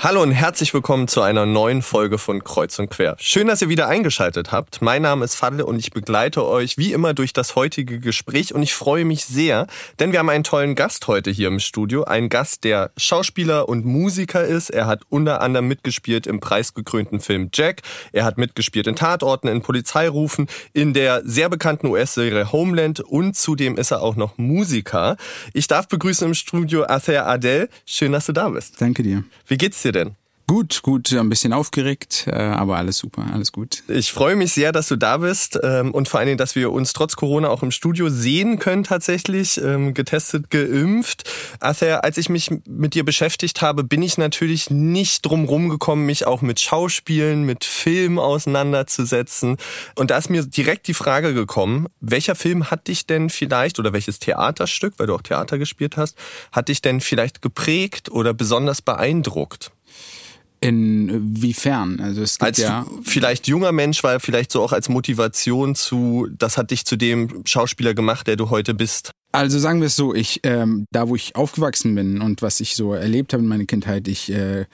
Hallo 0.00 0.22
und 0.22 0.30
herzlich 0.30 0.72
willkommen 0.72 1.08
zu 1.08 1.22
einer 1.22 1.44
neuen 1.44 1.82
Folge 1.82 2.18
von 2.18 2.44
Kreuz 2.44 2.78
und 2.78 2.88
Quer. 2.88 3.16
Schön, 3.18 3.48
dass 3.48 3.62
ihr 3.62 3.68
wieder 3.68 3.88
eingeschaltet 3.88 4.52
habt. 4.52 4.80
Mein 4.80 5.02
Name 5.02 5.24
ist 5.24 5.34
Fadle 5.34 5.66
und 5.66 5.76
ich 5.76 5.90
begleite 5.90 6.46
euch 6.46 6.78
wie 6.78 6.92
immer 6.92 7.14
durch 7.14 7.32
das 7.32 7.56
heutige 7.56 7.98
Gespräch 7.98 8.54
und 8.54 8.62
ich 8.62 8.74
freue 8.74 9.04
mich 9.04 9.24
sehr, 9.24 9.66
denn 9.98 10.12
wir 10.12 10.20
haben 10.20 10.28
einen 10.28 10.44
tollen 10.44 10.76
Gast 10.76 11.08
heute 11.08 11.32
hier 11.32 11.48
im 11.48 11.58
Studio. 11.58 12.04
Ein 12.04 12.28
Gast, 12.28 12.62
der 12.62 12.92
Schauspieler 12.96 13.68
und 13.68 13.86
Musiker 13.86 14.44
ist. 14.44 14.70
Er 14.70 14.86
hat 14.86 15.02
unter 15.08 15.40
anderem 15.40 15.66
mitgespielt 15.66 16.28
im 16.28 16.38
preisgekrönten 16.38 17.18
Film 17.18 17.50
Jack. 17.52 17.82
Er 18.12 18.24
hat 18.24 18.38
mitgespielt 18.38 18.86
in 18.86 18.94
Tatorten, 18.94 19.48
in 19.48 19.62
Polizeirufen, 19.62 20.46
in 20.74 20.94
der 20.94 21.22
sehr 21.24 21.48
bekannten 21.48 21.88
US-Serie 21.88 22.52
Homeland 22.52 23.00
und 23.00 23.34
zudem 23.34 23.76
ist 23.76 23.90
er 23.90 24.02
auch 24.02 24.14
noch 24.14 24.38
Musiker. 24.38 25.16
Ich 25.54 25.66
darf 25.66 25.88
begrüßen 25.88 26.24
im 26.24 26.34
Studio 26.34 26.84
Ather 26.84 27.26
Adel. 27.26 27.68
Schön, 27.84 28.12
dass 28.12 28.26
du 28.26 28.32
da 28.32 28.48
bist. 28.48 28.80
Danke 28.80 29.02
dir. 29.02 29.24
Wie 29.48 29.56
geht's 29.56 29.82
dir? 29.82 29.87
Dir 29.88 29.92
denn? 29.92 30.16
Gut, 30.50 30.80
gut, 30.82 31.12
ein 31.12 31.28
bisschen 31.28 31.52
aufgeregt, 31.52 32.24
äh, 32.26 32.32
aber 32.34 32.78
alles 32.78 32.96
super, 32.96 33.26
alles 33.34 33.52
gut. 33.52 33.82
Ich 33.86 34.12
freue 34.12 34.34
mich 34.34 34.54
sehr, 34.54 34.72
dass 34.72 34.88
du 34.88 34.96
da 34.96 35.18
bist 35.18 35.58
ähm, 35.62 35.92
und 35.92 36.08
vor 36.08 36.20
allen 36.20 36.26
Dingen, 36.26 36.38
dass 36.38 36.54
wir 36.54 36.72
uns 36.72 36.94
trotz 36.94 37.16
Corona 37.16 37.50
auch 37.50 37.62
im 37.62 37.70
Studio 37.70 38.08
sehen 38.08 38.58
können 38.58 38.82
tatsächlich, 38.82 39.60
ähm, 39.62 39.92
getestet, 39.92 40.50
geimpft. 40.50 41.30
Arthur, 41.60 42.02
als 42.02 42.16
ich 42.16 42.30
mich 42.30 42.50
mit 42.66 42.94
dir 42.94 43.04
beschäftigt 43.04 43.60
habe, 43.60 43.84
bin 43.84 44.00
ich 44.00 44.16
natürlich 44.16 44.70
nicht 44.70 45.26
drum 45.26 45.44
rumgekommen, 45.44 46.06
mich 46.06 46.26
auch 46.26 46.40
mit 46.40 46.60
Schauspielen, 46.60 47.44
mit 47.44 47.66
Film 47.66 48.18
auseinanderzusetzen. 48.18 49.58
Und 49.96 50.10
da 50.10 50.16
ist 50.16 50.30
mir 50.30 50.46
direkt 50.46 50.88
die 50.88 50.94
Frage 50.94 51.34
gekommen, 51.34 51.88
welcher 52.00 52.34
Film 52.34 52.70
hat 52.70 52.88
dich 52.88 53.06
denn 53.06 53.28
vielleicht 53.28 53.78
oder 53.78 53.92
welches 53.92 54.18
Theaterstück, 54.18 54.94
weil 54.96 55.08
du 55.08 55.14
auch 55.14 55.22
Theater 55.22 55.58
gespielt 55.58 55.98
hast, 55.98 56.16
hat 56.52 56.68
dich 56.68 56.80
denn 56.80 57.02
vielleicht 57.02 57.42
geprägt 57.42 58.10
oder 58.10 58.32
besonders 58.32 58.80
beeindruckt? 58.80 59.72
Inwiefern? 60.60 62.00
Also 62.00 62.22
es 62.22 62.38
gibt 62.38 62.46
als 62.46 62.58
ja 62.58 62.84
vielleicht 63.02 63.46
junger 63.46 63.70
Mensch, 63.70 64.02
weil 64.02 64.18
vielleicht 64.18 64.50
so 64.50 64.62
auch 64.62 64.72
als 64.72 64.88
Motivation 64.88 65.74
zu, 65.76 66.26
das 66.36 66.58
hat 66.58 66.72
dich 66.72 66.84
zu 66.84 66.96
dem 66.96 67.42
Schauspieler 67.44 67.94
gemacht, 67.94 68.26
der 68.26 68.36
du 68.36 68.50
heute 68.50 68.74
bist. 68.74 69.12
Also 69.30 69.58
sagen 69.58 69.80
wir 69.80 69.86
es 69.86 69.96
so, 69.96 70.14
ich 70.14 70.40
ähm, 70.42 70.86
da 70.90 71.08
wo 71.08 71.14
ich 71.14 71.36
aufgewachsen 71.36 71.94
bin 71.94 72.20
und 72.20 72.42
was 72.42 72.60
ich 72.60 72.74
so 72.74 72.94
erlebt 72.94 73.32
habe 73.32 73.42
in 73.42 73.48
meiner 73.48 73.66
Kindheit, 73.66 74.08
ich 74.08 74.32
äh, 74.32 74.64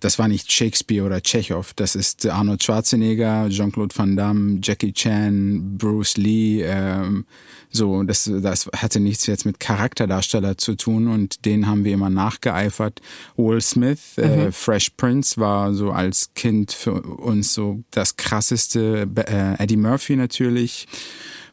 das 0.00 0.18
war 0.18 0.28
nicht 0.28 0.50
Shakespeare 0.50 1.04
oder 1.04 1.22
Tschechow, 1.22 1.72
das 1.74 1.94
ist 1.94 2.26
Arnold 2.26 2.62
Schwarzenegger, 2.62 3.48
Jean-Claude 3.48 3.96
Van 3.96 4.16
Damme, 4.16 4.58
Jackie 4.62 4.92
Chan, 4.92 5.78
Bruce 5.78 6.16
Lee, 6.16 6.62
ähm, 6.62 7.24
so, 7.70 8.02
das, 8.02 8.28
das 8.42 8.68
hatte 8.74 8.98
nichts 8.98 9.26
jetzt 9.26 9.46
mit 9.46 9.60
Charakterdarsteller 9.60 10.58
zu 10.58 10.74
tun 10.74 11.06
und 11.06 11.44
den 11.44 11.68
haben 11.68 11.84
wir 11.84 11.94
immer 11.94 12.10
nachgeeifert. 12.10 13.00
Will 13.36 13.60
Smith, 13.60 14.18
äh, 14.18 14.26
mhm. 14.26 14.40
äh, 14.48 14.52
Fresh 14.52 14.90
Prince 14.96 15.40
war 15.40 15.72
so 15.72 15.92
als 15.92 16.30
Kind 16.34 16.72
für 16.72 17.00
uns 17.00 17.54
so 17.54 17.82
das 17.92 18.16
krasseste, 18.16 19.08
äh, 19.14 19.62
Eddie 19.62 19.76
Murphy 19.76 20.16
natürlich 20.16 20.88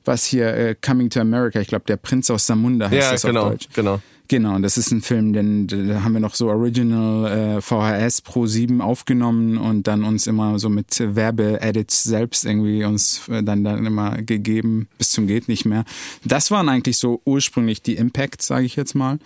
was 0.08 0.24
hier 0.24 0.54
äh, 0.54 0.74
Coming 0.74 1.10
to 1.10 1.20
America, 1.20 1.60
ich 1.60 1.68
glaube 1.68 1.84
der 1.86 1.98
Prinz 1.98 2.32
aus 2.32 2.48
Samunda 2.48 2.90
heißt 2.90 2.96
ja, 2.96 3.12
das 3.12 3.22
genau, 3.24 3.44
auf 3.44 3.50
Deutsch. 3.50 3.68
Genau. 3.74 3.96
Genau, 3.96 4.02
das 4.60 4.78
ist 4.78 4.92
ein 4.92 5.02
Film, 5.02 5.34
den 5.34 5.68
da 5.68 6.04
haben 6.04 6.14
wir 6.14 6.20
noch 6.20 6.36
so 6.36 6.50
Original 6.50 7.58
äh, 7.58 7.62
VHS 7.62 8.22
Pro 8.22 8.46
7 8.46 8.82
aufgenommen 8.82 9.58
und 9.58 9.88
dann 9.88 10.04
uns 10.04 10.28
immer 10.28 10.60
so 10.60 10.70
mit 10.70 11.00
Werbe-Edits 11.00 12.04
selbst 12.04 12.46
irgendwie 12.46 12.84
uns 12.84 13.28
äh, 13.30 13.44
dann 13.44 13.64
dann 13.64 13.86
immer 13.86 14.22
gegeben 14.22 14.88
bis 14.98 15.12
zum 15.12 15.28
geht 15.28 15.48
nicht 15.48 15.66
mehr. 15.66 15.86
Das 16.24 16.52
waren 16.52 16.70
eigentlich 16.70 16.98
so 16.98 17.22
ursprünglich 17.26 17.82
die 17.82 17.96
Impacts, 17.96 18.48
sage 18.48 18.66
ich 18.66 18.76
jetzt 18.76 18.96
mal. 18.96 19.20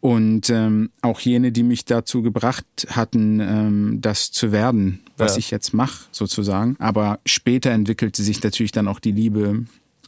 Und 0.00 0.48
ähm, 0.50 0.90
auch 1.02 1.20
jene, 1.20 1.50
die 1.50 1.64
mich 1.64 1.84
dazu 1.84 2.22
gebracht 2.22 2.66
hatten, 2.90 3.40
ähm, 3.40 3.98
das 4.00 4.30
zu 4.30 4.52
werden, 4.52 5.00
was 5.16 5.34
ja. 5.34 5.40
ich 5.40 5.50
jetzt 5.50 5.74
mache, 5.74 6.06
sozusagen. 6.12 6.76
Aber 6.78 7.18
später 7.26 7.70
entwickelte 7.70 8.22
sich 8.22 8.42
natürlich 8.42 8.72
dann 8.72 8.86
auch 8.86 9.00
die 9.00 9.12
Liebe 9.12 9.64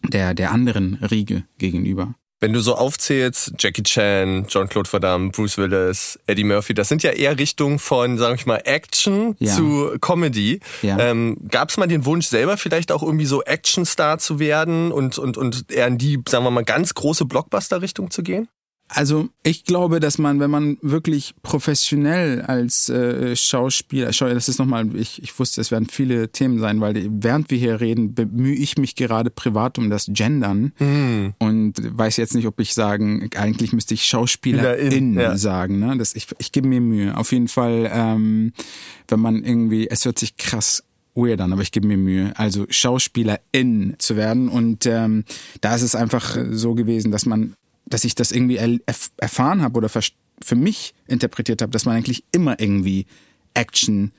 der, 0.08 0.34
der 0.34 0.52
anderen 0.52 0.94
Riege 0.94 1.44
gegenüber. 1.58 2.14
Wenn 2.40 2.54
du 2.54 2.60
so 2.60 2.74
aufzählst, 2.74 3.52
Jackie 3.58 3.82
Chan, 3.82 4.46
Jean-Claude 4.48 4.90
Van 4.90 5.30
Bruce 5.30 5.58
Willis, 5.58 6.18
Eddie 6.26 6.44
Murphy, 6.44 6.72
das 6.72 6.88
sind 6.88 7.02
ja 7.02 7.10
eher 7.10 7.38
Richtungen 7.38 7.78
von, 7.78 8.16
sag 8.16 8.34
ich 8.34 8.46
mal, 8.46 8.62
Action 8.64 9.36
ja. 9.38 9.54
zu 9.54 9.98
Comedy. 10.00 10.60
Ja. 10.80 10.98
Ähm, 10.98 11.36
Gab 11.50 11.68
es 11.68 11.76
mal 11.76 11.86
den 11.86 12.06
Wunsch, 12.06 12.28
selber 12.28 12.56
vielleicht 12.56 12.92
auch 12.92 13.02
irgendwie 13.02 13.26
so 13.26 13.42
Actionstar 13.42 14.18
zu 14.18 14.38
werden 14.38 14.90
und, 14.90 15.18
und, 15.18 15.36
und 15.36 15.70
eher 15.70 15.86
in 15.86 15.98
die, 15.98 16.18
sagen 16.26 16.44
wir 16.44 16.50
mal, 16.50 16.64
ganz 16.64 16.94
große 16.94 17.26
Blockbuster-Richtung 17.26 18.10
zu 18.10 18.22
gehen? 18.22 18.48
Also 18.92 19.28
ich 19.44 19.64
glaube, 19.64 20.00
dass 20.00 20.18
man, 20.18 20.40
wenn 20.40 20.50
man 20.50 20.76
wirklich 20.82 21.34
professionell 21.42 22.42
als 22.42 22.88
äh, 22.88 23.36
Schauspieler, 23.36 24.12
schau, 24.12 24.28
das 24.28 24.48
ist 24.48 24.58
nochmal, 24.58 24.94
ich, 24.96 25.22
ich 25.22 25.38
wusste, 25.38 25.60
es 25.60 25.70
werden 25.70 25.86
viele 25.86 26.30
Themen 26.30 26.58
sein, 26.58 26.80
weil 26.80 27.08
während 27.08 27.50
wir 27.50 27.58
hier 27.58 27.80
reden, 27.80 28.14
bemühe 28.14 28.54
ich 28.54 28.78
mich 28.78 28.96
gerade 28.96 29.30
privat 29.30 29.78
um 29.78 29.90
das 29.90 30.06
Gendern 30.12 30.72
mm. 30.78 31.34
und 31.38 31.74
weiß 31.78 32.16
jetzt 32.16 32.34
nicht, 32.34 32.46
ob 32.46 32.58
ich 32.58 32.74
sagen, 32.74 33.30
eigentlich 33.36 33.72
müsste 33.72 33.94
ich 33.94 34.04
Schauspielerin 34.04 35.14
ja. 35.14 35.36
sagen. 35.36 35.78
Ne? 35.78 35.96
Das, 35.96 36.16
ich, 36.16 36.26
ich 36.38 36.50
gebe 36.50 36.66
mir 36.66 36.80
Mühe. 36.80 37.16
Auf 37.16 37.30
jeden 37.30 37.48
Fall, 37.48 37.88
ähm, 37.92 38.52
wenn 39.06 39.20
man 39.20 39.44
irgendwie, 39.44 39.88
es 39.88 40.04
hört 40.04 40.18
sich 40.18 40.36
krass 40.36 40.82
weird 41.14 41.40
an, 41.40 41.52
aber 41.52 41.62
ich 41.62 41.72
gebe 41.72 41.86
mir 41.86 41.96
Mühe, 41.96 42.32
also 42.36 42.66
Schauspielerin 42.68 43.94
zu 43.98 44.16
werden. 44.16 44.48
Und 44.48 44.86
ähm, 44.86 45.24
da 45.60 45.74
ist 45.74 45.82
es 45.82 45.94
einfach 45.94 46.36
so 46.50 46.74
gewesen, 46.74 47.10
dass 47.10 47.26
man 47.26 47.54
dass 47.90 48.04
ich 48.04 48.14
das 48.14 48.32
irgendwie 48.32 48.56
erf 48.56 49.10
erfahren 49.18 49.62
habe 49.62 49.76
oder 49.76 49.88
für 49.88 50.56
mich 50.56 50.94
interpretiert 51.06 51.60
habe, 51.60 51.72
dass 51.72 51.84
man 51.84 51.96
eigentlich 51.96 52.24
immer 52.32 52.58
irgendwie 52.58 53.06
Action 53.52 54.12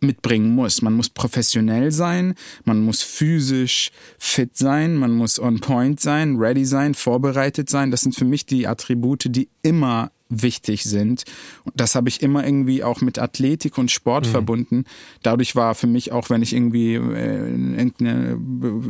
mitbringen 0.00 0.54
muss. 0.54 0.82
Man 0.82 0.94
muss 0.94 1.08
professionell 1.08 1.92
sein, 1.92 2.34
man 2.64 2.80
muss 2.80 3.02
physisch 3.02 3.90
fit 4.18 4.56
sein, 4.56 4.96
man 4.96 5.12
muss 5.12 5.38
on 5.38 5.60
point 5.60 6.00
sein, 6.00 6.36
ready 6.36 6.64
sein, 6.64 6.94
vorbereitet 6.94 7.70
sein. 7.70 7.90
Das 7.90 8.02
sind 8.02 8.14
für 8.14 8.24
mich 8.24 8.44
die 8.44 8.66
Attribute, 8.66 9.26
die 9.30 9.48
immer 9.62 10.10
wichtig 10.40 10.84
sind. 10.84 11.24
Und 11.64 11.78
das 11.78 11.94
habe 11.94 12.08
ich 12.08 12.22
immer 12.22 12.44
irgendwie 12.44 12.82
auch 12.82 13.00
mit 13.00 13.18
Athletik 13.18 13.78
und 13.78 13.90
Sport 13.90 14.26
mhm. 14.26 14.30
verbunden. 14.30 14.84
Dadurch 15.22 15.54
war 15.56 15.74
für 15.74 15.86
mich 15.86 16.12
auch, 16.12 16.30
wenn 16.30 16.42
ich 16.42 16.54
irgendwie 16.54 16.94
äh, 16.94 17.50
irgendeine 17.50 18.38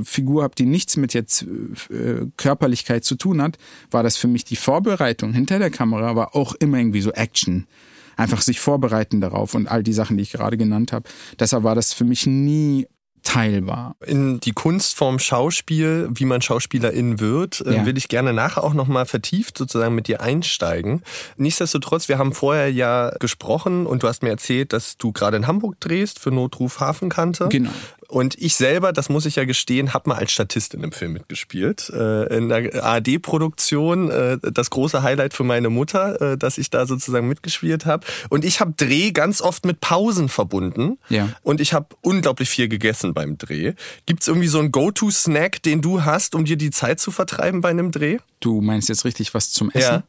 Figur 0.04 0.44
habe, 0.44 0.54
die 0.54 0.66
nichts 0.66 0.97
mit 0.97 1.14
jetzt 1.14 1.42
äh, 1.91 2.26
Körperlichkeit 2.36 3.04
zu 3.04 3.16
tun 3.16 3.42
hat, 3.42 3.58
war 3.91 4.02
das 4.02 4.16
für 4.16 4.28
mich 4.28 4.44
die 4.44 4.56
Vorbereitung 4.56 5.32
hinter 5.32 5.58
der 5.58 5.70
Kamera, 5.70 6.16
war 6.16 6.36
auch 6.36 6.54
immer 6.54 6.78
irgendwie 6.78 7.00
so 7.00 7.12
Action 7.12 7.66
einfach 8.16 8.42
sich 8.42 8.60
vorbereiten 8.60 9.20
darauf 9.20 9.54
und 9.54 9.69
all 9.69 9.82
die 9.82 9.94
Sachen, 9.94 10.16
die 10.16 10.22
ich 10.22 10.32
gerade 10.32 10.56
genannt 10.56 10.92
habe. 10.92 11.08
Deshalb 11.38 11.64
war 11.64 11.75
das 11.75 11.92
für 11.92 12.04
mich 12.04 12.26
nie 12.26 12.86
teilbar. 13.22 13.97
In 14.05 14.41
die 14.41 14.53
Kunstform 14.53 15.19
Schauspiel, 15.19 16.09
wie 16.12 16.25
man 16.25 16.43
Schauspielerin 16.43 17.21
wird, 17.21 17.60
äh, 17.60 17.77
ja. 17.77 17.87
will 17.87 17.97
ich 17.97 18.09
gerne 18.09 18.33
nachher 18.33 18.65
auch 18.65 18.75
nochmal 18.75 19.06
vertieft 19.06 19.56
sozusagen 19.56 19.94
mit 19.94 20.09
dir 20.09 20.21
einsteigen. 20.21 21.03
Nichtsdestotrotz, 21.37 22.09
wir 22.09 22.19
haben 22.19 22.32
vorher 22.32 22.71
ja 22.71 23.11
gesprochen 23.21 23.87
und 23.87 24.03
du 24.03 24.09
hast 24.09 24.22
mir 24.22 24.31
erzählt, 24.31 24.72
dass 24.72 24.97
du 24.97 25.12
gerade 25.12 25.37
in 25.37 25.47
Hamburg 25.47 25.77
drehst 25.81 26.19
für 26.19 26.31
Notruf 26.31 26.81
Hafenkante. 26.81 27.49
Genau. 27.49 27.71
Und 28.12 28.37
ich 28.39 28.56
selber, 28.56 28.93
das 28.93 29.09
muss 29.09 29.25
ich 29.25 29.37
ja 29.37 29.47
gestehen, 29.47 29.95
habe 29.95 30.11
mal 30.11 30.17
als 30.17 30.33
Statist 30.33 30.75
in 30.75 30.83
dem 30.83 30.93
Film 30.93 31.15
mitgespielt. 31.15 31.89
Äh, 31.89 32.37
in 32.37 32.50
der 32.50 32.84
ARD-Produktion, 32.84 34.11
äh, 34.11 34.37
das 34.53 34.69
große 34.69 35.03
Highlight 35.03 35.33
für 35.33 35.45
meine 35.45 35.71
Mutter, 35.71 36.21
äh, 36.21 36.37
dass 36.37 36.59
ich 36.59 36.69
da 36.69 36.84
sozusagen 36.84 37.27
mitgespielt 37.27 37.87
habe. 37.87 38.06
Und 38.28 38.45
ich 38.45 38.61
habe 38.61 38.75
Dreh 38.77 39.12
ganz 39.12 39.41
oft 39.41 39.65
mit 39.65 39.81
Pausen 39.81 40.28
verbunden. 40.28 40.99
Ja. 41.09 41.31
Und 41.41 41.62
ich 41.62 41.73
habe 41.73 41.87
unglaublich 42.03 42.50
viel 42.50 42.69
gegessen 42.69 43.14
beim 43.14 43.38
Dreh. 43.38 43.73
Gibt's 44.05 44.29
irgendwie 44.29 44.49
so 44.49 44.58
einen 44.58 44.73
Go-To-Snack, 44.73 45.62
den 45.62 45.81
du 45.81 46.05
hast, 46.05 46.35
um 46.35 46.44
dir 46.44 46.56
die 46.56 46.70
Zeit 46.70 47.00
zu 47.00 47.12
vertreiben 47.12 47.62
bei 47.62 47.70
einem 47.70 47.93
Dreh? 47.93 48.19
Du 48.41 48.61
meinst 48.61 48.91
jetzt 48.91 49.06
richtig 49.06 49.32
was 49.32 49.53
zum 49.53 49.70
Essen? 49.70 49.91
Ja. 49.91 50.03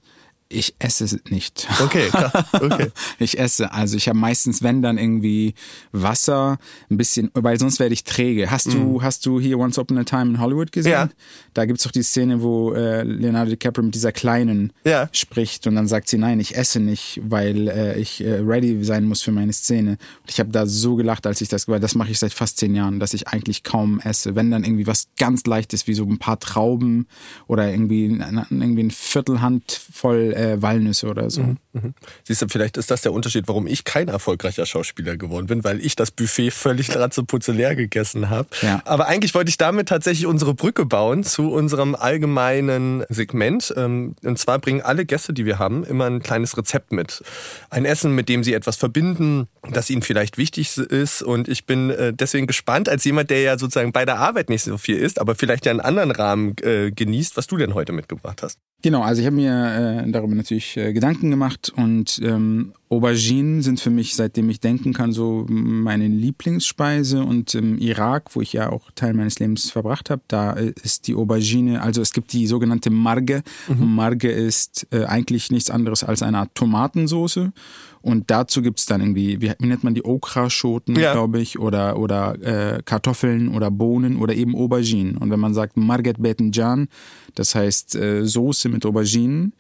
Ich 0.54 0.76
esse 0.80 1.20
nicht. 1.30 1.68
Okay, 1.82 2.10
klar. 2.10 2.46
okay. 2.54 2.92
ich 3.20 3.40
esse. 3.40 3.72
Also 3.72 3.98
ich 3.98 4.08
habe 4.08 4.18
meistens, 4.18 4.62
wenn 4.62 4.82
dann 4.82 4.98
irgendwie 4.98 5.56
Wasser, 5.92 6.60
ein 6.90 6.98
bisschen, 6.98 7.32
weil 7.34 7.60
sonst 7.60 7.80
werde 7.80 7.94
ich 7.94 8.04
träge. 8.04 8.52
Hast 8.52 8.72
du, 8.72 8.78
mm. 8.78 9.02
hast 9.02 9.26
du 9.26 9.40
hier 9.40 9.58
Once 9.58 9.80
Upon 9.80 9.98
a 9.98 10.04
Time 10.04 10.32
in 10.32 10.40
Hollywood 10.40 10.72
gesehen? 10.72 10.92
Ja. 10.92 11.10
Da 11.54 11.66
gibt's 11.66 11.84
doch 11.84 11.92
die 11.92 12.04
Szene, 12.04 12.42
wo 12.42 12.74
äh, 12.74 13.04
Leonardo 13.04 13.50
DiCaprio 13.50 13.84
mit 13.84 13.96
dieser 13.96 14.12
Kleinen 14.12 14.74
ja. 14.84 15.10
spricht 15.12 15.66
und 15.66 15.76
dann 15.76 15.88
sagt 15.88 16.08
sie, 16.08 16.18
nein, 16.18 16.40
ich 16.40 16.56
esse 16.56 16.80
nicht, 16.80 17.20
weil 17.24 17.68
äh, 17.68 18.00
ich 18.00 18.24
äh, 18.24 18.36
ready 18.36 18.84
sein 18.84 19.06
muss 19.06 19.22
für 19.22 19.32
meine 19.32 19.54
Szene. 19.54 19.92
Und 19.92 20.30
ich 20.30 20.40
habe 20.40 20.52
da 20.52 20.68
so 20.68 20.96
gelacht, 20.96 21.26
als 21.26 21.42
ich 21.42 21.48
das, 21.48 21.68
weil 21.68 21.80
das 21.80 21.96
mache 21.96 22.12
ich 22.12 22.20
seit 22.20 22.34
fast 22.34 22.58
zehn 22.58 22.76
Jahren, 22.76 23.00
dass 23.00 23.14
ich 23.14 23.28
eigentlich 23.28 23.64
kaum 23.64 24.00
esse. 24.00 24.36
Wenn 24.36 24.52
dann 24.52 24.64
irgendwie 24.64 24.88
was 24.88 25.08
ganz 25.18 25.46
leichtes, 25.46 25.88
wie 25.88 25.94
so 25.94 26.04
ein 26.04 26.20
paar 26.20 26.40
Trauben 26.40 27.08
oder 27.48 27.72
irgendwie, 27.72 28.06
irgendwie 28.06 28.84
ein 28.84 28.92
Viertelhand 28.92 29.82
voll 29.92 30.34
äh, 30.34 30.43
äh, 30.44 30.62
Walnüsse 30.62 31.08
oder 31.08 31.30
so. 31.30 31.42
Mhm, 31.42 31.58
mhm. 31.74 31.94
Siehst 32.24 32.42
du, 32.42 32.48
vielleicht 32.48 32.78
ist 32.78 32.92
das 32.92 33.02
der 33.02 33.14
Unterschied, 33.14 33.48
warum 33.48 33.68
ich 33.68 33.84
kein 33.84 34.08
erfolgreicher 34.08 34.66
Schauspieler 34.66 35.18
geworden 35.18 35.48
bin, 35.48 35.64
weil 35.64 35.84
ich 35.84 35.96
das 35.96 36.12
Buffet 36.12 36.52
völlig 36.52 36.96
ratzeputze 36.96 37.54
gegessen 37.76 38.30
habe. 38.30 38.50
Ja. 38.62 38.82
Aber 38.86 39.08
eigentlich 39.08 39.34
wollte 39.34 39.50
ich 39.50 39.58
damit 39.58 39.90
tatsächlich 39.90 40.26
unsere 40.26 40.54
Brücke 40.54 40.86
bauen 40.86 41.24
zu 41.24 41.52
unserem 41.52 41.96
allgemeinen 41.96 43.04
Segment. 43.10 43.74
Ähm, 43.78 44.16
und 44.24 44.38
zwar 44.38 44.60
bringen 44.60 44.82
alle 44.82 45.06
Gäste, 45.06 45.34
die 45.34 45.46
wir 45.46 45.60
haben, 45.60 45.84
immer 45.84 46.06
ein 46.06 46.22
kleines 46.22 46.58
Rezept 46.58 46.92
mit. 46.92 47.24
Ein 47.70 47.86
Essen, 47.86 48.14
mit 48.14 48.30
dem 48.30 48.44
sie 48.44 48.54
etwas 48.54 48.76
verbinden, 48.76 49.48
das 49.72 49.90
ihnen 49.90 50.02
vielleicht 50.02 50.38
wichtig 50.38 50.78
ist. 50.78 51.22
Und 51.22 51.48
ich 51.48 51.66
bin 51.66 51.90
äh, 51.90 52.14
deswegen 52.14 52.48
gespannt, 52.48 52.90
als 52.90 53.04
jemand, 53.06 53.30
der 53.30 53.42
ja 53.42 53.58
sozusagen 53.58 53.92
bei 53.92 54.06
der 54.06 54.20
Arbeit 54.20 54.50
nicht 54.50 54.64
so 54.64 54.78
viel 54.78 54.98
isst, 54.98 55.20
aber 55.20 55.36
vielleicht 55.36 55.66
ja 55.66 55.72
einen 55.72 55.82
anderen 55.82 56.12
Rahmen 56.12 56.56
äh, 56.62 56.92
genießt, 56.92 57.38
was 57.38 57.48
du 57.48 57.58
denn 57.58 57.74
heute 57.74 57.94
mitgebracht 57.94 58.44
hast. 58.44 58.60
Genau, 58.84 59.02
also 59.02 59.22
ich 59.22 59.26
habe 59.26 59.38
mir 59.38 60.04
äh, 60.06 60.12
darüber 60.12 60.36
natürlich 60.36 60.76
äh, 60.76 60.92
Gedanken 60.92 61.32
gemacht 61.32 61.72
und 61.74 62.20
ähm, 62.22 62.74
Auberginen 62.90 63.62
sind 63.62 63.80
für 63.80 63.90
mich, 63.90 64.14
seitdem 64.14 64.50
ich 64.50 64.60
denken 64.60 64.92
kann, 64.92 65.14
so 65.14 65.46
meine 65.48 66.06
Lieblingsspeise. 66.08 67.24
Und 67.24 67.56
im 67.56 67.78
Irak, 67.78 68.36
wo 68.36 68.42
ich 68.42 68.52
ja 68.52 68.70
auch 68.70 68.92
Teil 68.94 69.14
meines 69.14 69.40
Lebens 69.40 69.72
verbracht 69.72 70.10
habe, 70.10 70.22
da 70.28 70.52
ist 70.52 71.08
die 71.08 71.16
Aubergine, 71.16 71.82
also 71.82 72.02
es 72.02 72.12
gibt 72.12 72.34
die 72.34 72.46
sogenannte 72.46 72.90
Marge. 72.90 73.42
Mhm. 73.70 73.96
Marge 73.96 74.30
ist 74.30 74.86
äh, 74.92 75.06
eigentlich 75.06 75.50
nichts 75.50 75.72
anderes 75.72 76.04
als 76.04 76.22
eine 76.22 76.40
Art 76.40 76.54
Tomatensoße. 76.54 77.54
Und 78.04 78.30
dazu 78.30 78.62
gibt's 78.62 78.86
dann 78.86 79.00
irgendwie, 79.00 79.42
wie, 79.42 79.54
wie 79.58 79.66
nennt 79.66 79.86
man 79.86 79.96
die 79.96 80.04
Okraschoten, 80.04 81.00
ja. 81.00 81.14
glaube 81.14 81.40
ich, 81.40 81.58
oder, 81.58 81.98
oder 81.98 82.36
äh, 82.42 82.84
Kartoffeln 82.84 83.48
oder 83.56 83.72
Bohnen 83.72 84.18
oder 84.18 84.36
eben 84.36 84.56
Auberginen. 84.58 85.16
Und 85.16 85.32
wenn 85.32 85.40
man 85.40 85.54
sagt 85.54 85.78
Marget 85.78 86.22
Betenjan, 86.22 86.90
das 87.36 87.56
heißt 87.56 87.96
äh, 87.96 88.26
Soße 88.26 88.68
mit 88.68 88.86
Auberginen, 88.86 89.54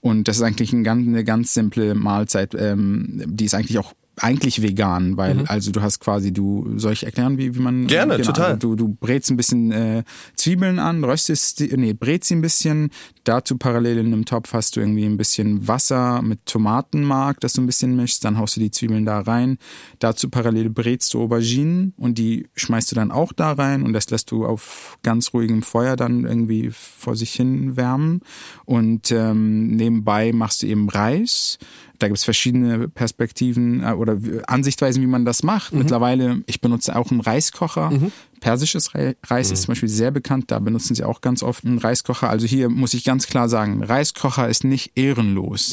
und 0.00 0.26
das 0.26 0.36
ist 0.36 0.42
eigentlich 0.42 0.72
ein 0.72 0.82
ganz, 0.82 1.06
eine 1.06 1.24
ganz 1.24 1.54
simple 1.54 1.94
Mahlzeit, 1.94 2.54
ähm, 2.58 3.22
die 3.26 3.44
ist 3.44 3.54
eigentlich 3.54 3.78
auch 3.78 3.94
eigentlich 4.16 4.62
vegan, 4.62 5.16
weil 5.16 5.34
mhm. 5.34 5.44
also 5.48 5.72
du 5.72 5.82
hast 5.82 5.98
quasi, 5.98 6.32
du 6.32 6.78
soll 6.78 6.92
ich 6.92 7.04
erklären, 7.04 7.36
wie, 7.38 7.54
wie 7.54 7.60
man 7.60 7.86
gerne 7.86 8.16
genau, 8.16 8.26
total. 8.26 8.56
Du 8.56 8.76
du 8.76 8.88
brätst 8.88 9.30
ein 9.30 9.36
bisschen 9.36 9.72
äh, 9.72 10.04
Zwiebeln 10.36 10.78
an, 10.78 11.02
röstest, 11.02 11.60
nee, 11.60 11.92
brätst 11.92 12.28
sie 12.28 12.36
ein 12.36 12.40
bisschen. 12.40 12.90
Dazu 13.24 13.56
parallel 13.56 13.98
in 13.98 14.06
einem 14.06 14.24
Topf 14.24 14.52
hast 14.52 14.76
du 14.76 14.80
irgendwie 14.80 15.04
ein 15.04 15.16
bisschen 15.16 15.66
Wasser 15.66 16.22
mit 16.22 16.46
Tomatenmark, 16.46 17.40
das 17.40 17.54
du 17.54 17.62
ein 17.62 17.66
bisschen 17.66 17.96
mischst. 17.96 18.24
Dann 18.24 18.38
haust 18.38 18.56
du 18.56 18.60
die 18.60 18.70
Zwiebeln 18.70 19.04
da 19.04 19.20
rein. 19.20 19.58
Dazu 19.98 20.28
parallel 20.28 20.70
brätst 20.70 21.12
du 21.14 21.22
Auberginen 21.22 21.94
und 21.96 22.18
die 22.18 22.46
schmeißt 22.54 22.92
du 22.92 22.94
dann 22.94 23.10
auch 23.10 23.32
da 23.32 23.52
rein 23.52 23.82
und 23.82 23.92
das 23.94 24.10
lässt 24.10 24.30
du 24.30 24.46
auf 24.46 24.98
ganz 25.02 25.32
ruhigem 25.34 25.62
Feuer 25.62 25.96
dann 25.96 26.24
irgendwie 26.24 26.70
vor 26.70 27.16
sich 27.16 27.32
hin 27.32 27.76
wärmen. 27.76 28.20
Und 28.64 29.10
ähm, 29.10 29.68
nebenbei 29.68 30.32
machst 30.32 30.62
du 30.62 30.66
eben 30.66 30.88
Reis 30.88 31.58
da 31.98 32.08
gibt 32.08 32.18
es 32.18 32.24
verschiedene 32.24 32.88
Perspektiven 32.88 33.82
äh, 33.82 33.92
oder 34.04 34.18
Ansichtweisen, 34.46 35.02
wie 35.02 35.06
man 35.06 35.24
das 35.24 35.42
macht. 35.42 35.72
Mhm. 35.72 35.80
Mittlerweile, 35.80 36.42
ich 36.46 36.60
benutze 36.60 36.94
auch 36.96 37.10
einen 37.10 37.20
Reiskocher. 37.20 37.90
Mhm 37.90 38.12
persisches 38.44 38.92
Reis 38.94 39.50
ist 39.50 39.60
mhm. 39.60 39.64
zum 39.64 39.72
Beispiel 39.72 39.88
sehr 39.88 40.10
bekannt, 40.10 40.50
da 40.50 40.58
benutzen 40.58 40.94
sie 40.94 41.02
auch 41.02 41.22
ganz 41.22 41.42
oft 41.42 41.64
einen 41.64 41.78
Reiskocher. 41.78 42.28
Also 42.28 42.46
hier 42.46 42.68
muss 42.68 42.92
ich 42.92 43.02
ganz 43.02 43.26
klar 43.26 43.48
sagen, 43.48 43.82
Reiskocher 43.82 44.50
ist 44.50 44.64
nicht 44.64 44.92
ehrenlos. 44.96 45.72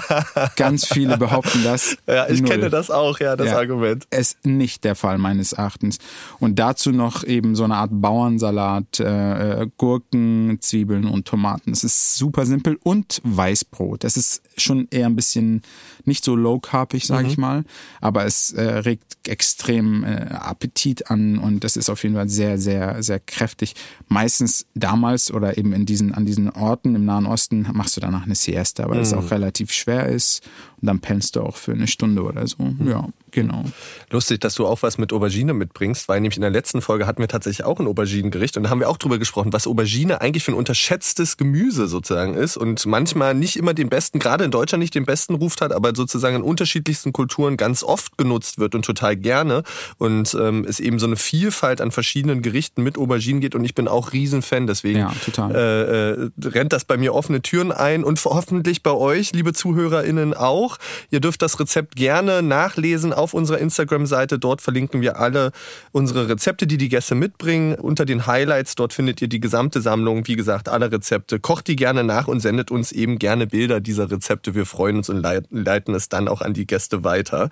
ganz 0.56 0.86
viele 0.86 1.18
behaupten 1.18 1.62
das. 1.62 1.98
Ja, 2.06 2.26
ich 2.26 2.40
Null. 2.40 2.50
kenne 2.50 2.70
das 2.70 2.90
auch, 2.90 3.20
ja, 3.20 3.36
das 3.36 3.48
ja, 3.48 3.58
Argument. 3.58 4.06
Ist 4.10 4.46
nicht 4.46 4.84
der 4.84 4.94
Fall 4.94 5.18
meines 5.18 5.52
Erachtens. 5.52 5.98
Und 6.38 6.58
dazu 6.58 6.90
noch 6.90 7.22
eben 7.22 7.54
so 7.54 7.64
eine 7.64 7.76
Art 7.76 7.90
Bauernsalat, 7.92 8.98
äh, 9.00 9.62
äh 9.62 9.68
Gurken, 9.76 10.56
Zwiebeln 10.62 11.04
und 11.04 11.28
Tomaten. 11.28 11.72
Es 11.72 11.84
ist 11.84 12.16
super 12.16 12.46
simpel 12.46 12.78
und 12.82 13.20
Weißbrot. 13.24 14.04
Das 14.04 14.16
ist 14.16 14.40
schon 14.56 14.88
eher 14.90 15.04
ein 15.04 15.16
bisschen 15.16 15.60
nicht 16.06 16.24
so 16.24 16.36
low 16.36 16.58
carbig, 16.58 17.06
sage 17.06 17.24
mhm. 17.24 17.30
ich 17.30 17.38
mal, 17.38 17.64
aber 18.00 18.24
es 18.24 18.52
äh, 18.52 18.62
regt 18.62 19.16
extrem 19.28 20.04
äh, 20.04 20.28
Appetit 20.30 21.10
an 21.10 21.38
und 21.38 21.64
das 21.64 21.76
ist 21.76 21.90
auf 21.90 22.02
jeden 22.02 22.14
Fall 22.14 22.28
sehr, 22.28 22.58
sehr, 22.58 23.02
sehr 23.02 23.20
kräftig. 23.20 23.74
Meistens 24.08 24.66
damals 24.74 25.30
oder 25.30 25.58
eben 25.58 25.72
in 25.72 25.86
diesen, 25.86 26.14
an 26.14 26.26
diesen 26.26 26.50
Orten 26.50 26.94
im 26.94 27.04
Nahen 27.04 27.26
Osten 27.26 27.68
machst 27.72 27.96
du 27.96 28.00
danach 28.00 28.24
eine 28.24 28.34
Siesta, 28.34 28.88
weil 28.88 28.96
mhm. 28.96 29.02
es 29.02 29.12
auch 29.12 29.30
relativ 29.30 29.72
schwer 29.72 30.06
ist 30.06 30.42
und 30.80 30.86
dann 30.86 31.00
pennst 31.00 31.36
du 31.36 31.40
auch 31.42 31.56
für 31.56 31.72
eine 31.72 31.86
Stunde 31.86 32.22
oder 32.22 32.46
so. 32.46 32.62
Mhm. 32.62 32.88
Ja. 32.88 33.08
Genau. 33.36 33.64
Lustig, 34.10 34.40
dass 34.40 34.54
du 34.54 34.66
auch 34.66 34.82
was 34.82 34.96
mit 34.96 35.12
Aubergine 35.12 35.52
mitbringst, 35.52 36.08
weil 36.08 36.22
nämlich 36.22 36.36
in 36.36 36.40
der 36.40 36.50
letzten 36.50 36.80
Folge 36.80 37.06
hatten 37.06 37.20
wir 37.20 37.28
tatsächlich 37.28 37.66
auch 37.66 37.78
ein 37.78 37.86
Auberginengericht 37.86 38.56
und 38.56 38.62
da 38.62 38.70
haben 38.70 38.80
wir 38.80 38.88
auch 38.88 38.96
drüber 38.96 39.18
gesprochen, 39.18 39.52
was 39.52 39.66
Aubergine 39.66 40.22
eigentlich 40.22 40.42
für 40.42 40.52
ein 40.52 40.56
unterschätztes 40.56 41.36
Gemüse 41.36 41.86
sozusagen 41.86 42.34
ist 42.34 42.56
und 42.56 42.86
manchmal 42.86 43.34
nicht 43.34 43.56
immer 43.56 43.74
den 43.74 43.90
besten, 43.90 44.20
gerade 44.20 44.44
in 44.44 44.50
Deutschland 44.50 44.80
nicht 44.80 44.94
den 44.94 45.04
besten 45.04 45.34
Ruf 45.34 45.56
hat, 45.60 45.72
aber 45.72 45.94
sozusagen 45.94 46.36
in 46.36 46.42
unterschiedlichsten 46.42 47.12
Kulturen 47.12 47.58
ganz 47.58 47.82
oft 47.82 48.16
genutzt 48.16 48.58
wird 48.58 48.74
und 48.74 48.86
total 48.86 49.16
gerne 49.16 49.64
und 49.98 50.34
ähm, 50.40 50.64
es 50.66 50.80
eben 50.80 50.98
so 50.98 51.04
eine 51.04 51.16
Vielfalt 51.16 51.82
an 51.82 51.90
verschiedenen 51.90 52.40
Gerichten 52.40 52.82
mit 52.82 52.96
Auberginen 52.96 53.42
geht 53.42 53.54
und 53.54 53.66
ich 53.66 53.74
bin 53.74 53.86
auch 53.86 54.14
Riesenfan, 54.14 54.66
deswegen 54.66 55.00
ja, 55.00 55.12
äh, 55.50 56.12
äh, 56.12 56.30
rennt 56.42 56.72
das 56.72 56.86
bei 56.86 56.96
mir 56.96 57.14
offene 57.14 57.42
Türen 57.42 57.70
ein 57.70 58.02
und 58.02 58.24
hoffentlich 58.24 58.82
bei 58.82 58.92
euch, 58.92 59.34
liebe 59.34 59.52
ZuhörerInnen 59.52 60.32
auch. 60.32 60.75
Ihr 61.10 61.20
dürft 61.20 61.42
das 61.42 61.58
Rezept 61.58 61.96
gerne 61.96 62.42
nachlesen 62.42 63.12
auf 63.12 63.34
unserer 63.34 63.58
Instagram-Seite. 63.58 64.38
Dort 64.38 64.60
verlinken 64.60 65.00
wir 65.00 65.18
alle 65.18 65.52
unsere 65.92 66.28
Rezepte, 66.28 66.66
die 66.66 66.76
die 66.76 66.88
Gäste 66.88 67.14
mitbringen. 67.14 67.74
Unter 67.74 68.04
den 68.04 68.26
Highlights, 68.26 68.74
dort 68.74 68.92
findet 68.92 69.20
ihr 69.22 69.28
die 69.28 69.40
gesamte 69.40 69.80
Sammlung, 69.80 70.26
wie 70.26 70.36
gesagt, 70.36 70.68
alle 70.68 70.90
Rezepte. 70.90 71.40
Kocht 71.40 71.68
die 71.68 71.76
gerne 71.76 72.04
nach 72.04 72.28
und 72.28 72.40
sendet 72.40 72.70
uns 72.70 72.92
eben 72.92 73.18
gerne 73.18 73.46
Bilder 73.46 73.80
dieser 73.80 74.10
Rezepte. 74.10 74.54
Wir 74.54 74.66
freuen 74.66 74.96
uns 74.96 75.08
und 75.08 75.22
leiten 75.50 75.94
es 75.94 76.08
dann 76.08 76.28
auch 76.28 76.42
an 76.42 76.54
die 76.54 76.66
Gäste 76.66 77.04
weiter. 77.04 77.50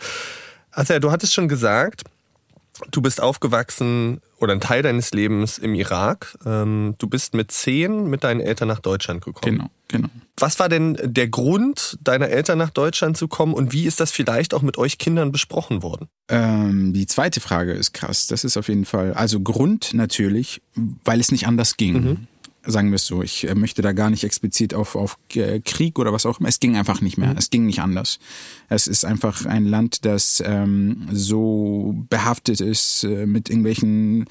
Also, 0.71 0.99
du 0.99 1.13
hattest 1.13 1.35
schon 1.35 1.49
gesagt, 1.49 2.03
du 2.91 3.01
bist 3.01 3.21
aufgewachsen 3.21 4.21
oder 4.45 4.53
ein 4.53 4.61
Teil 4.61 4.83
deines 4.83 5.11
Lebens 5.13 5.59
im 5.59 5.75
Irak. 5.75 6.39
Ähm, 6.47 6.95
du 6.99 7.09
bist 7.09 7.35
mit 7.35 7.51
zehn 7.51 8.09
mit 8.09 8.23
deinen 8.23 8.41
Eltern 8.41 8.69
nach 8.69 8.79
Deutschland 8.79 9.25
gekommen. 9.25 9.57
Genau, 9.57 9.71
genau. 9.89 10.09
Was 10.39 10.59
war 10.61 10.69
denn 10.69 10.97
der 11.03 11.29
Grund, 11.29 11.99
deiner 12.03 12.29
Eltern 12.29 12.59
nach 12.59 12.71
Deutschland 12.71 13.17
zu 13.17 13.29
kommen 13.29 13.55
und 13.55 13.73
wie 13.73 13.87
ist 13.87 14.01
das 14.01 14.13
vielleicht 14.13 14.55
auch 14.55 14.63
mit 14.63 14.79
euch 14.79 14.99
Kindern 14.99 15.33
besprochen 15.33 15.83
worden? 15.83 16.09
Ähm, 16.29 16.93
die 16.93 17.07
zweite 17.07 17.41
Frage 17.41 17.73
ist 17.73 17.93
krass. 17.93 18.27
Das 18.29 18.45
ist 18.45 18.57
auf 18.57 18.69
jeden 18.69 18.85
Fall, 18.85 19.15
also 19.15 19.41
Grund 19.41 19.95
natürlich, 19.95 20.63
weil 21.05 21.21
es 21.21 21.33
nicht 21.33 21.47
anders 21.47 21.77
ging. 21.77 21.95
Mhm 21.95 22.27
sagen 22.67 22.91
wir 22.91 22.97
es 22.97 23.07
so. 23.07 23.23
Ich 23.23 23.49
äh, 23.49 23.55
möchte 23.55 23.83
da 23.83 23.93
gar 23.93 24.11
nicht 24.11 24.25
explizit 24.25 24.75
auf, 24.75 24.97
auf 24.97 25.19
äh, 25.35 25.61
Krieg 25.61 25.99
oder 25.99 26.13
was 26.13 26.27
auch 26.27 26.41
immer. 26.41 26.49
Es 26.49 26.61
ging 26.61 26.77
einfach 26.77 27.01
nicht 27.01 27.19
mehr. 27.19 27.31
Mhm. 27.31 27.39
Es 27.39 27.51
ging 27.51 27.67
nicht 27.67 27.81
anders. 27.81 28.19
Es 28.69 28.87
ist 28.87 29.05
einfach 29.05 29.47
ein 29.47 29.65
Land, 29.65 30.05
das 30.05 30.43
ähm, 30.45 31.09
so 31.13 31.95
behaftet 32.09 32.61
ist 32.61 33.05
äh, 33.05 33.27
mit 33.27 33.49
irgendwelchen 33.49 34.27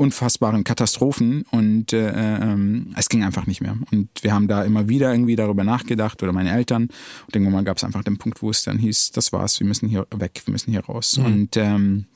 unfassbaren 0.00 0.64
Katastrophen 0.64 1.44
und 1.50 1.92
äh, 1.92 2.08
ähm, 2.10 2.94
es 2.96 3.10
ging 3.10 3.22
einfach 3.22 3.46
nicht 3.46 3.60
mehr. 3.60 3.76
Und 3.92 4.08
wir 4.22 4.32
haben 4.32 4.48
da 4.48 4.64
immer 4.64 4.88
wieder 4.88 5.12
irgendwie 5.12 5.36
darüber 5.36 5.62
nachgedacht 5.62 6.22
oder 6.22 6.32
meine 6.32 6.52
Eltern. 6.52 6.84
Und 7.26 7.36
irgendwann 7.36 7.66
gab 7.66 7.76
es 7.76 7.84
einfach 7.84 8.02
den 8.02 8.16
Punkt, 8.16 8.40
wo 8.40 8.48
es 8.48 8.62
dann 8.62 8.78
hieß, 8.78 9.12
das 9.12 9.30
war's, 9.32 9.60
wir 9.60 9.66
müssen 9.66 9.90
hier 9.90 10.06
weg, 10.14 10.40
wir 10.46 10.52
müssen 10.52 10.70
hier 10.70 10.84
raus. 10.84 11.18
Mhm. 11.18 11.24
Und 11.26 11.56
ähm, 11.58 12.06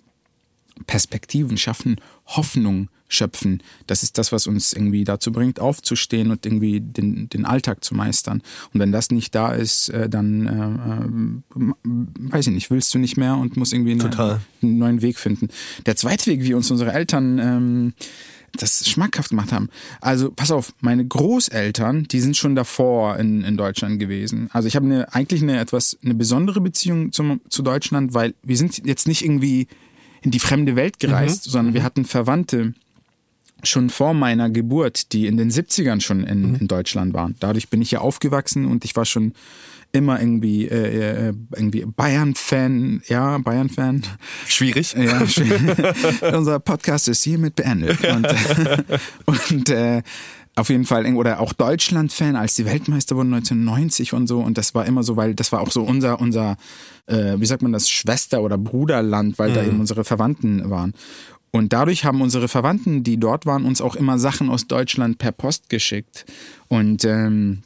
Perspektiven 0.87 1.57
schaffen, 1.57 2.01
Hoffnung 2.27 2.89
schöpfen. 3.09 3.63
Das 3.87 4.03
ist 4.03 4.19
das, 4.19 4.33
was 4.33 4.47
uns 4.47 4.73
irgendwie 4.73 5.05
dazu 5.05 5.31
bringt, 5.31 5.61
aufzustehen 5.61 6.31
und 6.31 6.45
irgendwie 6.45 6.81
den, 6.81 7.29
den 7.29 7.45
Alltag 7.45 7.85
zu 7.85 7.95
meistern. 7.95 8.43
Und 8.73 8.81
wenn 8.81 8.93
das 8.93 9.11
nicht 9.11 9.35
da 9.35 9.53
ist, 9.53 9.89
äh, 9.91 10.09
dann 10.09 10.47
äh, 10.47 11.59
äh, 11.59 12.33
weiß 12.33 12.49
ich 12.49 12.55
nicht, 12.55 12.71
willst 12.71 12.93
du 12.95 12.99
nicht 12.99 13.17
mehr 13.17 13.37
und 13.37 13.57
musst 13.57 13.73
irgendwie 13.73 13.93
eine, 13.93 14.41
einen 14.63 14.79
neuen 14.79 15.03
Weg 15.03 15.19
finden. 15.19 15.49
Der 15.87 15.97
zweite 15.97 16.27
Weg, 16.27 16.43
wie 16.43 16.55
uns 16.55 16.71
unsere 16.71 16.93
Eltern 16.93 17.39
ähm, 17.39 17.93
das 18.57 18.89
schmackhaft 18.89 19.31
gemacht 19.31 19.53
haben. 19.53 19.69
Also 20.01 20.31
pass 20.31 20.51
auf, 20.51 20.75
meine 20.81 21.05
Großeltern, 21.05 22.05
die 22.05 22.21
sind 22.21 22.37
schon 22.37 22.55
davor 22.55 23.17
in, 23.17 23.43
in 23.43 23.57
Deutschland 23.57 23.99
gewesen. 23.99 24.49
Also 24.53 24.69
ich 24.69 24.77
habe 24.77 24.87
eine, 24.87 25.13
eigentlich 25.13 25.43
eine 25.43 25.59
etwas 25.59 25.99
eine 26.05 26.15
besondere 26.15 26.61
Beziehung 26.61 27.13
zum, 27.13 27.41
zu 27.49 27.63
Deutschland, 27.63 28.15
weil 28.15 28.35
wir 28.43 28.57
sind 28.57 28.87
jetzt 28.87 29.09
nicht 29.09 29.25
irgendwie 29.25 29.67
in 30.25 30.31
die 30.31 30.41
fremde 30.41 30.75
Welt 30.75 30.99
gereist, 30.99 31.47
mhm. 31.47 31.51
sondern 31.51 31.75
wir 31.75 31.83
mhm. 31.83 31.85
hatten 31.85 32.05
Verwandte 32.05 32.75
schon 33.63 33.91
vor 33.91 34.15
meiner 34.15 34.51
Geburt, 34.51 35.13
die 35.13 35.27
in 35.27 35.37
den 35.37 35.51
70ern 35.51 36.01
schon 36.01 36.25
in, 36.25 36.51
mhm. 36.51 36.55
in 36.57 36.69
Deutschland 36.69 37.15
waren. 37.15 37.37
Dadurch 37.41 37.69
bin 37.69 37.83
ich 37.83 37.91
ja 37.91 38.01
aufgewachsen 38.01 38.67
und 38.67 38.85
ich 38.85 38.97
war 38.97 39.05
schon 39.05 39.35
immer 39.93 40.19
irgendwie 40.19 40.67
äh, 40.67 41.29
äh 41.29 41.35
irgendwie 41.55 41.85
Bayern-Fan, 41.85 43.03
ja, 43.07 43.39
Bayern-Fan. 43.39 44.03
Schwierig. 44.47 44.95
Ja, 44.95 45.27
schwierig. 45.27 45.63
Unser 46.35 46.59
Podcast 46.59 47.09
ist 47.09 47.23
hiermit 47.23 47.55
beendet. 47.55 48.05
Und, 48.05 48.27
und 49.51 49.69
äh, 49.71 50.03
auf 50.57 50.69
jeden 50.69 50.85
Fall, 50.85 51.13
oder 51.15 51.41
auch 51.41 51.53
Deutschland-Fan, 51.53 52.37
als 52.37 52.55
die 52.55 52.65
Weltmeister 52.65 53.17
wurden 53.17 53.35
1990 53.35 54.13
und 54.13 54.27
so. 54.27 54.41
Und 54.41 54.57
das 54.57 54.75
war 54.75 54.87
immer 54.87 55.03
so, 55.03 55.17
weil 55.17 55.35
das 55.35 55.51
war 55.53 55.61
auch 55.61 55.71
so 55.71 55.83
unser, 55.83 56.21
unser, 56.21 56.57
äh, 57.07 57.35
wie 57.39 57.47
sagt 57.47 57.63
man 57.63 57.73
das, 57.73 57.89
Schwester- 57.89 58.43
oder 58.43 58.57
Bruderland, 58.57 59.39
weil 59.39 59.51
mhm. 59.51 59.55
da 59.55 59.65
eben 59.65 59.81
unsere 59.81 60.05
Verwandten 60.05 60.71
waren. 60.71 60.93
Und 61.51 61.73
dadurch 61.73 62.05
haben 62.05 62.21
unsere 62.21 62.49
Verwandten, 62.49 63.05
die 63.05 63.17
dort 63.17 63.47
waren, 63.47 63.65
uns 63.65 63.81
auch 63.81 63.95
immer 63.95 64.19
Sachen 64.19 64.51
aus 64.51 64.67
Deutschland 64.67 65.19
per 65.19 65.33
Post 65.33 65.69
geschickt. 65.69 66.25
Und 66.69 67.05
ähm, 67.05 67.63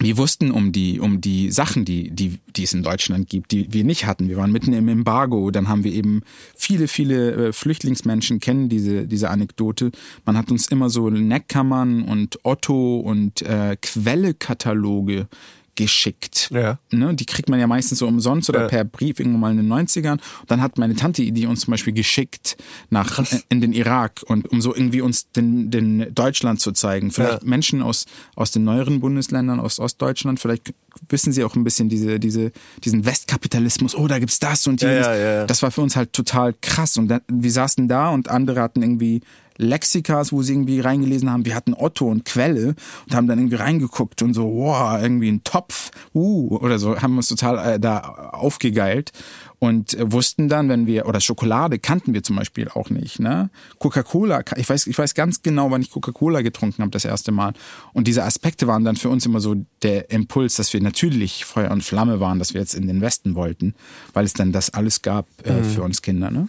wir 0.00 0.16
wussten 0.16 0.50
um 0.50 0.72
die, 0.72 0.98
um 0.98 1.20
die 1.20 1.50
Sachen, 1.50 1.84
die, 1.84 2.10
die, 2.10 2.38
die 2.56 2.62
es 2.62 2.72
in 2.72 2.82
Deutschland 2.82 3.28
gibt, 3.28 3.52
die 3.52 3.70
wir 3.72 3.84
nicht 3.84 4.06
hatten. 4.06 4.28
Wir 4.28 4.38
waren 4.38 4.50
mitten 4.50 4.72
im 4.72 4.88
Embargo. 4.88 5.50
Dann 5.50 5.68
haben 5.68 5.84
wir 5.84 5.92
eben 5.92 6.22
viele, 6.56 6.88
viele 6.88 7.48
äh, 7.48 7.52
Flüchtlingsmenschen 7.52 8.40
kennen 8.40 8.70
diese, 8.70 9.06
diese 9.06 9.28
Anekdote. 9.28 9.90
Man 10.24 10.38
hat 10.38 10.50
uns 10.50 10.68
immer 10.68 10.88
so 10.88 11.10
Neckkammern 11.10 12.02
und 12.02 12.38
Otto 12.44 13.00
und 13.00 13.42
äh, 13.42 13.76
Quellekataloge 13.80 15.28
geschickt. 15.76 16.50
Ja. 16.52 16.78
Ne, 16.90 17.14
die 17.14 17.24
kriegt 17.26 17.48
man 17.48 17.58
ja 17.60 17.66
meistens 17.66 17.98
so 17.98 18.06
umsonst 18.06 18.48
oder 18.50 18.62
Ja. 18.62 18.68
per 18.68 18.84
Brief 18.84 19.18
irgendwann 19.20 19.40
mal 19.40 19.50
in 19.52 19.56
den 19.58 19.68
90ern. 19.68 20.12
Und 20.40 20.50
dann 20.50 20.60
hat 20.60 20.78
meine 20.78 20.94
Tante 20.94 21.22
die 21.30 21.46
uns 21.46 21.60
zum 21.60 21.70
Beispiel 21.72 21.92
geschickt 21.92 22.56
nach 22.90 23.18
äh, 23.18 23.40
in 23.48 23.60
den 23.60 23.72
Irak 23.72 24.22
und 24.26 24.50
um 24.50 24.60
so 24.60 24.74
irgendwie 24.74 25.00
uns 25.00 25.30
den, 25.32 25.70
den 25.70 26.14
Deutschland 26.14 26.60
zu 26.60 26.72
zeigen. 26.72 27.10
Vielleicht 27.10 27.42
Ja. 27.42 27.48
Menschen 27.48 27.82
aus, 27.82 28.06
aus 28.36 28.50
den 28.50 28.64
neueren 28.64 29.00
Bundesländern, 29.00 29.60
aus 29.60 29.78
Ostdeutschland, 29.80 30.40
vielleicht 30.40 30.72
wissen 31.08 31.32
sie 31.32 31.44
auch 31.44 31.54
ein 31.56 31.64
bisschen 31.64 31.88
diese, 31.88 32.18
diese, 32.18 32.52
diesen 32.84 33.04
Westkapitalismus, 33.04 33.94
oh, 33.94 34.06
da 34.06 34.18
gibt's 34.18 34.38
das 34.38 34.66
und 34.66 34.80
jenes. 34.82 35.06
ja, 35.06 35.14
ja, 35.14 35.32
ja. 35.34 35.46
Das 35.46 35.62
war 35.62 35.70
für 35.70 35.80
uns 35.80 35.96
halt 35.96 36.12
total 36.12 36.54
krass. 36.60 36.96
Und 36.96 37.08
dann, 37.08 37.20
wir 37.28 37.52
saßen 37.52 37.88
da 37.88 38.10
und 38.10 38.28
andere 38.28 38.60
hatten 38.60 38.82
irgendwie 38.82 39.22
Lexikas, 39.60 40.32
wo 40.32 40.42
sie 40.42 40.54
irgendwie 40.54 40.80
reingelesen 40.80 41.30
haben. 41.30 41.44
Wir 41.44 41.54
hatten 41.54 41.74
Otto 41.74 42.06
und 42.08 42.24
Quelle 42.24 42.74
und 43.06 43.14
haben 43.14 43.26
dann 43.26 43.38
irgendwie 43.38 43.56
reingeguckt 43.56 44.22
und 44.22 44.32
so, 44.34 44.50
wow, 44.50 45.00
irgendwie 45.00 45.30
ein 45.30 45.44
Topf, 45.44 45.90
uh, 46.14 46.56
oder 46.56 46.78
so, 46.78 47.00
haben 47.00 47.16
uns 47.16 47.28
total 47.28 47.74
äh, 47.74 47.78
da 47.78 47.98
aufgegeilt 48.32 49.12
und 49.60 49.94
äh, 49.94 50.10
wussten 50.10 50.48
dann, 50.48 50.68
wenn 50.68 50.86
wir, 50.86 51.06
oder 51.06 51.20
Schokolade 51.20 51.78
kannten 51.78 52.14
wir 52.14 52.22
zum 52.24 52.34
Beispiel 52.34 52.68
auch 52.68 52.90
nicht, 52.90 53.20
ne? 53.20 53.50
Coca-Cola, 53.78 54.42
ich 54.56 54.68
weiß, 54.68 54.88
ich 54.88 54.98
weiß 54.98 55.14
ganz 55.14 55.42
genau, 55.42 55.70
wann 55.70 55.82
ich 55.82 55.90
Coca-Cola 55.90 56.40
getrunken 56.40 56.82
habe 56.82 56.90
das 56.90 57.04
erste 57.04 57.30
Mal. 57.30 57.52
Und 57.92 58.08
diese 58.08 58.24
Aspekte 58.24 58.66
waren 58.66 58.84
dann 58.84 58.96
für 58.96 59.10
uns 59.10 59.24
immer 59.26 59.40
so 59.40 59.54
der 59.82 60.10
Impuls, 60.10 60.56
dass 60.56 60.72
wir 60.72 60.80
natürlich 60.80 61.44
Feuer 61.44 61.70
und 61.70 61.84
Flamme 61.84 62.20
waren, 62.20 62.38
dass 62.38 62.54
wir 62.54 62.60
jetzt 62.60 62.74
in 62.74 62.86
den 62.86 63.02
Westen 63.02 63.34
wollten, 63.34 63.74
weil 64.14 64.24
es 64.24 64.32
dann 64.32 64.50
das 64.50 64.70
alles 64.70 65.02
gab 65.02 65.26
äh, 65.46 65.62
für 65.62 65.82
uns 65.82 66.02
Kinder, 66.02 66.30
ne? 66.30 66.48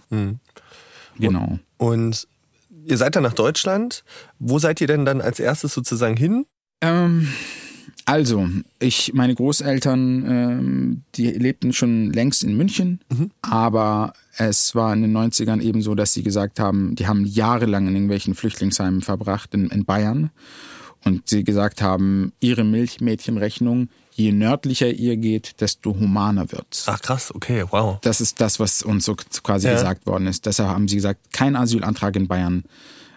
Genau. 1.18 1.58
Und 1.76 2.26
ihr 2.86 2.96
seid 2.96 3.14
dann 3.14 3.22
nach 3.22 3.34
Deutschland. 3.34 4.04
Wo 4.38 4.58
seid 4.58 4.80
ihr 4.80 4.86
denn 4.86 5.04
dann 5.04 5.20
als 5.20 5.38
erstes 5.38 5.74
sozusagen 5.74 6.16
hin? 6.16 6.46
Ähm, 6.80 7.28
also, 8.04 8.48
ich, 8.78 9.12
meine 9.14 9.34
Großeltern, 9.34 10.24
ähm, 10.26 11.02
die 11.14 11.30
lebten 11.30 11.72
schon 11.72 12.12
längst 12.12 12.42
in 12.44 12.56
München, 12.56 13.00
aber 13.42 14.12
es 14.36 14.74
war 14.74 14.92
in 14.92 15.02
den 15.02 15.16
90ern 15.16 15.60
eben 15.60 15.82
so, 15.82 15.94
dass 15.94 16.12
sie 16.12 16.22
gesagt 16.22 16.58
haben, 16.58 16.94
die 16.94 17.06
haben 17.06 17.24
jahrelang 17.24 17.86
in 17.88 17.94
irgendwelchen 17.94 18.34
Flüchtlingsheimen 18.34 19.02
verbracht 19.02 19.54
in, 19.54 19.68
in 19.70 19.84
Bayern 19.84 20.30
und 21.04 21.28
sie 21.28 21.44
gesagt 21.44 21.82
haben, 21.82 22.32
ihre 22.40 22.64
Milchmädchenrechnung, 22.64 23.88
je 24.14 24.32
nördlicher 24.32 24.90
ihr 24.90 25.16
geht, 25.16 25.60
desto 25.60 25.94
humaner 25.94 26.50
wird's. 26.52 26.84
Ach 26.86 27.00
krass, 27.00 27.34
okay, 27.34 27.64
wow. 27.70 27.98
Das 28.02 28.20
ist 28.20 28.40
das, 28.40 28.60
was 28.60 28.82
uns 28.82 29.04
so 29.04 29.16
quasi 29.42 29.68
Ja. 29.68 29.74
gesagt 29.74 30.06
worden 30.06 30.26
ist. 30.26 30.46
Deshalb 30.46 30.68
haben 30.68 30.88
sie 30.88 30.96
gesagt, 30.96 31.32
kein 31.32 31.56
Asylantrag 31.56 32.16
in 32.16 32.28
Bayern 32.28 32.64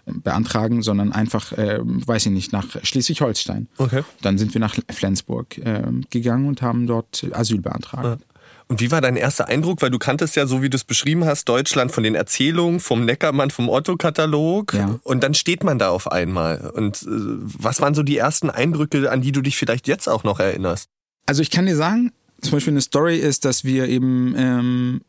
beantragen, 0.06 0.82
sondern 0.82 1.12
einfach, 1.12 1.52
äh, 1.54 1.80
weiß 1.82 2.28
ich 2.28 2.32
nicht, 2.32 2.54
nach 2.54 2.68
Schleswig-Holstein. 2.84 3.68
Okay. 3.78 4.04
Dann 4.22 4.38
sind 4.38 4.54
wir 4.54 4.62
nach 4.62 4.76
Flensburg 4.92 5.58
äh, 5.58 5.84
gegangen 6.10 6.48
und 6.48 6.62
haben 6.62 6.88
dort 6.88 7.26
Asyl 7.32 7.62
beantragt. 7.62 8.22
Und 8.68 8.82
wie 8.82 8.90
war 8.90 9.00
dein 9.00 9.16
erster 9.16 9.48
Eindruck? 9.48 9.82
Weil 9.82 9.92
du 9.92 10.00
kanntest 10.00 10.36
ja, 10.36 10.48
so 10.48 10.64
wie 10.64 10.70
du 10.70 10.76
es 10.76 10.84
beschrieben 10.84 11.26
hast, 11.26 11.46
Deutschland 11.46 11.92
von 11.92 12.04
den 12.04 12.16
Erzählungen, 12.16 12.80
vom 12.80 13.06
Neckermann, 13.06 13.52
vom 13.52 13.70
Otto-Katalog. 13.70 14.74
Ja. 14.74 15.00
Und 15.04 15.24
dann 15.24 15.36
steht 15.36 15.64
man 15.64 15.78
da 15.78 15.90
auf 15.90 16.12
einmal. 16.12 16.72
Und 16.74 17.04
äh, 17.04 17.08
was 17.08 17.82
waren 17.82 17.94
so 17.94 18.02
die 18.02 18.18
ersten 18.18 18.50
Eindrücke, 18.50 19.12
an 19.12 19.22
die 19.22 19.32
du 19.32 19.42
dich 19.42 19.58
vielleicht 19.58 19.88
jetzt 19.88 20.10
auch 20.10 20.24
noch 20.24 20.40
erinnerst? 20.40 20.90
Also 21.28 21.44
ich 21.44 21.52
kann 21.52 21.68
dir 21.68 21.76
sagen, 21.76 22.12
zum 22.42 22.54
Beispiel 22.54 22.74
eine 22.74 22.82
Story 22.82 23.18
ist, 23.18 23.46
dass 23.46 23.64
wir 23.66 23.88
eben 23.88 24.34
ähm, 24.36 25.02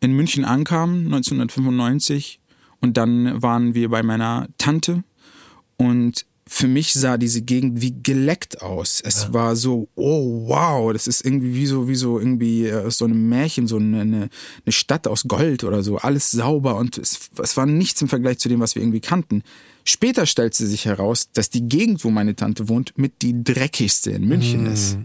in 0.00 0.12
München 0.12 0.44
ankamen, 0.44 1.06
1995, 1.06 2.40
und 2.80 2.96
dann 2.96 3.42
waren 3.42 3.74
wir 3.74 3.88
bei 3.88 4.02
meiner 4.02 4.48
Tante 4.58 5.02
und 5.76 6.26
für 6.48 6.66
mich 6.66 6.94
sah 6.94 7.18
diese 7.18 7.42
Gegend 7.42 7.82
wie 7.82 8.02
geleckt 8.02 8.62
aus. 8.62 9.02
Es 9.04 9.34
war 9.34 9.54
so, 9.54 9.88
oh 9.96 10.48
wow, 10.48 10.92
das 10.94 11.06
ist 11.06 11.22
irgendwie 11.24 11.54
wie 11.54 11.66
so, 11.66 11.88
wie 11.88 11.94
so 11.94 12.18
irgendwie 12.18 12.66
äh, 12.66 12.86
aus 12.86 12.96
so 12.98 13.04
einem 13.04 13.28
Märchen, 13.28 13.66
so 13.66 13.76
eine, 13.76 14.00
eine 14.00 14.30
Stadt 14.68 15.06
aus 15.06 15.24
Gold 15.28 15.62
oder 15.62 15.82
so, 15.82 15.98
alles 15.98 16.30
sauber 16.30 16.76
und 16.76 16.96
es, 16.96 17.28
es 17.42 17.56
war 17.58 17.66
nichts 17.66 18.00
im 18.00 18.08
Vergleich 18.08 18.38
zu 18.38 18.48
dem, 18.48 18.60
was 18.60 18.74
wir 18.74 18.82
irgendwie 18.82 19.00
kannten. 19.00 19.42
Später 19.84 20.24
stellte 20.24 20.66
sich 20.66 20.86
heraus, 20.86 21.28
dass 21.32 21.50
die 21.50 21.68
Gegend, 21.68 22.02
wo 22.02 22.10
meine 22.10 22.34
Tante 22.34 22.68
wohnt, 22.68 22.96
mit 22.96 23.20
die 23.20 23.44
dreckigste 23.44 24.10
in 24.10 24.26
München 24.26 24.66
ist. 24.66 24.98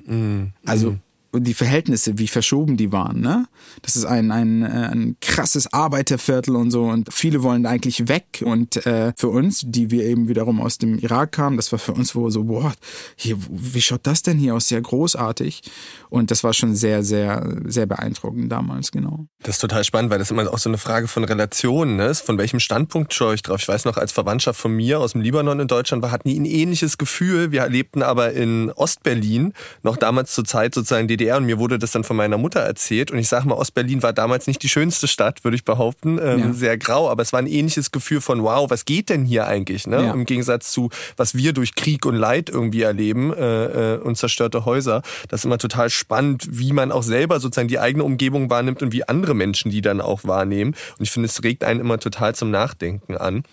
Also 0.65 0.89
und 0.89 1.01
die 1.33 1.53
Verhältnisse, 1.53 2.17
wie 2.17 2.27
verschoben 2.27 2.77
die 2.77 2.91
waren, 2.91 3.21
ne? 3.21 3.47
Das 3.81 3.95
ist 3.95 4.05
ein, 4.05 4.31
ein, 4.31 4.63
äh, 4.63 4.89
ein 4.91 5.17
krasses 5.19 5.71
Arbeiterviertel 5.73 6.55
und 6.55 6.71
so 6.71 6.83
und 6.85 7.11
viele 7.11 7.43
wollen 7.43 7.65
eigentlich 7.65 8.07
weg 8.07 8.43
und 8.45 8.85
äh, 8.85 9.13
für 9.17 9.29
uns, 9.29 9.63
die 9.65 9.91
wir 9.91 10.03
eben 10.05 10.27
wiederum 10.27 10.61
aus 10.61 10.77
dem 10.77 10.99
Irak 10.99 11.31
kamen, 11.31 11.57
das 11.57 11.71
war 11.71 11.79
für 11.79 11.93
uns 11.93 12.15
wohl 12.15 12.31
so, 12.31 12.43
boah, 12.43 12.73
hier, 13.15 13.37
wie 13.49 13.81
schaut 13.81 14.05
das 14.05 14.21
denn 14.21 14.37
hier 14.37 14.55
aus? 14.55 14.67
Sehr 14.67 14.81
großartig 14.81 15.61
und 16.09 16.31
das 16.31 16.43
war 16.43 16.53
schon 16.53 16.75
sehr, 16.75 17.03
sehr, 17.03 17.57
sehr 17.65 17.85
beeindruckend 17.85 18.51
damals, 18.51 18.91
genau. 18.91 19.27
Das 19.41 19.55
ist 19.55 19.61
total 19.61 19.83
spannend, 19.83 20.11
weil 20.11 20.19
das 20.19 20.31
immer 20.31 20.51
auch 20.51 20.59
so 20.59 20.69
eine 20.69 20.77
Frage 20.77 21.07
von 21.07 21.23
Relationen 21.23 21.99
ist. 21.99 22.21
Von 22.21 22.37
welchem 22.37 22.59
Standpunkt 22.59 23.13
schaue 23.13 23.35
ich 23.35 23.41
drauf? 23.41 23.61
Ich 23.61 23.67
weiß 23.67 23.85
noch, 23.85 23.97
als 23.97 24.11
Verwandtschaft 24.11 24.59
von 24.59 24.71
mir 24.71 24.99
aus 24.99 25.13
dem 25.13 25.21
Libanon 25.21 25.59
in 25.59 25.67
Deutschland 25.67 26.03
war, 26.03 26.11
hatten 26.11 26.29
die 26.29 26.39
ein 26.39 26.45
ähnliches 26.45 26.97
Gefühl. 26.97 27.51
Wir 27.51 27.67
lebten 27.67 28.03
aber 28.03 28.31
in 28.33 28.71
Ostberlin, 28.71 29.53
noch 29.81 29.97
damals 29.97 30.33
zur 30.33 30.45
Zeit 30.45 30.73
sozusagen 30.75 31.07
DDR 31.07 31.22
und 31.31 31.45
mir 31.45 31.59
wurde 31.59 31.79
das 31.79 31.91
dann 31.91 32.03
von 32.03 32.15
meiner 32.15 32.37
Mutter 32.37 32.59
erzählt. 32.59 33.11
Und 33.11 33.19
ich 33.19 33.27
sage 33.27 33.47
mal, 33.47 33.55
Ostberlin 33.55 34.03
war 34.03 34.13
damals 34.13 34.47
nicht 34.47 34.61
die 34.63 34.69
schönste 34.69 35.07
Stadt, 35.07 35.43
würde 35.43 35.55
ich 35.55 35.65
behaupten. 35.65 36.19
Ähm, 36.21 36.39
Ja. 36.39 36.53
Sehr 36.53 36.77
grau, 36.77 37.09
aber 37.09 37.21
es 37.21 37.33
war 37.33 37.39
ein 37.39 37.47
ähnliches 37.47 37.91
Gefühl 37.91 38.21
von, 38.21 38.43
wow, 38.43 38.69
was 38.69 38.85
geht 38.85 39.09
denn 39.09 39.25
hier 39.25 39.47
eigentlich? 39.47 39.87
Ne? 39.87 40.03
Ja. 40.03 40.13
Im 40.13 40.25
Gegensatz 40.25 40.71
zu, 40.71 40.89
was 41.17 41.35
wir 41.35 41.53
durch 41.53 41.75
Krieg 41.75 42.05
und 42.05 42.15
Leid 42.15 42.49
irgendwie 42.49 42.81
erleben 42.81 43.33
äh, 43.33 43.95
äh, 43.95 43.97
und 43.99 44.17
zerstörte 44.17 44.65
Häuser. 44.65 45.01
Das 45.29 45.41
ist 45.41 45.45
immer 45.45 45.57
total 45.57 45.89
spannend, 45.89 46.47
wie 46.49 46.73
man 46.73 46.91
auch 46.91 47.03
selber 47.03 47.39
sozusagen 47.39 47.67
die 47.67 47.79
eigene 47.79 48.03
Umgebung 48.03 48.49
wahrnimmt 48.49 48.81
und 48.81 48.91
wie 48.91 49.07
andere 49.07 49.33
Menschen 49.33 49.71
die 49.71 49.81
dann 49.81 50.01
auch 50.01 50.23
wahrnehmen. 50.23 50.75
Und 50.97 51.03
ich 51.03 51.11
finde, 51.11 51.27
es 51.27 51.43
regt 51.43 51.63
einen 51.63 51.79
immer 51.79 51.99
total 51.99 52.35
zum 52.35 52.51
Nachdenken 52.51 53.17
an. 53.17 53.43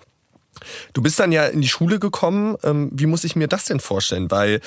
Du 0.93 1.03
bist 1.03 1.19
dann 1.19 1.33
ja 1.33 1.47
in 1.47 1.61
die 1.61 1.69
Schule 1.69 1.99
gekommen. 1.99 2.57
Ähm, 2.63 2.91
Wie 2.93 3.07
muss 3.07 3.25
ich 3.25 3.37
mir 3.37 3.49
das 3.49 3.65
denn 3.65 3.81
vorstellen? 3.81 4.31
Weil 4.31 4.61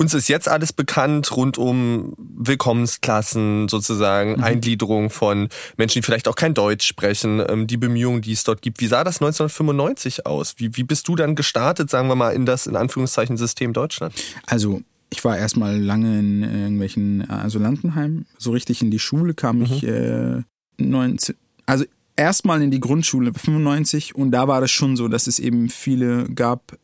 uns 0.00 0.14
ist 0.14 0.28
jetzt 0.28 0.48
alles 0.48 0.72
bekannt 0.72 1.36
rund 1.36 1.58
um 1.58 2.14
Willkommensklassen 2.16 3.68
sozusagen, 3.68 4.42
Eingliederung 4.42 5.10
von 5.10 5.50
Menschen, 5.76 6.00
die 6.00 6.02
vielleicht 6.02 6.26
auch 6.26 6.36
kein 6.36 6.54
Deutsch 6.54 6.86
sprechen, 6.86 7.42
ähm, 7.46 7.66
die 7.66 7.76
Bemühungen, 7.76 8.22
die 8.22 8.32
es 8.32 8.42
dort 8.42 8.62
gibt. 8.62 8.80
Wie 8.80 8.86
sah 8.86 9.04
das 9.04 9.16
1995 9.16 10.24
aus? 10.24 10.54
Wie, 10.56 10.74
wie 10.76 10.84
bist 10.84 11.06
du 11.06 11.16
dann 11.16 11.34
gestartet, 11.34 11.90
sagen 11.90 12.08
wir 12.08 12.14
mal, 12.14 12.30
in 12.30 12.46
das 12.46 12.66
in 12.66 12.76
Anführungszeichen 12.76 13.36
System 13.36 13.74
Deutschland? 13.74 14.14
Also 14.46 14.80
ich 15.10 15.22
war 15.22 15.36
erstmal 15.36 15.78
lange 15.78 16.18
in 16.18 16.42
irgendwelchen 16.44 17.28
Asylantenheimen. 17.30 18.26
So 18.38 18.52
richtig 18.52 18.80
in 18.80 18.90
die 18.90 19.00
Schule 19.00 19.34
kam 19.34 19.60
ich 19.60 19.84
äh, 19.84 20.42
19, 20.78 21.34
also 21.66 21.84
erstmal 22.20 22.62
in 22.62 22.70
die 22.70 22.80
Grundschule 22.80 23.32
95 23.32 24.14
und 24.14 24.30
da 24.30 24.46
war 24.46 24.60
das 24.60 24.70
schon 24.70 24.94
so, 24.94 25.08
dass 25.08 25.26
es 25.26 25.38
eben 25.38 25.70
viele 25.70 26.28
gab. 26.28 26.78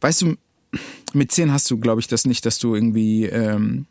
Weißt 0.00 0.22
du, 0.22 0.34
mit 1.12 1.30
10 1.32 1.52
hast 1.52 1.70
du, 1.70 1.78
glaube 1.78 2.00
ich, 2.00 2.08
das 2.08 2.26
nicht, 2.26 2.44
dass 2.44 2.58
du 2.58 2.74
irgendwie 2.74 3.24
ähm, 3.26 3.86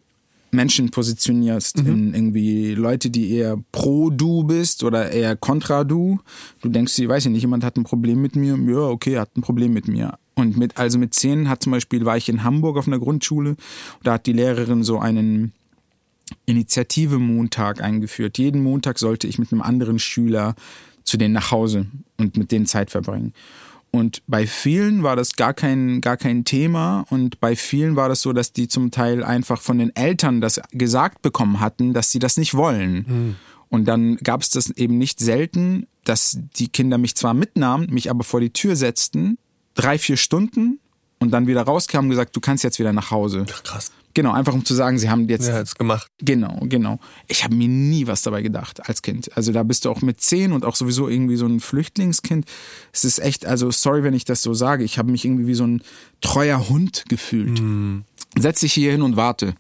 Menschen 0.52 0.92
positionierst 0.92 1.80
in 1.80 2.14
irgendwie 2.14 2.74
Leute, 2.74 3.10
die 3.10 3.32
eher 3.32 3.58
pro 3.72 4.10
du 4.10 4.44
bist 4.44 4.84
oder 4.84 5.12
eher 5.12 5.36
kontra 5.36 5.84
du. 5.84 6.20
Du 6.62 6.70
denkst 6.70 6.96
dir, 6.96 7.10
weiß 7.10 7.26
ich 7.26 7.32
nicht, 7.32 7.42
jemand 7.42 7.64
hat 7.64 7.78
ein 7.78 7.84
Problem 7.84 8.22
mit 8.22 8.36
mir. 8.36 8.58
Ja, 8.58 8.88
okay, 8.88 9.18
hat 9.18 9.36
ein 9.38 9.42
Problem 9.42 9.74
mit 9.74 9.88
mir. 9.88 10.20
Und 10.36 10.58
mit, 10.58 10.78
also 10.78 11.00
mit 11.00 11.14
zehn 11.14 11.50
hat 11.50 11.64
zum 11.64 11.72
Beispiel, 11.72 12.06
war 12.06 12.18
ich 12.18 12.30
in 12.30 12.44
Hamburg 12.44 12.78
auf 12.78 12.88
einer 12.88 13.00
Grundschule. 13.00 13.56
Da 14.04 14.14
hat 14.14 14.26
die 14.26 14.34
Lehrerin 14.34 14.84
so 14.84 15.00
einen 15.00 15.54
Initiative-Montag 16.46 17.82
eingeführt. 17.82 18.38
Jeden 18.38 18.64
Montag 18.64 19.00
sollte 19.00 19.28
ich 19.28 19.40
mit 19.40 19.52
einem 19.52 19.62
anderen 19.62 20.00
Schüler 20.00 20.56
zu 21.04 21.18
denen 21.18 21.34
nach 21.34 21.52
Hause 21.52 21.88
und 22.18 22.38
mit 22.38 22.52
denen 22.52 22.66
Zeit 22.66 22.92
verbringen. 22.92 23.34
Und 23.92 24.22
bei 24.28 24.46
vielen 24.46 25.04
war 25.04 25.16
das 25.16 25.36
gar 25.36 25.54
kein, 25.54 26.02
gar 26.02 26.18
kein 26.18 26.44
Thema. 26.44 27.06
Und 27.10 27.40
bei 27.40 27.56
vielen 27.56 27.96
war 27.96 28.10
das 28.10 28.22
so, 28.22 28.34
dass 28.34 28.52
die 28.52 28.68
zum 28.68 28.92
Teil 28.92 29.24
einfach 29.24 29.62
von 29.62 29.80
den 29.80 29.96
Eltern 29.96 30.42
das 30.42 30.62
gesagt 30.72 31.22
bekommen 31.22 31.60
hatten, 31.62 31.94
dass 31.94 32.12
sie 32.12 32.20
das 32.20 32.38
nicht 32.38 32.54
wollen. 32.54 33.38
Und 33.70 33.86
dann 33.86 34.18
gab 34.18 34.42
es 34.42 34.50
das 34.50 34.70
eben 34.72 34.98
nicht 34.98 35.20
selten, 35.20 35.88
dass 36.04 36.38
die 36.58 36.68
Kinder 36.68 36.98
mich 36.98 37.16
zwar 37.16 37.34
mitnahmen, 37.34 37.88
mich 37.90 38.10
aber 38.10 38.24
vor 38.24 38.40
die 38.40 38.52
Tür 38.52 38.76
setzten, 38.76 39.38
drei, 39.74 39.98
vier 39.98 40.18
Stunden 40.18 40.80
und 41.20 41.32
dann 41.32 41.48
wieder 41.48 41.64
rauskamen 41.64 42.06
und 42.06 42.12
gesagt, 42.12 42.36
du 42.36 42.40
kannst 42.40 42.64
jetzt 42.64 42.80
wieder 42.80 42.94
nach 42.94 43.12
Hause. 43.12 43.46
Krass. 43.64 43.92
Genau, 44.18 44.32
einfach 44.32 44.56
um 44.56 44.66
zu 44.66 44.74
sagen, 44.74 44.98
sie 44.98 45.12
haben 45.12 45.30
jetzt 45.30 45.48
Ja, 45.48 45.54
hat's 45.54 45.76
gemacht. 45.76 46.08
Genau, 46.18 46.58
genau. 46.64 47.00
Ich 47.28 47.44
habe 47.44 47.54
mir 47.54 47.68
nie 47.68 48.08
was 48.08 48.24
dabei 48.24 48.42
gedacht 48.42 48.90
als 48.90 49.04
Kind. 49.04 49.30
Also 49.38 49.52
da 49.52 49.62
bist 49.62 49.86
du 49.86 49.92
auch 49.92 50.02
mit 50.02 50.20
zehn 50.22 50.54
und 50.54 50.66
auch 50.66 50.76
sowieso 50.76 51.08
irgendwie 51.08 51.36
so 51.36 51.46
ein 51.46 51.60
Flüchtlingskind. 51.60 52.46
Es 52.92 53.06
ist 53.06 53.20
echt, 53.20 53.46
also 53.46 53.70
sorry, 53.70 54.02
wenn 54.02 54.16
ich 54.16 54.26
das 54.26 54.42
so 54.42 54.56
sage, 54.56 54.84
ich 54.84 54.98
habe 54.98 55.12
mich 55.12 55.24
irgendwie 55.24 55.46
wie 55.46 55.54
so 55.54 55.68
ein 55.68 55.84
treuer 56.20 56.68
Hund 56.68 57.04
gefühlt. 57.08 57.62
setz 58.40 58.62
dich 58.62 58.74
hier 58.74 58.92
hin 58.92 59.04
und 59.04 59.18
warte. 59.18 59.54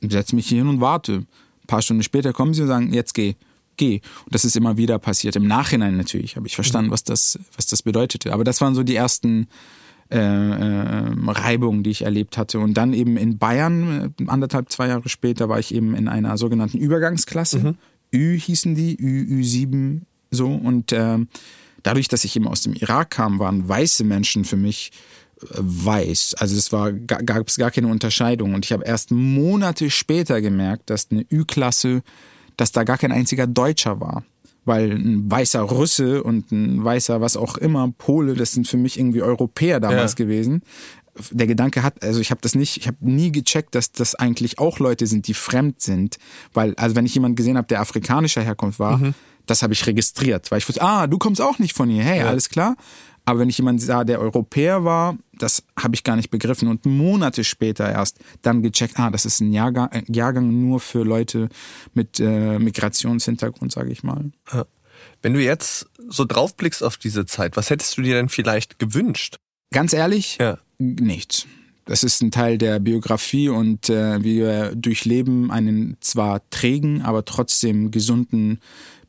Setz 0.00 0.32
mich 0.32 0.48
hier 0.48 0.58
hin 0.58 0.66
und 0.66 0.80
warte. 0.80 1.12
Ein 1.12 1.66
paar 1.68 1.80
Stunden 1.80 2.02
später 2.02 2.32
kommen 2.32 2.54
sie 2.54 2.62
und 2.62 2.68
sagen, 2.68 2.92
jetzt 2.92 3.14
geh, 3.14 3.36
geh. 3.76 4.00
Und 4.24 4.34
das 4.34 4.44
ist 4.44 4.56
immer 4.56 4.76
wieder 4.78 4.98
passiert. 4.98 5.36
Im 5.36 5.46
Nachhinein 5.46 5.96
natürlich 5.96 6.34
habe 6.34 6.48
ich 6.48 6.56
verstanden, 6.56 6.90
was 6.90 7.04
das, 7.04 7.38
was 7.54 7.66
das 7.66 7.82
bedeutete. 7.84 8.32
Aber 8.32 8.42
das 8.42 8.60
waren 8.60 8.74
so 8.74 8.82
die 8.82 8.96
ersten 8.96 9.46
äh, 10.12 10.18
äh, 10.18 11.14
Reibungen, 11.26 11.82
die 11.82 11.90
ich 11.90 12.02
erlebt 12.02 12.36
hatte. 12.36 12.58
Und 12.58 12.74
dann 12.74 12.92
eben 12.92 13.16
in 13.16 13.38
Bayern, 13.38 14.14
äh, 14.20 14.24
anderthalb, 14.26 14.70
zwei 14.70 14.88
Jahre 14.88 15.08
später, 15.08 15.48
war 15.48 15.58
ich 15.58 15.74
eben 15.74 15.94
in 15.94 16.06
einer 16.06 16.36
sogenannten 16.36 16.76
Übergangsklasse. 16.76 17.58
Mhm. 17.58 17.74
Ü 18.14 18.38
hießen 18.38 18.74
die, 18.74 18.94
Ü, 19.00 19.40
Ü7 19.40 20.02
so. 20.30 20.48
Und 20.48 20.92
äh, 20.92 21.18
dadurch, 21.82 22.08
dass 22.08 22.24
ich 22.24 22.36
eben 22.36 22.46
aus 22.46 22.60
dem 22.60 22.74
Irak 22.74 23.10
kam, 23.10 23.38
waren 23.38 23.66
weiße 23.66 24.04
Menschen 24.04 24.44
für 24.44 24.58
mich 24.58 24.92
äh, 25.40 25.46
weiß. 25.50 26.34
Also 26.34 26.56
es 26.56 26.72
war 26.72 26.92
gab 26.92 27.48
es 27.48 27.56
gar 27.56 27.70
keine 27.70 27.88
Unterscheidung. 27.88 28.52
Und 28.52 28.66
ich 28.66 28.72
habe 28.72 28.84
erst 28.84 29.12
Monate 29.12 29.88
später 29.88 30.42
gemerkt, 30.42 30.90
dass 30.90 31.10
eine 31.10 31.24
Ü-Klasse, 31.32 32.02
dass 32.58 32.70
da 32.70 32.84
gar 32.84 32.98
kein 32.98 33.12
einziger 33.12 33.46
Deutscher 33.46 33.98
war. 33.98 34.24
Weil 34.64 34.92
ein 34.92 35.30
weißer 35.30 35.60
Russe 35.60 36.22
und 36.22 36.52
ein 36.52 36.84
weißer 36.84 37.20
was 37.20 37.36
auch 37.36 37.56
immer, 37.56 37.92
Pole, 37.98 38.34
das 38.34 38.52
sind 38.52 38.68
für 38.68 38.76
mich 38.76 38.98
irgendwie 38.98 39.22
Europäer 39.22 39.80
damals 39.80 40.12
ja. 40.12 40.24
gewesen. 40.24 40.62
Der 41.30 41.46
Gedanke 41.46 41.82
hat, 41.82 42.02
also 42.02 42.20
ich 42.20 42.30
habe 42.30 42.40
das 42.40 42.54
nicht, 42.54 42.76
ich 42.78 42.86
habe 42.86 42.96
nie 43.00 43.32
gecheckt, 43.32 43.74
dass 43.74 43.92
das 43.92 44.14
eigentlich 44.14 44.58
auch 44.58 44.78
Leute 44.78 45.06
sind, 45.06 45.26
die 45.26 45.34
fremd 45.34 45.82
sind. 45.82 46.18
Weil, 46.54 46.74
also 46.76 46.96
wenn 46.96 47.04
ich 47.04 47.14
jemanden 47.14 47.36
gesehen 47.36 47.58
habe, 47.58 47.66
der 47.66 47.80
afrikanischer 47.80 48.42
Herkunft 48.42 48.78
war, 48.78 48.98
mhm 48.98 49.14
das 49.46 49.62
habe 49.62 49.72
ich 49.72 49.86
registriert, 49.86 50.50
weil 50.50 50.58
ich 50.58 50.68
wusste, 50.68 50.82
ah, 50.82 51.06
du 51.06 51.18
kommst 51.18 51.40
auch 51.40 51.58
nicht 51.58 51.76
von 51.76 51.88
hier, 51.88 52.02
hey, 52.02 52.20
ja. 52.20 52.26
alles 52.26 52.48
klar. 52.48 52.76
Aber 53.24 53.38
wenn 53.38 53.48
ich 53.48 53.58
jemanden 53.58 53.80
sah, 53.80 54.02
der 54.02 54.20
Europäer 54.20 54.84
war, 54.84 55.16
das 55.42 55.64
habe 55.76 55.94
ich 55.94 56.04
gar 56.04 56.16
nicht 56.16 56.30
begriffen. 56.30 56.68
Und 56.68 56.86
Monate 56.86 57.42
später 57.44 57.90
erst 57.90 58.18
dann 58.42 58.62
gecheckt, 58.62 58.98
ah, 58.98 59.10
das 59.10 59.26
ist 59.26 59.40
ein 59.40 59.52
Jahrgang, 59.52 59.88
ein 59.88 60.06
Jahrgang 60.08 60.60
nur 60.60 60.78
für 60.80 61.02
Leute 61.02 61.48
mit 61.94 62.20
äh, 62.20 62.58
Migrationshintergrund, 62.58 63.72
sage 63.72 63.90
ich 63.90 64.04
mal. 64.04 64.30
Wenn 65.20 65.34
du 65.34 65.42
jetzt 65.42 65.86
so 66.08 66.24
draufblickst 66.24 66.82
auf 66.82 66.96
diese 66.96 67.26
Zeit, 67.26 67.56
was 67.56 67.70
hättest 67.70 67.98
du 67.98 68.02
dir 68.02 68.14
denn 68.14 68.28
vielleicht 68.28 68.78
gewünscht? 68.78 69.36
Ganz 69.72 69.92
ehrlich, 69.92 70.38
ja. 70.40 70.58
nichts. 70.78 71.46
Das 71.86 72.04
ist 72.04 72.22
ein 72.22 72.30
Teil 72.30 72.58
der 72.58 72.78
Biografie 72.78 73.48
und 73.48 73.90
äh, 73.90 74.22
wir 74.22 74.76
durchleben 74.76 75.50
einen 75.50 75.96
zwar 76.00 76.48
trägen, 76.50 77.02
aber 77.02 77.24
trotzdem 77.24 77.90
gesunden 77.90 78.60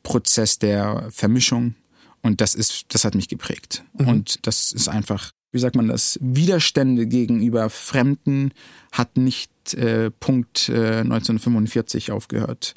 Prozess 0.02 0.58
der 0.58 1.10
Vermischung. 1.12 1.76
Und 2.24 2.42
das 2.42 2.56
ist, 2.56 2.86
das 2.88 3.06
hat 3.06 3.14
mich 3.14 3.28
geprägt. 3.28 3.84
Mhm. 3.94 4.08
Und 4.08 4.48
das 4.48 4.72
ist 4.72 4.88
einfach, 4.88 5.32
wie 5.54 5.60
sagt 5.60 5.76
man 5.76 5.88
das, 5.88 6.20
Widerstände 6.22 7.08
gegenüber 7.08 7.70
Fremden 7.70 8.52
hat 8.92 9.16
nicht 9.16 9.74
äh, 9.76 10.12
Punkt 10.12 10.68
äh, 10.68 11.00
1945 11.00 12.12
aufgehört. 12.12 12.74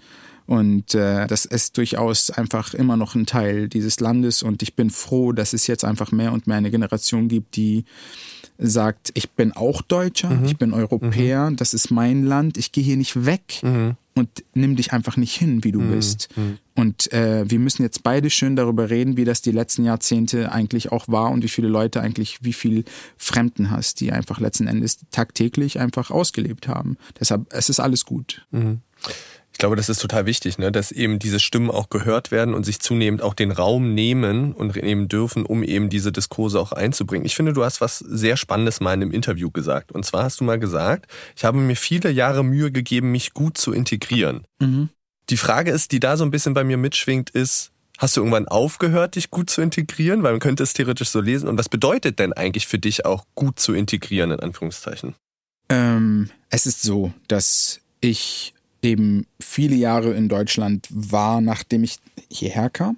Und 0.46 0.94
äh, 0.94 1.26
das 1.26 1.44
ist 1.44 1.76
durchaus 1.76 2.30
einfach 2.30 2.72
immer 2.72 2.96
noch 2.96 3.16
ein 3.16 3.26
Teil 3.26 3.68
dieses 3.68 3.98
Landes. 3.98 4.44
Und 4.44 4.62
ich 4.62 4.76
bin 4.76 4.90
froh, 4.90 5.32
dass 5.32 5.52
es 5.52 5.66
jetzt 5.66 5.84
einfach 5.84 6.12
mehr 6.12 6.32
und 6.32 6.46
mehr 6.46 6.58
eine 6.58 6.70
Generation 6.70 7.26
gibt, 7.26 7.56
die 7.56 7.84
sagt, 8.58 9.10
ich 9.14 9.30
bin 9.30 9.52
auch 9.52 9.82
Deutscher, 9.82 10.30
mhm. 10.30 10.44
ich 10.44 10.56
bin 10.56 10.72
Europäer, 10.72 11.50
mhm. 11.50 11.56
das 11.56 11.74
ist 11.74 11.90
mein 11.90 12.24
Land, 12.24 12.56
ich 12.58 12.72
gehe 12.72 12.84
hier 12.84 12.96
nicht 12.96 13.26
weg 13.26 13.60
mhm. 13.62 13.96
Und 14.16 14.44
nimm 14.54 14.76
dich 14.76 14.92
einfach 14.92 15.16
nicht 15.18 15.36
hin, 15.36 15.62
wie 15.62 15.72
du 15.72 15.80
mhm. 15.80 15.92
bist. 15.92 16.28
Mhm. 16.36 16.58
Und 16.74 17.12
äh, 17.12 17.48
wir 17.48 17.58
müssen 17.58 17.82
jetzt 17.82 18.02
beide 18.02 18.30
schön 18.30 18.56
darüber 18.56 18.88
reden, 18.90 19.16
wie 19.16 19.24
das 19.24 19.42
die 19.42 19.52
letzten 19.52 19.84
Jahrzehnte 19.84 20.50
eigentlich 20.50 20.90
auch 20.90 21.06
war 21.08 21.30
und 21.30 21.44
wie 21.44 21.48
viele 21.48 21.68
Leute 21.68 22.00
eigentlich, 22.00 22.38
wie 22.42 22.54
viel 22.54 22.84
Fremden 23.18 23.70
hast, 23.70 24.00
die 24.00 24.12
einfach 24.12 24.40
letzten 24.40 24.66
Endes 24.66 24.98
tagtäglich 25.10 25.78
einfach 25.78 26.10
ausgelebt 26.10 26.66
haben. 26.66 26.96
Deshalb, 27.20 27.46
es 27.50 27.68
ist 27.68 27.78
alles 27.78 28.06
gut. 28.06 28.46
Mhm. 28.50 28.80
Ich 29.56 29.58
glaube, 29.58 29.74
das 29.74 29.88
ist 29.88 30.02
total 30.02 30.26
wichtig, 30.26 30.58
ne? 30.58 30.70
dass 30.70 30.92
eben 30.92 31.18
diese 31.18 31.40
Stimmen 31.40 31.70
auch 31.70 31.88
gehört 31.88 32.30
werden 32.30 32.52
und 32.52 32.64
sich 32.64 32.78
zunehmend 32.78 33.22
auch 33.22 33.32
den 33.32 33.50
Raum 33.50 33.94
nehmen 33.94 34.52
und 34.52 34.76
nehmen 34.76 35.08
dürfen, 35.08 35.46
um 35.46 35.62
eben 35.62 35.88
diese 35.88 36.12
Diskurse 36.12 36.60
auch 36.60 36.72
einzubringen. 36.72 37.24
Ich 37.24 37.34
finde, 37.34 37.54
du 37.54 37.64
hast 37.64 37.80
was 37.80 38.00
sehr 38.00 38.36
Spannendes 38.36 38.80
mal 38.80 38.92
in 38.92 39.00
einem 39.00 39.12
Interview 39.12 39.50
gesagt. 39.50 39.92
Und 39.92 40.04
zwar 40.04 40.24
hast 40.24 40.40
du 40.40 40.44
mal 40.44 40.58
gesagt, 40.58 41.10
ich 41.34 41.46
habe 41.46 41.56
mir 41.56 41.74
viele 41.74 42.10
Jahre 42.10 42.44
Mühe 42.44 42.70
gegeben, 42.70 43.12
mich 43.12 43.32
gut 43.32 43.56
zu 43.56 43.72
integrieren. 43.72 44.44
Mhm. 44.58 44.90
Die 45.30 45.38
Frage 45.38 45.70
ist, 45.70 45.90
die 45.90 46.00
da 46.00 46.18
so 46.18 46.26
ein 46.26 46.30
bisschen 46.30 46.52
bei 46.52 46.62
mir 46.62 46.76
mitschwingt, 46.76 47.30
ist, 47.30 47.72
Hast 47.96 48.14
du 48.14 48.20
irgendwann 48.20 48.46
aufgehört, 48.46 49.14
dich 49.14 49.30
gut 49.30 49.48
zu 49.48 49.62
integrieren? 49.62 50.22
Weil 50.22 50.32
man 50.32 50.40
könnte 50.40 50.62
es 50.62 50.74
theoretisch 50.74 51.08
so 51.08 51.22
lesen. 51.22 51.48
Und 51.48 51.56
was 51.56 51.70
bedeutet 51.70 52.18
denn 52.18 52.34
eigentlich 52.34 52.66
für 52.66 52.78
dich 52.78 53.06
auch 53.06 53.24
gut 53.34 53.58
zu 53.58 53.72
integrieren, 53.72 54.32
in 54.32 54.40
Anführungszeichen? 54.40 55.14
Ähm, 55.70 56.28
es 56.50 56.66
ist 56.66 56.82
so, 56.82 57.14
dass 57.26 57.80
ich 58.02 58.52
eben 58.86 59.26
viele 59.40 59.76
Jahre 59.76 60.14
in 60.14 60.28
Deutschland 60.28 60.86
war, 60.90 61.40
nachdem 61.40 61.84
ich 61.84 61.98
hierher 62.30 62.70
kam. 62.70 62.96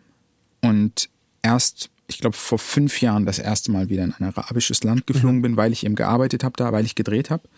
Und 0.60 1.08
erst, 1.42 1.90
ich 2.06 2.18
glaube, 2.18 2.36
vor 2.36 2.58
fünf 2.58 3.00
Jahren 3.00 3.26
das 3.26 3.38
erste 3.38 3.72
Mal 3.72 3.88
wieder 3.88 4.04
in 4.04 4.12
ein 4.12 4.24
arabisches 4.24 4.84
Land 4.84 5.06
geflogen 5.06 5.38
mhm. 5.38 5.42
bin, 5.42 5.56
weil 5.56 5.72
ich 5.72 5.84
eben 5.84 5.94
gearbeitet 5.94 6.44
habe 6.44 6.54
da, 6.56 6.72
weil 6.72 6.84
ich 6.84 6.94
gedreht 6.94 7.30
habe. 7.30 7.48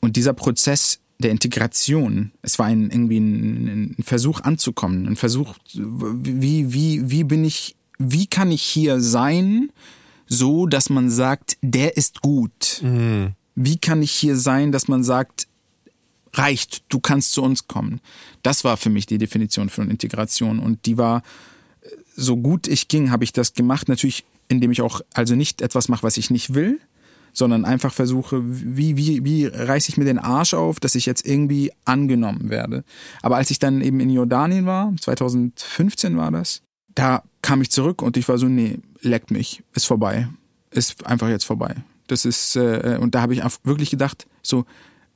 Und 0.00 0.16
dieser 0.16 0.34
Prozess 0.34 1.00
der 1.18 1.30
Integration, 1.30 2.32
es 2.42 2.58
war 2.58 2.66
ein, 2.66 2.90
irgendwie 2.90 3.18
ein, 3.18 3.94
ein 3.98 4.02
Versuch 4.02 4.40
anzukommen, 4.40 5.06
ein 5.06 5.16
Versuch, 5.16 5.54
wie, 5.72 6.72
wie, 6.72 7.10
wie 7.10 7.24
bin 7.24 7.44
ich, 7.44 7.76
wie 7.98 8.26
kann 8.26 8.50
ich 8.50 8.62
hier 8.62 9.00
sein, 9.00 9.70
so 10.26 10.66
dass 10.66 10.90
man 10.90 11.10
sagt, 11.10 11.56
der 11.62 11.96
ist 11.96 12.20
gut. 12.20 12.82
Mhm. 12.82 13.32
Wie 13.54 13.78
kann 13.78 14.02
ich 14.02 14.10
hier 14.10 14.36
sein, 14.36 14.72
dass 14.72 14.88
man 14.88 15.04
sagt, 15.04 15.46
reicht, 16.34 16.84
du 16.88 17.00
kannst 17.00 17.32
zu 17.32 17.42
uns 17.42 17.66
kommen. 17.66 18.00
Das 18.42 18.64
war 18.64 18.76
für 18.76 18.90
mich 18.90 19.06
die 19.06 19.18
Definition 19.18 19.68
von 19.68 19.90
Integration 19.90 20.58
und 20.58 20.86
die 20.86 20.98
war, 20.98 21.22
so 22.16 22.36
gut 22.36 22.68
ich 22.68 22.88
ging, 22.88 23.10
habe 23.10 23.24
ich 23.24 23.32
das 23.32 23.54
gemacht, 23.54 23.88
natürlich 23.88 24.24
indem 24.48 24.70
ich 24.70 24.82
auch 24.82 25.00
also 25.14 25.34
nicht 25.34 25.62
etwas 25.62 25.88
mache, 25.88 26.02
was 26.02 26.16
ich 26.16 26.30
nicht 26.30 26.54
will, 26.54 26.80
sondern 27.32 27.64
einfach 27.64 27.92
versuche, 27.92 28.40
wie, 28.44 28.96
wie, 28.96 29.24
wie 29.24 29.46
reiße 29.46 29.88
ich 29.88 29.96
mir 29.96 30.04
den 30.04 30.18
Arsch 30.18 30.54
auf, 30.54 30.80
dass 30.80 30.94
ich 30.94 31.06
jetzt 31.06 31.26
irgendwie 31.26 31.72
angenommen 31.84 32.50
werde. 32.50 32.84
Aber 33.22 33.36
als 33.36 33.50
ich 33.50 33.58
dann 33.58 33.80
eben 33.80 34.00
in 34.00 34.10
Jordanien 34.10 34.66
war, 34.66 34.94
2015 35.00 36.16
war 36.16 36.30
das, 36.30 36.62
da 36.94 37.22
kam 37.42 37.60
ich 37.60 37.70
zurück 37.70 38.02
und 38.02 38.16
ich 38.16 38.28
war 38.28 38.38
so, 38.38 38.46
nee, 38.46 38.78
leckt 39.00 39.30
mich, 39.30 39.62
ist 39.74 39.86
vorbei, 39.86 40.28
ist 40.70 41.04
einfach 41.06 41.28
jetzt 41.28 41.44
vorbei. 41.44 41.74
Das 42.06 42.24
ist, 42.24 42.54
äh, 42.56 42.98
und 43.00 43.14
da 43.14 43.22
habe 43.22 43.34
ich 43.34 43.42
wirklich 43.64 43.90
gedacht, 43.90 44.26
so, 44.42 44.64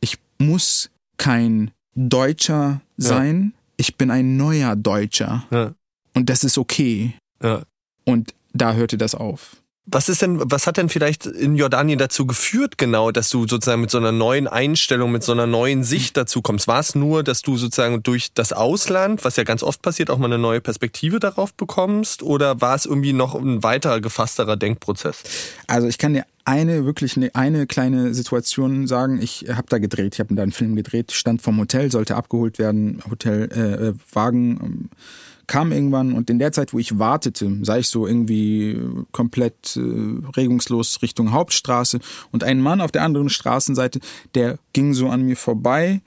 ich 0.01 0.19
muss 0.39 0.91
kein 1.19 1.73
Deutscher 1.95 2.81
sein. 2.97 3.53
Ja. 3.55 3.63
Ich 3.77 3.97
bin 3.97 4.11
ein 4.11 4.37
neuer 4.37 4.75
Deutscher. 4.77 5.45
Ja. 5.51 5.75
Und 6.15 6.31
das 6.31 6.45
ist 6.45 6.59
okay. 6.59 7.15
Ja. 7.43 7.63
Und 8.05 8.35
da 8.53 8.73
hörte 8.73 8.97
das 8.97 9.15
auf. 9.15 9.57
Was 9.91 10.11
ist 10.11 10.21
denn, 10.21 10.39
was 10.51 10.67
hat 10.67 10.77
denn 10.77 10.91
vielleicht 10.91 11.25
in 11.25 11.57
Jordanien 11.57 11.99
dazu 11.99 12.27
geführt, 12.27 12.77
genau, 12.77 13.11
dass 13.11 13.31
du 13.31 13.49
sozusagen 13.49 13.81
mit 13.81 13.91
so 13.91 13.97
einer 13.97 14.13
neuen 14.13 14.47
Einstellung, 14.47 15.11
mit 15.11 15.23
so 15.23 15.33
einer 15.33 15.47
neuen 15.47 15.83
Sicht 15.83 16.17
dazu 16.17 16.43
kommst? 16.43 16.69
War 16.69 16.81
es 16.81 16.95
nur, 16.95 17.23
dass 17.23 17.41
du 17.41 17.57
sozusagen 17.57 18.03
durch 18.03 18.33
das 18.35 18.53
Ausland, 18.53 19.25
was 19.25 19.37
ja 19.37 19.45
ganz 19.45 19.63
oft 19.63 19.81
passiert, 19.81 20.11
auch 20.11 20.19
mal 20.19 20.27
eine 20.27 20.37
neue 20.37 20.61
Perspektive 20.61 21.21
darauf 21.21 21.55
bekommst? 21.55 22.23
Oder 22.23 22.61
war 22.61 22.75
es 22.75 22.85
irgendwie 22.85 23.15
noch 23.15 23.35
ein 23.35 23.63
weiter 23.63 24.03
gefassterer 24.03 24.59
Denkprozess? 24.59 25.23
Also 25.67 25.89
ich 25.89 25.97
kann 25.97 26.13
dir 26.13 26.25
eine 26.45 26.85
wirklich 26.85 27.17
eine, 27.17 27.35
eine 27.35 27.67
kleine 27.67 28.13
Situation 28.13 28.87
sagen. 28.87 29.23
Ich 29.23 29.47
habe 29.51 29.69
da 29.69 29.79
gedreht, 29.79 30.15
ich 30.15 30.21
habe 30.21 30.35
da 30.35 30.43
einen 30.43 30.53
Film 30.53 30.77
gedreht, 30.77 31.13
stand 31.13 31.41
vom 31.41 31.59
Hotel, 31.59 31.91
sollte 31.91 32.17
abgeholt 32.17 32.59
werden, 32.59 33.03
Hotelwagen. 33.09 34.57
Äh, 34.57 34.65
ähm, 34.65 34.91
kam 35.49 35.73
irgendwann 35.73 36.13
und 36.13 36.31
in 36.31 36.39
der 36.39 36.53
Zeit, 36.53 36.73
wo 36.73 36.79
ich 36.79 36.99
wartete, 36.99 37.59
sah 37.63 37.79
ich 37.79 37.89
so 37.89 38.07
irgendwie 38.07 38.79
komplett 39.11 39.77
äh, 39.77 39.81
regungslos 40.37 41.03
Richtung 41.03 41.33
Hauptstraße 41.33 41.99
und 42.31 42.45
ein 42.45 42.61
Mann 42.61 42.81
auf 42.81 42.93
der 42.93 43.03
anderen 43.03 43.31
Straßenseite, 43.31 43.99
der 44.37 44.59
ging 44.73 44.95
so 44.95 45.09
an 45.09 45.23
mir 45.23 45.37
vorbei. 45.37 46.03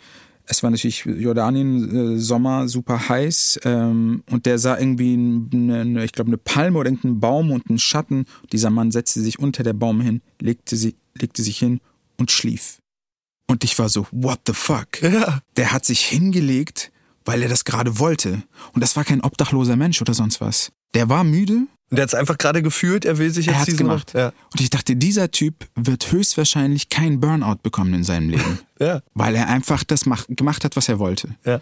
Es 0.46 0.64
war 0.64 0.70
natürlich 0.70 1.06
Jordanien, 1.06 2.16
äh, 2.16 2.20
Sommer, 2.20 2.68
super 2.68 3.10
heiß 3.10 3.60
ähm, 3.66 4.24
und 4.30 4.46
der 4.46 4.60
sah 4.60 4.78
irgendwie, 4.78 5.14
eine, 5.14 5.82
eine, 5.82 6.06
ich 6.06 6.14
glaube, 6.14 6.30
eine 6.30 6.38
Palme 6.38 6.78
oder 6.78 6.90
irgendeinen 6.90 7.20
Baum 7.20 7.52
und 7.52 7.70
einen 7.70 7.80
Schatten. 7.80 8.26
Dieser 8.52 8.70
Mann 8.70 8.92
setzte 8.92 9.22
sich 9.22 9.40
unter 9.40 9.64
der 9.64 9.74
Baum 9.74 10.02
hin, 10.02 10.22
legte, 10.40 10.76
sie, 10.76 10.96
legte 11.16 11.42
sich 11.42 11.58
hin 11.58 11.82
und 12.18 12.32
schlief. 12.32 12.78
Und 13.48 13.64
ich 13.64 13.78
war 13.80 13.90
so, 13.90 14.08
what 14.12 14.42
the 14.46 14.54
fuck? 14.54 15.02
Ja. 15.02 15.42
Der 15.58 15.74
hat 15.74 15.86
sich 15.86 16.02
hingelegt 16.06 16.92
weil 17.26 17.42
er 17.44 17.50
das 17.50 17.66
gerade 17.66 18.00
wollte. 18.00 18.44
Und 18.74 18.82
das 18.82 18.96
war 18.96 19.04
kein 19.04 19.22
obdachloser 19.22 19.76
Mensch 19.76 20.02
oder 20.02 20.14
sonst 20.14 20.42
was. 20.42 20.72
Der 20.94 21.10
war 21.10 21.24
müde. 21.24 21.68
Und 21.90 21.98
der 21.98 22.04
hat 22.04 22.10
es 22.10 22.16
einfach 22.16 22.38
gerade 22.38 22.62
gefühlt, 22.62 23.04
er 23.04 23.18
will 23.18 23.32
sich 23.32 23.48
jetzt 23.48 23.56
er 23.56 23.62
hat's 23.62 23.78
gemacht. 23.78 24.14
Ja. 24.14 24.28
Und 24.52 24.62
ich 24.62 24.70
dachte, 24.70 24.96
dieser 24.96 25.30
Typ 25.32 25.68
wird 25.76 26.12
höchstwahrscheinlich 26.12 26.90
keinen 26.90 27.20
Burnout 27.20 27.58
bekommen 27.64 27.94
in 27.94 28.04
seinem 28.04 28.30
Leben. 28.30 28.60
ja. 28.80 29.02
Weil 29.14 29.36
er 29.36 29.50
einfach 29.50 29.84
das 29.84 30.06
mach, 30.06 30.26
gemacht 30.30 30.64
hat, 30.64 30.78
was 30.78 30.88
er 30.88 31.00
wollte. 31.00 31.36
Ja. 31.46 31.62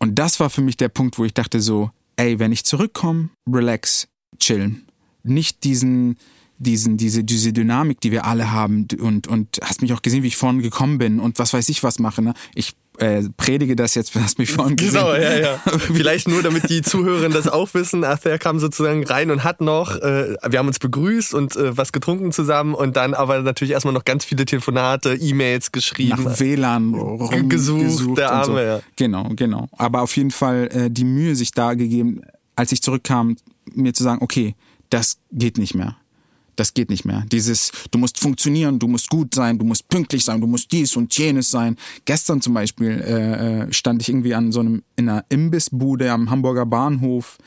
Und 0.00 0.16
das 0.16 0.40
war 0.40 0.50
für 0.50 0.60
mich 0.60 0.76
der 0.76 0.88
Punkt, 0.88 1.18
wo 1.18 1.24
ich 1.24 1.34
dachte 1.34 1.60
so, 1.60 1.90
ey, 2.16 2.38
wenn 2.38 2.52
ich 2.52 2.64
zurückkomme, 2.64 3.30
relax, 3.48 4.08
chillen. 4.38 4.86
Nicht 5.22 5.64
diesen, 5.64 6.16
diesen, 6.58 6.96
diese, 6.96 7.22
diese 7.24 7.52
Dynamik, 7.52 8.00
die 8.00 8.10
wir 8.10 8.24
alle 8.24 8.50
haben 8.50 8.86
und, 9.00 9.28
und 9.28 9.60
hast 9.62 9.82
mich 9.82 9.92
auch 9.92 10.02
gesehen, 10.02 10.22
wie 10.22 10.28
ich 10.28 10.36
vorne 10.36 10.62
gekommen 10.62 10.98
bin 10.98 11.20
und 11.20 11.38
was 11.38 11.52
weiß 11.52 11.68
ich 11.68 11.82
was 11.82 11.98
mache. 11.98 12.22
Ne? 12.22 12.34
Ich 12.54 12.74
äh, 12.98 13.22
predige 13.36 13.76
das 13.76 13.94
jetzt, 13.94 14.14
hast 14.14 14.38
mich 14.38 14.50
vorhin 14.50 14.76
gesehen. 14.76 14.94
Genau, 14.94 15.14
ja, 15.14 15.36
ja. 15.36 15.58
Vielleicht 15.78 16.28
nur, 16.28 16.42
damit 16.42 16.68
die 16.70 16.82
Zuhörer 16.82 17.28
das 17.28 17.48
auch 17.48 17.72
wissen. 17.74 18.04
Arthur 18.04 18.38
kam 18.38 18.58
sozusagen 18.58 19.04
rein 19.04 19.30
und 19.30 19.44
hat 19.44 19.60
noch, 19.60 19.96
äh, 19.96 20.36
wir 20.46 20.58
haben 20.58 20.68
uns 20.68 20.78
begrüßt 20.78 21.34
und 21.34 21.56
äh, 21.56 21.76
was 21.76 21.92
getrunken 21.92 22.32
zusammen 22.32 22.74
und 22.74 22.96
dann 22.96 23.14
aber 23.14 23.40
natürlich 23.40 23.72
erstmal 23.72 23.94
noch 23.94 24.04
ganz 24.04 24.24
viele 24.24 24.44
Telefonate, 24.44 25.14
E-Mails 25.14 25.72
geschrieben. 25.72 26.24
Nach 26.24 26.40
WLAN 26.40 26.92
gesucht, 27.48 27.82
gesucht 27.82 28.18
der 28.18 28.32
Arme, 28.32 28.44
so. 28.44 28.58
ja. 28.58 28.80
Genau, 28.96 29.28
genau. 29.34 29.68
Aber 29.76 30.02
auf 30.02 30.16
jeden 30.16 30.30
Fall 30.30 30.68
äh, 30.72 30.90
die 30.90 31.04
Mühe 31.04 31.34
sich 31.34 31.52
da 31.52 31.74
gegeben, 31.74 32.20
als 32.56 32.72
ich 32.72 32.82
zurückkam, 32.82 33.36
mir 33.74 33.94
zu 33.94 34.02
sagen, 34.02 34.22
okay, 34.22 34.54
das 34.90 35.18
geht 35.32 35.58
nicht 35.58 35.74
mehr 35.74 35.96
das 36.56 36.74
geht 36.74 36.90
nicht 36.90 37.04
mehr. 37.04 37.24
Dieses, 37.30 37.72
du 37.90 37.98
musst 37.98 38.18
funktionieren, 38.18 38.78
du 38.78 38.88
musst 38.88 39.08
gut 39.10 39.34
sein, 39.34 39.58
du 39.58 39.64
musst 39.64 39.88
pünktlich 39.88 40.24
sein, 40.24 40.40
du 40.40 40.46
musst 40.46 40.72
dies 40.72 40.96
und 40.96 41.16
jenes 41.16 41.50
sein. 41.50 41.76
Gestern 42.04 42.40
zum 42.40 42.54
Beispiel 42.54 43.00
äh, 43.00 43.62
äh 43.64 43.72
stand 43.72 44.02
ich 44.02 44.08
irgendwie 44.08 44.34
an 44.34 44.52
so 44.52 44.60
einem 44.60 44.82
in 44.96 45.08
einer 45.08 45.24
Imbissbude 45.28 46.10
am 46.10 46.30
Hamburger 46.30 46.66
Bahnhof 46.66 47.38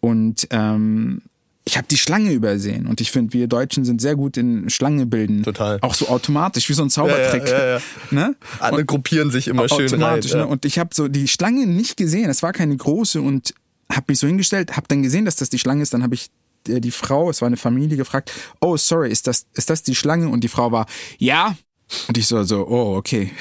und 0.00 0.46
ähm, 0.50 1.22
ich 1.68 1.76
habe 1.76 1.88
die 1.90 1.98
Schlange 1.98 2.32
übersehen 2.32 2.86
und 2.86 3.00
ich 3.00 3.10
finde, 3.10 3.32
wir 3.32 3.48
Deutschen 3.48 3.84
sind 3.84 4.00
sehr 4.00 4.14
gut 4.14 4.36
in 4.36 4.70
Schlange 4.70 5.04
bilden. 5.04 5.42
Total. 5.42 5.78
Auch 5.80 5.94
so 5.94 6.08
automatisch, 6.08 6.68
wie 6.68 6.74
so 6.74 6.82
ein 6.82 6.90
Zaubertrick. 6.90 7.48
Ja, 7.48 7.58
ja, 7.58 7.66
ja, 7.74 7.80
ne? 8.12 8.36
Alle 8.60 8.78
und 8.78 8.86
gruppieren 8.86 9.32
sich 9.32 9.48
immer 9.48 9.68
schön 9.68 9.86
automatisch, 9.86 10.32
rein. 10.32 10.42
Ne? 10.42 10.46
Und 10.46 10.64
ich 10.64 10.78
habe 10.78 10.90
so 10.94 11.08
die 11.08 11.26
Schlange 11.26 11.66
nicht 11.66 11.96
gesehen. 11.96 12.30
Es 12.30 12.44
war 12.44 12.52
keine 12.52 12.76
große 12.76 13.20
und 13.20 13.52
habe 13.90 14.04
mich 14.08 14.20
so 14.20 14.28
hingestellt, 14.28 14.76
habe 14.76 14.86
dann 14.86 15.02
gesehen, 15.02 15.24
dass 15.24 15.34
das 15.36 15.50
die 15.50 15.58
Schlange 15.58 15.82
ist. 15.82 15.92
Dann 15.92 16.04
habe 16.04 16.14
ich 16.14 16.30
die 16.66 16.90
Frau, 16.90 17.30
es 17.30 17.40
war 17.40 17.46
eine 17.46 17.56
Familie, 17.56 17.96
gefragt, 17.96 18.32
oh, 18.60 18.76
sorry, 18.76 19.10
ist 19.10 19.26
das, 19.26 19.46
ist 19.54 19.70
das 19.70 19.82
die 19.82 19.94
Schlange? 19.94 20.28
Und 20.28 20.42
die 20.42 20.48
Frau 20.48 20.72
war, 20.72 20.86
ja. 21.18 21.56
Und 22.08 22.18
ich 22.18 22.26
so, 22.26 22.42
so, 22.42 22.66
oh, 22.66 22.96
okay. 22.96 23.30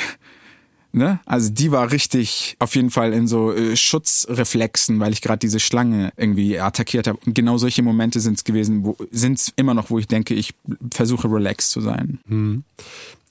Ne? 0.96 1.20
Also 1.26 1.52
die 1.52 1.74
war 1.74 1.92
richtig 1.92 2.56
auf 2.60 2.74
jeden 2.74 2.90
Fall 2.90 3.12
in 3.12 3.28
so 3.28 3.52
äh, 3.52 3.76
Schutzreflexen, 3.76 4.98
weil 5.02 5.12
ich 5.12 5.22
gerade 5.22 5.40
diese 5.40 5.60
Schlange 5.60 6.14
irgendwie 6.16 6.58
attackiert 6.58 7.08
habe. 7.08 7.20
Und 7.26 7.36
genau 7.36 7.58
solche 7.58 7.82
Momente 7.82 8.22
sind 8.22 8.38
es 8.38 8.46
gewesen, 8.46 8.96
sind 9.12 9.38
es 9.38 9.52
immer 9.58 9.74
noch, 9.74 9.90
wo 9.90 10.00
ich 10.00 10.08
denke, 10.08 10.34
ich 10.36 10.54
versuche 10.94 11.30
relaxed 11.30 11.72
zu 11.72 11.82
sein. 11.82 12.20
Hm. 12.30 12.64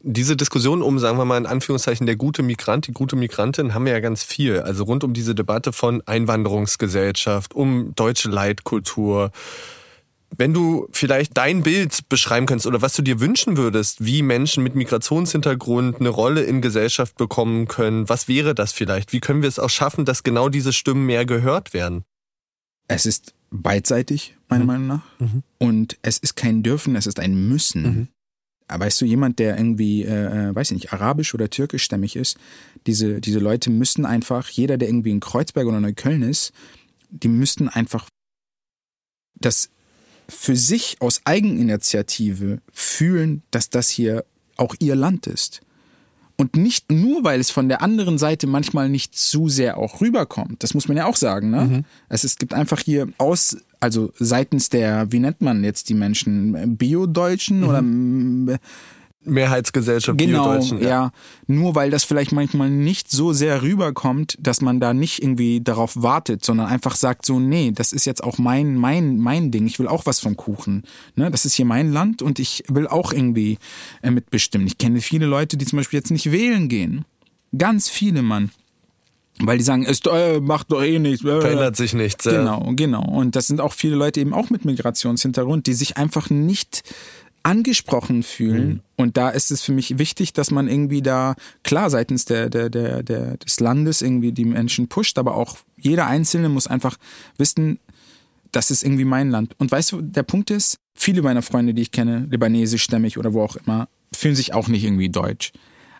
Diese 0.02 0.36
Diskussion 0.36 0.82
um, 0.82 0.98
sagen 0.98 1.16
wir 1.16 1.24
mal 1.24 1.38
in 1.38 1.46
Anführungszeichen, 1.46 2.04
der 2.04 2.16
gute 2.16 2.42
Migrant, 2.42 2.86
die 2.86 2.92
gute 2.92 3.16
Migrantin, 3.16 3.72
haben 3.72 3.86
wir 3.86 3.94
ja 3.94 4.00
ganz 4.00 4.22
viel. 4.22 4.60
Also 4.60 4.84
rund 4.84 5.02
um 5.02 5.14
diese 5.14 5.34
Debatte 5.34 5.72
von 5.72 6.02
Einwanderungsgesellschaft, 6.04 7.54
um 7.54 7.94
deutsche 7.94 8.28
Leitkultur, 8.28 9.30
wenn 10.36 10.52
du 10.52 10.88
vielleicht 10.90 11.36
dein 11.36 11.62
Bild 11.62 12.08
beschreiben 12.08 12.46
könntest 12.46 12.66
oder 12.66 12.82
was 12.82 12.94
du 12.94 13.02
dir 13.02 13.20
wünschen 13.20 13.56
würdest, 13.56 14.04
wie 14.04 14.22
Menschen 14.22 14.62
mit 14.62 14.74
Migrationshintergrund 14.74 16.00
eine 16.00 16.08
Rolle 16.08 16.42
in 16.42 16.60
Gesellschaft 16.60 17.16
bekommen 17.16 17.68
können, 17.68 18.08
was 18.08 18.28
wäre 18.28 18.54
das 18.54 18.72
vielleicht? 18.72 19.12
Wie 19.12 19.20
können 19.20 19.42
wir 19.42 19.48
es 19.48 19.58
auch 19.58 19.70
schaffen, 19.70 20.04
dass 20.04 20.22
genau 20.22 20.48
diese 20.48 20.72
Stimmen 20.72 21.06
mehr 21.06 21.24
gehört 21.24 21.72
werden? 21.74 22.04
Es 22.88 23.06
ist 23.06 23.34
beidseitig, 23.50 24.36
meiner 24.48 24.64
mhm. 24.64 24.66
Meinung 24.66 24.86
nach. 24.86 25.02
Mhm. 25.18 25.42
Und 25.58 25.98
es 26.02 26.18
ist 26.18 26.36
kein 26.36 26.62
Dürfen, 26.62 26.96
es 26.96 27.06
ist 27.06 27.20
ein 27.20 27.48
Müssen. 27.48 27.82
Mhm. 27.82 28.08
Weißt 28.66 29.00
du, 29.00 29.04
jemand, 29.04 29.38
der 29.38 29.56
irgendwie, 29.56 30.04
äh, 30.04 30.48
äh 30.48 30.54
weiß 30.54 30.70
ich 30.70 30.74
nicht, 30.74 30.92
arabisch 30.92 31.34
oder 31.34 31.50
türkischstämmig 31.50 32.16
ist, 32.16 32.38
diese, 32.86 33.20
diese 33.20 33.38
Leute 33.38 33.70
müssen 33.70 34.06
einfach, 34.06 34.48
jeder, 34.48 34.78
der 34.78 34.88
irgendwie 34.88 35.10
in 35.10 35.20
Kreuzberg 35.20 35.66
oder 35.66 35.80
Neukölln 35.80 36.22
ist, 36.22 36.52
die 37.10 37.28
müssten 37.28 37.68
einfach 37.68 38.08
das 39.34 39.70
für 40.28 40.56
sich 40.56 40.96
aus 41.00 41.20
Eigeninitiative 41.24 42.60
fühlen, 42.72 43.42
dass 43.50 43.70
das 43.70 43.88
hier 43.88 44.24
auch 44.56 44.74
ihr 44.78 44.96
Land 44.96 45.26
ist. 45.26 45.60
Und 46.36 46.56
nicht 46.56 46.90
nur, 46.90 47.22
weil 47.22 47.38
es 47.38 47.50
von 47.50 47.68
der 47.68 47.80
anderen 47.80 48.18
Seite 48.18 48.48
manchmal 48.48 48.88
nicht 48.88 49.16
zu 49.16 49.48
sehr 49.48 49.78
auch 49.78 50.00
rüberkommt. 50.00 50.62
Das 50.64 50.74
muss 50.74 50.88
man 50.88 50.96
ja 50.96 51.06
auch 51.06 51.16
sagen. 51.16 51.50
Ne? 51.50 51.64
Mhm. 51.64 51.84
Es, 52.08 52.24
es 52.24 52.38
gibt 52.38 52.54
einfach 52.54 52.80
hier 52.80 53.08
aus, 53.18 53.56
also 53.78 54.12
seitens 54.18 54.68
der, 54.68 55.12
wie 55.12 55.20
nennt 55.20 55.42
man 55.42 55.62
jetzt 55.62 55.88
die 55.88 55.94
Menschen, 55.94 56.76
Bio-Deutschen 56.76 57.60
mhm. 57.60 57.68
oder 57.68 58.58
Mehrheitsgesellschaft 59.24 60.18
genau, 60.18 60.54
Deutschen, 60.54 60.80
ja. 60.80 60.88
ja. 60.88 61.12
Nur 61.46 61.74
weil 61.74 61.90
das 61.90 62.04
vielleicht 62.04 62.32
manchmal 62.32 62.70
nicht 62.70 63.10
so 63.10 63.32
sehr 63.32 63.62
rüberkommt, 63.62 64.36
dass 64.40 64.60
man 64.60 64.80
da 64.80 64.94
nicht 64.94 65.22
irgendwie 65.22 65.60
darauf 65.60 66.02
wartet, 66.02 66.44
sondern 66.44 66.66
einfach 66.66 66.96
sagt 66.96 67.26
so, 67.26 67.38
nee, 67.38 67.72
das 67.72 67.92
ist 67.92 68.04
jetzt 68.04 68.22
auch 68.22 68.38
mein, 68.38 68.76
mein, 68.76 69.18
mein 69.18 69.50
Ding. 69.50 69.66
Ich 69.66 69.78
will 69.78 69.88
auch 69.88 70.06
was 70.06 70.20
vom 70.20 70.36
Kuchen. 70.36 70.82
Ne? 71.16 71.30
Das 71.30 71.44
ist 71.44 71.54
hier 71.54 71.66
mein 71.66 71.92
Land 71.92 72.22
und 72.22 72.38
ich 72.38 72.64
will 72.68 72.86
auch 72.86 73.12
irgendwie 73.12 73.58
äh, 74.02 74.10
mitbestimmen. 74.10 74.66
Ich 74.66 74.78
kenne 74.78 75.00
viele 75.00 75.26
Leute, 75.26 75.56
die 75.56 75.66
zum 75.66 75.78
Beispiel 75.78 75.98
jetzt 75.98 76.10
nicht 76.10 76.30
wählen 76.32 76.68
gehen. 76.68 77.04
Ganz 77.56 77.88
viele, 77.88 78.22
Mann. 78.22 78.50
Weil 79.40 79.58
die 79.58 79.64
sagen, 79.64 79.84
es 79.84 80.00
äh, 80.06 80.40
macht 80.40 80.70
doch 80.70 80.82
eh 80.82 80.98
nichts. 80.98 81.24
Äh. 81.24 81.40
Verändert 81.40 81.76
sich 81.76 81.92
nichts. 81.92 82.24
Genau, 82.24 82.72
genau. 82.76 83.04
Und 83.04 83.34
das 83.34 83.48
sind 83.48 83.60
auch 83.60 83.72
viele 83.72 83.96
Leute 83.96 84.20
eben 84.20 84.32
auch 84.32 84.50
mit 84.50 84.64
Migrationshintergrund, 84.64 85.66
die 85.66 85.74
sich 85.74 85.96
einfach 85.96 86.30
nicht 86.30 86.82
angesprochen 87.44 88.22
fühlen. 88.22 88.68
Mhm. 88.68 88.80
Und 88.96 89.16
da 89.16 89.28
ist 89.28 89.50
es 89.50 89.62
für 89.62 89.72
mich 89.72 89.98
wichtig, 89.98 90.32
dass 90.32 90.50
man 90.50 90.66
irgendwie 90.66 91.02
da 91.02 91.36
klar 91.62 91.90
seitens 91.90 92.24
der, 92.24 92.50
der, 92.50 92.70
der, 92.70 93.02
der, 93.02 93.36
des 93.36 93.60
Landes 93.60 94.02
irgendwie 94.02 94.32
die 94.32 94.44
Menschen 94.44 94.88
pusht, 94.88 95.18
aber 95.18 95.36
auch 95.36 95.58
jeder 95.76 96.06
Einzelne 96.06 96.48
muss 96.48 96.66
einfach 96.66 96.96
wissen, 97.36 97.78
das 98.50 98.70
ist 98.70 98.82
irgendwie 98.82 99.04
mein 99.04 99.30
Land. 99.30 99.54
Und 99.58 99.70
weißt 99.70 99.92
du, 99.92 100.00
der 100.00 100.22
Punkt 100.22 100.50
ist, 100.50 100.78
viele 100.94 101.22
meiner 101.22 101.42
Freunde, 101.42 101.74
die 101.74 101.82
ich 101.82 101.92
kenne, 101.92 102.26
libanesischstämmig 102.30 103.18
oder 103.18 103.32
wo 103.32 103.42
auch 103.42 103.56
immer, 103.56 103.88
fühlen 104.14 104.36
sich 104.36 104.54
auch 104.54 104.68
nicht 104.68 104.84
irgendwie 104.84 105.10
deutsch. 105.10 105.52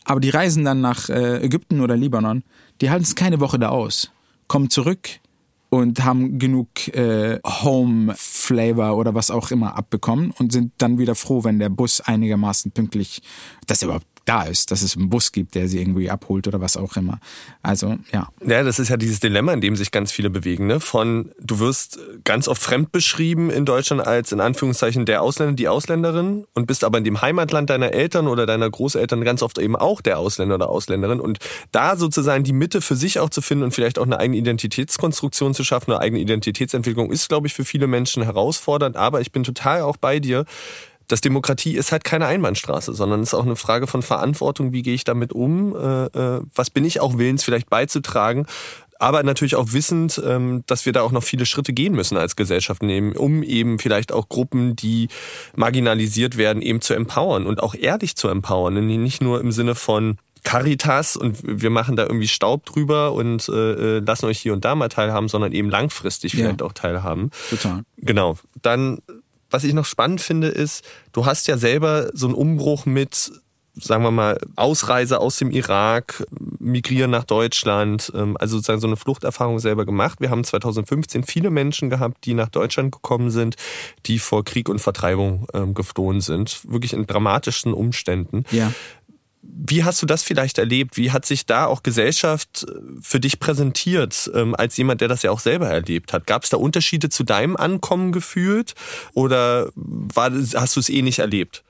Aber 0.04 0.20
die 0.20 0.30
reisen 0.30 0.64
dann 0.64 0.80
nach 0.80 1.08
äh, 1.08 1.42
Ägypten 1.44 1.80
oder 1.80 1.96
Libanon, 1.96 2.42
die 2.80 2.90
halten 2.90 3.04
es 3.04 3.14
keine 3.14 3.40
Woche 3.40 3.58
da 3.58 3.70
aus, 3.70 4.10
kommen 4.48 4.70
zurück, 4.70 5.08
und 5.70 6.04
haben 6.04 6.38
genug 6.38 6.88
äh, 6.88 7.40
Home 7.44 8.14
Flavor 8.16 8.96
oder 8.96 9.14
was 9.14 9.30
auch 9.30 9.50
immer 9.50 9.76
abbekommen 9.76 10.32
und 10.38 10.52
sind 10.52 10.72
dann 10.78 10.98
wieder 10.98 11.14
froh, 11.14 11.44
wenn 11.44 11.58
der 11.58 11.68
Bus 11.68 12.00
einigermaßen 12.00 12.72
pünktlich, 12.72 13.22
dass 13.66 13.82
er 13.82 13.86
überhaupt 13.86 14.06
da 14.24 14.44
ist, 14.44 14.70
dass 14.70 14.82
es 14.82 14.96
einen 14.96 15.10
Bus 15.10 15.32
gibt, 15.32 15.54
der 15.54 15.68
sie 15.68 15.80
irgendwie 15.80 16.10
abholt 16.10 16.46
oder 16.48 16.60
was 16.60 16.76
auch 16.76 16.96
immer. 16.96 17.18
Also, 17.62 17.98
ja. 18.12 18.28
Ja, 18.44 18.62
das 18.62 18.78
ist 18.78 18.88
ja 18.88 18.96
dieses 18.96 19.20
Dilemma, 19.20 19.52
in 19.52 19.60
dem 19.60 19.76
sich 19.76 19.90
ganz 19.90 20.12
viele 20.12 20.30
bewegen, 20.30 20.66
ne? 20.66 20.80
Von, 20.80 21.32
du 21.40 21.58
wirst 21.58 21.98
ganz 22.24 22.48
oft 22.48 22.62
fremd 22.62 22.92
beschrieben 22.92 23.50
in 23.50 23.64
Deutschland 23.64 24.06
als 24.06 24.32
in 24.32 24.40
Anführungszeichen 24.40 25.04
der 25.04 25.22
Ausländer, 25.22 25.54
die 25.54 25.68
Ausländerin 25.68 26.46
und 26.54 26.66
bist 26.66 26.84
aber 26.84 26.98
in 26.98 27.04
dem 27.04 27.20
Heimatland 27.20 27.70
deiner 27.70 27.92
Eltern 27.92 28.26
oder 28.26 28.46
deiner 28.46 28.70
Großeltern 28.70 29.24
ganz 29.24 29.42
oft 29.42 29.58
eben 29.58 29.76
auch 29.76 30.00
der 30.00 30.18
Ausländer 30.18 30.56
oder 30.56 30.68
Ausländerin 30.68 31.20
und 31.20 31.38
da 31.72 31.96
sozusagen 31.96 32.44
die 32.44 32.52
Mitte 32.52 32.80
für 32.80 32.96
sich 32.96 33.18
auch 33.18 33.30
zu 33.30 33.42
finden 33.42 33.64
und 33.64 33.72
vielleicht 33.72 33.98
auch 33.98 34.06
eine 34.06 34.18
eigene 34.18 34.38
Identitätskonstruktion 34.38 35.54
zu 35.54 35.64
schaffen, 35.64 35.92
eine 35.92 36.00
eigene 36.00 36.20
Identitätsentwicklung 36.20 37.10
ist, 37.10 37.28
glaube 37.28 37.46
ich, 37.46 37.54
für 37.54 37.64
viele 37.64 37.86
Menschen 37.86 38.22
herausfordernd, 38.22 38.96
aber 38.96 39.20
ich 39.20 39.32
bin 39.32 39.44
total 39.44 39.82
auch 39.82 39.96
bei 39.96 40.20
dir, 40.20 40.44
dass 41.08 41.20
Demokratie 41.20 41.76
ist 41.76 41.92
halt 41.92 42.04
keine 42.04 42.26
Einbahnstraße, 42.26 42.94
sondern 42.94 43.20
es 43.20 43.28
ist 43.28 43.34
auch 43.34 43.44
eine 43.46 43.56
Frage 43.56 43.86
von 43.86 44.02
Verantwortung, 44.02 44.72
wie 44.72 44.82
gehe 44.82 44.94
ich 44.94 45.04
damit 45.04 45.32
um, 45.32 45.74
äh, 45.76 46.04
äh, 46.06 46.40
was 46.54 46.70
bin 46.70 46.84
ich 46.84 47.00
auch 47.00 47.18
willens 47.18 47.44
vielleicht 47.44 47.70
beizutragen, 47.70 48.46
aber 48.98 49.22
natürlich 49.22 49.56
auch 49.56 49.72
wissend, 49.72 50.20
ähm, 50.24 50.62
dass 50.66 50.86
wir 50.86 50.92
da 50.92 51.02
auch 51.02 51.12
noch 51.12 51.22
viele 51.22 51.46
Schritte 51.46 51.72
gehen 51.72 51.94
müssen 51.94 52.16
als 52.16 52.36
Gesellschaft 52.36 52.82
nehmen, 52.82 53.14
um 53.16 53.42
eben 53.42 53.78
vielleicht 53.78 54.12
auch 54.12 54.28
Gruppen, 54.28 54.76
die 54.76 55.08
marginalisiert 55.56 56.36
werden, 56.36 56.62
eben 56.62 56.80
zu 56.80 56.94
empowern 56.94 57.46
und 57.46 57.62
auch 57.62 57.74
ehrlich 57.74 58.16
zu 58.16 58.28
empowern, 58.28 58.74
nicht 58.86 59.22
nur 59.22 59.40
im 59.40 59.52
Sinne 59.52 59.74
von 59.74 60.16
Caritas 60.44 61.16
und 61.16 61.38
wir 61.42 61.70
machen 61.70 61.96
da 61.96 62.04
irgendwie 62.04 62.28
Staub 62.28 62.66
drüber 62.66 63.12
und 63.12 63.48
äh 63.48 63.98
lassen 64.00 64.26
euch 64.26 64.38
hier 64.38 64.52
und 64.52 64.64
da 64.64 64.74
mal 64.74 64.88
teilhaben, 64.88 65.28
sondern 65.28 65.52
eben 65.52 65.70
langfristig 65.70 66.32
vielleicht 66.32 66.60
ja. 66.60 66.66
auch 66.66 66.72
teilhaben. 66.72 67.30
Total. 67.48 67.82
Genau. 67.96 68.36
Dann 68.60 68.98
was 69.54 69.62
ich 69.62 69.72
noch 69.72 69.84
spannend 69.84 70.20
finde, 70.20 70.48
ist, 70.48 70.84
du 71.12 71.26
hast 71.26 71.46
ja 71.46 71.56
selber 71.56 72.10
so 72.12 72.26
einen 72.26 72.34
Umbruch 72.34 72.86
mit 72.86 73.30
sagen 73.76 74.04
wir 74.04 74.10
mal, 74.10 74.38
Ausreise 74.54 75.20
aus 75.20 75.38
dem 75.38 75.50
Irak, 75.50 76.24
migrieren 76.60 77.10
nach 77.10 77.24
Deutschland, 77.24 78.12
ähm, 78.14 78.36
also 78.38 78.56
sozusagen 78.56 78.80
so 78.80 78.86
eine 78.86 78.96
Fluchterfahrung 78.96 79.58
selber 79.58 79.84
gemacht. 79.84 80.20
Wir 80.20 80.30
haben 80.30 80.44
2015 80.44 81.24
viele 81.24 81.50
Menschen 81.50 81.90
gehabt, 81.90 82.24
die 82.24 82.34
nach 82.34 82.48
Deutschland 82.48 82.92
gekommen 82.92 83.30
sind, 83.30 83.56
die 84.06 84.18
vor 84.18 84.44
Krieg 84.44 84.68
und 84.68 84.78
Vertreibung 84.78 85.46
ähm, 85.54 85.74
geflohen 85.74 86.20
sind, 86.20 86.60
wirklich 86.70 86.92
in 86.92 87.06
dramatischen 87.06 87.74
Umständen. 87.74 88.44
Ja. 88.52 88.72
Wie 89.56 89.84
hast 89.84 90.02
du 90.02 90.06
das 90.06 90.22
vielleicht 90.22 90.58
erlebt? 90.58 90.96
Wie 90.96 91.12
hat 91.12 91.24
sich 91.24 91.46
da 91.46 91.66
auch 91.66 91.82
Gesellschaft 91.82 92.66
äh, 92.68 92.74
für 93.00 93.20
dich 93.20 93.38
präsentiert, 93.38 94.30
ähm, 94.34 94.54
als 94.54 94.76
jemand, 94.76 95.00
der 95.00 95.08
das 95.08 95.22
ja 95.22 95.30
auch 95.30 95.40
selber 95.40 95.68
erlebt 95.68 96.12
hat? 96.12 96.26
Gab 96.26 96.44
es 96.44 96.50
da 96.50 96.56
Unterschiede 96.56 97.08
zu 97.08 97.24
deinem 97.24 97.56
Ankommen 97.56 98.12
gefühlt 98.12 98.74
oder 99.14 99.70
war, 99.74 100.30
hast 100.32 100.76
du 100.76 100.80
es 100.80 100.88
eh 100.88 101.02
nicht 101.02 101.20
erlebt? 101.20 101.63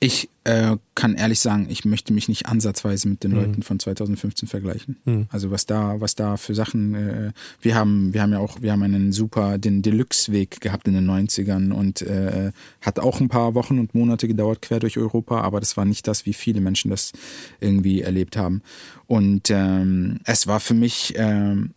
Ich 0.00 0.28
äh, 0.44 0.76
kann 0.94 1.14
ehrlich 1.14 1.40
sagen, 1.40 1.66
ich 1.70 1.86
möchte 1.86 2.12
mich 2.12 2.28
nicht 2.28 2.46
ansatzweise 2.46 3.08
mit 3.08 3.24
den 3.24 3.30
mhm. 3.30 3.36
Leuten 3.38 3.62
von 3.62 3.78
2015 3.78 4.48
vergleichen. 4.48 4.96
Mhm. 5.04 5.26
Also 5.30 5.50
was 5.50 5.64
da, 5.64 6.00
was 6.00 6.14
da 6.14 6.36
für 6.36 6.54
Sachen, 6.54 6.94
äh, 6.94 7.32
wir 7.62 7.74
haben, 7.74 8.12
wir 8.12 8.20
haben 8.20 8.32
ja 8.32 8.38
auch, 8.38 8.60
wir 8.60 8.72
haben 8.72 8.82
einen 8.82 9.12
super, 9.12 9.56
den 9.56 9.80
Deluxe-Weg 9.80 10.60
gehabt 10.60 10.86
in 10.88 10.94
den 10.94 11.08
90ern 11.08 11.72
und 11.72 12.02
äh, 12.02 12.52
hat 12.82 12.98
auch 12.98 13.20
ein 13.20 13.28
paar 13.28 13.54
Wochen 13.54 13.78
und 13.78 13.94
Monate 13.94 14.28
gedauert 14.28 14.60
quer 14.60 14.80
durch 14.80 14.98
Europa, 14.98 15.40
aber 15.40 15.60
das 15.60 15.76
war 15.76 15.86
nicht 15.86 16.06
das, 16.06 16.26
wie 16.26 16.34
viele 16.34 16.60
Menschen 16.60 16.90
das 16.90 17.12
irgendwie 17.60 18.02
erlebt 18.02 18.36
haben. 18.36 18.62
Und 19.06 19.50
ähm, 19.50 20.20
es 20.24 20.46
war 20.46 20.60
für 20.60 20.74
mich 20.74 21.14
ähm, 21.16 21.72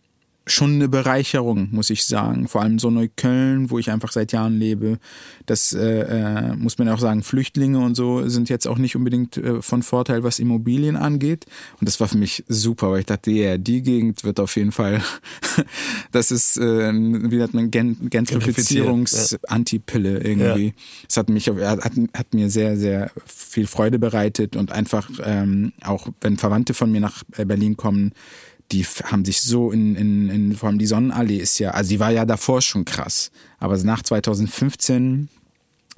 schon 0.48 0.74
eine 0.74 0.88
Bereicherung, 0.88 1.68
muss 1.70 1.90
ich 1.90 2.04
sagen. 2.04 2.48
Vor 2.48 2.62
allem 2.62 2.78
so 2.78 2.90
Neukölln, 2.90 3.70
wo 3.70 3.78
ich 3.78 3.90
einfach 3.90 4.12
seit 4.12 4.32
Jahren 4.32 4.58
lebe. 4.58 4.98
Das 5.46 5.72
äh, 5.72 6.00
äh, 6.00 6.56
muss 6.56 6.78
man 6.78 6.88
auch 6.88 6.98
sagen, 6.98 7.22
Flüchtlinge 7.22 7.78
und 7.78 7.94
so 7.94 8.28
sind 8.28 8.48
jetzt 8.48 8.66
auch 8.66 8.78
nicht 8.78 8.96
unbedingt 8.96 9.36
äh, 9.36 9.62
von 9.62 9.82
Vorteil, 9.82 10.24
was 10.24 10.38
Immobilien 10.38 10.96
angeht. 10.96 11.46
Und 11.80 11.88
das 11.88 12.00
war 12.00 12.08
für 12.08 12.18
mich 12.18 12.44
super, 12.48 12.90
weil 12.90 13.00
ich 13.00 13.06
dachte, 13.06 13.30
ja, 13.30 13.48
yeah, 13.48 13.58
die 13.58 13.82
Gegend 13.82 14.24
wird 14.24 14.40
auf 14.40 14.56
jeden 14.56 14.72
Fall, 14.72 15.02
das 16.12 16.30
ist, 16.30 16.56
äh, 16.56 16.92
wie 16.92 17.42
hat 17.42 17.54
man, 17.54 17.70
Gen 17.70 18.10
Gentrifizierungs-Antipille 18.10 20.20
irgendwie. 20.20 20.66
Ja. 20.66 20.72
Das 21.06 21.16
hat 21.16 21.28
mich, 21.28 21.48
hat, 21.48 21.84
hat 21.84 22.34
mir 22.34 22.50
sehr, 22.50 22.76
sehr 22.76 23.10
viel 23.26 23.66
Freude 23.66 23.98
bereitet 23.98 24.56
und 24.56 24.72
einfach 24.72 25.10
ähm, 25.24 25.72
auch, 25.82 26.08
wenn 26.20 26.36
Verwandte 26.36 26.74
von 26.74 26.92
mir 26.92 27.00
nach 27.00 27.24
Berlin 27.24 27.76
kommen, 27.76 28.12
die 28.72 28.84
haben 28.84 29.24
sich 29.24 29.40
so 29.40 29.70
in, 29.70 29.96
in, 29.96 30.28
in 30.28 30.56
vor 30.56 30.68
allem 30.68 30.78
die 30.78 30.86
Sonnenallee 30.86 31.38
ist 31.38 31.58
ja, 31.58 31.70
also 31.70 31.88
die 31.88 32.00
war 32.00 32.10
ja 32.10 32.24
davor 32.24 32.60
schon 32.60 32.84
krass, 32.84 33.30
aber 33.58 33.76
nach 33.78 34.02
2015 34.02 35.28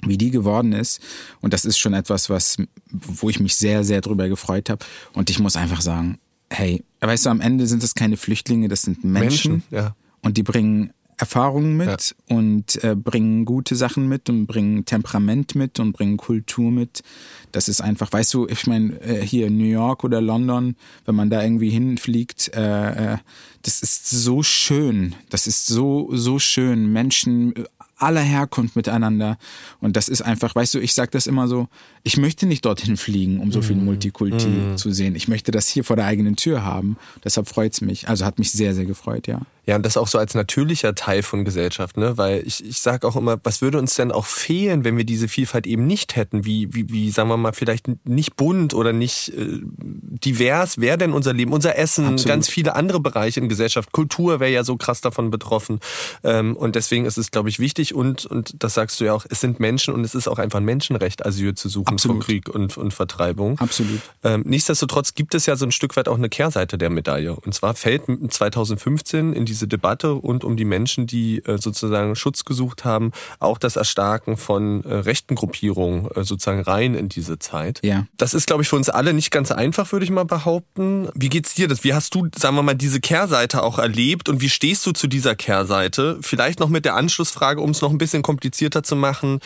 wie 0.03 0.17
die 0.17 0.31
geworden 0.31 0.73
ist. 0.73 0.99
Und 1.41 1.53
das 1.53 1.65
ist 1.65 1.77
schon 1.77 1.93
etwas, 1.93 2.29
was, 2.29 2.57
wo 2.89 3.29
ich 3.29 3.39
mich 3.39 3.55
sehr, 3.55 3.83
sehr 3.83 4.01
drüber 4.01 4.29
gefreut 4.29 4.69
habe. 4.69 4.83
Und 5.13 5.29
ich 5.29 5.39
muss 5.39 5.55
einfach 5.55 5.81
sagen, 5.81 6.17
hey, 6.49 6.83
weißt 7.01 7.25
du, 7.25 7.29
am 7.29 7.41
Ende 7.41 7.67
sind 7.67 7.83
das 7.83 7.95
keine 7.95 8.17
Flüchtlinge, 8.17 8.67
das 8.67 8.81
sind 8.81 9.03
Menschen. 9.03 9.51
Menschen 9.51 9.63
ja. 9.69 9.95
Und 10.21 10.37
die 10.37 10.43
bringen 10.43 10.91
Erfahrungen 11.21 11.77
mit 11.77 12.15
ja. 12.27 12.35
und 12.35 12.83
äh, 12.83 12.95
bringen 12.95 13.45
gute 13.45 13.75
Sachen 13.75 14.07
mit 14.07 14.27
und 14.27 14.47
bringen 14.47 14.85
Temperament 14.85 15.53
mit 15.53 15.79
und 15.79 15.93
bringen 15.93 16.17
Kultur 16.17 16.71
mit. 16.71 17.03
Das 17.51 17.69
ist 17.69 17.79
einfach, 17.79 18.11
weißt 18.11 18.33
du, 18.33 18.47
ich 18.47 18.65
meine, 18.65 18.99
äh, 19.01 19.25
hier 19.25 19.47
in 19.47 19.57
New 19.57 19.65
York 19.65 20.03
oder 20.03 20.19
London, 20.19 20.75
wenn 21.05 21.15
man 21.15 21.29
da 21.29 21.43
irgendwie 21.43 21.69
hinfliegt, 21.69 22.51
äh, 22.55 23.13
äh, 23.13 23.17
das 23.61 23.83
ist 23.83 24.09
so 24.09 24.41
schön. 24.41 25.13
Das 25.29 25.45
ist 25.45 25.67
so, 25.67 26.09
so 26.11 26.39
schön. 26.39 26.91
Menschen 26.91 27.53
aller 28.01 28.21
Herkunft 28.21 28.75
miteinander. 28.75 29.37
Und 29.79 29.95
das 29.95 30.07
ist 30.07 30.21
einfach, 30.21 30.55
weißt 30.55 30.73
du, 30.75 30.79
ich 30.79 30.93
sag 30.93 31.11
das 31.11 31.27
immer 31.27 31.47
so, 31.47 31.67
ich 32.03 32.17
möchte 32.17 32.45
nicht 32.45 32.65
dorthin 32.65 32.97
fliegen, 32.97 33.39
um 33.39 33.51
so 33.51 33.61
viel 33.61 33.75
mhm. 33.75 33.85
Multikulti 33.85 34.47
mm. 34.47 34.77
zu 34.77 34.91
sehen. 34.91 35.15
Ich 35.15 35.27
möchte 35.27 35.51
das 35.51 35.67
hier 35.67 35.83
vor 35.83 35.95
der 35.95 36.05
eigenen 36.05 36.35
Tür 36.35 36.63
haben. 36.63 36.97
Deshalb 37.23 37.47
freut's 37.47 37.81
mich. 37.81 38.09
Also 38.09 38.25
hat 38.25 38.39
mich 38.39 38.51
sehr, 38.51 38.73
sehr 38.73 38.85
gefreut, 38.85 39.27
ja. 39.27 39.41
Ja, 39.67 39.75
und 39.75 39.85
das 39.85 39.95
auch 39.95 40.07
so 40.07 40.17
als 40.17 40.33
natürlicher 40.33 40.95
Teil 40.95 41.21
von 41.21 41.45
Gesellschaft, 41.45 41.95
ne? 41.95 42.17
Weil 42.17 42.41
ich, 42.47 42.65
ich 42.65 42.79
sage 42.79 43.07
auch 43.07 43.15
immer, 43.15 43.39
was 43.43 43.61
würde 43.61 43.77
uns 43.77 43.93
denn 43.93 44.11
auch 44.11 44.25
fehlen, 44.25 44.83
wenn 44.83 44.97
wir 44.97 45.03
diese 45.03 45.27
Vielfalt 45.27 45.67
eben 45.67 45.85
nicht 45.85 46.15
hätten? 46.15 46.45
Wie, 46.45 46.73
wie, 46.73 46.89
wie 46.89 47.11
sagen 47.11 47.29
wir 47.29 47.37
mal, 47.37 47.53
vielleicht 47.53 47.85
nicht 48.03 48.35
bunt 48.35 48.73
oder 48.73 48.91
nicht 48.91 49.29
äh, 49.29 49.59
divers 49.61 50.79
wäre 50.79 50.97
denn 50.97 51.13
unser 51.13 51.33
Leben, 51.33 51.53
unser 51.53 51.77
Essen, 51.77 52.05
Absolut. 52.05 52.27
ganz 52.27 52.49
viele 52.49 52.75
andere 52.75 52.99
Bereiche 52.99 53.39
in 53.39 53.49
Gesellschaft. 53.49 53.91
Kultur 53.91 54.39
wäre 54.39 54.51
ja 54.51 54.63
so 54.63 54.77
krass 54.77 54.99
davon 54.99 55.29
betroffen. 55.29 55.79
Ähm, 56.23 56.57
und 56.57 56.75
deswegen 56.75 57.05
ist 57.05 57.19
es, 57.19 57.29
glaube 57.29 57.49
ich, 57.49 57.59
wichtig 57.59 57.90
und, 57.93 58.25
und 58.25 58.63
das 58.63 58.73
sagst 58.73 58.99
du 58.99 59.05
ja 59.05 59.13
auch, 59.13 59.25
es 59.29 59.41
sind 59.41 59.59
Menschen 59.59 59.93
und 59.93 60.03
es 60.03 60.15
ist 60.15 60.27
auch 60.27 60.39
einfach 60.39 60.59
ein 60.59 60.65
Menschenrecht, 60.65 61.25
Asyl 61.25 61.55
zu 61.55 61.69
suchen 61.69 61.93
Absolut. 61.93 62.17
vor 62.17 62.25
Krieg 62.25 62.49
und, 62.49 62.77
und 62.77 62.93
Vertreibung. 62.93 63.59
Absolut. 63.59 64.01
Ähm, 64.23 64.43
nichtsdestotrotz 64.45 65.13
gibt 65.13 65.35
es 65.35 65.45
ja 65.45 65.55
so 65.55 65.65
ein 65.65 65.71
Stück 65.71 65.95
weit 65.97 66.07
auch 66.07 66.17
eine 66.17 66.29
Kehrseite 66.29 66.77
der 66.77 66.89
Medaille. 66.89 67.35
Und 67.35 67.53
zwar 67.53 67.75
fällt 67.75 68.03
2015 68.29 69.33
in 69.33 69.45
diese 69.45 69.67
Debatte 69.67 70.09
rund 70.09 70.43
um 70.43 70.57
die 70.57 70.65
Menschen, 70.65 71.07
die 71.07 71.39
äh, 71.45 71.57
sozusagen 71.57 72.15
Schutz 72.15 72.45
gesucht 72.45 72.85
haben, 72.85 73.11
auch 73.39 73.57
das 73.57 73.75
Erstarken 73.75 74.37
von 74.37 74.83
äh, 74.83 74.93
rechten 74.93 75.35
Gruppierungen 75.35 76.09
äh, 76.11 76.23
sozusagen 76.23 76.61
rein 76.61 76.95
in 76.95 77.09
diese 77.09 77.39
Zeit. 77.39 77.79
Ja. 77.83 78.05
Das 78.17 78.33
ist, 78.33 78.47
glaube 78.47 78.63
ich, 78.63 78.69
für 78.69 78.75
uns 78.75 78.89
alle 78.89 79.13
nicht 79.13 79.31
ganz 79.31 79.51
einfach, 79.51 79.91
würde 79.91 80.05
ich 80.05 80.11
mal 80.11 80.25
behaupten. 80.25 81.09
Wie 81.13 81.29
geht's 81.29 81.53
dir 81.53 81.67
das? 81.67 81.83
Wie 81.83 81.93
hast 81.93 82.15
du, 82.15 82.27
sagen 82.35 82.55
wir 82.55 82.63
mal, 82.63 82.75
diese 82.75 82.99
Kehrseite 82.99 83.63
auch 83.63 83.79
erlebt 83.79 84.29
und 84.29 84.41
wie 84.41 84.49
stehst 84.49 84.85
du 84.85 84.91
zu 84.91 85.07
dieser 85.07 85.35
Kehrseite? 85.35 86.17
Vielleicht 86.21 86.59
noch 86.59 86.69
mit 86.69 86.85
der 86.85 86.95
Anschlussfrage, 86.95 87.61
um 87.61 87.73
es 87.81 87.83
noch 87.83 87.91
ein 87.91 87.97
bisschen 87.97 88.21
komplizierter 88.21 88.83
zu 88.83 88.95
machen 88.95 89.39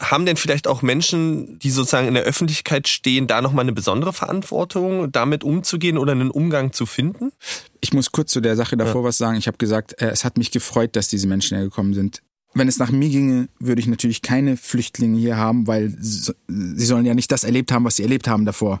haben 0.00 0.24
denn 0.24 0.36
vielleicht 0.36 0.66
auch 0.66 0.82
Menschen, 0.82 1.58
die 1.58 1.70
sozusagen 1.70 2.08
in 2.08 2.14
der 2.14 2.22
Öffentlichkeit 2.22 2.88
stehen, 2.88 3.26
da 3.26 3.42
nochmal 3.42 3.64
eine 3.64 3.72
besondere 3.72 4.12
Verantwortung, 4.12 5.12
damit 5.12 5.44
umzugehen 5.44 5.98
oder 5.98 6.12
einen 6.12 6.30
Umgang 6.30 6.72
zu 6.72 6.86
finden? 6.86 7.32
Ich 7.80 7.92
muss 7.92 8.10
kurz 8.10 8.32
zu 8.32 8.40
der 8.40 8.56
Sache 8.56 8.76
davor 8.76 9.02
ja. 9.02 9.08
was 9.08 9.18
sagen. 9.18 9.36
Ich 9.36 9.46
habe 9.46 9.58
gesagt, 9.58 10.00
äh, 10.00 10.08
es 10.08 10.24
hat 10.24 10.38
mich 10.38 10.50
gefreut, 10.50 10.96
dass 10.96 11.08
diese 11.08 11.26
Menschen 11.26 11.56
hergekommen 11.56 11.92
sind. 11.92 12.22
Wenn 12.54 12.66
es 12.66 12.78
nach 12.78 12.90
mir 12.90 13.08
ginge, 13.10 13.48
würde 13.58 13.80
ich 13.80 13.86
natürlich 13.86 14.22
keine 14.22 14.56
Flüchtlinge 14.56 15.18
hier 15.18 15.36
haben, 15.36 15.66
weil 15.66 15.94
sie 16.00 16.32
sollen 16.48 17.06
ja 17.06 17.14
nicht 17.14 17.30
das 17.30 17.44
erlebt 17.44 17.70
haben, 17.70 17.84
was 17.84 17.96
sie 17.96 18.02
erlebt 18.02 18.26
haben 18.26 18.44
davor. 18.44 18.80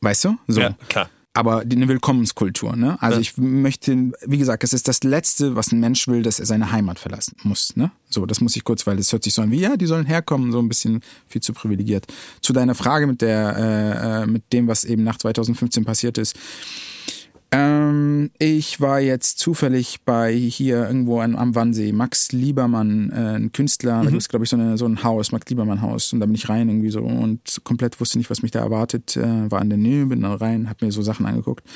Weißt 0.00 0.24
du? 0.24 0.38
So. 0.46 0.60
Ja, 0.60 0.76
klar 0.88 1.10
aber 1.34 1.60
eine 1.60 1.88
Willkommenskultur. 1.88 2.76
Ne? 2.76 3.00
Also 3.00 3.16
ja. 3.16 3.20
ich 3.20 3.36
möchte, 3.38 4.12
wie 4.26 4.38
gesagt, 4.38 4.64
es 4.64 4.72
ist 4.72 4.86
das 4.86 5.02
Letzte, 5.02 5.56
was 5.56 5.72
ein 5.72 5.80
Mensch 5.80 6.06
will, 6.06 6.22
dass 6.22 6.38
er 6.38 6.46
seine 6.46 6.72
Heimat 6.72 6.98
verlassen 6.98 7.36
muss. 7.42 7.74
Ne? 7.74 7.90
So, 8.10 8.26
das 8.26 8.40
muss 8.40 8.54
ich 8.54 8.64
kurz, 8.64 8.86
weil 8.86 8.96
das 8.96 9.12
hört 9.12 9.24
sich 9.24 9.32
so 9.32 9.42
an 9.42 9.50
wie, 9.50 9.60
ja, 9.60 9.76
die 9.76 9.86
sollen 9.86 10.04
herkommen, 10.04 10.52
so 10.52 10.58
ein 10.58 10.68
bisschen 10.68 11.00
viel 11.26 11.40
zu 11.40 11.54
privilegiert. 11.54 12.06
Zu 12.42 12.52
deiner 12.52 12.74
Frage 12.74 13.06
mit 13.06 13.22
der, 13.22 13.56
äh, 13.56 14.22
äh 14.22 14.26
mit 14.26 14.52
dem, 14.52 14.68
was 14.68 14.84
eben 14.84 15.04
nach 15.04 15.16
2015 15.16 15.84
passiert 15.84 16.18
ist. 16.18 16.36
Ähm, 17.54 18.30
ich 18.38 18.80
war 18.80 18.98
jetzt 18.98 19.38
zufällig 19.38 20.00
bei 20.06 20.32
hier 20.32 20.86
irgendwo 20.86 21.20
an, 21.20 21.36
am 21.36 21.54
Wannsee. 21.54 21.92
Max 21.92 22.32
Liebermann, 22.32 23.10
äh, 23.10 23.36
ein 23.36 23.52
Künstler, 23.52 23.98
mhm. 23.98 24.04
da 24.04 24.10
gibt 24.10 24.22
es, 24.22 24.28
glaube 24.30 24.44
ich, 24.44 24.50
so, 24.50 24.56
eine, 24.56 24.78
so 24.78 24.86
ein 24.86 25.02
Haus, 25.02 25.32
Max 25.32 25.50
Liebermann 25.50 25.82
Haus. 25.82 26.14
Und 26.14 26.20
da 26.20 26.26
bin 26.26 26.34
ich 26.34 26.48
rein 26.48 26.70
irgendwie 26.70 26.90
so 26.90 27.02
und 27.02 27.60
komplett 27.62 28.00
wusste 28.00 28.16
nicht, 28.16 28.30
was 28.30 28.40
mich 28.40 28.52
da 28.52 28.60
erwartet. 28.60 29.18
Äh, 29.18 29.50
war 29.50 29.60
an 29.60 29.68
der 29.68 29.76
Nähe, 29.76 30.06
bin 30.06 30.22
da 30.22 30.34
rein, 30.34 30.70
hab 30.70 30.80
mir 30.80 30.90
so 30.92 31.02
Sachen 31.02 31.26
angeguckt. 31.26 31.66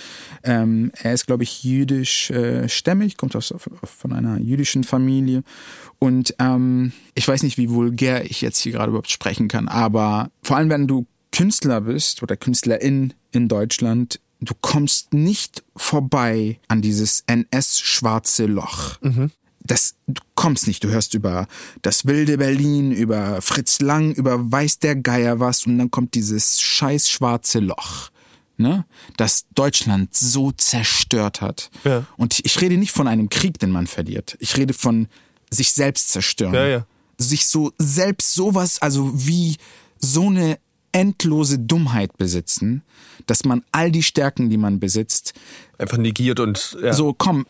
Ähm, 0.45 0.93
er 0.95 1.13
ist, 1.13 1.27
glaube 1.27 1.43
ich, 1.43 1.63
jüdisch 1.63 2.31
äh, 2.31 2.71
stämmig, 2.71 3.19
kommt 3.19 3.37
aus, 3.37 3.55
von 3.85 4.13
einer 4.15 4.41
jüdischen 4.41 4.83
Familie. 4.83 5.43
Und 5.99 6.35
ähm, 6.39 6.93
ich 7.15 7.29
weiß 7.29 7.43
nicht, 7.43 7.59
wie 7.59 7.69
vulgär 7.69 8.25
ich 8.25 8.41
jetzt 8.41 8.61
hier 8.61 8.73
gerade 8.73 8.89
überhaupt 8.89 9.11
sprechen 9.11 9.49
kann, 9.49 9.69
aber 9.69 10.31
vor 10.43 10.57
allem, 10.57 10.71
wenn 10.71 10.87
du 10.87 11.07
Künstler 11.33 11.83
bist 11.83 12.23
oder 12.23 12.35
Künstlerin 12.35 13.13
in 13.31 13.49
Deutschland, 13.49 14.21
du 14.47 14.55
kommst 14.61 15.13
nicht 15.13 15.63
vorbei 15.77 16.59
an 16.69 16.81
dieses 16.83 17.25
NS-schwarze 17.27 18.47
Loch. 18.47 19.01
Mhm. 19.03 19.31
Das, 19.63 19.97
du 20.07 20.23
kommst 20.37 20.69
nicht. 20.69 20.85
Du 20.85 20.89
hörst 20.89 21.15
über 21.15 21.49
das 21.83 22.07
wilde 22.07 22.39
Berlin, 22.39 22.93
über 22.93 23.43
Fritz 23.43 23.81
Lang, 23.81 24.13
über 24.13 24.53
weiß 24.53 24.79
der 24.79 24.95
Geier 24.97 25.41
was 25.41 25.67
und 25.67 25.79
dann 25.79 25.91
kommt 25.91 26.15
dieses 26.15 26.61
scheiß 26.61 27.11
schwarze 27.11 27.59
Loch. 27.59 28.11
Ne? 28.59 28.87
Das 29.17 29.47
Deutschland 29.55 30.15
so 30.15 30.53
zerstört 30.53 31.41
hat. 31.41 31.71
Ja. 31.85 32.07
Und 32.17 32.39
ich 32.45 32.61
rede 32.61 32.79
nicht 32.79 32.93
von 32.93 33.09
einem 33.09 33.29
Krieg, 33.29 33.59
den 33.59 33.71
man 33.71 33.87
verliert. 33.87 34.37
Ich 34.41 34.57
rede 34.57 34.73
von 34.73 35.09
sich 35.51 35.73
selbst 35.73 36.11
zerstören. 36.11 36.55
Ja, 36.55 36.67
ja. 36.67 36.87
Sich 37.19 37.47
so 37.47 37.73
selbst 37.79 38.35
sowas, 38.35 38.81
also 38.81 39.11
wie 39.15 39.57
so 39.99 40.29
eine 40.29 40.59
endlose 40.93 41.59
Dummheit 41.59 42.17
besitzen, 42.17 42.83
dass 43.27 43.45
man 43.45 43.63
all 43.73 43.91
die 43.91 44.03
Stärken, 44.03 44.51
die 44.51 44.57
man 44.57 44.81
besitzt, 44.81 45.35
einfach 45.79 45.99
negiert 45.99 46.41
und 46.41 46.77
ja. 46.83 46.93
so 46.93 47.13
komm, 47.13 47.47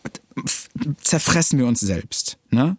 zerfressen 1.01 1.59
wir 1.59 1.67
uns 1.67 1.79
selbst. 1.79 2.37
Ne? 2.49 2.77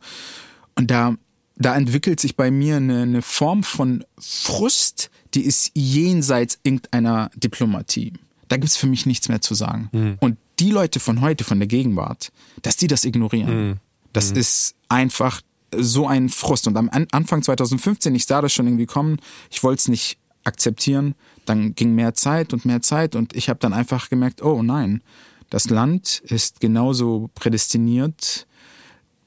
Und 0.75 0.91
da, 0.91 1.17
da 1.57 1.77
entwickelt 1.77 2.21
sich 2.21 2.37
bei 2.37 2.51
mir 2.51 2.77
eine, 2.77 3.03
eine 3.03 3.23
Form 3.23 3.63
von 3.63 4.05
Frust, 4.19 5.11
die 5.35 5.43
ist 5.43 5.73
jenseits 5.75 6.59
irgendeiner 6.63 7.31
Diplomatie. 7.35 8.13
Da 8.49 8.57
gibt's 8.57 8.77
für 8.77 8.87
mich 8.87 9.07
nichts 9.07 9.29
mehr 9.29 9.41
zu 9.41 9.55
sagen. 9.55 9.89
Mhm. 9.93 10.17
Und 10.21 10.39
die 10.59 10.71
Leute 10.71 11.01
von 11.01 11.21
heute, 11.21 11.45
von 11.45 11.59
der 11.59 11.69
Gegenwart, 11.69 12.33
dass 12.63 12.77
die 12.77 12.87
das 12.87 13.05
ignorieren, 13.05 13.69
mhm. 13.69 13.75
das 14.13 14.33
mhm. 14.33 14.39
ist 14.39 14.75
einfach 14.89 15.43
so 15.75 16.07
ein 16.07 16.29
Frust. 16.29 16.67
Und 16.67 16.77
am 16.77 16.91
Anfang 17.13 17.43
2015, 17.43 18.15
ich 18.15 18.25
sah 18.25 18.41
das 18.41 18.53
schon 18.53 18.67
irgendwie 18.67 18.87
kommen, 18.87 19.19
ich 19.51 19.63
wollte 19.63 19.81
es 19.81 19.89
nicht 19.89 20.19
akzeptieren. 20.49 21.15
Dann 21.47 21.75
ging 21.75 21.95
mehr 21.95 22.15
Zeit 22.15 22.53
und 22.53 22.65
mehr 22.65 22.83
Zeit 22.83 23.15
und 23.15 23.37
ich 23.37 23.49
habe 23.49 23.61
dann 23.61 23.73
einfach 23.73 24.11
gemerkt, 24.11 24.43
oh 24.43 24.63
nein, 24.63 25.03
das 25.51 25.71
Land 25.71 26.21
ist 26.25 26.61
genauso 26.61 27.31
prädestiniert, 27.35 28.47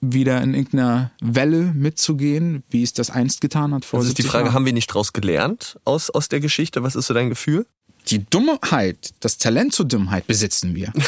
wieder 0.02 0.42
in 0.42 0.54
irgendeiner 0.54 1.12
Welle 1.22 1.74
mitzugehen, 1.74 2.64
wie 2.70 2.84
es 2.84 2.94
das 2.94 3.10
einst 3.10 3.40
getan 3.40 3.74
hat. 3.74 3.86
Vor 3.86 4.00
das 4.00 4.10
ist 4.10 4.18
die 4.18 4.24
Frage, 4.24 4.46
Jahren. 4.46 4.54
haben 4.54 4.66
wir 4.66 4.74
nicht 4.74 4.90
daraus 4.90 5.14
gelernt 5.14 5.80
aus, 5.86 6.10
aus 6.10 6.28
der 6.28 6.40
Geschichte? 6.40 6.84
Was 6.84 6.96
ist 6.96 7.08
so 7.08 7.14
dein 7.14 7.30
Gefühl? 7.30 7.66
Die 8.08 8.26
Dummheit, 8.28 9.14
das 9.20 9.38
Talent 9.38 9.74
zur 9.74 9.86
Dummheit 9.86 10.26
besitzen 10.28 10.76
wir. 10.76 10.92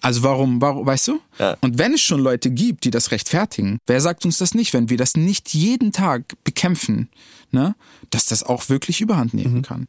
Also 0.00 0.22
warum, 0.22 0.60
warum, 0.60 0.86
weißt 0.86 1.08
du? 1.08 1.20
Ja. 1.38 1.56
Und 1.60 1.78
wenn 1.78 1.94
es 1.94 2.00
schon 2.00 2.20
Leute 2.20 2.50
gibt, 2.50 2.84
die 2.84 2.90
das 2.90 3.10
rechtfertigen, 3.10 3.78
wer 3.86 4.00
sagt 4.00 4.24
uns 4.24 4.38
das 4.38 4.54
nicht, 4.54 4.72
wenn 4.72 4.90
wir 4.90 4.96
das 4.96 5.16
nicht 5.16 5.54
jeden 5.54 5.92
Tag 5.92 6.34
bekämpfen, 6.44 7.08
ne, 7.50 7.74
dass 8.10 8.26
das 8.26 8.42
auch 8.42 8.68
wirklich 8.68 9.00
Überhand 9.00 9.34
nehmen 9.34 9.62
kann? 9.62 9.88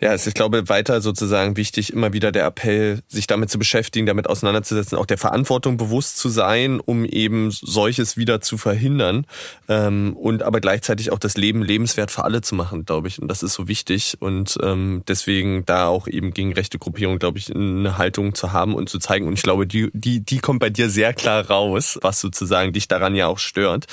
Ja, 0.00 0.12
es 0.12 0.20
ist, 0.22 0.28
ich 0.28 0.34
glaube, 0.34 0.68
weiter 0.68 1.00
sozusagen 1.00 1.56
wichtig, 1.56 1.92
immer 1.92 2.12
wieder 2.12 2.30
der 2.30 2.46
Appell, 2.46 3.00
sich 3.08 3.26
damit 3.26 3.50
zu 3.50 3.58
beschäftigen, 3.58 4.06
damit 4.06 4.28
auseinanderzusetzen, 4.28 4.96
auch 4.96 5.06
der 5.06 5.18
Verantwortung 5.18 5.76
bewusst 5.76 6.18
zu 6.18 6.28
sein, 6.28 6.78
um 6.78 7.04
eben 7.04 7.50
solches 7.50 8.16
wieder 8.16 8.40
zu 8.40 8.58
verhindern 8.58 9.26
ähm, 9.68 10.16
und 10.16 10.44
aber 10.44 10.60
gleichzeitig 10.60 11.10
auch 11.10 11.18
das 11.18 11.36
Leben 11.36 11.62
lebenswert 11.62 12.12
für 12.12 12.22
alle 12.22 12.42
zu 12.42 12.54
machen, 12.54 12.84
glaube 12.84 13.08
ich. 13.08 13.20
Und 13.20 13.26
das 13.26 13.42
ist 13.42 13.54
so 13.54 13.66
wichtig 13.66 14.16
und 14.20 14.56
ähm, 14.62 15.02
deswegen 15.08 15.66
da 15.66 15.88
auch 15.88 16.06
eben 16.06 16.32
gegen 16.32 16.52
rechte 16.52 16.78
Gruppierungen, 16.78 17.18
glaube 17.18 17.38
ich, 17.38 17.52
eine 17.52 17.98
Haltung 17.98 18.36
zu 18.36 18.52
haben 18.52 18.76
und 18.76 18.88
zu 18.88 19.00
zeigen. 19.00 19.26
Und 19.26 19.32
ich 19.34 19.42
glaube, 19.42 19.66
die, 19.66 19.90
die, 19.94 20.20
die 20.20 20.38
kommt 20.38 20.60
bei 20.60 20.70
dir 20.70 20.90
sehr 20.90 21.12
klar 21.12 21.44
raus, 21.50 21.98
was 22.02 22.20
sozusagen 22.20 22.72
dich 22.72 22.86
daran 22.86 23.16
ja 23.16 23.26
auch 23.26 23.38
stört. 23.40 23.86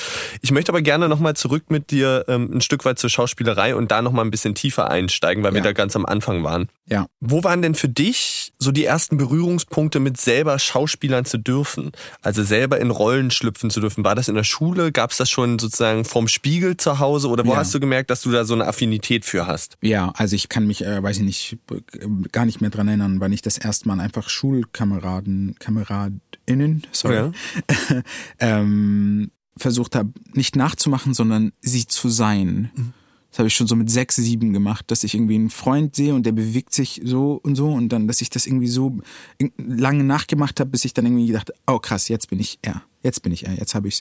Ich 0.44 0.52
möchte 0.52 0.72
aber 0.72 0.84
gerne 0.84 1.10
nochmal 1.10 1.36
zurück 1.36 1.64
mit 1.70 1.90
dir 1.90 2.26
ähm, 2.28 2.52
ein 2.54 2.62
Stück 2.62 2.86
weit 2.86 3.00
zur 3.00 3.10
Schauspielerei 3.10 3.76
und 3.76 3.90
da 3.90 4.04
nochmal 4.04 4.24
ein 4.24 4.30
bisschen 4.32 4.54
tiefer 4.54 4.92
einsteigen, 4.92 5.44
weil 5.44 5.54
wir 5.54 5.62
Ja. 5.62 5.64
da 5.66 5.72
ganz 5.74 5.95
am 5.96 6.06
Anfang 6.06 6.44
waren. 6.44 6.70
Ja. 6.88 7.08
Wo 7.20 7.44
waren 7.44 7.62
denn 7.62 7.74
für 7.76 7.90
dich 7.90 8.54
so 8.60 8.72
die 8.72 8.86
ersten 8.86 9.18
Berührungspunkte 9.18 10.00
mit 10.00 10.18
selber 10.18 10.60
Schauspielern 10.60 11.26
zu 11.26 11.38
dürfen? 11.40 11.92
Also 12.22 12.44
selber 12.44 12.80
in 12.80 12.92
Rollen 12.92 13.32
schlüpfen 13.32 13.70
zu 13.70 13.80
dürfen? 13.80 14.04
War 14.04 14.14
das 14.16 14.28
in 14.28 14.36
der 14.36 14.44
Schule? 14.44 14.92
Gab 14.92 15.12
es 15.12 15.18
das 15.18 15.30
schon 15.30 15.58
sozusagen 15.58 16.06
vorm 16.06 16.28
Spiegel 16.28 16.78
zu 16.78 17.00
Hause? 17.00 17.30
Oder 17.30 17.46
wo 17.46 17.52
Ja. 17.54 17.58
hast 17.58 17.74
du 17.74 17.80
gemerkt, 17.80 18.10
dass 18.10 18.22
du 18.22 18.32
da 18.32 18.46
so 18.46 18.54
eine 18.54 18.68
Affinität 18.68 19.26
für 19.26 19.48
hast? 19.48 19.78
Ja, 19.82 20.12
also 20.16 20.36
ich 20.36 20.48
kann 20.50 20.68
mich, 20.68 20.84
äh, 20.86 21.02
weiß 21.02 21.18
ich 21.18 21.24
nicht, 21.24 21.58
gar 22.32 22.46
nicht 22.46 22.62
mehr 22.62 22.70
dran 22.70 22.88
erinnern, 22.88 23.20
wann 23.20 23.34
ich 23.34 23.42
das 23.42 23.58
erste 23.58 23.88
Mal 23.88 24.00
einfach 24.00 24.30
Schulkameraden, 24.30 25.56
KameradInnen, 25.60 26.84
sorry, 26.92 27.32
ähm, 28.40 29.32
versucht 29.58 29.96
habe, 29.96 30.12
nicht 30.34 30.56
nachzumachen, 30.56 31.14
sondern 31.14 31.52
sie 31.62 31.88
zu 31.88 32.10
sein. 32.10 32.94
Das 33.36 33.40
habe 33.40 33.50
ich 33.50 33.56
schon 33.56 33.68
so 33.68 33.76
mit 33.76 33.90
sechs, 33.90 34.16
sieben 34.16 34.54
gemacht, 34.54 34.90
dass 34.92 35.04
ich 35.04 35.14
irgendwie 35.14 35.36
einen 35.36 35.50
Freund 35.50 35.94
sehe 35.94 36.16
und 36.16 36.26
der 36.26 36.32
bewegt 36.32 36.72
sich 36.72 37.02
so 37.04 37.38
und 37.44 37.56
so 37.56 37.68
und 37.68 37.90
dann, 37.90 38.08
dass 38.08 38.22
ich 38.22 38.30
das 38.30 38.48
irgendwie 38.48 38.70
so 38.70 38.98
lange 39.58 40.06
nachgemacht 40.06 40.58
habe, 40.62 40.70
bis 40.70 40.86
ich 40.86 40.94
dann 40.94 41.06
irgendwie 41.06 41.28
gedacht, 41.28 41.52
oh 41.68 41.80
krass, 41.80 42.08
jetzt 42.08 42.30
bin 42.30 42.40
ich 42.40 42.60
er, 42.62 42.84
jetzt 43.04 43.24
bin 43.24 43.34
ich 43.34 43.46
er, 43.46 43.54
jetzt 43.56 43.76
habe 43.76 43.90
ich's. 43.90 44.00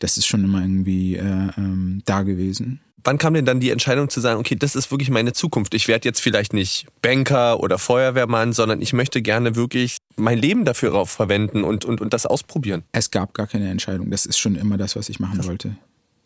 Das 0.00 0.18
ist 0.18 0.26
schon 0.26 0.44
immer 0.44 0.60
irgendwie 0.60 1.16
äh, 1.16 1.48
ähm, 1.56 2.02
da 2.04 2.24
gewesen. 2.24 2.80
Wann 3.04 3.16
kam 3.16 3.32
denn 3.32 3.46
dann 3.46 3.58
die 3.58 3.70
Entscheidung 3.70 4.10
zu 4.10 4.20
sagen, 4.20 4.38
okay, 4.38 4.54
das 4.54 4.76
ist 4.76 4.90
wirklich 4.90 5.08
meine 5.08 5.32
Zukunft. 5.32 5.72
Ich 5.72 5.88
werde 5.88 6.06
jetzt 6.06 6.20
vielleicht 6.20 6.52
nicht 6.52 6.88
Banker 7.00 7.60
oder 7.60 7.78
Feuerwehrmann, 7.78 8.52
sondern 8.52 8.82
ich 8.82 8.92
möchte 8.92 9.22
gerne 9.22 9.56
wirklich 9.56 9.96
mein 10.16 10.36
Leben 10.36 10.66
dafür 10.66 11.06
verwenden 11.06 11.64
und, 11.64 11.86
und, 11.86 12.02
und 12.02 12.12
das 12.12 12.26
ausprobieren. 12.26 12.82
Es 12.92 13.10
gab 13.10 13.32
gar 13.32 13.46
keine 13.46 13.70
Entscheidung. 13.70 14.10
Das 14.10 14.26
ist 14.26 14.36
schon 14.36 14.56
immer 14.56 14.76
das, 14.76 14.94
was 14.94 15.08
ich 15.08 15.20
machen 15.20 15.42
wollte. 15.46 15.74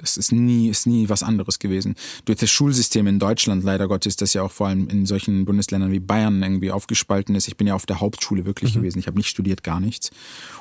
Das 0.03 0.17
ist 0.17 0.33
nie, 0.33 0.69
ist 0.69 0.87
nie 0.87 1.09
was 1.09 1.23
anderes 1.23 1.59
gewesen. 1.59 1.95
Durch 2.25 2.39
das 2.39 2.51
Schulsystem 2.51 3.07
in 3.07 3.19
Deutschland, 3.19 3.65
leider 3.65 3.89
Gottes, 3.89 4.17
das 4.17 4.35
ja 4.35 4.43
auch 4.43 4.51
vor 4.51 4.67
allem 4.67 4.89
in 4.89 5.07
solchen 5.07 5.45
Bundesländern 5.45 5.93
wie 5.93 6.01
Bayern 6.01 6.43
irgendwie 6.43 6.71
aufgespalten 6.71 7.35
ist. 7.35 7.49
Ich 7.49 7.57
bin 7.57 7.69
ja 7.69 7.75
auf 7.75 7.87
der 7.87 8.01
Hauptschule 8.01 8.45
wirklich 8.45 8.75
gewesen. 8.75 8.99
Ich 8.99 9.07
habe 9.07 9.17
nicht 9.17 9.29
studiert, 9.29 9.63
gar 9.63 9.81
nichts. 9.81 10.11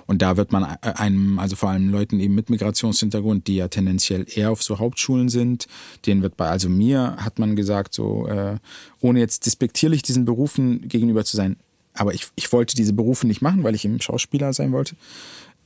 Und 0.05 0.21
da 0.21 0.37
wird 0.37 0.51
man 0.51 0.63
äh, 0.63 0.93
einem, 0.93 1.39
also 1.39 1.55
vor 1.55 1.69
allem 1.69 1.89
Leuten 1.89 2.19
eben 2.19 2.35
mit 2.35 2.49
Migrationshintergrund, 2.49 3.47
die 3.47 3.55
ja 3.55 3.67
tendenziell 3.67 4.25
eher 4.33 4.51
auf 4.51 4.63
so 4.63 4.79
Hauptschulen 4.79 5.29
sind, 5.29 5.67
denen 6.05 6.21
wird 6.21 6.37
bei, 6.37 6.47
also 6.47 6.69
mir 6.69 7.15
hat 7.17 7.39
man 7.39 7.55
gesagt, 7.55 7.93
so, 7.93 8.27
äh, 8.27 8.57
ohne 8.99 9.19
jetzt 9.19 9.45
despektierlich 9.47 10.03
diesen 10.03 10.25
Berufen 10.25 10.87
gegenüber 10.87 11.25
zu 11.25 11.35
sein, 11.35 11.57
aber 11.93 12.13
ich, 12.13 12.27
ich 12.35 12.51
wollte 12.53 12.75
diese 12.75 12.93
Berufe 12.93 13.27
nicht 13.27 13.41
machen, 13.41 13.63
weil 13.63 13.75
ich 13.75 13.85
eben 13.85 13.99
Schauspieler 13.99 14.53
sein 14.53 14.71
wollte. 14.71 14.95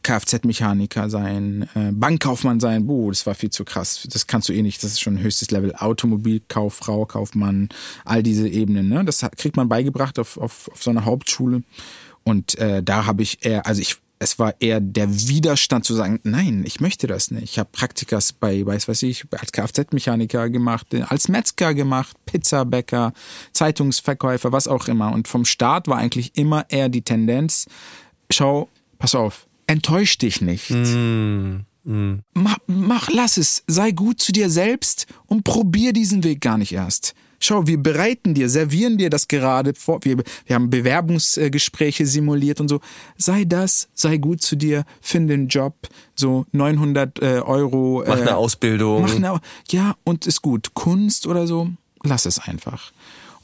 Kfz-Mechaniker 0.06 1.10
sein, 1.10 1.68
äh, 1.74 1.92
Bankkaufmann 1.92 2.60
sein, 2.60 2.86
boah, 2.86 3.12
das 3.12 3.26
war 3.26 3.34
viel 3.34 3.50
zu 3.50 3.66
krass. 3.66 4.08
Das 4.12 4.28
kannst 4.28 4.48
du 4.48 4.54
eh 4.54 4.62
nicht, 4.62 4.84
das 4.84 4.92
ist 4.92 5.02
schon 5.02 5.20
höchstes 5.20 5.50
Level. 5.50 5.74
Automobilkauffrau, 5.76 7.08
Kaufmann, 7.08 7.70
all 8.06 8.22
diese 8.22 8.48
Ebenen, 8.48 8.88
ne? 8.88 9.04
Das 9.04 9.26
kriegt 9.36 9.58
man 9.58 9.68
beigebracht 9.68 10.20
auf, 10.20 10.38
auf, 10.38 10.70
auf 10.72 10.84
so 10.84 10.92
einer 10.92 11.06
Hauptschule. 11.06 11.64
Und 12.24 12.56
äh, 12.60 12.84
da 12.84 13.08
habe 13.08 13.24
ich 13.24 13.44
eher, 13.44 13.66
also 13.66 13.82
ich, 13.82 13.96
es 14.20 14.38
war 14.38 14.54
eher 14.60 14.80
der 14.80 15.12
Widerstand 15.12 15.86
zu 15.86 15.96
sagen, 15.96 16.20
nein, 16.22 16.64
ich 16.68 16.80
möchte 16.80 17.08
das 17.08 17.32
nicht. 17.32 17.44
Ich 17.44 17.58
habe 17.58 17.70
Praktikas 17.72 18.32
bei, 18.32 18.64
weiß 18.64 18.88
was 18.88 19.02
ich, 19.02 19.26
als 19.32 19.52
Kfz-Mechaniker 19.52 20.52
gemacht, 20.52 20.86
als 21.10 21.30
Metzger 21.30 21.74
gemacht, 21.74 22.16
Pizzabäcker, 22.28 23.12
Zeitungsverkäufer, 23.54 24.52
was 24.52 24.68
auch 24.68 24.88
immer. 24.88 25.12
Und 25.12 25.28
vom 25.28 25.46
Start 25.46 25.88
war 25.88 25.98
eigentlich 25.98 26.38
immer 26.38 26.70
eher 26.70 26.90
die 26.90 27.02
Tendenz, 27.02 27.66
schau, 28.30 28.70
pass 29.00 29.16
auf, 29.16 29.48
enttäusch 29.68 30.18
dich 30.18 30.42
nicht. 30.42 30.70
Mach, 32.34 32.58
mach, 32.66 33.10
lass 33.12 33.38
es, 33.38 33.64
sei 33.68 33.92
gut 33.92 34.20
zu 34.20 34.32
dir 34.32 34.50
selbst 34.50 35.06
und 35.28 35.44
probier 35.44 35.94
diesen 35.94 36.24
Weg 36.24 36.42
gar 36.42 36.58
nicht 36.58 36.74
erst. 36.74 37.14
Schau, 37.40 37.68
wir 37.68 37.78
bereiten 37.78 38.34
dir, 38.34 38.50
servieren 38.50 38.98
dir 38.98 39.12
das 39.12 39.28
gerade 39.28 39.74
vor. 39.76 40.00
Wir, 40.04 40.18
wir 40.46 40.56
haben 40.56 40.72
Bewerbungsgespräche 40.72 42.08
simuliert 42.08 42.60
und 42.60 42.70
so. 42.70 42.80
Sei 43.18 43.46
das, 43.46 43.88
sei 43.94 44.18
gut 44.18 44.42
zu 44.42 44.56
dir, 44.56 44.84
finde 45.00 45.36
einen 45.36 45.48
Job, 45.48 45.76
so 46.16 46.46
900 46.54 47.22
äh, 47.22 47.26
Euro. 47.42 48.04
Mach 48.08 48.18
äh, 48.18 48.22
eine 48.22 48.36
Ausbildung. 48.36 49.04
Mach 49.04 49.16
eine, 49.16 49.40
ja, 49.70 49.96
und 50.04 50.26
ist 50.26 50.42
gut. 50.42 50.74
Kunst 50.74 51.28
oder 51.28 51.46
so, 51.46 51.70
lass 52.04 52.26
es 52.26 52.40
einfach. 52.40 52.92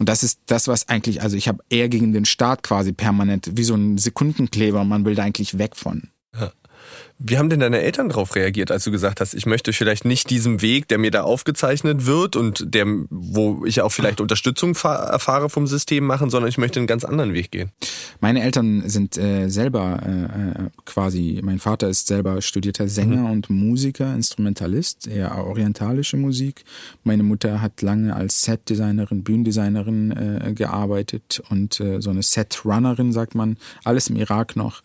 Und 0.02 0.10
das 0.10 0.24
ist 0.24 0.40
das, 0.48 0.68
was 0.68 0.90
eigentlich, 0.90 1.22
also 1.22 1.38
ich 1.38 1.48
habe 1.48 1.64
eher 1.70 1.88
gegen 1.88 2.12
den 2.12 2.26
Staat 2.26 2.64
quasi 2.64 2.92
permanent, 2.92 3.52
wie 3.56 3.64
so 3.64 3.76
ein 3.76 4.00
Sekundenkleber, 4.00 4.84
man 4.84 5.06
will 5.06 5.14
da 5.14 5.22
eigentlich 5.22 5.60
weg 5.60 5.76
von. 5.76 6.10
Wie 7.24 7.38
haben 7.38 7.50
denn 7.50 7.60
deine 7.60 7.82
Eltern 7.82 8.10
darauf 8.10 8.36
reagiert, 8.36 8.72
als 8.72 8.84
du 8.84 8.92
gesagt 8.92 9.22
hast, 9.22 9.36
ich 9.36 9.46
möchte 9.46 9.74
vielleicht 9.74 10.06
nicht 10.06 10.30
diesen 10.32 10.62
Weg, 10.64 10.88
der 10.88 10.98
mir 10.98 11.12
da 11.12 11.22
aufgezeichnet 11.22 12.08
wird 12.08 12.36
und 12.36 12.74
der, 12.74 12.86
wo 13.10 13.64
ich 13.66 13.82
auch 13.82 13.92
vielleicht 13.92 14.20
Unterstützung 14.22 14.74
fa- 14.74 14.96
erfahre 14.96 15.50
vom 15.50 15.68
System 15.68 16.04
machen, 16.06 16.32
sondern 16.32 16.50
ich 16.50 16.58
möchte 16.58 16.80
einen 16.80 16.88
ganz 16.88 17.04
anderen 17.04 17.34
Weg 17.34 17.52
gehen? 17.52 17.70
Meine 18.22 18.42
Eltern 18.42 18.90
sind 18.90 19.18
äh, 19.18 19.50
selber 19.50 20.00
äh, 20.04 20.64
äh, 20.64 20.70
quasi, 20.86 21.40
mein 21.44 21.60
Vater 21.60 21.90
ist 21.90 22.08
selber 22.08 22.42
studierter 22.42 22.88
Sänger 22.88 23.30
und 23.32 23.52
Musiker, 23.52 24.16
Instrumentalist, 24.16 25.08
eher 25.08 25.38
orientalische 25.46 26.18
Musik. 26.18 26.64
Meine 27.04 27.22
Mutter 27.22 27.62
hat 27.62 27.84
lange 27.84 28.16
als 28.16 28.42
Setdesignerin, 28.42 29.24
Bühnendesignerin 29.24 30.12
äh, 30.12 30.54
gearbeitet 30.54 31.42
und 31.50 31.80
äh, 31.80 32.02
so 32.02 32.10
eine 32.10 32.24
Setrunnerin, 32.24 33.12
sagt 33.12 33.36
man, 33.36 33.58
alles 33.84 34.10
im 34.10 34.16
Irak 34.16 34.56
noch. 34.56 34.82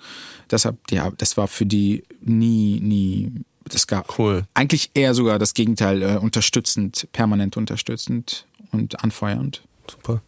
Deshalb, 0.50 0.76
ja, 0.90 1.10
das 1.16 1.36
war 1.36 1.48
für 1.48 1.66
die 1.66 2.04
nie, 2.26 2.80
nie, 2.80 3.32
das 3.68 3.86
gab 3.86 4.18
Cool. 4.18 4.44
eigentlich 4.54 4.90
eher 4.94 5.14
sogar 5.14 5.38
das 5.38 5.54
Gegenteil, 5.54 6.02
äh, 6.02 6.16
unterstützend, 6.16 7.08
permanent 7.12 7.56
unterstützend 7.56 8.46
und 8.72 9.02
anfeuernd. 9.02 9.62
Super. 9.90 10.20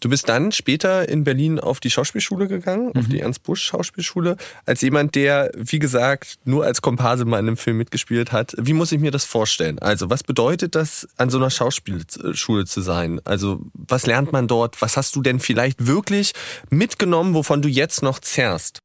Du 0.00 0.10
bist 0.10 0.28
dann 0.28 0.52
später 0.52 1.08
in 1.08 1.24
Berlin 1.24 1.58
auf 1.58 1.80
die 1.80 1.90
Schauspielschule 1.90 2.48
gegangen, 2.48 2.92
auf 2.94 3.08
die 3.08 3.20
Ernst 3.20 3.42
Busch 3.44 3.62
Schauspielschule, 3.62 4.36
als 4.66 4.82
jemand, 4.82 5.14
der, 5.14 5.50
wie 5.56 5.78
gesagt, 5.78 6.36
nur 6.44 6.64
als 6.64 6.82
Komparse 6.82 7.24
mal 7.24 7.38
in 7.38 7.48
einem 7.48 7.56
Film 7.56 7.78
mitgespielt 7.78 8.30
hat. 8.30 8.54
Wie 8.58 8.74
muss 8.74 8.92
ich 8.92 9.00
mir 9.00 9.10
das 9.10 9.24
vorstellen? 9.24 9.78
Also, 9.78 10.10
was 10.10 10.22
bedeutet 10.22 10.74
das, 10.74 11.08
an 11.16 11.30
so 11.30 11.38
einer 11.38 11.50
Schauspielschule 11.50 12.66
zu 12.66 12.82
sein? 12.82 13.20
Also, 13.24 13.60
was 13.72 14.06
lernt 14.06 14.32
man 14.32 14.48
dort? 14.48 14.80
Was 14.82 14.98
hast 14.98 15.16
du 15.16 15.22
denn 15.22 15.40
vielleicht 15.40 15.86
wirklich 15.86 16.32
mitgenommen, 16.68 17.32
wovon 17.32 17.62
du 17.62 17.68
jetzt 17.68 18.02
noch 18.02 18.18
zerrst? 18.18 18.80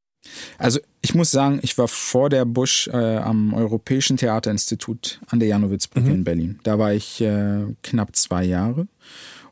Also 0.58 0.80
ich 1.02 1.15
muss 1.15 1.32
sagen, 1.32 1.60
ich 1.62 1.78
war 1.78 1.88
vor 1.88 2.30
der 2.30 2.46
Busch 2.46 2.88
äh, 2.88 3.17
am 3.17 3.54
Europäischen 3.54 4.17
Theaterinstitut 4.17 5.20
an 5.28 5.39
der 5.39 5.50
Janowitzbrücke 5.50 6.10
in 6.10 6.24
Berlin. 6.24 6.60
Da 6.63 6.78
war 6.78 6.94
ich 6.94 7.22
äh, 7.22 7.65
knapp 7.84 8.15
zwei 8.15 8.44
Jahre. 8.44 8.88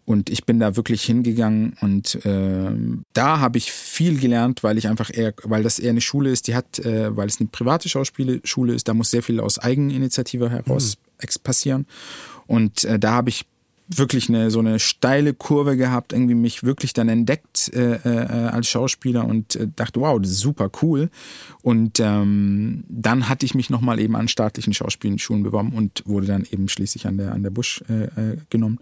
Und 0.06 0.32
ich 0.32 0.44
bin 0.44 0.60
da 0.60 0.76
wirklich 0.76 1.04
hingegangen 1.04 1.76
und 1.82 2.26
äh, 2.26 2.72
da 3.14 3.40
habe 3.40 3.60
ich 3.60 3.72
viel 3.72 4.20
gelernt, 4.20 4.64
weil 4.64 4.80
ich 4.80 4.88
einfach 4.88 5.12
eher, 5.14 5.36
weil 5.44 5.62
das 5.62 5.78
eher 5.78 5.92
eine 5.92 6.02
Schule 6.02 6.32
ist, 6.32 6.48
die 6.48 6.56
hat, 6.56 6.80
äh, 6.80 7.16
weil 7.16 7.28
es 7.28 7.40
eine 7.40 7.48
private 7.50 7.90
Schauspielschule 7.90 8.74
ist, 8.74 8.88
da 8.88 8.96
muss 8.96 9.12
sehr 9.12 9.22
viel 9.22 9.40
aus 9.40 9.60
Eigeninitiative 9.60 10.50
heraus 10.50 10.98
ex 11.20 11.38
passieren. 11.38 11.86
Und 12.48 12.86
äh, 12.86 12.98
da 12.98 13.12
habe 13.12 13.30
ich 13.30 13.46
wirklich 13.90 14.30
eine 14.30 14.52
so 14.52 14.60
eine 14.60 14.80
steile 14.80 15.34
Kurve 15.34 15.76
gehabt, 15.76 16.14
irgendwie 16.14 16.36
mich 16.36 16.64
wirklich 16.64 16.94
dann 16.94 17.10
entdeckt 17.10 17.72
äh, 17.74 17.96
äh, 17.96 18.48
als 18.50 18.70
Schauspieler 18.70 19.26
und 19.26 19.56
äh, 19.56 19.68
dachte, 19.76 20.00
wow, 20.00 20.20
das 20.22 20.32
ist 20.32 20.40
super 20.40 20.70
cool. 20.82 21.10
Und 21.62 22.00
ähm, 22.00 22.84
dann 22.88 23.28
hatte 23.28 23.46
ich 23.46 23.56
mich 23.56 23.70
nochmal 23.70 24.00
eben 24.00 24.16
an 24.16 24.28
staatlichen 24.28 24.74
Schauspielschulen 24.74 25.44
beworben 25.44 25.74
und 25.74 26.04
wurde 26.06 26.28
dann 26.28 26.46
eben 26.52 26.70
schließlich 26.70 27.08
an 27.08 27.18
der 27.18 27.32
an 27.32 27.44
der 27.44 27.50
Busch 27.50 27.84
äh, 27.90 28.04
äh, 28.04 28.38
genommen 28.50 28.80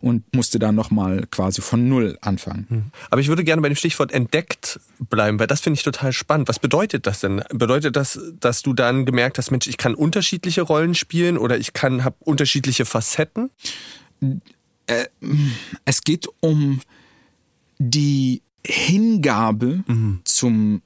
und 0.00 0.34
musste 0.34 0.58
dann 0.58 0.74
nochmal 0.74 1.26
quasi 1.30 1.60
von 1.62 1.88
null 1.88 2.18
anfangen. 2.20 2.92
Aber 3.10 3.20
ich 3.20 3.28
würde 3.28 3.44
gerne 3.44 3.62
bei 3.62 3.68
dem 3.68 3.76
Stichwort 3.76 4.12
entdeckt 4.12 4.80
bleiben, 4.98 5.38
weil 5.38 5.46
das 5.46 5.60
finde 5.60 5.78
ich 5.78 5.84
total 5.84 6.12
spannend. 6.12 6.48
Was 6.48 6.58
bedeutet 6.58 7.06
das 7.06 7.20
denn? 7.20 7.42
Bedeutet 7.52 7.96
das, 7.96 8.18
dass 8.40 8.62
du 8.62 8.72
dann 8.72 9.06
gemerkt 9.06 9.38
hast, 9.38 9.50
Mensch, 9.50 9.66
ich 9.66 9.76
kann 9.76 9.94
unterschiedliche 9.94 10.62
Rollen 10.62 10.94
spielen 10.94 11.38
oder 11.38 11.58
ich 11.58 11.72
kann 11.72 12.04
habe 12.04 12.16
unterschiedliche 12.20 12.84
Facetten? 12.84 13.50
Es 15.84 16.02
geht 16.02 16.28
um 16.40 16.80
die 17.78 18.42
Hingabe 18.64 19.84
zum 20.24 20.82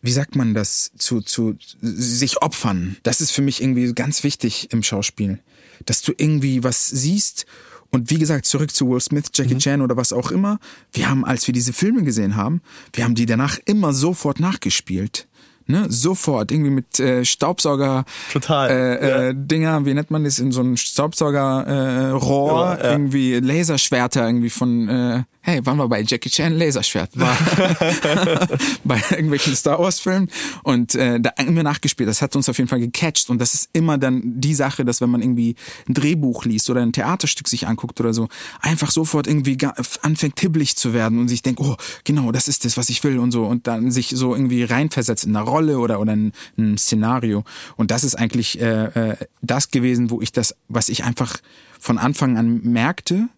wie 0.00 0.12
sagt 0.12 0.36
man 0.36 0.54
das, 0.54 0.92
zu, 0.96 1.20
zu 1.20 1.56
sich 1.80 2.40
opfern. 2.40 2.96
Das 3.02 3.20
ist 3.20 3.32
für 3.32 3.42
mich 3.42 3.60
irgendwie 3.60 3.92
ganz 3.92 4.22
wichtig 4.22 4.72
im 4.72 4.82
Schauspiel. 4.82 5.40
Dass 5.86 6.02
du 6.02 6.12
irgendwie 6.16 6.62
was 6.62 6.86
siehst 6.86 7.46
und 7.90 8.10
wie 8.10 8.18
gesagt, 8.18 8.46
zurück 8.46 8.74
zu 8.74 8.88
Will 8.88 9.00
Smith, 9.00 9.26
Jackie 9.34 9.54
mhm. 9.54 9.58
Chan 9.58 9.82
oder 9.82 9.96
was 9.96 10.12
auch 10.12 10.30
immer. 10.30 10.58
Wir 10.92 11.08
haben, 11.08 11.24
als 11.24 11.46
wir 11.46 11.54
diese 11.54 11.72
Filme 11.72 12.02
gesehen 12.02 12.36
haben, 12.36 12.60
wir 12.92 13.04
haben 13.04 13.14
die 13.14 13.26
danach 13.26 13.58
immer 13.64 13.92
sofort 13.92 14.40
nachgespielt 14.40 15.27
ne, 15.68 15.86
sofort 15.88 16.50
irgendwie 16.50 16.70
mit 16.70 16.98
äh, 16.98 17.24
Staubsauger 17.24 18.04
Total, 18.32 18.70
äh, 18.70 19.08
ja. 19.08 19.22
äh, 19.28 19.34
Dinger, 19.36 19.86
wie 19.86 19.94
nennt 19.94 20.10
man 20.10 20.24
das, 20.24 20.38
in 20.38 20.50
so 20.50 20.62
ein 20.62 20.76
Staubsauger 20.76 21.66
äh, 21.66 22.10
Rohr, 22.10 22.78
ja. 22.82 22.92
irgendwie 22.92 23.34
Laserschwerter 23.34 24.26
irgendwie 24.26 24.50
von 24.50 24.88
äh, 24.88 25.22
hey, 25.48 25.64
waren 25.64 25.78
wir 25.78 25.88
bei 25.88 26.02
Jackie 26.02 26.28
Chan 26.28 26.52
Laserschwert, 26.58 27.18
war 27.18 27.34
bei 28.84 29.02
irgendwelchen 29.10 29.56
Star 29.56 29.78
Wars 29.78 29.98
Filmen 29.98 30.28
und 30.62 30.94
äh, 30.94 31.18
da 31.18 31.30
immer 31.38 31.62
nachgespielt. 31.62 32.06
Das 32.06 32.20
hat 32.20 32.36
uns 32.36 32.50
auf 32.50 32.58
jeden 32.58 32.68
Fall 32.68 32.80
gecatcht. 32.80 33.30
Und 33.30 33.40
das 33.40 33.54
ist 33.54 33.70
immer 33.72 33.96
dann 33.96 34.20
die 34.40 34.54
Sache, 34.54 34.84
dass 34.84 35.00
wenn 35.00 35.08
man 35.08 35.22
irgendwie 35.22 35.56
ein 35.88 35.94
Drehbuch 35.94 36.44
liest 36.44 36.68
oder 36.68 36.82
ein 36.82 36.92
Theaterstück 36.92 37.48
sich 37.48 37.66
anguckt 37.66 37.98
oder 37.98 38.12
so, 38.12 38.28
einfach 38.60 38.90
sofort 38.90 39.26
irgendwie 39.26 39.56
anfängt 40.02 40.38
hibbelig 40.38 40.76
zu 40.76 40.92
werden 40.92 41.18
und 41.18 41.28
sich 41.28 41.40
denkt, 41.40 41.60
oh, 41.60 41.76
genau, 42.04 42.30
das 42.30 42.48
ist 42.48 42.66
das, 42.66 42.76
was 42.76 42.90
ich 42.90 43.02
will 43.02 43.18
und 43.18 43.30
so. 43.30 43.46
Und 43.46 43.66
dann 43.66 43.90
sich 43.90 44.08
so 44.08 44.34
irgendwie 44.34 44.64
reinversetzt 44.64 45.24
in 45.24 45.34
eine 45.34 45.46
Rolle 45.46 45.78
oder 45.78 45.98
oder 45.98 46.12
ein, 46.12 46.32
ein 46.58 46.76
Szenario. 46.76 47.44
Und 47.76 47.90
das 47.90 48.04
ist 48.04 48.16
eigentlich 48.16 48.60
äh, 48.60 49.12
äh, 49.12 49.16
das 49.40 49.70
gewesen, 49.70 50.10
wo 50.10 50.20
ich 50.20 50.30
das, 50.30 50.54
was 50.68 50.90
ich 50.90 51.04
einfach 51.04 51.38
von 51.80 51.96
Anfang 51.96 52.36
an 52.36 52.60
merkte, 52.62 53.28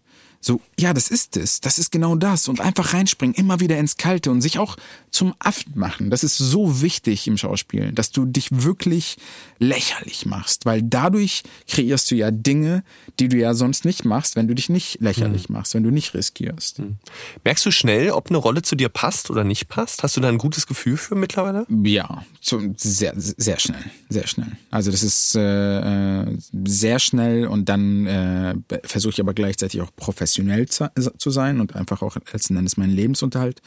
so, 0.43 0.59
ja, 0.79 0.91
das 0.91 1.09
ist 1.09 1.37
es, 1.37 1.61
das 1.61 1.77
ist 1.77 1.91
genau 1.91 2.15
das. 2.15 2.47
Und 2.47 2.59
einfach 2.59 2.93
reinspringen, 2.93 3.35
immer 3.35 3.59
wieder 3.59 3.77
ins 3.77 3.95
Kalte 3.97 4.31
und 4.31 4.41
sich 4.41 4.57
auch 4.57 4.75
zum 5.11 5.35
Affen 5.39 5.73
machen. 5.75 6.09
Das 6.09 6.23
ist 6.23 6.37
so 6.37 6.81
wichtig 6.81 7.27
im 7.27 7.37
Schauspiel, 7.37 7.91
dass 7.91 8.11
du 8.11 8.25
dich 8.25 8.63
wirklich 8.63 9.17
lächerlich 9.59 10.25
machst, 10.25 10.65
weil 10.65 10.81
dadurch 10.81 11.43
kreierst 11.67 12.09
du 12.09 12.15
ja 12.15 12.31
Dinge, 12.31 12.83
die 13.19 13.27
du 13.27 13.37
ja 13.37 13.53
sonst 13.53 13.83
nicht 13.83 14.05
machst, 14.05 14.37
wenn 14.37 14.47
du 14.47 14.55
dich 14.55 14.69
nicht 14.69 15.01
lächerlich 15.01 15.49
mhm. 15.49 15.55
machst, 15.55 15.75
wenn 15.75 15.83
du 15.83 15.91
nicht 15.91 16.13
riskierst. 16.13 16.79
Mhm. 16.79 16.97
Merkst 17.43 17.65
du 17.65 17.71
schnell, 17.71 18.11
ob 18.11 18.29
eine 18.29 18.37
Rolle 18.37 18.61
zu 18.61 18.75
dir 18.75 18.87
passt 18.87 19.29
oder 19.29 19.43
nicht 19.43 19.67
passt? 19.67 20.01
Hast 20.01 20.15
du 20.15 20.21
da 20.21 20.29
ein 20.29 20.37
gutes 20.37 20.65
Gefühl 20.65 20.95
für 20.95 21.15
mittlerweile? 21.15 21.65
Ja, 21.83 22.25
so, 22.39 22.61
sehr, 22.77 23.13
sehr 23.17 23.59
schnell, 23.59 23.83
sehr 24.09 24.27
schnell. 24.27 24.51
Also 24.71 24.91
das 24.91 25.03
ist 25.03 25.35
äh, 25.35 26.21
äh 26.21 26.37
sehr 26.63 26.99
schnell 26.99 27.47
und 27.47 27.67
dann 27.67 28.07
äh, 28.07 28.55
versuche 28.83 29.11
ich 29.11 29.19
aber 29.19 29.33
gleichzeitig 29.33 29.81
auch 29.81 29.91
professionell 29.95 30.67
zu, 30.69 30.89
zu 31.17 31.29
sein 31.31 31.59
und 31.59 31.75
einfach 31.75 32.01
auch 32.01 32.15
letzten 32.31 32.55
Endes 32.55 32.77
meinen 32.77 32.95
Lebensunterhalt 32.95 33.61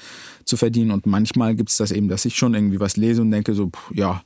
zu 0.44 0.56
verdienen 0.56 0.90
und 0.90 1.06
manchmal 1.06 1.33
manchmal 1.36 1.54
gibt 1.54 1.70
es 1.70 1.76
das 1.76 1.90
eben, 1.90 2.08
dass 2.08 2.24
ich 2.24 2.36
schon 2.36 2.54
irgendwie 2.54 2.80
was 2.80 2.96
lese 2.96 3.22
und 3.22 3.30
denke 3.30 3.54
so, 3.54 3.68
pff, 3.68 3.90
ja, 3.94 4.22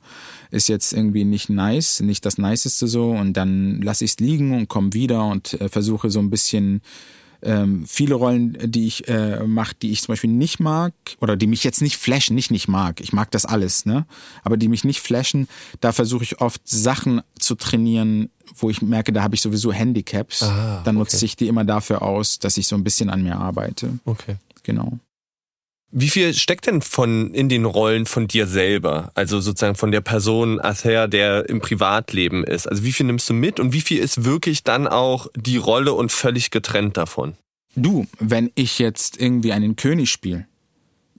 ist 0.50 0.68
jetzt 0.68 0.92
irgendwie 0.92 1.24
nicht 1.24 1.48
nice, 1.48 2.00
nicht 2.00 2.24
das 2.24 2.38
Niceste 2.38 2.86
so 2.86 3.10
und 3.10 3.34
dann 3.34 3.80
lasse 3.82 4.04
ich 4.04 4.12
es 4.12 4.18
liegen 4.18 4.54
und 4.54 4.68
komme 4.68 4.92
wieder 4.92 5.26
und 5.26 5.60
äh, 5.60 5.68
versuche 5.68 6.10
so 6.10 6.20
ein 6.20 6.30
bisschen 6.30 6.80
ähm, 7.40 7.84
viele 7.86 8.16
Rollen, 8.16 8.58
die 8.64 8.86
ich 8.86 9.06
äh, 9.08 9.44
mache, 9.44 9.74
die 9.80 9.92
ich 9.92 10.02
zum 10.02 10.12
Beispiel 10.12 10.30
nicht 10.30 10.58
mag 10.58 10.92
oder 11.20 11.36
die 11.36 11.46
mich 11.46 11.62
jetzt 11.62 11.82
nicht 11.82 11.96
flashen, 11.96 12.34
nicht 12.34 12.50
nicht 12.50 12.66
mag. 12.66 13.00
Ich 13.00 13.12
mag 13.12 13.30
das 13.30 13.46
alles, 13.46 13.86
ne? 13.86 14.06
Aber 14.42 14.56
die 14.56 14.66
mich 14.66 14.82
nicht 14.84 15.00
flashen, 15.00 15.46
da 15.80 15.92
versuche 15.92 16.24
ich 16.24 16.40
oft 16.40 16.60
Sachen 16.64 17.22
zu 17.38 17.54
trainieren, 17.54 18.30
wo 18.56 18.70
ich 18.70 18.82
merke, 18.82 19.12
da 19.12 19.22
habe 19.22 19.36
ich 19.36 19.42
sowieso 19.42 19.72
Handicaps. 19.72 20.42
Ah, 20.42 20.82
dann 20.84 20.96
nutze 20.96 21.16
okay. 21.16 21.26
ich 21.26 21.36
die 21.36 21.46
immer 21.46 21.64
dafür 21.64 22.02
aus, 22.02 22.40
dass 22.40 22.56
ich 22.56 22.66
so 22.66 22.74
ein 22.74 22.82
bisschen 22.82 23.08
an 23.08 23.22
mir 23.22 23.36
arbeite. 23.36 23.98
Okay. 24.04 24.36
Genau. 24.64 24.98
Wie 25.90 26.10
viel 26.10 26.34
steckt 26.34 26.66
denn 26.66 26.82
von 26.82 27.32
in 27.32 27.48
den 27.48 27.64
Rollen 27.64 28.04
von 28.04 28.28
dir 28.28 28.46
selber? 28.46 29.10
Also 29.14 29.40
sozusagen 29.40 29.74
von 29.74 29.90
der 29.90 30.02
Person 30.02 30.60
Ather, 30.60 31.08
der 31.08 31.48
im 31.48 31.60
Privatleben 31.60 32.44
ist. 32.44 32.66
Also 32.66 32.84
wie 32.84 32.92
viel 32.92 33.06
nimmst 33.06 33.28
du 33.30 33.34
mit 33.34 33.58
und 33.58 33.72
wie 33.72 33.80
viel 33.80 33.98
ist 33.98 34.24
wirklich 34.24 34.64
dann 34.64 34.86
auch 34.86 35.28
die 35.34 35.56
Rolle 35.56 35.94
und 35.94 36.12
völlig 36.12 36.50
getrennt 36.50 36.98
davon? 36.98 37.34
Du, 37.74 38.06
wenn 38.18 38.50
ich 38.54 38.78
jetzt 38.78 39.20
irgendwie 39.20 39.52
einen 39.52 39.76
König 39.76 40.10
spiele, 40.10 40.46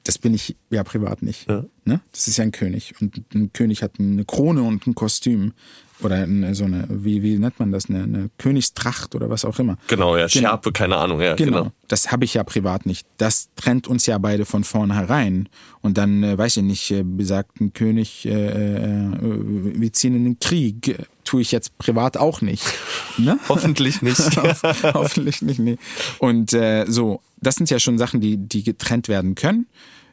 das 0.03 0.17
bin 0.17 0.33
ich 0.33 0.55
ja 0.69 0.83
privat 0.83 1.23
nicht. 1.23 1.49
Ja. 1.49 1.65
Ne? 1.85 2.01
Das 2.11 2.27
ist 2.27 2.37
ja 2.37 2.43
ein 2.43 2.51
König. 2.51 2.93
Und 3.01 3.23
ein 3.33 3.51
König 3.53 3.81
hat 3.81 3.93
eine 3.99 4.25
Krone 4.25 4.61
und 4.61 4.85
ein 4.85 4.95
Kostüm 4.95 5.53
oder 6.01 6.15
eine, 6.15 6.55
so 6.55 6.65
eine, 6.65 6.85
wie, 6.89 7.21
wie 7.23 7.37
nennt 7.37 7.59
man 7.59 7.71
das, 7.71 7.89
eine, 7.89 8.03
eine 8.03 8.29
Königstracht 8.37 9.15
oder 9.15 9.29
was 9.29 9.45
auch 9.45 9.59
immer. 9.59 9.77
Genau, 9.87 10.15
ja, 10.17 10.27
genau. 10.27 10.49
Schärpe, 10.49 10.71
keine 10.71 10.97
Ahnung, 10.97 11.21
ja. 11.21 11.35
Genau, 11.35 11.57
genau. 11.63 11.71
das 11.87 12.11
habe 12.11 12.25
ich 12.25 12.33
ja 12.33 12.43
privat 12.43 12.85
nicht. 12.85 13.05
Das 13.17 13.49
trennt 13.55 13.87
uns 13.87 14.05
ja 14.05 14.17
beide 14.17 14.45
von 14.45 14.63
vornherein. 14.63 15.49
Und 15.81 15.97
dann, 15.97 16.23
äh, 16.23 16.37
weiß 16.37 16.57
ich 16.57 16.63
nicht, 16.63 16.91
äh, 16.91 17.03
besagten 17.03 17.73
König, 17.73 18.25
äh, 18.25 18.31
äh, 18.31 19.11
wir 19.21 19.93
ziehen 19.93 20.15
in 20.15 20.23
den 20.23 20.39
Krieg, 20.39 20.97
tue 21.23 21.41
ich 21.41 21.51
jetzt 21.51 21.77
privat 21.77 22.17
auch 22.17 22.41
nicht. 22.41 22.63
Ne? 23.17 23.37
Hoffentlich 23.49 24.01
nicht. 24.01 24.17
Hoffentlich 24.93 25.41
nicht, 25.41 25.59
nee. 25.59 25.77
Und 26.19 26.53
äh, 26.53 26.85
so, 26.87 27.19
das 27.41 27.55
sind 27.55 27.69
ja 27.69 27.77
schon 27.77 27.97
Sachen, 27.97 28.21
die, 28.21 28.37
die 28.37 28.63
getrennt 28.63 29.09
werden 29.09 29.35
können. 29.35 29.67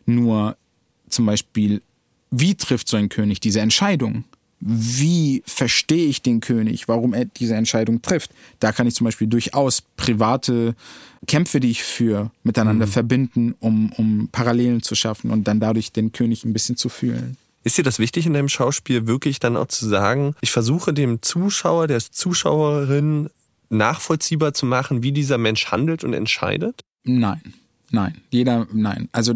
Nur 0.07 0.57
zum 1.09 1.25
Beispiel, 1.27 1.83
wie 2.33 2.57
trifft 2.57 2.89
so 2.89 2.97
ein 2.97 3.09
König 3.09 3.39
diese 3.39 3.61
Entscheidung? 3.61 4.25
Wie 4.61 5.43
verstehe 5.47 6.07
ich 6.07 6.23
den 6.23 6.41
König, 6.41 6.89
warum 6.89 7.13
er 7.13 7.27
diese 7.27 7.55
Entscheidung 7.55 8.01
trifft. 8.03 8.31
Da 8.59 8.73
kann 8.73 8.87
ich 8.87 8.95
zum 8.95 9.05
Beispiel 9.05 9.27
durchaus 9.27 9.83
private 9.97 10.75
Kämpfe, 11.27 11.61
die 11.61 11.71
ich 11.71 11.83
führe, 11.83 12.31
miteinander 12.43 12.87
mhm. 12.87 12.91
verbinden, 12.91 13.55
um, 13.61 13.93
um 13.93 14.29
Parallelen 14.33 14.83
zu 14.83 14.95
schaffen 14.95 15.31
und 15.31 15.47
dann 15.47 15.61
dadurch 15.61 15.93
den 15.93 16.13
König 16.13 16.45
ein 16.45 16.53
bisschen 16.53 16.77
zu 16.77 16.89
fühlen. 16.89 17.37
Ist 17.65 17.77
dir 17.77 17.83
das 17.83 17.99
wichtig 17.99 18.27
in 18.27 18.33
deinem 18.33 18.49
Schauspiel, 18.49 19.07
wirklich 19.07 19.41
dann 19.41 19.57
auch 19.57 19.67
zu 19.67 19.89
sagen, 19.89 20.35
ich 20.41 20.53
versuche 20.53 20.95
dem 20.95 21.21
Zuschauer, 21.21 21.89
der 21.89 21.99
Zuschauerin 21.99 23.29
nachvollziehbar 23.71 24.55
zu 24.55 24.67
machen, 24.67 25.03
wie 25.03 25.13
dieser 25.13 25.37
Mensch 25.37 25.67
handelt 25.67 26.05
und 26.05 26.13
entscheidet? 26.13 26.83
Nein, 27.03 27.55
nein, 27.91 28.19
jeder, 28.31 28.69
nein. 28.73 29.09
Also 29.13 29.35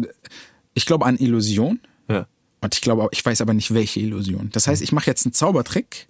ich 0.73 0.85
glaube 0.85 1.05
an 1.05 1.17
Illusion. 1.17 1.79
Und 2.61 2.75
ich 2.75 2.81
glaube, 2.81 3.09
ich 3.11 3.25
weiß 3.25 3.41
aber 3.41 3.53
nicht, 3.53 3.73
welche 3.73 3.99
Illusion. 3.99 4.49
Das 4.51 4.67
heißt, 4.67 4.81
ich 4.81 4.91
mache 4.91 5.07
jetzt 5.07 5.25
einen 5.25 5.33
Zaubertrick 5.33 6.07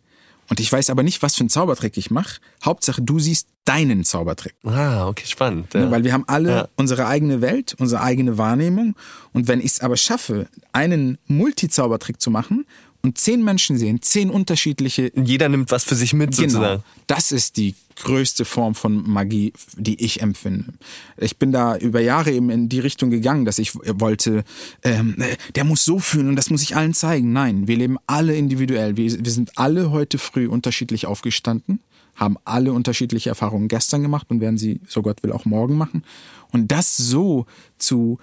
und 0.50 0.60
ich 0.60 0.72
weiß 0.72 0.90
aber 0.90 1.02
nicht, 1.02 1.24
was 1.24 1.36
für 1.36 1.42
einen 1.42 1.50
Zaubertrick 1.50 1.96
ich 1.98 2.12
mache. 2.12 2.42
Hauptsache, 2.64 3.02
du 3.02 3.20
siehst 3.20 3.48
deinen 3.64 4.04
Zaubertrick. 4.04 4.56
Ah, 4.66 5.08
okay, 5.08 5.26
spannend. 5.26 5.74
Ja. 5.74 5.90
Weil 5.90 6.04
wir 6.04 6.12
haben 6.12 6.26
alle 6.28 6.52
ja. 6.52 6.68
unsere 6.76 7.08
eigene 7.08 7.40
Welt, 7.40 7.76
unsere 7.80 8.02
eigene 8.02 8.38
Wahrnehmung. 8.38 8.96
Und 9.32 9.48
wenn 9.48 9.60
ich 9.60 9.68
es 9.68 9.80
aber 9.80 9.96
schaffe, 9.96 10.50
einen 10.74 11.18
Multizaubertrick 11.28 12.20
zu 12.20 12.32
machen 12.32 12.66
und 13.04 13.18
zehn 13.18 13.44
Menschen 13.44 13.78
sehen, 13.78 14.02
zehn 14.02 14.30
unterschiedliche. 14.30 15.12
Jeder 15.16 15.50
nimmt 15.50 15.72
was 15.72 15.84
für 15.84 15.96
sich 15.96 16.14
mit 16.14 16.32
genau, 16.32 16.42
sozusagen. 16.42 16.84
Das 17.08 17.32
ist 17.32 17.58
die 17.58 17.76
größte 17.96 18.46
Form 18.46 18.76
von 18.76 19.10
Magie, 19.10 19.54
die 19.76 20.04
ich 20.04 20.22
empfinde. 20.22 20.74
Ich 21.18 21.38
bin 21.38 21.52
da 21.52 21.78
über 21.78 22.00
Jahre 22.00 22.32
eben 22.32 22.50
in 22.50 22.70
die 22.70 22.80
Richtung 22.80 23.10
gegangen, 23.10 23.46
dass 23.46 23.60
ich 23.60 23.76
wollte, 23.76 24.44
ähm, 24.84 25.16
der 25.56 25.64
muss 25.64 25.84
so 25.84 26.00
fühlen 26.00 26.30
und 26.30 26.36
das 26.36 26.50
muss 26.50 26.64
ich 26.64 26.76
allen 26.76 26.94
zeigen. 26.94 27.32
Nein, 27.32 27.68
wir 27.68 27.78
leben 27.78 27.98
alle 28.08 28.36
individuell. 28.36 28.98
Wir, 28.98 29.24
wir 29.24 29.32
sind 29.32 29.58
alle 29.58 29.92
heute 29.92 30.18
früh 30.18 30.48
unterschiedlich 30.48 31.06
aufgestanden, 31.06 31.80
haben 32.16 32.38
alle 32.46 32.74
unterschiedliche 32.74 33.30
Erfahrungen 33.30 33.68
gestern 33.68 34.02
gemacht 34.02 34.28
und 34.30 34.42
werden 34.42 34.58
sie, 34.58 34.80
so 34.88 35.02
Gott 35.02 35.24
will, 35.24 35.32
auch 35.32 35.46
morgen 35.46 35.76
machen. 35.76 36.04
Und 36.52 36.72
das 36.72 36.98
so 36.98 37.46
zu 37.78 38.20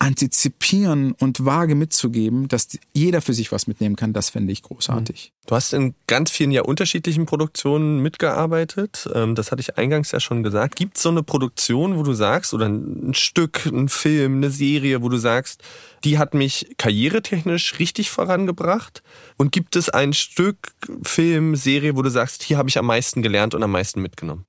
antizipieren 0.00 1.12
und 1.12 1.44
vage 1.44 1.74
mitzugeben, 1.74 2.46
dass 2.46 2.68
jeder 2.94 3.20
für 3.20 3.34
sich 3.34 3.50
was 3.50 3.66
mitnehmen 3.66 3.96
kann, 3.96 4.12
das 4.12 4.30
fände 4.30 4.52
ich 4.52 4.62
großartig. 4.62 5.32
Du 5.46 5.54
hast 5.56 5.72
in 5.72 5.94
ganz 6.06 6.30
vielen 6.30 6.52
ja 6.52 6.62
unterschiedlichen 6.62 7.26
Produktionen 7.26 8.00
mitgearbeitet. 8.00 9.08
Ähm, 9.12 9.34
das 9.34 9.50
hatte 9.50 9.60
ich 9.60 9.76
eingangs 9.76 10.12
ja 10.12 10.20
schon 10.20 10.42
gesagt. 10.44 10.76
Gibt 10.76 10.96
es 10.96 11.02
so 11.02 11.08
eine 11.08 11.24
Produktion, 11.24 11.96
wo 11.96 12.04
du 12.04 12.12
sagst, 12.12 12.54
oder 12.54 12.66
ein 12.66 13.12
Stück, 13.14 13.66
ein 13.66 13.88
Film, 13.88 14.36
eine 14.36 14.50
Serie, 14.50 15.02
wo 15.02 15.08
du 15.08 15.16
sagst, 15.16 15.62
die 16.04 16.18
hat 16.18 16.32
mich 16.32 16.74
karrieretechnisch 16.78 17.78
richtig 17.80 18.10
vorangebracht? 18.10 19.02
Und 19.36 19.50
gibt 19.50 19.74
es 19.74 19.88
ein 19.88 20.12
Stück, 20.12 20.74
Film, 21.02 21.56
Serie, 21.56 21.96
wo 21.96 22.02
du 22.02 22.10
sagst, 22.10 22.44
hier 22.44 22.56
habe 22.56 22.68
ich 22.68 22.78
am 22.78 22.86
meisten 22.86 23.22
gelernt 23.22 23.54
und 23.54 23.64
am 23.64 23.72
meisten 23.72 24.00
mitgenommen? 24.00 24.44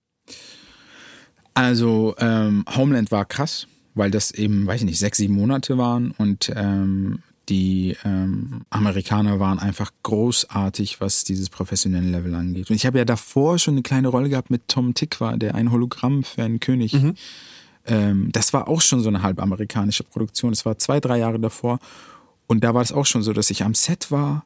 Also 1.56 2.16
ähm, 2.20 2.66
Homeland 2.76 3.10
war 3.12 3.26
krass 3.26 3.68
weil 4.00 4.10
das 4.10 4.32
eben, 4.32 4.66
weiß 4.66 4.82
ich 4.82 4.86
nicht, 4.86 4.98
sechs, 4.98 5.18
sieben 5.18 5.36
Monate 5.36 5.78
waren 5.78 6.12
und 6.12 6.52
ähm, 6.56 7.20
die 7.50 7.98
ähm, 8.06 8.62
Amerikaner 8.70 9.40
waren 9.40 9.60
einfach 9.60 9.92
großartig, 10.04 11.02
was 11.02 11.26
dieses 11.26 11.50
professionelle 11.50 12.10
Level 12.10 12.34
angeht. 12.34 12.70
Und 12.70 12.76
ich 12.76 12.86
habe 12.86 13.00
ja 13.00 13.06
davor 13.06 13.60
schon 13.60 13.74
eine 13.74 13.82
kleine 13.82 14.08
Rolle 14.08 14.30
gehabt 14.30 14.52
mit 14.52 14.68
Tom 14.68 14.94
Tikva, 14.94 15.36
der 15.36 15.56
ein 15.56 15.72
Hologramm 15.72 16.24
für 16.24 16.44
einen 16.44 16.60
König. 16.60 16.94
Mhm. 16.94 17.16
Ähm, 17.88 18.30
das 18.32 18.54
war 18.54 18.68
auch 18.68 18.82
schon 18.82 19.02
so 19.02 19.10
eine 19.10 19.22
halb 19.22 19.42
amerikanische 19.42 20.04
Produktion. 20.04 20.52
Das 20.52 20.66
war 20.66 20.78
zwei, 20.78 21.00
drei 21.00 21.18
Jahre 21.18 21.40
davor. 21.40 21.80
Und 22.48 22.64
da 22.64 22.74
war 22.74 22.82
es 22.82 22.92
auch 22.92 23.06
schon 23.06 23.22
so, 23.22 23.34
dass 23.34 23.50
ich 23.50 23.64
am 23.64 23.74
Set 23.74 24.12
war 24.12 24.46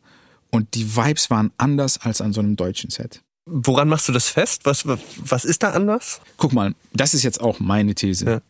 und 0.49 0.74
die 0.74 0.95
Vibes 0.95 1.30
waren 1.30 1.51
anders 1.58 1.99
als 2.01 2.22
an 2.22 2.34
so 2.34 2.41
einem 2.41 2.56
deutschen 2.56 2.89
Set. 2.89 3.22
Woran 3.45 3.89
machst 3.89 4.08
du 4.08 4.14
das 4.14 4.30
fest? 4.30 4.62
Was, 4.64 4.86
was 4.88 5.45
ist 5.45 5.62
da 5.62 5.72
anders? 5.72 6.22
Guck 6.38 6.54
mal, 6.54 6.74
das 6.93 7.14
ist 7.14 7.24
jetzt 7.24 7.41
auch 7.41 7.60
meine 7.60 7.93
These. 7.93 8.26
Ja 8.26 8.41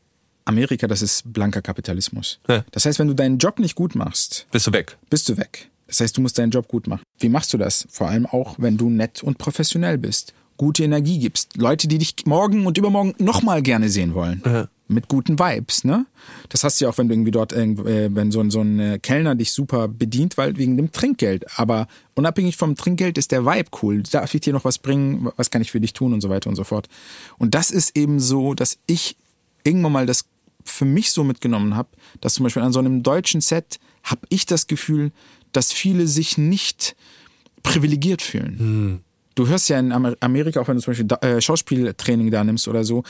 Amerika, 0.45 0.87
das 0.87 1.01
ist 1.01 1.31
blanker 1.31 1.61
Kapitalismus. 1.61 2.39
Ja. 2.47 2.65
Das 2.71 2.85
heißt, 2.85 2.99
wenn 2.99 3.07
du 3.07 3.13
deinen 3.13 3.37
Job 3.37 3.59
nicht 3.59 3.75
gut 3.75 3.95
machst, 3.95 4.47
bist 4.51 4.67
du 4.67 4.73
weg. 4.73 4.97
Bist 5.09 5.29
du 5.29 5.37
weg. 5.37 5.69
Das 5.87 5.99
heißt, 5.99 6.17
du 6.17 6.21
musst 6.21 6.37
deinen 6.37 6.51
Job 6.51 6.67
gut 6.67 6.87
machen. 6.87 7.03
Wie 7.19 7.29
machst 7.29 7.53
du 7.53 7.57
das? 7.57 7.87
Vor 7.89 8.09
allem 8.09 8.25
auch, 8.25 8.55
wenn 8.57 8.77
du 8.77 8.89
nett 8.89 9.21
und 9.21 9.37
professionell 9.37 9.97
bist, 9.97 10.33
gute 10.57 10.83
Energie 10.83 11.19
gibst, 11.19 11.57
Leute, 11.57 11.87
die 11.87 11.97
dich 11.97 12.15
morgen 12.25 12.65
und 12.65 12.77
übermorgen 12.77 13.13
nochmal 13.19 13.61
gerne 13.61 13.89
sehen 13.89 14.13
wollen. 14.13 14.41
Ja. 14.45 14.67
Mit 14.87 15.07
guten 15.07 15.39
Vibes, 15.39 15.85
ne? 15.85 16.05
Das 16.49 16.63
hast 16.63 16.79
du 16.79 16.85
ja 16.85 16.91
auch, 16.91 16.97
wenn 16.97 17.07
du 17.07 17.13
irgendwie 17.13 17.31
dort, 17.31 17.53
äh, 17.53 18.13
wenn 18.13 18.31
so 18.31 18.41
ein, 18.41 18.51
so 18.51 18.61
ein 18.61 18.79
äh, 18.79 18.99
Kellner 18.99 19.33
dich 19.33 19.51
super 19.51 19.87
bedient, 19.87 20.37
weil 20.37 20.57
wegen 20.57 20.77
dem 20.77 20.91
Trinkgeld. 20.91 21.45
Aber 21.57 21.87
unabhängig 22.15 22.57
vom 22.57 22.75
Trinkgeld 22.75 23.17
ist 23.17 23.31
der 23.31 23.45
Vibe 23.45 23.69
cool. 23.81 24.03
Darf 24.03 24.33
ich 24.35 24.41
dir 24.41 24.53
noch 24.53 24.65
was 24.65 24.79
bringen? 24.79 25.31
Was 25.37 25.51
kann 25.51 25.61
ich 25.61 25.71
für 25.71 25.79
dich 25.79 25.93
tun 25.93 26.13
und 26.13 26.21
so 26.21 26.29
weiter 26.29 26.49
und 26.49 26.55
so 26.55 26.63
fort. 26.63 26.89
Und 27.37 27.55
das 27.55 27.71
ist 27.71 27.97
eben 27.97 28.19
so, 28.19 28.53
dass 28.53 28.77
ich 28.85 29.15
irgendwann 29.63 29.93
mal 29.93 30.05
das 30.05 30.25
für 30.65 30.85
mich 30.85 31.11
so 31.11 31.23
mitgenommen 31.23 31.75
habe, 31.75 31.89
dass 32.21 32.35
zum 32.35 32.43
Beispiel 32.43 32.61
an 32.61 32.73
so 32.73 32.79
einem 32.79 33.03
deutschen 33.03 33.41
Set 33.41 33.79
habe 34.03 34.21
ich 34.29 34.45
das 34.45 34.67
Gefühl, 34.67 35.11
dass 35.51 35.71
viele 35.71 36.07
sich 36.07 36.37
nicht 36.37 36.95
privilegiert 37.61 38.21
fühlen. 38.21 38.59
Hm. 38.59 38.99
Du 39.35 39.47
hörst 39.47 39.69
ja 39.69 39.79
in 39.79 39.91
Amerika, 39.91 40.59
auch 40.59 40.67
wenn 40.67 40.75
du 40.75 40.81
zum 40.81 40.93
Beispiel 40.93 41.07
äh, 41.27 41.41
Schauspieltraining 41.41 42.29
da 42.29 42.43
nimmst 42.43 42.67
oder 42.67 42.83
so, 42.83 43.03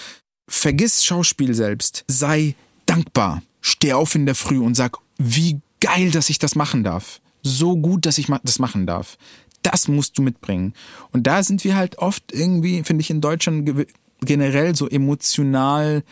vergiss 0.48 1.04
Schauspiel 1.04 1.54
selbst. 1.54 2.06
Sei 2.08 2.56
dankbar. 2.86 3.42
Steh 3.62 3.94
auf 3.94 4.16
in 4.16 4.26
der 4.26 4.36
Früh 4.36 4.60
und 4.60 4.76
sag, 4.76 4.98
wie 5.18 5.60
geil, 5.82 6.12
dass 6.12 6.30
ich 6.30 6.40
das 6.40 6.56
machen 6.56 6.84
darf. 6.84 7.20
So 7.42 7.76
gut, 7.76 8.06
dass 8.06 8.18
ich 8.18 8.28
das 8.44 8.60
machen 8.60 8.88
darf. 8.88 9.18
Das 9.64 9.88
musst 9.88 10.18
du 10.18 10.22
mitbringen. 10.22 10.74
Und 11.12 11.28
da 11.28 11.44
sind 11.44 11.64
wir 11.64 11.76
halt 11.76 11.98
oft 11.98 12.24
irgendwie, 12.32 12.84
finde 12.84 13.02
ich, 13.02 13.10
in 13.10 13.22
Deutschland 13.22 13.88
generell 14.22 14.76
so 14.76 14.88
emotional 14.88 16.04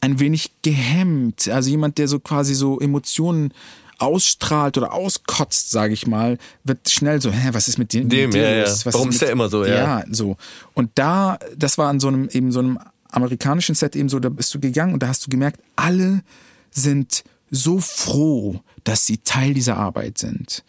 ein 0.00 0.20
wenig 0.20 0.50
gehemmt. 0.62 1.48
Also 1.48 1.70
jemand, 1.70 1.98
der 1.98 2.08
so 2.08 2.20
quasi 2.20 2.54
so 2.54 2.80
Emotionen 2.80 3.52
ausstrahlt 3.98 4.78
oder 4.78 4.94
auskotzt, 4.94 5.70
sage 5.70 5.92
ich 5.92 6.06
mal, 6.06 6.38
wird 6.64 6.88
schnell 6.88 7.20
so, 7.20 7.30
hä, 7.30 7.50
was 7.52 7.68
ist 7.68 7.78
mit 7.78 7.92
dem? 7.92 8.08
dem 8.08 8.32
ja, 8.32 8.50
ja. 8.50 8.74
Warum 8.84 9.10
ist, 9.10 9.16
ist 9.16 9.22
der 9.22 9.30
immer 9.30 9.48
so? 9.48 9.64
Ja. 9.64 10.00
ja, 10.00 10.04
so. 10.10 10.36
Und 10.72 10.90
da, 10.94 11.38
das 11.56 11.76
war 11.76 11.88
an 11.88 12.00
so 12.00 12.08
einem 12.08 12.28
eben 12.30 12.50
so 12.50 12.60
einem 12.60 12.78
amerikanischen 13.10 13.74
Set 13.74 13.96
eben 13.96 14.08
so, 14.08 14.18
da 14.18 14.30
bist 14.30 14.54
du 14.54 14.60
gegangen 14.60 14.94
und 14.94 15.02
da 15.02 15.08
hast 15.08 15.26
du 15.26 15.30
gemerkt, 15.30 15.60
alle 15.76 16.22
sind 16.70 17.24
so 17.50 17.78
froh, 17.80 18.60
dass 18.84 19.06
sie 19.06 19.18
Teil 19.18 19.52
dieser 19.54 19.76
Arbeit 19.76 20.18
sind. 20.18 20.64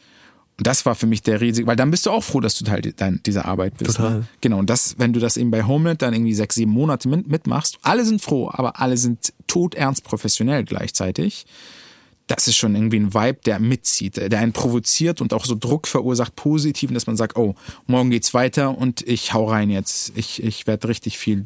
Und 0.62 0.68
das 0.68 0.86
war 0.86 0.93
für 0.93 1.07
mich 1.07 1.24
der 1.24 1.41
riesige, 1.41 1.66
weil 1.66 1.76
dann 1.76 1.89
bist 1.89 2.05
du 2.05 2.12
auch 2.12 2.24
froh, 2.24 2.39
dass 2.39 2.53
du 2.53 2.64
Teil 2.64 2.82
dieser 3.26 3.45
Arbeit 3.45 3.80
bist. 3.80 3.97
Ne? 3.97 4.05
Total. 4.05 4.20
Ne? 4.20 4.28
Genau. 4.41 4.59
Und 4.59 4.70
das, 4.70 4.93
wenn 4.99 5.12
du 5.12 5.20
das 5.20 5.36
eben 5.36 5.49
bei 5.49 5.64
Homeland 5.64 6.03
dann 6.03 6.14
irgendwie 6.14 6.36
sechs, 6.36 6.53
sieben 6.53 6.72
Monate 6.72 7.09
mitmachst, 7.09 7.80
alle 7.82 8.05
sind 8.05 8.22
froh, 8.22 8.47
aber 8.53 8.80
alle 8.80 8.95
sind 8.95 9.34
todernst 9.47 10.03
professionell 10.03 10.64
gleichzeitig 10.64 11.47
das 12.28 12.47
ist 12.47 12.55
schon 12.55 12.76
irgendwie 12.76 12.99
ein 12.99 13.14
Vibe, 13.14 13.39
der 13.45 13.59
mitzieht, 13.59 14.16
der 14.16 14.39
einen 14.39 14.53
provoziert 14.53 15.20
und 15.20 15.34
auch 15.34 15.43
so 15.43 15.55
Druck 15.59 15.86
verursacht, 15.86 16.36
positiven, 16.36 16.93
dass 16.93 17.05
man 17.07 17.18
sagt, 17.18 17.36
oh, 17.36 17.55
morgen 17.88 18.09
geht's 18.09 18.34
weiter 18.34 18.78
und 18.78 19.01
ich 19.01 19.34
hau 19.34 19.49
rein 19.49 19.70
jetzt. 19.70 20.14
Ich, 20.16 20.41
ich 20.41 20.66
werde 20.66 20.88
richtig 20.88 21.18
viel 21.18 21.45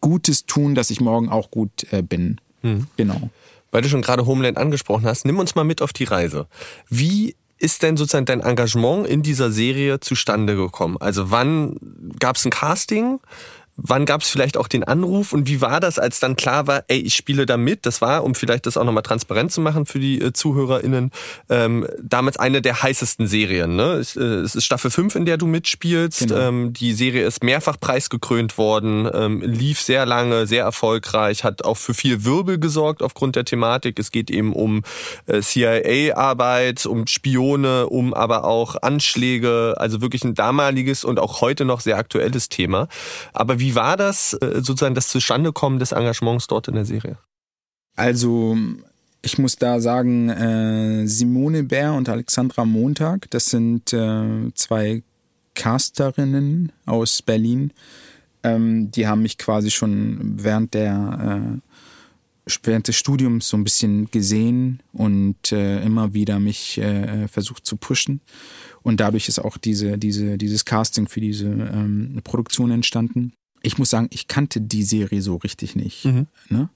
Gutes 0.00 0.46
tun, 0.46 0.76
dass 0.76 0.90
ich 0.90 1.00
morgen 1.00 1.30
auch 1.30 1.50
gut 1.50 1.90
äh, 1.90 2.02
bin. 2.02 2.40
Hm. 2.60 2.86
Genau. 2.96 3.30
Weil 3.72 3.82
du 3.82 3.88
schon 3.88 4.02
gerade 4.02 4.24
Homeland 4.24 4.56
angesprochen 4.56 5.04
hast, 5.04 5.24
nimm 5.24 5.38
uns 5.40 5.56
mal 5.56 5.64
mit 5.64 5.82
auf 5.82 5.92
die 5.92 6.04
Reise. 6.04 6.46
Wie 6.88 7.34
ist 7.58 7.82
denn 7.82 7.96
sozusagen 7.96 8.26
dein 8.26 8.40
Engagement 8.40 9.06
in 9.06 9.22
dieser 9.22 9.50
Serie 9.50 10.00
zustande 10.00 10.56
gekommen? 10.56 10.96
Also 11.00 11.30
wann 11.30 11.76
gab 12.18 12.36
es 12.36 12.44
ein 12.44 12.50
Casting? 12.50 13.20
Wann 13.76 14.06
gab 14.06 14.22
es 14.22 14.28
vielleicht 14.28 14.56
auch 14.56 14.68
den 14.68 14.84
Anruf 14.84 15.32
und 15.32 15.48
wie 15.48 15.60
war 15.60 15.80
das, 15.80 15.98
als 15.98 16.18
dann 16.18 16.34
klar 16.34 16.66
war, 16.66 16.84
ey, 16.88 16.98
ich 16.98 17.14
spiele 17.14 17.44
da 17.44 17.56
mit? 17.58 17.84
Das 17.84 18.00
war, 18.00 18.24
um 18.24 18.34
vielleicht 18.34 18.66
das 18.66 18.76
auch 18.76 18.84
nochmal 18.84 19.02
transparent 19.02 19.52
zu 19.52 19.60
machen 19.60 19.84
für 19.84 19.98
die 19.98 20.20
äh, 20.20 20.32
ZuhörerInnen, 20.32 21.10
ähm, 21.50 21.86
damals 22.02 22.38
eine 22.38 22.62
der 22.62 22.82
heißesten 22.82 23.26
Serien. 23.26 23.76
Ne? 23.76 23.92
Es, 23.94 24.16
äh, 24.16 24.22
es 24.22 24.54
ist 24.54 24.64
Staffel 24.64 24.90
5, 24.90 25.14
in 25.16 25.26
der 25.26 25.36
du 25.36 25.46
mitspielst. 25.46 26.20
Genau. 26.20 26.36
Ähm, 26.36 26.72
die 26.72 26.94
Serie 26.94 27.26
ist 27.26 27.42
mehrfach 27.42 27.78
preisgekrönt 27.78 28.56
worden, 28.56 29.08
ähm, 29.12 29.42
lief 29.42 29.80
sehr 29.80 30.06
lange, 30.06 30.46
sehr 30.46 30.64
erfolgreich, 30.64 31.44
hat 31.44 31.64
auch 31.64 31.76
für 31.76 31.92
viel 31.94 32.24
Wirbel 32.24 32.58
gesorgt 32.58 33.02
aufgrund 33.02 33.36
der 33.36 33.44
Thematik. 33.44 33.98
Es 33.98 34.10
geht 34.10 34.30
eben 34.30 34.54
um 34.54 34.82
äh, 35.26 35.40
CIA-Arbeit, 35.42 36.86
um 36.86 37.06
Spione, 37.06 37.88
um 37.88 38.14
aber 38.14 38.44
auch 38.44 38.76
Anschläge, 38.80 39.74
also 39.76 40.00
wirklich 40.00 40.24
ein 40.24 40.34
damaliges 40.34 41.04
und 41.04 41.18
auch 41.18 41.40
heute 41.40 41.64
noch 41.64 41.80
sehr 41.80 41.98
aktuelles 41.98 42.48
Thema. 42.48 42.88
Aber 43.32 43.58
wie 43.58 43.65
wie 43.66 43.74
war 43.74 43.96
das 43.96 44.32
äh, 44.34 44.62
sozusagen 44.62 44.94
das 44.94 45.08
Zustandekommen 45.08 45.80
des 45.80 45.90
Engagements 45.90 46.46
dort 46.46 46.68
in 46.68 46.74
der 46.74 46.84
Serie? 46.84 47.18
Also 47.96 48.56
ich 49.22 49.38
muss 49.38 49.56
da 49.56 49.80
sagen, 49.80 50.28
äh, 50.28 51.04
Simone 51.08 51.64
Bär 51.64 51.94
und 51.94 52.08
Alexandra 52.08 52.64
Montag, 52.64 53.28
das 53.30 53.46
sind 53.46 53.92
äh, 53.92 54.52
zwei 54.54 55.02
Casterinnen 55.54 56.70
aus 56.84 57.22
Berlin. 57.22 57.72
Ähm, 58.44 58.92
die 58.92 59.08
haben 59.08 59.22
mich 59.22 59.36
quasi 59.36 59.72
schon 59.72 60.36
während 60.36 60.72
der 60.72 61.58
äh, 62.46 62.50
während 62.62 62.86
des 62.86 62.94
Studiums 62.94 63.48
so 63.48 63.56
ein 63.56 63.64
bisschen 63.64 64.08
gesehen 64.12 64.80
und 64.92 65.50
immer 65.50 66.14
wieder 66.14 66.38
mich 66.38 66.80
versucht 67.28 67.66
zu 67.66 67.76
pushen. 67.76 68.20
Und 68.84 69.00
dadurch 69.00 69.26
ist 69.26 69.40
auch 69.40 69.56
diese, 69.56 69.98
diese, 69.98 70.38
dieses 70.38 70.64
Casting 70.64 71.08
für 71.08 71.20
diese 71.20 71.48
ähm, 71.48 72.20
Produktion 72.22 72.70
entstanden 72.70 73.32
ich 73.62 73.78
muss 73.78 73.90
sagen, 73.90 74.08
ich 74.10 74.28
kannte 74.28 74.60
die 74.60 74.82
Serie 74.82 75.22
so 75.22 75.36
richtig 75.36 75.76
nicht. 75.76 76.04
Mhm. 76.04 76.26
Ne? 76.48 76.68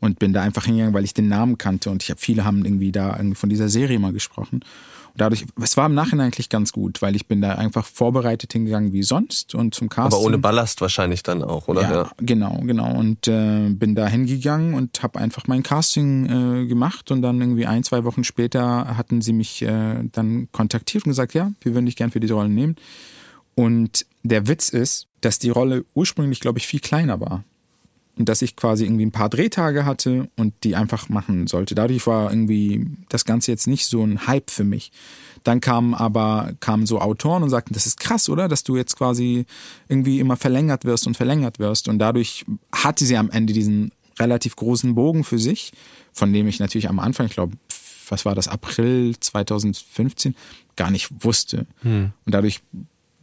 Und 0.00 0.18
bin 0.18 0.32
da 0.32 0.42
einfach 0.42 0.64
hingegangen, 0.64 0.94
weil 0.94 1.04
ich 1.04 1.14
den 1.14 1.28
Namen 1.28 1.58
kannte 1.58 1.90
und 1.90 2.02
ich 2.02 2.10
habe 2.10 2.20
viele 2.20 2.44
haben 2.44 2.64
irgendwie 2.64 2.90
da 2.90 3.16
irgendwie 3.16 3.36
von 3.36 3.48
dieser 3.48 3.68
Serie 3.68 4.00
mal 4.00 4.12
gesprochen. 4.12 4.64
Und 5.12 5.20
dadurch, 5.20 5.44
es 5.62 5.76
war 5.76 5.86
im 5.86 5.94
Nachhinein 5.94 6.26
eigentlich 6.26 6.48
ganz 6.48 6.72
gut, 6.72 7.02
weil 7.02 7.14
ich 7.14 7.26
bin 7.26 7.42
da 7.42 7.54
einfach 7.56 7.84
vorbereitet 7.84 8.52
hingegangen 8.52 8.92
wie 8.92 9.02
sonst 9.02 9.54
und 9.54 9.74
zum 9.74 9.88
Casting. 9.88 10.18
Aber 10.18 10.26
ohne 10.26 10.38
Ballast 10.38 10.80
wahrscheinlich 10.80 11.22
dann 11.22 11.42
auch, 11.44 11.68
oder? 11.68 11.82
Ja, 11.82 11.92
ja. 11.92 12.10
genau, 12.16 12.60
genau. 12.62 12.92
Und 12.92 13.28
äh, 13.28 13.68
bin 13.68 13.94
da 13.94 14.08
hingegangen 14.08 14.74
und 14.74 15.02
habe 15.02 15.18
einfach 15.18 15.46
mein 15.46 15.62
Casting 15.62 16.62
äh, 16.62 16.66
gemacht 16.66 17.10
und 17.10 17.22
dann 17.22 17.40
irgendwie 17.40 17.66
ein, 17.66 17.84
zwei 17.84 18.04
Wochen 18.04 18.24
später 18.24 18.96
hatten 18.96 19.20
sie 19.20 19.34
mich 19.34 19.62
äh, 19.62 20.02
dann 20.10 20.48
kontaktiert 20.50 21.04
und 21.04 21.10
gesagt, 21.10 21.34
ja, 21.34 21.52
wir 21.60 21.74
würden 21.74 21.86
dich 21.86 21.96
gern 21.96 22.10
für 22.10 22.20
diese 22.20 22.34
Rolle 22.34 22.48
nehmen. 22.48 22.76
Und 23.62 24.06
der 24.24 24.48
Witz 24.48 24.70
ist, 24.70 25.06
dass 25.20 25.38
die 25.38 25.50
Rolle 25.50 25.84
ursprünglich, 25.94 26.40
glaube 26.40 26.58
ich, 26.58 26.66
viel 26.66 26.80
kleiner 26.80 27.20
war. 27.20 27.44
Und 28.18 28.28
dass 28.28 28.42
ich 28.42 28.56
quasi 28.56 28.84
irgendwie 28.84 29.06
ein 29.06 29.12
paar 29.12 29.28
Drehtage 29.28 29.84
hatte 29.84 30.28
und 30.36 30.52
die 30.64 30.74
einfach 30.74 31.08
machen 31.08 31.46
sollte. 31.46 31.76
Dadurch 31.76 32.04
war 32.08 32.32
irgendwie 32.32 32.88
das 33.08 33.24
Ganze 33.24 33.52
jetzt 33.52 33.68
nicht 33.68 33.86
so 33.86 34.02
ein 34.02 34.26
Hype 34.26 34.50
für 34.50 34.64
mich. 34.64 34.90
Dann 35.44 35.60
kamen 35.60 35.94
aber 35.94 36.54
kamen 36.58 36.86
so 36.86 37.00
Autoren 37.00 37.44
und 37.44 37.50
sagten, 37.50 37.72
das 37.72 37.86
ist 37.86 38.00
krass, 38.00 38.28
oder? 38.28 38.48
Dass 38.48 38.64
du 38.64 38.76
jetzt 38.76 38.96
quasi 38.96 39.46
irgendwie 39.88 40.18
immer 40.18 40.36
verlängert 40.36 40.84
wirst 40.84 41.06
und 41.06 41.16
verlängert 41.16 41.60
wirst. 41.60 41.86
Und 41.86 42.00
dadurch 42.00 42.44
hatte 42.72 43.04
sie 43.04 43.16
am 43.16 43.30
Ende 43.30 43.52
diesen 43.52 43.92
relativ 44.18 44.56
großen 44.56 44.96
Bogen 44.96 45.22
für 45.22 45.38
sich, 45.38 45.70
von 46.12 46.32
dem 46.32 46.48
ich 46.48 46.58
natürlich 46.58 46.88
am 46.88 46.98
Anfang, 46.98 47.26
ich 47.26 47.32
glaube, 47.32 47.56
was 48.08 48.24
war 48.24 48.34
das, 48.34 48.48
April 48.48 49.14
2015, 49.18 50.34
gar 50.74 50.90
nicht 50.90 51.24
wusste. 51.24 51.66
Hm. 51.82 52.12
Und 52.26 52.34
dadurch 52.34 52.60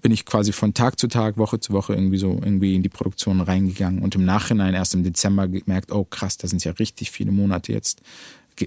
bin 0.02 0.12
ich 0.12 0.26
quasi 0.26 0.52
von 0.52 0.74
Tag 0.74 1.00
zu 1.00 1.08
Tag, 1.08 1.38
Woche 1.38 1.60
zu 1.60 1.74
Woche 1.74 1.94
irgendwie 1.94 2.18
so 2.18 2.32
irgendwie 2.32 2.76
in 2.76 2.84
die 2.84 2.90
Produktion 2.90 3.42
reingegangen 3.42 4.02
und 4.02 4.16
im 4.16 4.26
Nachhinein 4.26 4.74
erst 4.74 4.94
im 4.94 5.04
Dezember 5.04 5.48
gemerkt, 5.48 5.92
oh 5.92 6.06
krass, 6.06 6.38
da 6.38 6.48
sind 6.48 6.64
ja 6.64 6.72
richtig 6.74 7.12
viele 7.12 7.32
Monate 7.32 7.74
jetzt 7.74 8.02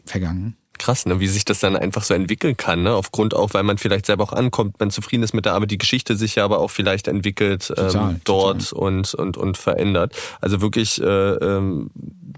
vergangen 0.06 0.56
krass, 0.78 1.06
ne, 1.06 1.20
wie 1.20 1.28
sich 1.28 1.44
das 1.44 1.60
dann 1.60 1.76
einfach 1.76 2.02
so 2.02 2.14
entwickeln 2.14 2.56
kann, 2.56 2.82
ne? 2.82 2.92
Aufgrund 2.94 3.34
auch, 3.34 3.54
weil 3.54 3.62
man 3.62 3.78
vielleicht 3.78 4.06
selber 4.06 4.24
auch 4.24 4.32
ankommt, 4.32 4.80
man 4.80 4.90
zufrieden 4.90 5.22
ist 5.22 5.32
mit 5.32 5.44
der 5.44 5.54
Arbeit, 5.54 5.70
die 5.70 5.78
Geschichte 5.78 6.16
sich 6.16 6.34
ja 6.34 6.44
aber 6.44 6.58
auch 6.58 6.70
vielleicht 6.70 7.08
entwickelt 7.08 7.68
total, 7.68 8.10
ähm, 8.10 8.20
dort 8.24 8.70
total. 8.70 8.88
und 8.88 9.14
und 9.14 9.36
und 9.36 9.56
verändert. 9.56 10.14
Also 10.40 10.60
wirklich 10.60 11.00
äh, 11.00 11.04
ähm, 11.04 11.90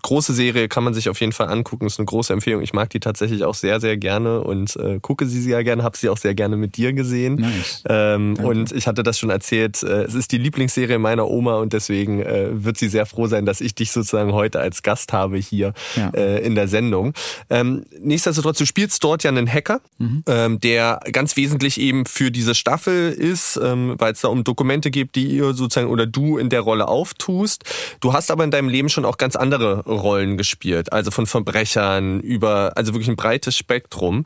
große 0.05 0.35
Serie 0.35 0.69
kann 0.69 0.85
man 0.85 0.95
sich 0.95 1.09
auf 1.09 1.19
jeden 1.21 1.33
Fall 1.33 1.49
angucken. 1.49 1.87
Ist 1.87 1.99
eine 1.99 2.07
große 2.07 2.33
Empfehlung. 2.33 2.63
Ich 2.63 2.73
mag 2.73 2.91
die 2.91 3.01
tatsächlich 3.01 3.45
auch 3.45 3.55
sehr 3.55 3.81
sehr 3.81 3.97
gerne 3.97 4.43
und 4.43 4.77
äh, 4.77 5.01
gucke 5.01 5.27
sie 5.27 5.41
sehr 5.41 5.65
gerne. 5.65 5.83
Habe 5.83 5.97
sie 5.97 6.11
auch 6.11 6.19
sehr 6.19 6.35
gerne 6.35 6.57
mit 6.57 6.77
dir 6.77 6.93
gesehen. 6.93 7.37
Nice. 7.37 7.83
Ähm, 7.89 8.37
und 8.43 8.71
ich 8.71 8.87
hatte 8.87 9.03
das 9.03 9.19
schon 9.19 9.31
erzählt. 9.31 9.83
Äh, 9.83 10.05
es 10.05 10.15
ist 10.15 10.31
die 10.33 10.39
Lieblingsserie 10.39 10.99
meiner 10.99 11.29
Oma 11.29 11.57
und 11.57 11.73
deswegen 11.73 12.21
äh, 12.21 12.49
wird 12.53 12.77
sie 12.77 12.89
sehr 12.89 13.07
froh 13.07 13.27
sein, 13.27 13.47
dass 13.47 13.63
ich 13.63 13.75
dich 13.75 13.93
sozusagen 13.93 14.33
heute 14.33 14.61
als 14.61 14.83
Gast 14.83 15.13
habe 15.13 15.39
hier 15.39 15.73
ja. 15.97 16.11
äh, 16.11 16.45
in 16.45 16.55
der 16.55 16.69
Sendung. 16.69 17.15
Ähm, 17.49 17.87
nichtsdestotrotz, 17.99 18.59
du 18.59 18.67
spielst 18.67 19.03
dort 19.03 19.23
ja 19.23 19.31
einen 19.31 19.51
Hacker, 19.51 19.81
mhm. 19.99 20.23
ähm, 20.27 20.61
der 20.61 21.01
ganz 21.13 21.37
wesentlich 21.37 21.81
eben 21.81 22.05
für 22.05 22.31
diese 22.31 22.55
Staffel 22.55 23.11
ist, 23.11 23.59
ähm, 23.63 23.95
weil 23.97 24.13
es 24.13 24.21
da 24.21 24.29
um 24.29 24.45
Dokumente 24.45 24.91
geht, 24.91 25.15
die 25.15 25.29
ihr 25.29 25.55
sozusagen 25.55 25.89
oder 25.89 26.05
du 26.05 26.37
in 26.37 26.51
der 26.51 26.61
Rolle 26.61 26.89
auftust. 26.89 27.65
Du 28.01 28.13
hast 28.13 28.31
aber 28.31 28.45
in 28.45 28.51
deinem 28.51 28.69
Leben 28.69 28.91
schon 28.91 29.07
auch 29.07 29.17
ganz 29.17 29.35
andere 29.35 29.83
Rollen 29.97 30.37
gespielt, 30.37 30.93
also 30.93 31.11
von 31.11 31.27
Verbrechern 31.27 32.21
über, 32.21 32.73
also 32.77 32.93
wirklich 32.93 33.09
ein 33.09 33.17
breites 33.17 33.57
Spektrum. 33.57 34.25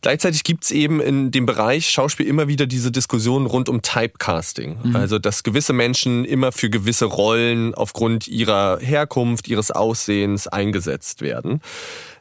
Gleichzeitig 0.00 0.44
gibt's 0.44 0.70
eben 0.70 1.00
in 1.00 1.32
dem 1.32 1.44
Bereich 1.44 1.90
Schauspiel 1.90 2.26
immer 2.26 2.46
wieder 2.46 2.66
diese 2.66 2.92
Diskussion 2.92 3.46
rund 3.46 3.68
um 3.68 3.82
Typecasting. 3.82 4.78
Mhm. 4.82 4.96
Also, 4.96 5.18
dass 5.18 5.42
gewisse 5.42 5.72
Menschen 5.72 6.24
immer 6.24 6.52
für 6.52 6.70
gewisse 6.70 7.06
Rollen 7.06 7.74
aufgrund 7.74 8.28
ihrer 8.28 8.78
Herkunft, 8.80 9.48
ihres 9.48 9.72
Aussehens 9.72 10.46
eingesetzt 10.46 11.20
werden. 11.20 11.60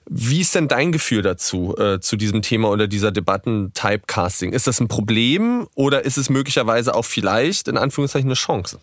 Wie 0.10 0.42
ist 0.42 0.56
denn 0.56 0.68
dein 0.68 0.92
Gefühl 0.92 1.22
dazu, 1.22 1.76
äh, 1.78 2.00
zu 2.00 2.16
diesem 2.16 2.42
Thema 2.42 2.70
oder 2.70 2.88
dieser 2.88 3.12
Debatten 3.12 3.74
Typecasting? 3.74 4.54
Ist 4.54 4.66
das 4.66 4.80
ein 4.80 4.88
Problem 4.88 5.68
oder 5.76 6.04
ist 6.06 6.18
es 6.18 6.30
möglicherweise 6.30 6.96
auch 6.96 7.06
vielleicht 7.06 7.68
in 7.68 7.78
Anführungszeichen 7.78 8.30
eine 8.30 8.36
Chance? 8.36 8.80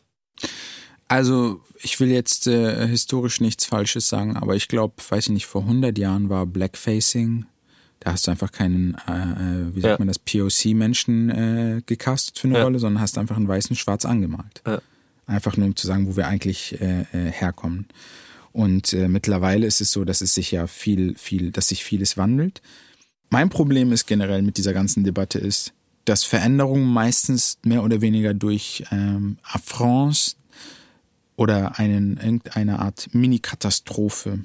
Also 1.09 1.61
ich 1.83 2.01
will 2.01 2.11
jetzt 2.11 2.47
äh, 2.47 2.87
historisch 2.89 3.41
nichts 3.41 3.67
Falsches 3.67 4.09
sagen, 4.09 4.37
aber 4.37 4.57
ich 4.57 4.69
glaube, 4.69 4.95
weiß 5.09 5.27
ich 5.27 5.33
nicht, 5.33 5.47
vor 5.47 5.63
100 5.63 5.99
Jahren 5.99 6.29
war 6.31 6.47
Blackfacing, 6.47 7.47
da 8.01 8.13
hast 8.13 8.27
du 8.27 8.31
einfach 8.31 8.53
keinen, 8.53 8.97
äh, 9.07 9.13
äh 9.13 9.75
wie 9.75 9.81
sagt 9.81 9.93
ja. 9.93 9.99
man 9.99 10.09
das, 10.09 10.19
POC-Menschen 10.19 11.31
äh, 11.31 11.83
gecastet 11.85 12.39
für 12.39 12.49
eine 12.49 12.59
ja. 12.59 12.65
Rolle, 12.65 12.79
sondern 12.79 13.03
hast 13.03 13.19
einfach 13.19 13.37
einen 13.37 13.49
weißen 13.49 13.77
Schwarz 13.77 14.05
angemalt. 14.05 14.63
Ja. 14.67 14.81
Einfach 15.27 15.57
nur 15.57 15.69
um 15.69 15.77
zu 15.77 15.87
sagen, 15.87 16.07
wo 16.07 16.17
wir 16.17 16.27
eigentlich 16.27 16.81
äh, 16.81 17.03
äh, 17.13 17.31
herkommen. 17.31 17.87
Und 18.53 18.93
äh, 18.93 19.09
mittlerweile 19.09 19.67
ist 19.67 19.81
es 19.81 19.91
so, 19.91 20.05
dass 20.05 20.21
es 20.21 20.35
sich 20.35 20.53
ja 20.53 20.67
viel, 20.67 21.17
viel, 21.17 21.51
dass 21.51 21.69
sich 21.69 21.83
vieles 21.83 22.17
wandelt. 22.17 22.63
Mein 23.31 23.49
Problem 23.49 23.91
ist 23.91 24.07
generell 24.07 24.43
mit 24.43 24.59
dieser 24.59 24.73
ganzen 24.73 25.03
Debatte 25.03 25.39
ist, 25.39 25.73
dass 26.05 26.25
Veränderungen 26.25 26.87
meistens 26.87 27.59
mehr 27.65 27.83
oder 27.83 28.01
weniger 28.01 28.35
durch 28.35 28.85
ähm, 28.93 29.39
Affronts 29.43 30.37
oder 31.37 31.78
einen, 31.78 32.16
irgendeine 32.16 32.78
Art 32.78 33.09
Mini-Katastrophe. 33.12 34.41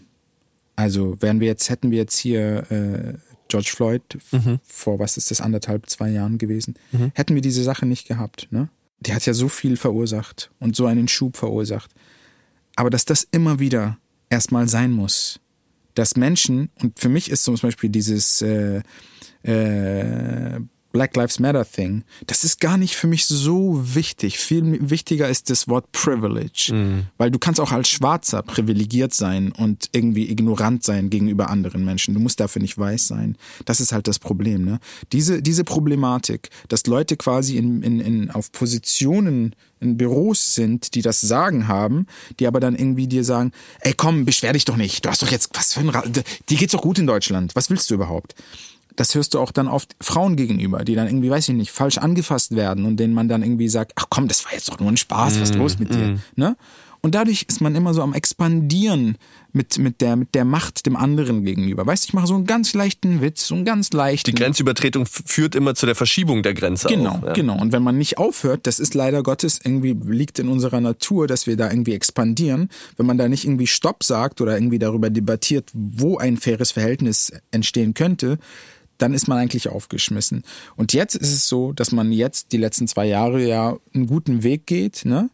Also 0.75 1.21
wären 1.21 1.39
wir 1.39 1.47
jetzt, 1.47 1.69
hätten 1.69 1.91
wir 1.91 1.97
jetzt 1.97 2.17
hier 2.17 2.71
äh, 2.71 3.13
George 3.49 3.71
Floyd 3.75 4.01
mhm. 4.31 4.59
vor, 4.63 4.99
was 4.99 5.17
ist 5.17 5.31
das, 5.31 5.41
anderthalb, 5.41 5.89
zwei 5.89 6.09
Jahren 6.09 6.37
gewesen, 6.37 6.75
mhm. 6.91 7.11
hätten 7.15 7.35
wir 7.35 7.41
diese 7.41 7.63
Sache 7.63 7.85
nicht 7.85 8.07
gehabt. 8.07 8.47
Ne? 8.51 8.69
Die 9.01 9.13
hat 9.13 9.25
ja 9.25 9.33
so 9.33 9.49
viel 9.49 9.75
verursacht 9.75 10.51
und 10.59 10.75
so 10.75 10.85
einen 10.85 11.07
Schub 11.07 11.35
verursacht. 11.35 11.91
Aber 12.75 12.89
dass 12.89 13.05
das 13.05 13.27
immer 13.31 13.59
wieder 13.59 13.97
erstmal 14.29 14.69
sein 14.69 14.91
muss, 14.91 15.39
dass 15.95 16.15
Menschen, 16.15 16.69
und 16.81 16.99
für 16.99 17.09
mich 17.09 17.29
ist 17.29 17.43
zum 17.43 17.55
Beispiel 17.55 17.89
dieses 17.89 18.41
äh, 18.41 18.81
äh, 19.43 20.59
Black 20.91 21.15
Lives 21.15 21.39
Matter 21.39 21.65
Thing, 21.65 22.03
das 22.27 22.43
ist 22.43 22.59
gar 22.59 22.77
nicht 22.77 22.95
für 22.95 23.07
mich 23.07 23.25
so 23.25 23.79
wichtig. 23.95 24.39
Viel 24.39 24.89
wichtiger 24.89 25.29
ist 25.29 25.49
das 25.49 25.67
Wort 25.67 25.91
Privilege. 25.91 26.71
Mhm. 26.73 27.05
Weil 27.17 27.31
du 27.31 27.37
kannst 27.37 27.59
auch 27.59 27.71
als 27.71 27.89
Schwarzer 27.89 28.41
privilegiert 28.41 29.13
sein 29.13 29.51
und 29.51 29.89
irgendwie 29.91 30.29
ignorant 30.31 30.83
sein 30.83 31.09
gegenüber 31.09 31.49
anderen 31.49 31.85
Menschen. 31.85 32.13
Du 32.13 32.19
musst 32.19 32.39
dafür 32.39 32.61
nicht 32.61 32.77
weiß 32.77 33.07
sein. 33.07 33.37
Das 33.65 33.79
ist 33.79 33.91
halt 33.91 34.07
das 34.07 34.19
Problem. 34.19 34.65
Ne? 34.65 34.79
Diese, 35.11 35.41
diese 35.41 35.63
Problematik, 35.63 36.49
dass 36.67 36.85
Leute 36.87 37.17
quasi 37.17 37.57
in, 37.57 37.83
in, 37.83 37.99
in, 37.99 38.31
auf 38.31 38.51
Positionen 38.51 39.55
in 39.79 39.97
Büros 39.97 40.55
sind, 40.55 40.95
die 40.95 41.01
das 41.01 41.21
Sagen 41.21 41.67
haben, 41.67 42.05
die 42.39 42.47
aber 42.47 42.59
dann 42.59 42.75
irgendwie 42.75 43.07
dir 43.07 43.23
sagen, 43.23 43.51
ey 43.81 43.93
komm, 43.93 44.25
beschwer 44.25 44.53
dich 44.53 44.65
doch 44.65 44.75
nicht. 44.75 45.05
Du 45.05 45.09
hast 45.09 45.21
doch 45.21 45.31
jetzt, 45.31 45.51
was 45.53 45.73
für 45.73 45.81
ein, 45.81 45.89
Ra 45.89 46.03
dir 46.03 46.57
geht's 46.57 46.73
doch 46.73 46.81
gut 46.81 46.99
in 46.99 47.07
Deutschland. 47.07 47.55
Was 47.55 47.69
willst 47.69 47.89
du 47.89 47.95
überhaupt? 47.95 48.35
Das 48.99 49.15
hörst 49.15 49.33
du 49.33 49.39
auch 49.39 49.51
dann 49.51 49.69
oft 49.69 49.95
Frauen 50.01 50.35
gegenüber, 50.35 50.83
die 50.83 50.93
dann 50.93 51.07
irgendwie, 51.07 51.29
weiß 51.29 51.47
ich 51.49 51.55
nicht, 51.55 51.71
falsch 51.71 51.97
angefasst 51.97 52.55
werden 52.55 52.83
und 52.83 52.97
denen 52.97 53.13
man 53.13 53.29
dann 53.29 53.43
irgendwie 53.43 53.69
sagt, 53.69 53.93
ach 53.95 54.07
komm, 54.09 54.27
das 54.27 54.43
war 54.43 54.53
jetzt 54.53 54.69
doch 54.69 54.79
nur 54.79 54.89
ein 54.89 54.97
Spaß, 54.97 55.39
was 55.39 55.51
ist 55.51 55.55
los 55.55 55.79
mit 55.79 55.93
dir? 55.93 56.07
Mm. 56.07 56.19
Ne? 56.35 56.57
Und 57.01 57.15
dadurch 57.15 57.45
ist 57.47 57.61
man 57.61 57.75
immer 57.75 57.93
so 57.93 58.01
am 58.01 58.13
expandieren 58.13 59.17
mit, 59.53 59.77
mit, 59.77 60.01
der, 60.01 60.17
mit 60.17 60.35
der 60.35 60.43
Macht 60.43 60.85
dem 60.85 60.97
anderen 60.97 61.45
gegenüber. 61.45 61.87
Weißt 61.87 62.03
du, 62.03 62.07
ich 62.09 62.13
mache 62.13 62.27
so 62.27 62.35
einen 62.35 62.45
ganz 62.45 62.73
leichten 62.73 63.21
Witz, 63.21 63.47
so 63.47 63.55
einen 63.55 63.63
ganz 63.63 63.93
leichten. 63.93 64.29
Die 64.29 64.35
Grenzübertretung 64.35 65.05
führt 65.05 65.55
immer 65.55 65.75
zu 65.75 65.85
der 65.85 65.95
Verschiebung 65.95 66.43
der 66.43 66.53
Grenze. 66.53 66.89
Genau, 66.89 67.11
auch, 67.11 67.27
ja. 67.27 67.33
genau. 67.33 67.57
Und 67.57 67.71
wenn 67.71 67.83
man 67.83 67.97
nicht 67.97 68.17
aufhört, 68.17 68.67
das 68.67 68.81
ist 68.81 68.95
leider 68.95 69.23
Gottes 69.23 69.61
irgendwie 69.63 69.93
liegt 69.93 70.39
in 70.39 70.49
unserer 70.49 70.81
Natur, 70.81 71.25
dass 71.25 71.47
wir 71.47 71.55
da 71.55 71.69
irgendwie 71.69 71.93
expandieren. 71.93 72.67
Wenn 72.97 73.05
man 73.05 73.17
da 73.17 73.29
nicht 73.29 73.45
irgendwie 73.45 73.67
Stopp 73.67 74.03
sagt 74.03 74.41
oder 74.41 74.55
irgendwie 74.55 74.79
darüber 74.79 75.09
debattiert, 75.09 75.69
wo 75.73 76.17
ein 76.17 76.35
faires 76.35 76.73
Verhältnis 76.73 77.31
entstehen 77.51 77.93
könnte, 77.93 78.39
dann 78.99 79.13
ist 79.13 79.27
man 79.27 79.39
eigentlich 79.39 79.69
aufgeschmissen. 79.69 80.43
Und 80.75 80.93
jetzt 80.93 81.15
ist 81.15 81.33
es 81.33 81.47
so, 81.47 81.73
dass 81.73 81.91
man 81.91 82.11
jetzt 82.11 82.51
die 82.51 82.57
letzten 82.57 82.87
zwei 82.87 83.07
Jahre 83.07 83.43
ja 83.45 83.77
einen 83.93 84.05
guten 84.05 84.43
Weg 84.43 84.67
geht, 84.67 85.05
ne? 85.05 85.29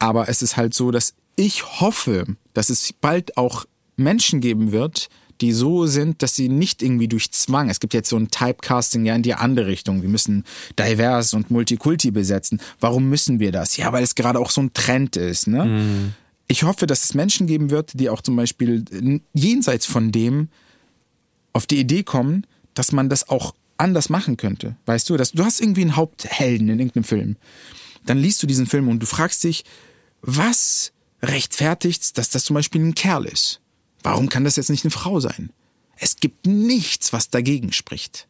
Aber 0.00 0.28
es 0.28 0.42
ist 0.42 0.56
halt 0.56 0.74
so, 0.74 0.90
dass 0.90 1.14
ich 1.36 1.80
hoffe, 1.80 2.26
dass 2.54 2.70
es 2.70 2.92
bald 2.92 3.36
auch 3.36 3.66
Menschen 3.96 4.40
geben 4.40 4.72
wird, 4.72 5.08
die 5.40 5.52
so 5.52 5.86
sind, 5.86 6.22
dass 6.22 6.34
sie 6.34 6.48
nicht 6.48 6.82
irgendwie 6.82 7.08
durch 7.08 7.32
Zwang, 7.32 7.68
es 7.68 7.80
gibt 7.80 7.94
jetzt 7.94 8.08
so 8.08 8.16
ein 8.16 8.28
Typecasting 8.28 9.04
ja 9.04 9.14
in 9.14 9.22
die 9.22 9.34
andere 9.34 9.66
Richtung, 9.66 10.02
wir 10.02 10.08
müssen 10.08 10.44
divers 10.78 11.34
und 11.34 11.50
Multikulti 11.50 12.10
besetzen. 12.10 12.60
Warum 12.80 13.08
müssen 13.08 13.40
wir 13.40 13.52
das? 13.52 13.76
Ja, 13.76 13.92
weil 13.92 14.04
es 14.04 14.14
gerade 14.14 14.38
auch 14.38 14.50
so 14.50 14.60
ein 14.60 14.72
Trend 14.72 15.16
ist. 15.16 15.48
Ne? 15.48 15.64
Mm. 15.64 16.14
Ich 16.46 16.62
hoffe, 16.62 16.86
dass 16.86 17.04
es 17.04 17.14
Menschen 17.14 17.46
geben 17.46 17.70
wird, 17.70 17.98
die 17.98 18.08
auch 18.08 18.20
zum 18.20 18.36
Beispiel 18.36 18.84
jenseits 19.32 19.86
von 19.86 20.12
dem 20.12 20.48
auf 21.52 21.66
die 21.66 21.78
Idee 21.78 22.02
kommen, 22.02 22.46
dass 22.74 22.92
man 22.92 23.08
das 23.08 23.28
auch 23.28 23.54
anders 23.76 24.08
machen 24.08 24.36
könnte. 24.36 24.76
Weißt 24.86 25.10
du, 25.10 25.16
dass 25.16 25.32
du 25.32 25.44
hast 25.44 25.60
irgendwie 25.60 25.82
einen 25.82 25.96
Haupthelden 25.96 26.68
in 26.68 26.78
irgendeinem 26.78 27.04
Film. 27.04 27.36
Dann 28.06 28.18
liest 28.18 28.42
du 28.42 28.46
diesen 28.46 28.66
Film 28.66 28.88
und 28.88 29.00
du 29.00 29.06
fragst 29.06 29.44
dich, 29.44 29.64
was 30.22 30.92
rechtfertigt, 31.22 32.16
dass 32.18 32.30
das 32.30 32.44
zum 32.44 32.54
Beispiel 32.54 32.82
ein 32.82 32.94
Kerl 32.94 33.26
ist? 33.26 33.60
Warum 34.02 34.28
kann 34.28 34.44
das 34.44 34.56
jetzt 34.56 34.70
nicht 34.70 34.84
eine 34.84 34.90
Frau 34.90 35.20
sein? 35.20 35.50
Es 35.96 36.16
gibt 36.16 36.46
nichts, 36.46 37.12
was 37.12 37.30
dagegen 37.30 37.72
spricht. 37.72 38.26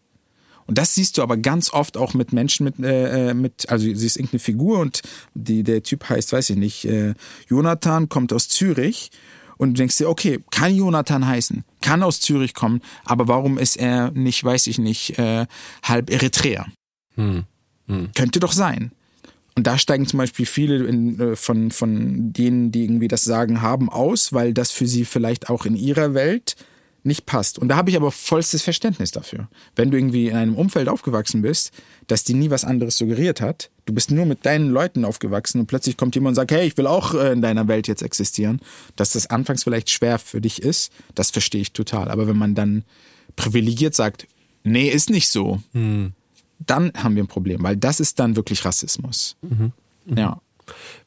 Und 0.66 0.78
das 0.78 0.94
siehst 0.94 1.18
du 1.18 1.22
aber 1.22 1.36
ganz 1.36 1.72
oft 1.72 1.96
auch 1.96 2.14
mit 2.14 2.32
Menschen 2.32 2.64
mit, 2.64 2.78
äh, 2.78 3.30
äh 3.30 3.34
mit 3.34 3.68
also 3.68 3.84
sie 3.84 4.06
ist 4.06 4.16
irgendeine 4.16 4.40
Figur 4.40 4.78
und 4.78 5.02
die, 5.34 5.62
der 5.62 5.82
Typ 5.82 6.08
heißt, 6.08 6.32
weiß 6.32 6.50
ich 6.50 6.56
nicht, 6.56 6.84
äh, 6.84 7.14
Jonathan 7.48 8.08
kommt 8.08 8.32
aus 8.32 8.48
Zürich 8.48 9.10
und 9.56 9.70
du 9.70 9.74
denkst 9.74 9.96
dir, 9.96 10.08
okay, 10.08 10.40
kann 10.50 10.74
Jonathan 10.74 11.26
heißen, 11.26 11.64
kann 11.82 12.02
aus 12.02 12.20
Zürich 12.20 12.54
kommen, 12.54 12.80
aber 13.04 13.28
warum 13.28 13.58
ist 13.58 13.76
er 13.76 14.10
nicht, 14.12 14.42
weiß 14.42 14.66
ich 14.68 14.78
nicht, 14.78 15.18
äh, 15.18 15.46
halb 15.82 16.08
Eritreer? 16.08 16.66
Hm. 17.16 17.44
Hm. 17.88 18.10
Könnte 18.14 18.40
doch 18.40 18.52
sein. 18.52 18.92
Und 19.54 19.66
da 19.66 19.76
steigen 19.76 20.06
zum 20.06 20.18
Beispiel 20.18 20.46
viele 20.46 20.86
in, 20.86 21.20
äh, 21.20 21.36
von, 21.36 21.70
von 21.70 22.32
denen, 22.32 22.72
die 22.72 22.84
irgendwie 22.84 23.08
das 23.08 23.24
Sagen 23.24 23.60
haben, 23.60 23.90
aus, 23.90 24.32
weil 24.32 24.54
das 24.54 24.70
für 24.70 24.86
sie 24.86 25.04
vielleicht 25.04 25.50
auch 25.50 25.66
in 25.66 25.76
ihrer 25.76 26.14
Welt 26.14 26.56
nicht 27.04 27.26
passt. 27.26 27.58
Und 27.58 27.68
da 27.68 27.76
habe 27.76 27.90
ich 27.90 27.96
aber 27.96 28.10
vollstes 28.10 28.62
Verständnis 28.62 29.10
dafür. 29.10 29.48
Wenn 29.74 29.90
du 29.90 29.98
irgendwie 29.98 30.28
in 30.28 30.36
einem 30.36 30.54
Umfeld 30.54 30.88
aufgewachsen 30.88 31.42
bist, 31.42 31.72
das 32.06 32.24
dir 32.24 32.36
nie 32.36 32.50
was 32.50 32.64
anderes 32.64 32.96
suggeriert 32.96 33.40
hat, 33.40 33.70
du 33.86 33.92
bist 33.92 34.10
nur 34.10 34.24
mit 34.24 34.46
deinen 34.46 34.70
Leuten 34.70 35.04
aufgewachsen 35.04 35.60
und 35.60 35.66
plötzlich 35.66 35.96
kommt 35.96 36.14
jemand 36.14 36.32
und 36.32 36.36
sagt, 36.36 36.52
hey, 36.52 36.66
ich 36.66 36.76
will 36.76 36.86
auch 36.86 37.14
äh, 37.14 37.32
in 37.32 37.42
deiner 37.42 37.66
Welt 37.68 37.88
jetzt 37.88 38.02
existieren, 38.02 38.60
dass 38.96 39.12
das 39.12 39.28
anfangs 39.28 39.64
vielleicht 39.64 39.90
schwer 39.90 40.18
für 40.18 40.40
dich 40.40 40.62
ist, 40.62 40.92
das 41.14 41.30
verstehe 41.30 41.62
ich 41.62 41.72
total. 41.72 42.08
Aber 42.08 42.28
wenn 42.28 42.38
man 42.38 42.54
dann 42.54 42.84
privilegiert 43.34 43.94
sagt, 43.94 44.26
nee, 44.62 44.88
ist 44.88 45.10
nicht 45.10 45.28
so, 45.28 45.60
hm. 45.72 46.12
dann 46.60 46.92
haben 46.96 47.16
wir 47.16 47.24
ein 47.24 47.28
Problem, 47.28 47.62
weil 47.62 47.76
das 47.76 47.98
ist 47.98 48.20
dann 48.20 48.36
wirklich 48.36 48.64
Rassismus. 48.64 49.36
Mhm. 49.42 49.72
Mhm. 50.06 50.18
Ja. 50.18 50.40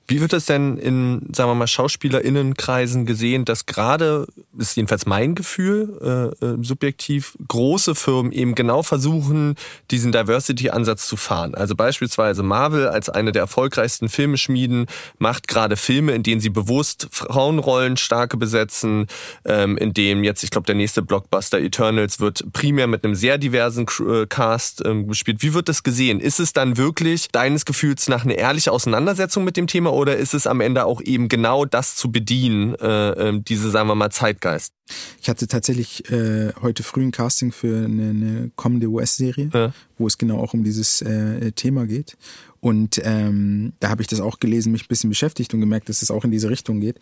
Wie 0.07 0.21
wird 0.21 0.33
das 0.33 0.45
denn 0.45 0.77
in, 0.77 1.29
sagen 1.33 1.49
wir 1.49 1.55
mal, 1.55 1.65
SchauspielerInnenkreisen 1.67 3.07
gesehen, 3.07 3.43
dass 3.43 3.65
gerade, 3.65 4.27
ist 4.55 4.75
jedenfalls 4.75 5.07
mein 5.07 5.33
Gefühl, 5.33 6.33
äh, 6.41 6.45
äh, 6.45 6.57
subjektiv, 6.61 7.35
große 7.47 7.95
Firmen 7.95 8.31
eben 8.31 8.53
genau 8.53 8.83
versuchen, 8.83 9.55
diesen 9.89 10.11
Diversity-Ansatz 10.11 11.07
zu 11.07 11.17
fahren. 11.17 11.55
Also 11.55 11.75
beispielsweise 11.75 12.43
Marvel 12.43 12.87
als 12.87 13.09
eine 13.09 13.31
der 13.31 13.41
erfolgreichsten 13.41 14.07
Filmeschmieden 14.07 14.85
macht 15.17 15.47
gerade 15.47 15.75
Filme, 15.75 16.11
in 16.11 16.21
denen 16.21 16.39
sie 16.39 16.49
bewusst 16.49 17.07
Frauenrollen 17.11 17.97
starke 17.97 18.37
besetzen, 18.37 19.07
ähm, 19.43 19.75
in 19.75 19.93
dem 19.93 20.23
jetzt, 20.23 20.43
ich 20.43 20.51
glaube, 20.51 20.67
der 20.67 20.75
nächste 20.75 21.01
Blockbuster 21.01 21.59
Eternals 21.59 22.19
wird 22.19 22.45
primär 22.53 22.85
mit 22.85 23.03
einem 23.03 23.15
sehr 23.15 23.39
diversen 23.39 23.87
äh, 24.07 24.27
Cast 24.27 24.85
ähm, 24.85 25.07
gespielt. 25.07 25.41
Wie 25.41 25.55
wird 25.55 25.67
das 25.67 25.81
gesehen? 25.81 26.19
Ist 26.19 26.39
es 26.39 26.53
dann 26.53 26.77
wirklich 26.77 27.29
deines 27.31 27.65
Gefühls 27.65 28.07
nach 28.07 28.23
eine 28.23 28.35
ehrliche 28.35 28.71
Auseinandersetzung 28.71 29.43
mit 29.43 29.57
dem 29.57 29.65
Thema 29.65 29.94
oder 29.95 30.17
ist 30.17 30.33
es 30.33 30.45
am 30.45 30.59
Ende 30.59 30.85
auch 30.85 31.01
eben 31.01 31.29
genau 31.29 31.63
das 31.65 31.95
zu 31.95 32.11
bedienen, 32.11 32.75
äh, 32.75 33.09
äh, 33.11 33.41
diese, 33.41 33.71
sagen 33.71 33.87
wir 33.87 33.95
mal, 33.95 34.11
Zeitgeist? 34.11 34.73
Ich 35.21 35.29
hatte 35.29 35.47
tatsächlich 35.47 36.11
äh, 36.11 36.51
heute 36.61 36.83
früh 36.83 37.01
ein 37.01 37.11
Casting 37.11 37.51
für 37.51 37.85
eine, 37.85 38.09
eine 38.09 38.51
kommende 38.55 38.87
US-Serie, 38.87 39.49
ja. 39.53 39.73
wo 39.97 40.05
es 40.05 40.17
genau 40.17 40.39
auch 40.39 40.53
um 40.53 40.63
dieses 40.63 41.01
äh, 41.01 41.51
Thema 41.53 41.85
geht. 41.85 42.17
Und 42.59 43.01
ähm, 43.03 43.73
da 43.79 43.89
habe 43.89 44.01
ich 44.01 44.07
das 44.07 44.19
auch 44.19 44.39
gelesen, 44.39 44.71
mich 44.71 44.83
ein 44.83 44.89
bisschen 44.89 45.09
beschäftigt 45.09 45.53
und 45.53 45.61
gemerkt, 45.61 45.87
dass 45.87 46.01
es 46.01 46.11
auch 46.11 46.25
in 46.25 46.31
diese 46.31 46.49
Richtung 46.49 46.81
geht. 46.81 46.99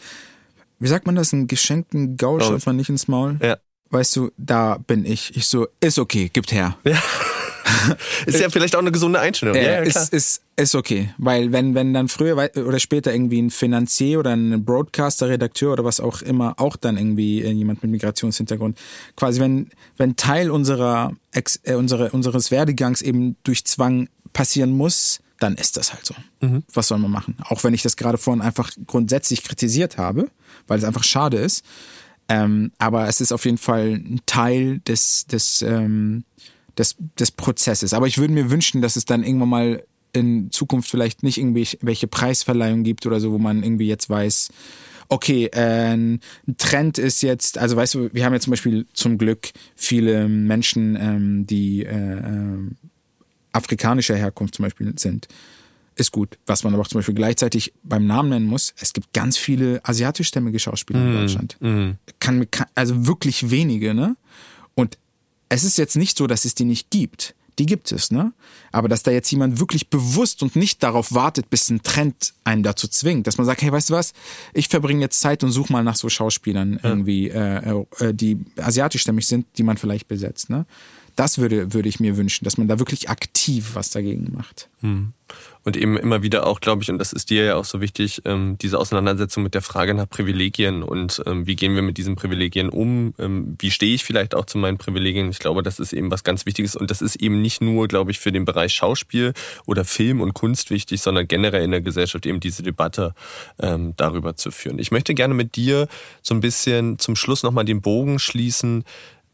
Wie 0.80 0.88
sagt 0.88 1.06
man 1.06 1.16
das? 1.16 1.34
Einen 1.34 1.48
geschenkten 1.48 2.18
Gaul 2.18 2.42
schaut 2.42 2.66
man 2.66 2.76
nicht 2.76 2.90
ins 2.90 3.08
Maul. 3.08 3.40
Ja. 3.42 3.58
Weißt 3.90 4.16
du, 4.16 4.32
da 4.38 4.78
bin 4.78 5.06
ich. 5.06 5.36
Ich 5.36 5.48
so, 5.48 5.68
ist 5.80 6.00
okay, 6.00 6.30
gibt 6.32 6.52
her. 6.52 6.78
Ja. 6.84 7.02
ist 8.26 8.40
ja 8.40 8.50
vielleicht 8.50 8.76
auch 8.76 8.82
eine 8.82 8.92
gesunde 8.92 9.20
Einstellung. 9.20 9.56
Äh, 9.56 9.66
ja, 9.66 9.72
ja, 9.74 9.80
ist, 9.80 10.14
ist, 10.14 10.42
ist 10.56 10.76
okay, 10.76 11.14
weil 11.18 11.52
wenn, 11.52 11.76
wenn 11.76 11.94
dann 11.94 12.08
früher 12.08 12.36
oder 12.36 12.80
später 12.80 13.14
irgendwie 13.14 13.42
ein 13.42 13.50
Finanzier 13.50 14.20
oder 14.20 14.32
ein 14.32 14.64
Broadcaster, 14.64 15.30
Redakteur 15.30 15.74
oder 15.74 15.84
was 15.84 16.00
auch 16.00 16.22
immer, 16.22 16.56
auch 16.60 16.76
dann 16.76 16.98
irgendwie 16.98 17.42
äh, 17.42 17.52
jemand 17.52 17.82
mit 17.84 17.92
Migrationshintergrund, 17.92 18.78
quasi 19.16 19.40
wenn, 19.40 19.70
wenn 19.98 20.16
Teil 20.16 20.52
unserer, 20.52 21.14
äh, 21.32 21.74
unsere, 21.76 22.12
unseres 22.12 22.52
Werdegangs 22.52 23.02
eben 23.02 23.36
durch 23.44 23.66
Zwang 23.66 24.10
passieren 24.34 24.72
muss, 24.72 25.20
dann 25.40 25.56
ist 25.56 25.78
das 25.78 25.94
halt 25.94 26.06
so. 26.06 26.16
Mhm. 26.42 26.64
Was 26.74 26.88
soll 26.88 27.00
man 27.00 27.12
machen? 27.12 27.38
Auch 27.44 27.64
wenn 27.64 27.74
ich 27.74 27.82
das 27.82 27.98
gerade 27.98 28.18
vorhin 28.18 28.42
einfach 28.42 28.72
grundsätzlich 28.88 29.44
kritisiert 29.44 29.98
habe, 29.98 30.30
weil 30.68 30.80
es 30.80 30.86
einfach 30.86 31.04
schade 31.04 31.38
ist. 31.38 31.64
Ähm, 32.30 32.72
aber 32.78 33.08
es 33.10 33.20
ist 33.20 33.34
auf 33.34 33.44
jeden 33.46 33.58
Fall 33.58 33.96
ein 33.96 34.22
Teil 34.26 34.80
des, 34.80 35.26
des, 35.28 35.62
ähm, 35.62 36.24
des, 36.78 36.96
des 37.20 37.32
Prozesses. 37.32 37.94
Aber 37.94 38.08
ich 38.08 38.18
würde 38.18 38.34
mir 38.34 38.50
wünschen, 38.50 38.82
dass 38.82 38.96
es 38.96 39.06
dann 39.06 39.24
irgendwann 39.24 39.50
mal 39.50 39.84
in 40.14 40.52
Zukunft 40.52 40.90
vielleicht 40.90 41.24
nicht 41.24 41.38
irgendwelche 41.38 42.08
Preisverleihungen 42.08 42.84
gibt 42.84 43.06
oder 43.06 43.20
so, 43.20 43.32
wo 43.32 43.40
man 43.40 43.64
irgendwie 43.64 43.88
jetzt 43.88 44.10
weiß, 44.10 44.50
okay, 45.10 45.46
äh, 45.54 45.94
ein 45.94 46.22
Trend 46.58 46.98
ist 46.98 47.22
jetzt, 47.22 47.58
also 47.58 47.76
weißt 47.76 47.96
du, 47.96 48.10
wir 48.14 48.26
haben 48.26 48.34
ja 48.34 48.40
zum 48.40 48.52
Beispiel 48.52 48.86
zum 48.94 49.18
Glück 49.18 49.50
viele 49.76 50.28
Menschen, 50.28 50.98
ähm, 51.00 51.48
die 51.48 51.84
äh, 51.84 52.18
äh, 52.18 52.58
afrikanischer 53.52 54.16
Herkunft 54.16 54.56
zum 54.56 54.64
Beispiel 54.64 54.94
sind. 54.98 55.28
Ist 55.96 56.12
gut. 56.12 56.40
Was 56.48 56.64
man 56.64 56.74
aber 56.74 56.82
auch 56.82 56.88
zum 56.88 57.00
Beispiel 57.00 57.14
gleichzeitig 57.14 57.74
beim 57.84 58.08
Namen 58.08 58.30
nennen 58.30 58.48
muss, 58.48 58.74
es 58.80 58.94
gibt 58.94 59.14
ganz 59.14 59.38
viele 59.38 59.80
asiatischstämmige 59.84 60.58
Schauspieler 60.58 61.00
mm, 61.00 61.08
in 61.08 61.14
Deutschland. 61.14 61.58
Mm. 61.60 61.90
Kann, 62.20 62.48
also 62.74 63.06
wirklich 63.06 63.52
wenige, 63.52 63.94
ne? 63.94 64.16
Und 64.74 64.98
es 65.50 65.64
ist 65.64 65.78
jetzt 65.78 65.96
nicht 65.96 66.18
so, 66.18 66.28
dass 66.28 66.46
es 66.46 66.56
die 66.56 66.66
nicht 66.66 66.90
gibt. 66.90 67.36
Die 67.60 67.66
gibt 67.66 67.92
es, 67.92 68.10
ne? 68.10 68.34
Aber 68.72 68.90
dass 68.90 69.04
da 69.04 69.12
jetzt 69.12 69.30
jemand 69.32 69.60
wirklich 69.60 69.90
bewusst 69.90 70.42
und 70.42 70.56
nicht 70.56 70.82
darauf 70.82 71.14
wartet, 71.14 71.52
bis 71.52 71.70
ein 71.70 71.84
Trend 71.84 72.34
einen 72.44 72.64
dazu 72.64 72.88
zwingt, 72.88 73.28
dass 73.28 73.38
man 73.38 73.46
sagt, 73.46 73.62
hey, 73.62 73.72
weißt 73.72 73.92
du 73.92 73.94
was? 73.94 74.14
Ich 74.54 74.70
verbringe 74.70 75.02
jetzt 75.02 75.20
Zeit 75.20 75.44
und 75.44 75.52
suche 75.52 75.72
mal 75.72 75.84
nach 75.84 75.96
so 75.96 76.10
Schauspielern 76.10 76.80
ja. 76.82 76.90
irgendwie, 76.90 77.30
äh, 77.30 77.84
äh, 78.00 78.14
die 78.14 78.40
asiatischstämmig 78.58 79.28
sind, 79.28 79.46
die 79.58 79.64
man 79.64 79.78
vielleicht 79.78 80.08
besetzt, 80.08 80.50
ne? 80.50 80.66
Das 81.16 81.38
würde, 81.38 81.74
würde 81.74 81.90
ich 81.90 82.00
mir 82.00 82.18
wünschen, 82.18 82.44
dass 82.46 82.58
man 82.58 82.68
da 82.68 82.80
wirklich 82.80 83.10
aktiv 83.10 83.72
was 83.74 83.90
dagegen 83.90 84.32
macht. 84.36 84.70
Hm. 84.82 85.14
Und 85.64 85.78
eben 85.78 85.98
immer 85.98 86.22
wieder 86.22 86.46
auch, 86.46 86.60
glaube 86.60 86.84
ich, 86.84 86.92
und 86.92 86.98
das 86.98 87.14
ist 87.14 87.30
dir 87.30 87.46
ja 87.46 87.56
auch 87.56 87.66
so 87.66 87.80
wichtig, 87.80 88.22
ähm, 88.26 88.58
diese 88.62 88.78
Auseinandersetzung 88.78 89.44
mit 89.44 89.54
der 89.54 89.62
Frage 89.62 89.94
nach 89.94 90.10
Privilegien 90.10 90.84
und 90.84 91.24
ähm, 91.26 91.48
wie 91.48 91.56
gehen 91.56 91.74
wir 91.74 91.82
mit 91.82 91.98
diesen 91.98 92.16
Privilegien 92.16 92.70
um? 92.70 93.14
Ähm, 93.18 93.56
wie 93.60 93.72
stehe 93.72 93.96
ich 93.96 94.04
vielleicht 94.04 94.36
auch 94.36 94.46
zu 94.46 94.58
meinen 94.58 94.78
Privilegien? 94.78 95.30
Ich 95.30 95.40
glaube, 95.40 95.64
das 95.64 95.80
ist 95.80 95.94
eben 95.94 96.12
was 96.12 96.24
ganz 96.24 96.46
Wichtiges 96.46 96.76
und 96.76 96.92
das 96.92 97.02
ist 97.02 97.16
eben 97.16 97.42
nicht 97.42 97.62
nur, 97.62 97.88
glaube 97.88 98.12
ich, 98.12 98.20
für 98.20 98.32
den 98.32 98.44
Bereich 98.44 98.74
Schauspiel 98.74 99.34
oder 99.66 99.86
Film 99.86 100.20
und 100.20 100.34
Kunst 100.34 100.70
wichtig, 100.70 101.02
sondern 101.02 101.28
generell 101.28 101.64
in 101.64 101.72
der 101.72 101.82
Gesellschaft 101.82 102.26
eben 102.26 102.40
diese 102.40 102.64
Debatte 102.64 103.14
darüber 103.58 104.36
zu 104.36 104.52
führen. 104.52 104.80
Ich 104.80 104.92
möchte 104.92 105.14
gerne 105.14 105.34
mit 105.34 105.56
dir 105.56 105.88
so 106.22 106.34
ein 106.34 106.42
bisschen 106.42 107.00
zum 107.00 107.16
Schluss 107.16 107.44
nochmal 107.44 107.66
den 107.66 107.82
Bogen 107.82 108.20
schließen 108.20 108.84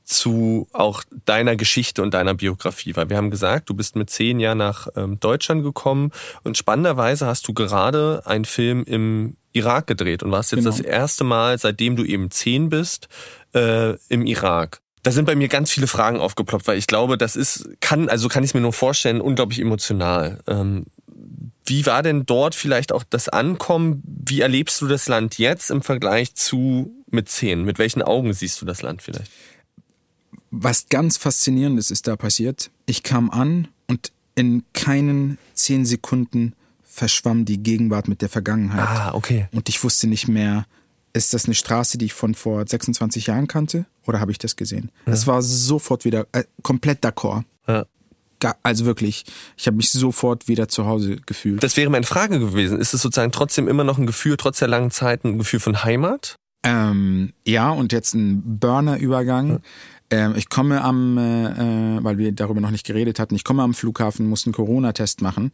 zu 0.09 0.67
auch 0.73 1.03
deiner 1.25 1.55
Geschichte 1.55 2.01
und 2.01 2.13
deiner 2.13 2.33
Biografie, 2.33 2.95
weil 2.95 3.09
wir 3.09 3.17
haben 3.17 3.29
gesagt, 3.29 3.69
du 3.69 3.75
bist 3.75 3.95
mit 3.95 4.09
zehn 4.09 4.39
Jahren 4.39 4.57
nach 4.57 4.87
ähm, 4.95 5.19
Deutschland 5.19 5.63
gekommen 5.63 6.11
und 6.43 6.57
spannenderweise 6.57 7.27
hast 7.27 7.47
du 7.47 7.53
gerade 7.53 8.23
einen 8.25 8.45
Film 8.45 8.83
im 8.85 9.37
Irak 9.53 9.85
gedreht 9.85 10.23
und 10.23 10.31
warst 10.31 10.51
jetzt 10.51 10.63
genau. 10.63 10.75
das 10.75 10.79
erste 10.79 11.23
Mal, 11.23 11.57
seitdem 11.59 11.95
du 11.95 12.03
eben 12.03 12.31
zehn 12.31 12.69
bist, 12.69 13.07
äh, 13.53 13.95
im 14.09 14.25
Irak. 14.25 14.81
Da 15.03 15.11
sind 15.11 15.25
bei 15.25 15.35
mir 15.35 15.47
ganz 15.47 15.71
viele 15.71 15.87
Fragen 15.87 16.19
aufgeploppt, 16.19 16.67
weil 16.67 16.77
ich 16.77 16.87
glaube, 16.87 17.17
das 17.17 17.35
ist, 17.35 17.69
kann, 17.79 18.09
also 18.09 18.29
kann 18.29 18.43
ich 18.43 18.53
mir 18.53 18.61
nur 18.61 18.73
vorstellen, 18.73 19.21
unglaublich 19.21 19.59
emotional. 19.59 20.39
Ähm, 20.47 20.85
wie 21.65 21.85
war 21.85 22.01
denn 22.01 22.25
dort 22.25 22.55
vielleicht 22.55 22.91
auch 22.91 23.03
das 23.07 23.29
Ankommen? 23.29 24.01
Wie 24.03 24.41
erlebst 24.41 24.81
du 24.81 24.87
das 24.87 25.07
Land 25.07 25.37
jetzt 25.37 25.69
im 25.69 25.83
Vergleich 25.83 26.33
zu 26.33 26.91
mit 27.11 27.29
zehn? 27.29 27.63
Mit 27.63 27.77
welchen 27.77 28.01
Augen 28.01 28.33
siehst 28.33 28.59
du 28.61 28.65
das 28.65 28.81
Land 28.81 29.03
vielleicht? 29.03 29.31
Was 30.51 30.89
ganz 30.89 31.17
faszinierendes 31.17 31.91
ist 31.91 32.07
da 32.07 32.15
passiert. 32.15 32.71
Ich 32.85 33.03
kam 33.03 33.29
an 33.29 33.67
und 33.87 34.11
in 34.35 34.63
keinen 34.73 35.37
zehn 35.53 35.85
Sekunden 35.85 36.53
verschwamm 36.83 37.45
die 37.45 37.61
Gegenwart 37.61 38.07
mit 38.07 38.21
der 38.21 38.29
Vergangenheit. 38.29 38.87
Ah, 38.87 39.13
okay. 39.13 39.47
Und 39.51 39.69
ich 39.69 39.83
wusste 39.83 40.07
nicht 40.07 40.27
mehr, 40.27 40.65
ist 41.13 41.33
das 41.33 41.45
eine 41.45 41.55
Straße, 41.55 41.97
die 41.97 42.05
ich 42.05 42.13
von 42.13 42.35
vor 42.35 42.65
26 42.67 43.27
Jahren 43.27 43.47
kannte 43.47 43.85
oder 44.05 44.19
habe 44.19 44.31
ich 44.31 44.37
das 44.37 44.55
gesehen? 44.55 44.91
Ja. 45.05 45.11
Das 45.11 45.27
war 45.27 45.41
sofort 45.41 46.05
wieder 46.05 46.27
äh, 46.31 46.43
komplett 46.61 47.03
d'accord. 47.03 47.43
Ja. 47.67 47.85
Also 48.63 48.85
wirklich, 48.85 49.25
ich 49.57 49.67
habe 49.67 49.75
mich 49.75 49.91
sofort 49.91 50.47
wieder 50.47 50.69
zu 50.69 50.85
Hause 50.85 51.17
gefühlt. 51.25 51.61
Das 51.61 51.75
wäre 51.75 51.89
meine 51.89 52.05
Frage 52.05 52.39
gewesen. 52.39 52.79
Ist 52.79 52.93
es 52.93 53.01
sozusagen 53.01 53.33
trotzdem 53.33 53.67
immer 53.67 53.83
noch 53.83 53.97
ein 53.97 54.07
Gefühl, 54.07 54.37
trotz 54.37 54.59
der 54.59 54.69
langen 54.69 54.91
Zeit, 54.91 55.25
ein 55.25 55.37
Gefühl 55.37 55.59
von 55.59 55.83
Heimat? 55.83 56.35
Ähm, 56.63 57.33
ja, 57.45 57.69
und 57.69 57.91
jetzt 57.91 58.13
ein 58.13 58.59
Burner-Übergang. 58.59 59.49
Ja. 59.49 59.59
Ähm, 60.11 60.33
ich 60.35 60.49
komme 60.49 60.81
am, 60.81 61.17
äh, 61.17 61.97
äh, 61.97 62.03
weil 62.03 62.17
wir 62.17 62.31
darüber 62.31 62.61
noch 62.61 62.71
nicht 62.71 62.85
geredet 62.85 63.19
hatten, 63.19 63.35
ich 63.35 63.43
komme 63.43 63.61
am 63.61 63.75
Flughafen, 63.75 64.27
muss 64.27 64.45
einen 64.45 64.53
Corona-Test 64.53 65.21
machen 65.21 65.51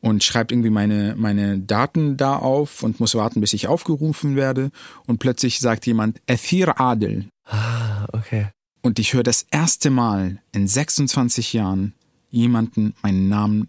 und 0.00 0.24
schreibe 0.24 0.54
irgendwie 0.54 0.70
meine, 0.70 1.14
meine 1.16 1.58
Daten 1.58 2.16
da 2.16 2.36
auf 2.36 2.82
und 2.82 3.00
muss 3.00 3.14
warten, 3.14 3.40
bis 3.40 3.52
ich 3.52 3.68
aufgerufen 3.68 4.34
werde. 4.34 4.70
Und 5.06 5.18
plötzlich 5.18 5.60
sagt 5.60 5.86
jemand, 5.86 6.20
Ethir 6.26 6.80
Adel. 6.80 7.26
Ah, 7.44 8.06
okay. 8.12 8.48
Und 8.80 8.98
ich 8.98 9.12
höre 9.12 9.22
das 9.22 9.46
erste 9.50 9.90
Mal 9.90 10.40
in 10.52 10.66
26 10.66 11.52
Jahren 11.52 11.92
jemanden 12.30 12.94
meinen 13.02 13.28
Namen 13.28 13.68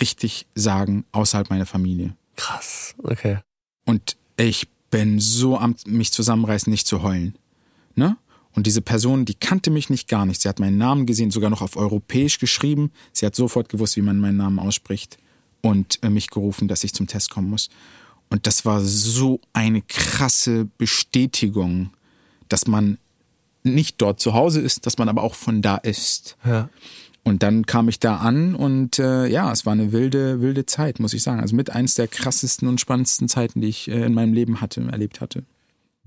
richtig 0.00 0.46
sagen, 0.54 1.04
außerhalb 1.12 1.50
meiner 1.50 1.66
Familie. 1.66 2.16
Krass, 2.34 2.94
okay. 3.02 3.38
Und 3.84 4.16
ich 4.36 4.68
bin 4.90 5.20
so 5.20 5.58
am 5.58 5.76
mich 5.86 6.12
zusammenreißen, 6.12 6.70
nicht 6.70 6.86
zu 6.86 7.02
heulen. 7.02 7.36
Ne? 7.94 8.16
Und 8.56 8.66
diese 8.66 8.80
Person, 8.80 9.26
die 9.26 9.34
kannte 9.34 9.70
mich 9.70 9.90
nicht 9.90 10.08
gar 10.08 10.24
nicht. 10.24 10.40
Sie 10.40 10.48
hat 10.48 10.58
meinen 10.58 10.78
Namen 10.78 11.04
gesehen, 11.04 11.30
sogar 11.30 11.50
noch 11.50 11.60
auf 11.60 11.76
Europäisch 11.76 12.38
geschrieben. 12.38 12.90
Sie 13.12 13.26
hat 13.26 13.36
sofort 13.36 13.68
gewusst, 13.68 13.96
wie 13.96 14.02
man 14.02 14.18
meinen 14.18 14.38
Namen 14.38 14.58
ausspricht 14.58 15.18
und 15.60 16.02
äh, 16.02 16.08
mich 16.08 16.30
gerufen, 16.30 16.66
dass 16.66 16.82
ich 16.82 16.94
zum 16.94 17.06
Test 17.06 17.30
kommen 17.30 17.50
muss. 17.50 17.68
Und 18.30 18.46
das 18.46 18.64
war 18.64 18.80
so 18.80 19.40
eine 19.52 19.82
krasse 19.82 20.64
Bestätigung, 20.78 21.90
dass 22.48 22.66
man 22.66 22.98
nicht 23.62 24.00
dort 24.00 24.20
zu 24.20 24.32
Hause 24.32 24.62
ist, 24.62 24.86
dass 24.86 24.96
man 24.96 25.10
aber 25.10 25.22
auch 25.22 25.34
von 25.34 25.60
da 25.60 25.76
ist. 25.76 26.36
Ja. 26.44 26.70
Und 27.24 27.42
dann 27.42 27.66
kam 27.66 27.88
ich 27.88 27.98
da 27.98 28.16
an 28.18 28.54
und 28.54 28.98
äh, 29.00 29.26
ja, 29.26 29.52
es 29.52 29.66
war 29.66 29.72
eine 29.72 29.92
wilde, 29.92 30.40
wilde 30.40 30.64
Zeit, 30.64 31.00
muss 31.00 31.12
ich 31.12 31.22
sagen. 31.22 31.40
Also 31.40 31.56
mit 31.56 31.70
eins 31.70 31.94
der 31.94 32.08
krassesten 32.08 32.68
und 32.68 32.80
spannendsten 32.80 33.28
Zeiten, 33.28 33.60
die 33.60 33.68
ich 33.68 33.88
äh, 33.88 34.06
in 34.06 34.14
meinem 34.14 34.32
Leben 34.32 34.60
hatte, 34.60 34.80
erlebt 34.82 35.20
hatte. 35.20 35.42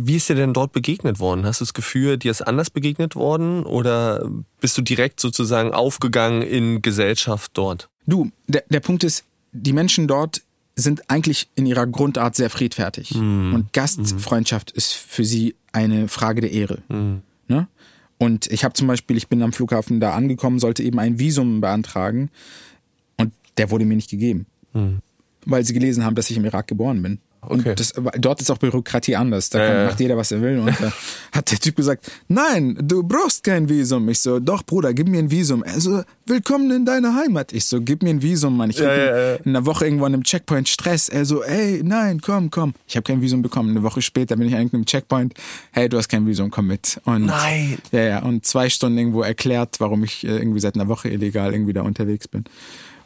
Wie 0.01 0.15
ist 0.15 0.29
dir 0.29 0.35
denn 0.35 0.53
dort 0.53 0.71
begegnet 0.71 1.19
worden? 1.19 1.45
Hast 1.45 1.59
du 1.59 1.65
das 1.65 1.73
Gefühl, 1.73 2.17
dir 2.17 2.31
ist 2.31 2.41
anders 2.41 2.69
begegnet 2.69 3.17
worden 3.17 3.63
oder 3.65 4.29
bist 4.61 4.77
du 4.77 4.81
direkt 4.81 5.19
sozusagen 5.19 5.73
aufgegangen 5.73 6.41
in 6.41 6.81
Gesellschaft 6.81 7.51
dort? 7.55 7.89
Du, 8.07 8.31
der, 8.47 8.63
der 8.69 8.79
Punkt 8.79 9.03
ist, 9.03 9.25
die 9.51 9.73
Menschen 9.73 10.07
dort 10.07 10.41
sind 10.75 11.09
eigentlich 11.09 11.49
in 11.55 11.65
ihrer 11.65 11.85
Grundart 11.85 12.35
sehr 12.35 12.49
friedfertig. 12.49 13.13
Mm. 13.13 13.53
Und 13.53 13.73
Gastfreundschaft 13.73 14.73
mm. 14.73 14.77
ist 14.77 14.93
für 14.93 15.25
sie 15.25 15.55
eine 15.73 16.07
Frage 16.07 16.39
der 16.39 16.51
Ehre. 16.51 16.81
Mm. 16.87 17.21
Ne? 17.49 17.67
Und 18.17 18.47
ich 18.47 18.63
habe 18.63 18.73
zum 18.75 18.87
Beispiel, 18.87 19.17
ich 19.17 19.27
bin 19.27 19.43
am 19.43 19.51
Flughafen 19.51 19.99
da 19.99 20.13
angekommen, 20.13 20.59
sollte 20.59 20.81
eben 20.81 20.99
ein 20.99 21.19
Visum 21.19 21.59
beantragen 21.59 22.29
und 23.17 23.33
der 23.57 23.69
wurde 23.69 23.83
mir 23.83 23.95
nicht 23.95 24.09
gegeben. 24.09 24.45
Mhm. 24.73 24.99
Weil 25.45 25.65
sie 25.65 25.73
gelesen 25.73 26.05
haben, 26.05 26.15
dass 26.15 26.29
ich 26.29 26.37
im 26.37 26.45
Irak 26.45 26.67
geboren 26.67 27.01
bin. 27.01 27.19
Und 27.41 27.61
okay. 27.61 27.73
das, 27.75 27.93
dort 28.17 28.41
ist 28.41 28.51
auch 28.51 28.57
Bürokratie 28.57 29.15
anders. 29.15 29.49
Da 29.49 29.65
kann, 29.65 29.85
macht 29.85 29.99
jeder, 29.99 30.17
was 30.17 30.31
er 30.31 30.41
will. 30.41 30.59
Und 30.59 30.67
da 30.79 30.91
hat 31.31 31.49
der 31.49 31.59
Typ 31.59 31.77
gesagt, 31.77 32.11
nein, 32.27 32.77
du 32.81 33.01
brauchst 33.03 33.43
kein 33.45 33.69
Visum. 33.69 34.09
Ich 34.09 34.19
so, 34.19 34.39
doch, 34.39 34.63
Bruder, 34.63 34.93
gib 34.93 35.07
mir 35.07 35.19
ein 35.19 35.31
Visum. 35.31 35.63
Er 35.63 35.79
so, 35.79 36.03
willkommen 36.25 36.69
in 36.71 36.85
deiner 36.85 37.15
Heimat. 37.15 37.53
Ich 37.53 37.65
so, 37.65 37.79
gib 37.81 38.03
mir 38.03 38.09
ein 38.09 38.21
Visum, 38.21 38.57
Mann. 38.57 38.69
Ich 38.71 38.79
ja, 38.79 38.93
ja, 38.93 39.17
ja. 39.17 39.35
in 39.35 39.55
einer 39.55 39.65
Woche 39.65 39.85
irgendwo 39.85 40.05
an 40.05 40.13
einem 40.13 40.23
Checkpoint 40.23 40.67
Stress. 40.67 41.07
Er 41.07 41.23
so, 41.23 41.41
ey, 41.41 41.81
nein, 41.81 42.19
komm, 42.19 42.51
komm. 42.51 42.73
Ich 42.87 42.97
habe 42.97 43.03
kein 43.03 43.21
Visum 43.21 43.41
bekommen. 43.41 43.69
Eine 43.69 43.83
Woche 43.83 44.01
später 44.01 44.35
bin 44.35 44.47
ich 44.47 44.55
an 44.55 44.69
einem 44.73 44.85
Checkpoint. 44.85 45.33
Hey, 45.71 45.87
du 45.87 45.97
hast 45.97 46.09
kein 46.09 46.27
Visum, 46.27 46.51
komm 46.51 46.67
mit. 46.67 46.99
Und, 47.05 47.27
nein. 47.27 47.77
Ja, 47.93 48.01
ja. 48.01 48.19
Und 48.21 48.45
zwei 48.45 48.69
Stunden 48.69 48.97
irgendwo 48.97 49.21
erklärt, 49.21 49.79
warum 49.79 50.03
ich 50.03 50.25
äh, 50.25 50.37
irgendwie 50.37 50.59
seit 50.59 50.75
einer 50.75 50.89
Woche 50.89 51.07
illegal 51.07 51.53
irgendwie 51.53 51.73
da 51.73 51.83
unterwegs 51.83 52.27
bin. 52.27 52.43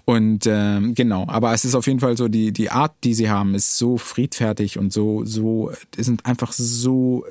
Und 0.05 0.45
ähm, 0.47 0.95
genau, 0.95 1.25
aber 1.27 1.53
es 1.53 1.63
ist 1.63 1.75
auf 1.75 1.87
jeden 1.87 1.99
Fall 1.99 2.17
so, 2.17 2.27
die, 2.27 2.51
die 2.51 2.69
Art, 2.69 2.93
die 3.03 3.13
sie 3.13 3.29
haben, 3.29 3.55
ist 3.55 3.77
so 3.77 3.97
friedfertig 3.97 4.77
und 4.77 4.91
so, 4.91 5.23
so, 5.23 5.71
sind 5.95 6.25
einfach 6.25 6.51
so, 6.51 7.25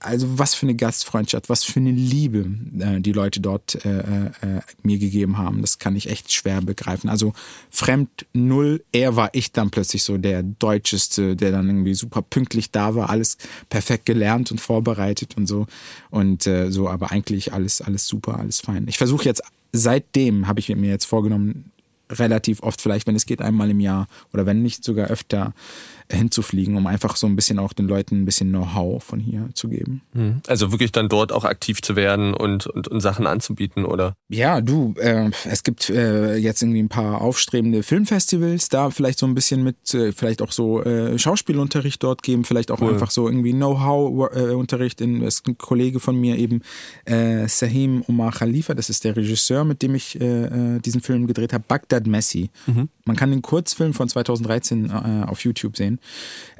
also 0.00 0.38
was 0.38 0.54
für 0.54 0.66
eine 0.66 0.74
Gastfreundschaft, 0.74 1.48
was 1.48 1.62
für 1.62 1.78
eine 1.78 1.92
Liebe 1.92 2.50
äh, 2.80 3.00
die 3.00 3.12
Leute 3.12 3.40
dort 3.40 3.84
äh, 3.84 4.00
äh, 4.00 4.60
mir 4.82 4.98
gegeben 4.98 5.38
haben. 5.38 5.60
Das 5.60 5.78
kann 5.78 5.94
ich 5.94 6.10
echt 6.10 6.32
schwer 6.32 6.60
begreifen. 6.60 7.08
Also 7.08 7.32
fremd 7.70 8.26
null, 8.32 8.82
er 8.90 9.14
war 9.14 9.30
ich 9.32 9.52
dann 9.52 9.70
plötzlich 9.70 10.02
so 10.02 10.18
der 10.18 10.42
Deutscheste, 10.42 11.36
der 11.36 11.52
dann 11.52 11.68
irgendwie 11.68 11.94
super 11.94 12.22
pünktlich 12.22 12.72
da 12.72 12.96
war, 12.96 13.10
alles 13.10 13.38
perfekt 13.68 14.04
gelernt 14.06 14.50
und 14.50 14.60
vorbereitet 14.60 15.36
und 15.36 15.46
so. 15.46 15.66
Und 16.10 16.46
äh, 16.48 16.70
so, 16.70 16.88
aber 16.88 17.12
eigentlich 17.12 17.52
alles, 17.52 17.80
alles 17.80 18.08
super, 18.08 18.40
alles 18.40 18.60
fein. 18.60 18.86
Ich 18.88 18.98
versuche 18.98 19.24
jetzt 19.24 19.42
seitdem 19.72 20.48
habe 20.48 20.60
ich 20.60 20.68
mir 20.68 20.90
jetzt 20.90 21.04
vorgenommen, 21.04 21.70
relativ 22.10 22.62
oft, 22.62 22.80
vielleicht 22.80 23.06
wenn 23.06 23.16
es 23.16 23.26
geht, 23.26 23.40
einmal 23.40 23.70
im 23.70 23.80
Jahr 23.80 24.06
oder 24.32 24.46
wenn 24.46 24.62
nicht 24.62 24.84
sogar 24.84 25.08
öfter 25.08 25.52
hinzufliegen, 26.10 26.76
um 26.76 26.86
einfach 26.86 27.16
so 27.16 27.26
ein 27.26 27.36
bisschen 27.36 27.58
auch 27.58 27.72
den 27.72 27.86
Leuten 27.86 28.22
ein 28.22 28.24
bisschen 28.24 28.50
Know-how 28.50 29.02
von 29.02 29.20
hier 29.20 29.48
zu 29.54 29.68
geben. 29.68 30.02
Mhm. 30.12 30.42
Also 30.46 30.72
wirklich 30.72 30.92
dann 30.92 31.08
dort 31.08 31.32
auch 31.32 31.44
aktiv 31.44 31.82
zu 31.82 31.96
werden 31.96 32.34
und, 32.34 32.66
und, 32.66 32.88
und 32.88 33.00
Sachen 33.00 33.26
anzubieten, 33.26 33.84
oder? 33.84 34.14
Ja, 34.28 34.60
du, 34.60 34.94
äh, 34.98 35.30
es 35.44 35.62
gibt 35.62 35.90
äh, 35.90 36.36
jetzt 36.36 36.62
irgendwie 36.62 36.82
ein 36.82 36.88
paar 36.88 37.20
aufstrebende 37.20 37.82
Filmfestivals, 37.82 38.68
da 38.68 38.90
vielleicht 38.90 39.18
so 39.18 39.26
ein 39.26 39.34
bisschen 39.34 39.62
mit, 39.62 39.94
äh, 39.94 40.12
vielleicht 40.12 40.42
auch 40.42 40.52
so 40.52 40.82
äh, 40.82 41.18
Schauspielunterricht 41.18 42.02
dort 42.02 42.22
geben, 42.22 42.44
vielleicht 42.44 42.70
auch 42.70 42.80
cool. 42.80 42.92
einfach 42.92 43.10
so 43.10 43.28
irgendwie 43.28 43.52
Know-how-Unterricht. 43.52 45.00
In 45.00 45.22
ist 45.22 45.46
ein 45.46 45.58
Kollege 45.58 46.00
von 46.00 46.16
mir 46.16 46.36
eben, 46.36 46.62
äh, 47.04 47.46
Sahim 47.48 48.04
Omar 48.08 48.32
Khalifa, 48.32 48.74
das 48.74 48.90
ist 48.90 49.04
der 49.04 49.16
Regisseur, 49.16 49.64
mit 49.64 49.82
dem 49.82 49.94
ich 49.94 50.20
äh, 50.20 50.76
äh 50.76 50.80
diesen 50.80 51.00
Film 51.00 51.26
gedreht 51.26 51.52
habe, 51.52 51.64
Baghdad 51.66 52.06
Messi. 52.06 52.50
Mhm. 52.66 52.88
Man 53.04 53.16
kann 53.16 53.30
den 53.30 53.42
Kurzfilm 53.42 53.92
von 53.92 54.08
2013 54.08 54.90
äh, 54.90 55.24
auf 55.26 55.44
YouTube 55.44 55.76
sehen. 55.76 55.99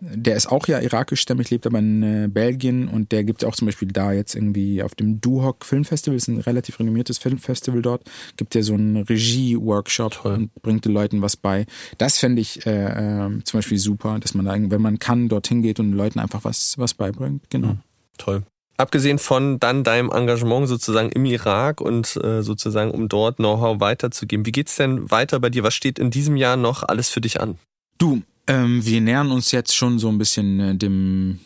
Der 0.01 0.37
ist 0.37 0.47
auch 0.51 0.67
ja 0.67 0.81
irakischstämmig, 0.81 1.51
lebt 1.51 1.67
aber 1.67 1.79
in 1.79 2.03
äh, 2.03 2.29
Belgien 2.29 2.89
und 2.89 3.13
der 3.13 3.25
gibt 3.25 3.45
auch 3.45 3.55
zum 3.55 3.67
Beispiel 3.67 3.89
da 3.89 4.13
jetzt 4.13 4.35
irgendwie 4.35 4.83
auf 4.83 4.95
dem 4.95 5.21
Duhok 5.21 5.65
Filmfestival, 5.65 6.17
ist 6.17 6.29
ein 6.29 6.41
relativ 6.41 6.79
renommiertes 6.81 7.19
Filmfestival 7.19 7.83
dort, 7.83 8.03
gibt 8.37 8.55
ja 8.55 8.63
so 8.63 8.75
einen 8.75 8.99
Regie-Workshop 8.99 10.25
und 10.25 10.55
bringt 10.63 10.85
den 10.85 10.93
Leuten 10.93 11.23
was 11.23 11.37
bei. 11.37 11.67
Das 11.99 12.19
fände 12.19 12.41
ich 12.41 12.67
äh, 12.67 12.71
äh, 12.71 13.45
zum 13.45 13.59
Beispiel 13.59 13.79
super, 13.79 14.19
dass 14.19 14.35
man 14.35 14.47
da, 14.47 14.55
wenn 14.55 14.83
man 14.83 14.99
kann, 14.99 15.29
dorthin 15.29 15.63
geht 15.63 15.81
und 15.81 15.91
den 15.91 15.97
Leuten 15.97 16.19
einfach 16.19 16.45
was, 16.45 16.79
was 16.79 16.95
beibringt. 16.95 17.51
Genau. 17.51 17.75
Mhm. 17.75 17.81
Toll 18.19 18.43
abgesehen 18.81 19.19
von 19.19 19.61
dann 19.61 19.85
deinem 19.85 20.11
Engagement 20.11 20.67
sozusagen 20.67 21.11
im 21.11 21.25
Irak 21.27 21.81
und 21.81 22.17
äh, 22.17 22.43
sozusagen 22.43 22.91
um 22.91 23.09
dort 23.09 23.37
Know-how 23.37 23.79
weiterzugeben, 23.79 24.47
wie 24.47 24.53
geht's 24.53 24.77
denn 24.77 25.11
weiter 25.11 25.39
bei 25.39 25.51
dir? 25.51 25.63
Was 25.63 25.75
steht 25.75 25.99
in 25.99 26.11
diesem 26.11 26.37
Jahr 26.37 26.57
noch 26.57 26.83
alles 26.83 27.11
für 27.11 27.21
dich 27.21 27.41
an? 27.41 27.59
Du, 27.99 28.23
ähm, 28.51 28.85
wir 28.85 29.01
nähern 29.01 29.31
uns 29.31 29.53
jetzt 29.53 29.75
schon 29.75 29.99
so 29.99 30.09
ein 30.09 30.19
bisschen 30.19 30.61
äh, 30.61 30.75
dem 30.77 31.39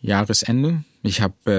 Jahresende. 0.00 0.84
Ich 1.04 1.20
habe 1.20 1.50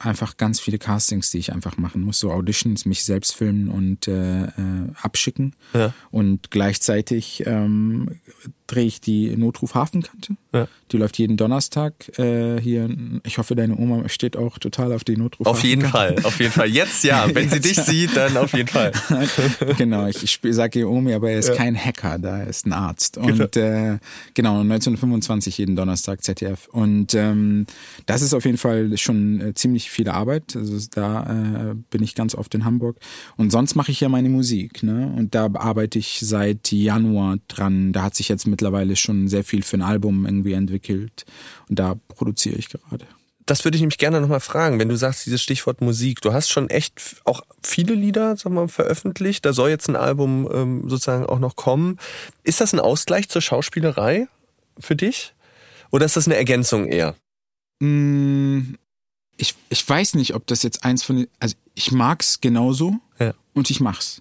äh, 0.00 0.04
einfach 0.04 0.36
ganz 0.36 0.60
viele 0.60 0.78
Castings, 0.78 1.30
die 1.32 1.38
ich 1.38 1.52
einfach 1.52 1.78
machen 1.78 2.02
muss, 2.02 2.20
so 2.20 2.30
Auditions, 2.30 2.86
mich 2.86 3.04
selbst 3.04 3.34
filmen 3.34 3.68
und 3.68 4.06
äh, 4.06 4.44
äh, 4.44 4.50
abschicken. 5.00 5.54
Ja. 5.74 5.92
Und 6.10 6.50
gleichzeitig 6.50 7.42
ähm, 7.46 8.20
drehe 8.68 8.84
ich 8.84 9.00
die 9.00 9.36
Notruf 9.36 9.74
Hafenkante. 9.74 10.36
Ja. 10.52 10.68
Die 10.92 10.96
läuft 10.96 11.18
jeden 11.18 11.36
Donnerstag 11.36 11.92
äh, 12.18 12.60
hier. 12.60 12.88
Ich 13.24 13.38
hoffe, 13.38 13.54
deine 13.54 13.76
Oma 13.76 14.08
steht 14.08 14.36
auch 14.36 14.58
total 14.58 14.92
auf 14.92 15.04
die 15.04 15.16
Notruf. 15.16 15.46
Auf 15.46 15.64
jeden 15.64 15.84
Fall, 15.84 16.16
auf 16.22 16.38
jeden 16.38 16.52
Fall. 16.52 16.68
Jetzt 16.68 17.02
ja, 17.04 17.26
wenn 17.34 17.44
Jetzt 17.44 17.54
sie 17.54 17.60
dich 17.60 17.76
ja. 17.76 17.84
sieht, 17.84 18.16
dann 18.16 18.36
auf 18.36 18.52
jeden 18.52 18.68
Fall. 18.68 18.92
genau, 19.78 20.06
ich, 20.06 20.22
ich 20.22 20.54
sage 20.54 20.78
ihr 20.78 20.88
Omi, 20.88 21.12
aber 21.12 21.30
er 21.30 21.38
ist 21.38 21.48
ja. 21.48 21.54
kein 21.54 21.76
Hacker, 21.76 22.18
da 22.18 22.42
ist 22.42 22.66
ein 22.66 22.72
Arzt. 22.72 23.18
Und 23.18 23.52
genau, 23.52 23.66
äh, 23.66 23.98
genau 24.34 24.60
1925 24.60 25.58
jeden 25.58 25.74
Donnerstag 25.74 26.22
ZDF. 26.22 26.68
Und 26.68 27.14
ähm, 27.14 27.66
das 28.06 28.22
ist 28.22 28.34
auf 28.34 28.44
jeden 28.44 28.58
Fall 28.58 28.96
schon 28.98 29.40
äh, 29.40 29.54
ziemlich 29.54 29.90
viel 29.90 30.08
Arbeit. 30.08 30.56
Also 30.56 30.78
da 30.90 31.70
äh, 31.70 31.74
bin 31.90 32.02
ich 32.02 32.14
ganz 32.14 32.34
oft 32.34 32.54
in 32.54 32.64
Hamburg. 32.64 32.96
Und 33.36 33.50
sonst 33.50 33.74
mache 33.74 33.90
ich 33.90 34.00
ja 34.00 34.08
meine 34.08 34.28
Musik, 34.28 34.82
ne? 34.82 35.12
Und 35.16 35.34
da 35.34 35.48
arbeite 35.54 35.98
ich 35.98 36.20
seit 36.22 36.70
Januar 36.70 37.38
dran. 37.48 37.92
Da 37.92 38.02
hat 38.02 38.14
sich 38.14 38.28
jetzt 38.28 38.46
mittlerweile 38.58 38.96
schon 38.96 39.28
sehr 39.28 39.44
viel 39.44 39.62
für 39.62 39.76
ein 39.76 39.82
Album 39.82 40.26
irgendwie 40.26 40.52
entwickelt. 40.52 41.24
Und 41.68 41.78
da 41.78 41.94
produziere 42.08 42.56
ich 42.56 42.68
gerade. 42.68 43.06
Das 43.46 43.64
würde 43.64 43.76
ich 43.76 43.80
nämlich 43.80 43.98
gerne 43.98 44.20
nochmal 44.20 44.40
fragen, 44.40 44.78
wenn 44.78 44.88
du 44.88 44.96
sagst, 44.96 45.24
dieses 45.24 45.40
Stichwort 45.40 45.80
Musik, 45.80 46.20
du 46.20 46.32
hast 46.32 46.50
schon 46.50 46.68
echt 46.68 47.22
auch 47.24 47.40
viele 47.62 47.94
Lieder 47.94 48.36
sagen 48.36 48.56
wir, 48.56 48.62
mal, 48.62 48.68
veröffentlicht, 48.68 49.44
da 49.46 49.52
soll 49.52 49.70
jetzt 49.70 49.88
ein 49.88 49.96
Album 49.96 50.48
ähm, 50.52 50.90
sozusagen 50.90 51.24
auch 51.24 51.38
noch 51.38 51.56
kommen. 51.56 51.98
Ist 52.42 52.60
das 52.60 52.74
ein 52.74 52.80
Ausgleich 52.80 53.28
zur 53.28 53.40
Schauspielerei 53.40 54.26
für 54.78 54.96
dich? 54.96 55.34
Oder 55.90 56.04
ist 56.04 56.16
das 56.16 56.26
eine 56.26 56.36
Ergänzung 56.36 56.88
eher? 56.88 57.14
Mm, 57.78 58.74
ich, 59.38 59.54
ich 59.70 59.88
weiß 59.88 60.14
nicht, 60.14 60.34
ob 60.34 60.46
das 60.48 60.62
jetzt 60.62 60.84
eins 60.84 61.04
von 61.04 61.16
den, 61.16 61.28
also 61.38 61.54
ich 61.74 61.92
mag's 61.92 62.40
genauso 62.40 62.96
ja. 63.18 63.32
und 63.54 63.70
ich 63.70 63.80
mach's. 63.80 64.20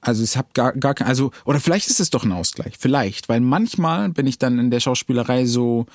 Also 0.00 0.22
es 0.22 0.36
hat 0.36 0.54
gar, 0.54 0.72
gar 0.72 0.94
kein, 0.94 1.08
also, 1.08 1.30
oder 1.44 1.60
vielleicht 1.60 1.88
ist 1.88 2.00
es 2.00 2.10
doch 2.10 2.24
ein 2.24 2.32
Ausgleich. 2.32 2.74
Vielleicht. 2.78 3.28
Weil 3.28 3.40
manchmal 3.40 4.08
bin 4.10 4.26
ich 4.26 4.38
dann 4.38 4.58
in 4.58 4.70
der 4.70 4.80
Schauspielerei 4.80 5.46
so 5.46 5.86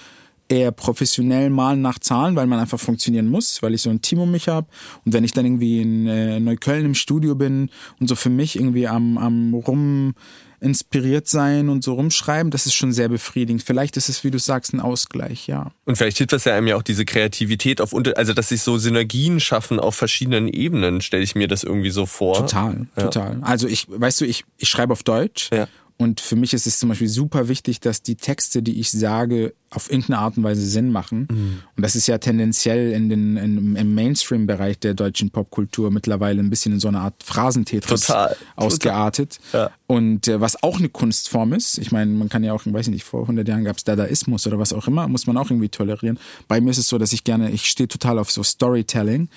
eher 0.51 0.71
professionell 0.71 1.49
malen 1.49 1.81
nach 1.81 1.97
Zahlen, 1.99 2.35
weil 2.35 2.47
man 2.47 2.59
einfach 2.59 2.79
funktionieren 2.79 3.29
muss, 3.29 3.61
weil 3.63 3.73
ich 3.73 3.81
so 3.81 3.89
ein 3.89 4.01
Team 4.01 4.19
um 4.19 4.31
mich 4.31 4.49
habe. 4.49 4.67
Und 5.05 5.13
wenn 5.13 5.23
ich 5.23 5.31
dann 5.31 5.45
irgendwie 5.45 5.81
in 5.81 6.07
äh, 6.07 6.39
Neukölln 6.39 6.85
im 6.85 6.95
Studio 6.95 7.35
bin 7.35 7.69
und 7.99 8.07
so 8.07 8.15
für 8.15 8.29
mich 8.29 8.57
irgendwie 8.57 8.87
am, 8.87 9.17
am 9.17 9.53
rum 9.53 10.13
inspiriert 10.61 11.27
sein 11.27 11.69
und 11.69 11.83
so 11.83 11.95
rumschreiben, 11.95 12.51
das 12.51 12.65
ist 12.65 12.75
schon 12.75 12.93
sehr 12.93 13.09
befriedigend. 13.09 13.63
Vielleicht 13.63 13.97
ist 13.97 14.09
es, 14.09 14.23
wie 14.23 14.31
du 14.31 14.37
sagst, 14.37 14.73
ein 14.73 14.79
Ausgleich, 14.79 15.47
ja. 15.47 15.71
Und 15.85 15.97
vielleicht 15.97 16.17
hilft 16.17 16.33
das 16.33 16.45
ja 16.45 16.55
einem 16.55 16.67
ja 16.67 16.75
auch 16.75 16.83
diese 16.83 17.03
Kreativität 17.03 17.81
auf 17.81 17.93
unter, 17.93 18.17
also 18.17 18.33
dass 18.33 18.49
sich 18.49 18.61
so 18.61 18.77
Synergien 18.77 19.39
schaffen 19.39 19.79
auf 19.79 19.95
verschiedenen 19.95 20.47
Ebenen, 20.47 21.01
stelle 21.01 21.23
ich 21.23 21.35
mir 21.35 21.47
das 21.47 21.63
irgendwie 21.63 21.89
so 21.89 22.05
vor. 22.05 22.35
Total, 22.35 22.87
ja. 22.95 23.03
total. 23.03 23.39
Also 23.41 23.67
ich, 23.67 23.87
weißt 23.89 24.21
du, 24.21 24.25
ich, 24.25 24.45
ich 24.57 24.69
schreibe 24.69 24.93
auf 24.93 25.03
Deutsch. 25.03 25.49
Ja. 25.51 25.67
Und 25.97 26.19
für 26.19 26.35
mich 26.35 26.53
ist 26.53 26.67
es 26.67 26.79
zum 26.79 26.89
Beispiel 26.89 27.07
super 27.07 27.47
wichtig, 27.47 27.79
dass 27.79 28.01
die 28.01 28.15
Texte, 28.15 28.63
die 28.63 28.79
ich 28.79 28.91
sage, 28.91 29.53
auf 29.69 29.89
irgendeine 29.89 30.19
Art 30.19 30.37
und 30.37 30.43
Weise 30.43 30.65
Sinn 30.65 30.91
machen. 30.91 31.27
Mhm. 31.31 31.63
Und 31.77 31.83
das 31.83 31.95
ist 31.95 32.07
ja 32.07 32.17
tendenziell 32.17 32.91
in 32.91 33.09
den, 33.09 33.37
in, 33.37 33.75
im 33.75 33.95
Mainstream-Bereich 33.95 34.79
der 34.79 34.93
deutschen 34.93 35.31
Popkultur 35.31 35.91
mittlerweile 35.91 36.41
ein 36.41 36.49
bisschen 36.49 36.73
in 36.73 36.79
so 36.79 36.89
eine 36.89 36.99
Art 36.99 37.15
Phrasentetris 37.23 38.07
Total. 38.07 38.35
ausgeartet. 38.55 39.39
Total. 39.51 39.67
Ja. 39.67 39.71
Und 39.87 40.27
äh, 40.27 40.41
was 40.41 40.61
auch 40.61 40.77
eine 40.77 40.89
Kunstform 40.89 41.53
ist, 41.53 41.77
ich 41.77 41.91
meine, 41.91 42.11
man 42.11 42.27
kann 42.27 42.43
ja 42.43 42.53
auch, 42.53 42.65
ich 42.65 42.73
weiß 42.73 42.89
nicht, 42.89 43.05
vor 43.05 43.21
100 43.21 43.47
Jahren 43.47 43.63
gab 43.63 43.77
es 43.77 43.83
Dadaismus 43.83 44.45
oder 44.45 44.59
was 44.59 44.73
auch 44.73 44.87
immer, 44.87 45.07
muss 45.07 45.27
man 45.27 45.37
auch 45.37 45.49
irgendwie 45.49 45.69
tolerieren. 45.69 46.19
Bei 46.47 46.59
mir 46.59 46.71
ist 46.71 46.77
es 46.77 46.87
so, 46.87 46.97
dass 46.97 47.13
ich 47.13 47.23
gerne, 47.23 47.51
ich 47.51 47.65
stehe 47.65 47.87
total 47.87 48.19
auf 48.19 48.31
so 48.31 48.43
Storytelling. 48.43 49.29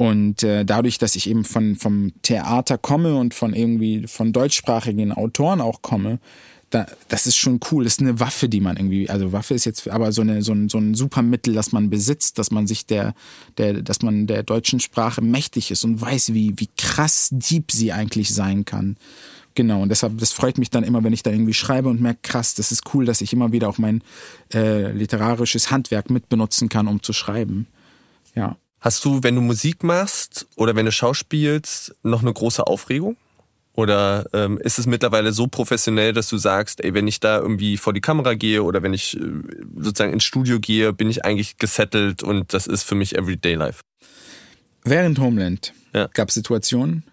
Und 0.00 0.44
äh, 0.44 0.64
dadurch, 0.64 0.96
dass 0.96 1.14
ich 1.14 1.28
eben 1.28 1.44
von 1.44 1.76
vom 1.76 2.12
Theater 2.22 2.78
komme 2.78 3.16
und 3.16 3.34
von 3.34 3.52
irgendwie 3.52 4.06
von 4.06 4.32
deutschsprachigen 4.32 5.12
Autoren 5.12 5.60
auch 5.60 5.82
komme, 5.82 6.20
da, 6.70 6.86
das 7.08 7.26
ist 7.26 7.36
schon 7.36 7.60
cool. 7.70 7.84
Das 7.84 7.94
ist 7.94 8.00
eine 8.00 8.18
Waffe, 8.18 8.48
die 8.48 8.62
man 8.62 8.78
irgendwie, 8.78 9.10
also 9.10 9.32
Waffe 9.32 9.52
ist 9.52 9.66
jetzt 9.66 9.86
aber 9.90 10.10
so, 10.12 10.22
eine, 10.22 10.40
so, 10.40 10.52
ein, 10.52 10.70
so 10.70 10.78
ein 10.78 10.94
super 10.94 11.20
Mittel, 11.20 11.52
das 11.52 11.72
man 11.72 11.90
besitzt, 11.90 12.38
dass 12.38 12.50
man 12.50 12.66
sich 12.66 12.86
der, 12.86 13.12
der, 13.58 13.82
dass 13.82 14.00
man 14.00 14.26
der 14.26 14.42
deutschen 14.42 14.80
Sprache 14.80 15.20
mächtig 15.20 15.70
ist 15.70 15.84
und 15.84 16.00
weiß, 16.00 16.32
wie, 16.32 16.54
wie 16.56 16.70
krass 16.78 17.28
deep 17.30 17.70
sie 17.70 17.92
eigentlich 17.92 18.32
sein 18.32 18.64
kann. 18.64 18.96
Genau, 19.54 19.82
und 19.82 19.90
deshalb, 19.90 20.16
das 20.16 20.32
freut 20.32 20.56
mich 20.56 20.70
dann 20.70 20.82
immer, 20.82 21.04
wenn 21.04 21.12
ich 21.12 21.22
da 21.22 21.30
irgendwie 21.30 21.52
schreibe 21.52 21.90
und 21.90 22.00
merke, 22.00 22.20
krass, 22.22 22.54
das 22.54 22.72
ist 22.72 22.94
cool, 22.94 23.04
dass 23.04 23.20
ich 23.20 23.34
immer 23.34 23.52
wieder 23.52 23.68
auch 23.68 23.76
mein 23.76 24.02
äh, 24.54 24.92
literarisches 24.92 25.70
Handwerk 25.70 26.08
mitbenutzen 26.08 26.70
kann, 26.70 26.88
um 26.88 27.02
zu 27.02 27.12
schreiben. 27.12 27.66
Ja. 28.34 28.56
Hast 28.80 29.04
du, 29.04 29.22
wenn 29.22 29.34
du 29.34 29.42
Musik 29.42 29.84
machst 29.84 30.46
oder 30.56 30.74
wenn 30.74 30.86
du 30.86 30.92
schauspielst, 30.92 31.94
noch 32.02 32.22
eine 32.22 32.32
große 32.32 32.66
Aufregung? 32.66 33.16
Oder 33.74 34.26
ähm, 34.32 34.58
ist 34.58 34.78
es 34.78 34.86
mittlerweile 34.86 35.32
so 35.32 35.46
professionell, 35.46 36.12
dass 36.12 36.28
du 36.28 36.38
sagst, 36.38 36.82
ey, 36.82 36.92
wenn 36.92 37.06
ich 37.06 37.20
da 37.20 37.38
irgendwie 37.38 37.76
vor 37.76 37.92
die 37.92 38.00
Kamera 38.00 38.34
gehe 38.34 38.62
oder 38.62 38.82
wenn 38.82 38.94
ich 38.94 39.16
äh, 39.16 39.20
sozusagen 39.76 40.12
ins 40.12 40.24
Studio 40.24 40.60
gehe, 40.60 40.92
bin 40.92 41.08
ich 41.08 41.24
eigentlich 41.24 41.58
gesettelt 41.58 42.22
und 42.22 42.52
das 42.52 42.66
ist 42.66 42.82
für 42.82 42.94
mich 42.94 43.16
Everyday 43.16 43.54
Life? 43.54 43.82
Während 44.82 45.18
Homeland 45.18 45.72
ja. 45.94 46.08
gab 46.08 46.28
es 46.28 46.34
Situationen, 46.34 47.04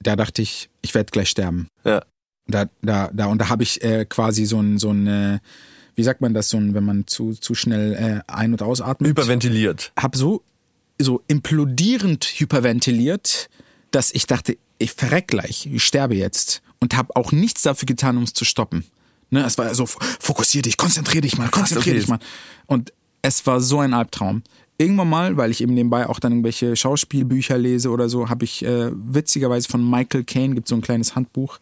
da 0.00 0.16
dachte 0.16 0.42
ich, 0.42 0.70
ich 0.80 0.94
werde 0.94 1.10
gleich 1.10 1.28
sterben. 1.28 1.68
Ja. 1.84 2.02
Da, 2.46 2.66
da, 2.80 3.10
da, 3.12 3.26
und 3.26 3.38
da 3.38 3.48
habe 3.48 3.62
ich 3.62 3.82
äh, 3.84 4.04
quasi 4.06 4.44
so 4.46 4.60
ein, 4.60 4.78
so 4.78 4.90
ein 4.90 5.06
äh, 5.06 5.38
wie 5.94 6.02
sagt 6.02 6.20
man 6.20 6.34
das, 6.34 6.48
so 6.48 6.56
ein, 6.56 6.74
wenn 6.74 6.84
man 6.84 7.06
zu, 7.06 7.32
zu 7.32 7.54
schnell 7.54 7.94
äh, 7.94 8.32
ein- 8.32 8.52
und 8.52 8.62
ausatmet? 8.62 9.10
Überventiliert. 9.10 9.92
Hab 9.96 10.16
so 10.16 10.42
so 11.00 11.22
implodierend 11.28 12.24
hyperventiliert, 12.24 13.48
dass 13.90 14.12
ich 14.12 14.26
dachte, 14.26 14.56
ich 14.78 14.92
verreck 14.92 15.28
gleich, 15.28 15.66
ich 15.66 15.84
sterbe 15.84 16.14
jetzt 16.14 16.62
und 16.80 16.96
habe 16.96 17.14
auch 17.16 17.32
nichts 17.32 17.62
dafür 17.62 17.86
getan, 17.86 18.16
um 18.16 18.24
es 18.24 18.32
zu 18.32 18.44
stoppen. 18.44 18.84
Ne, 19.30 19.44
es 19.44 19.56
war 19.56 19.74
so, 19.74 19.86
fokussier 19.86 20.62
dich, 20.62 20.76
konzentrier 20.76 21.22
dich 21.22 21.38
mal, 21.38 21.48
konzentrier 21.48 21.94
dich 21.94 22.08
mal. 22.08 22.18
Und 22.66 22.92
es 23.22 23.46
war 23.46 23.60
so 23.60 23.80
ein 23.80 23.94
Albtraum. 23.94 24.42
Irgendwann 24.76 25.08
mal, 25.08 25.36
weil 25.36 25.50
ich 25.50 25.62
eben 25.62 25.74
nebenbei 25.74 26.08
auch 26.08 26.18
dann 26.18 26.32
irgendwelche 26.32 26.76
Schauspielbücher 26.76 27.56
lese 27.56 27.90
oder 27.90 28.08
so, 28.08 28.28
habe 28.28 28.44
ich 28.44 28.64
äh, 28.64 28.90
witzigerweise 28.92 29.68
von 29.68 29.88
Michael 29.88 30.24
Caine, 30.24 30.54
gibt 30.54 30.68
so 30.68 30.74
ein 30.74 30.80
kleines 30.80 31.14
Handbuch, 31.14 31.60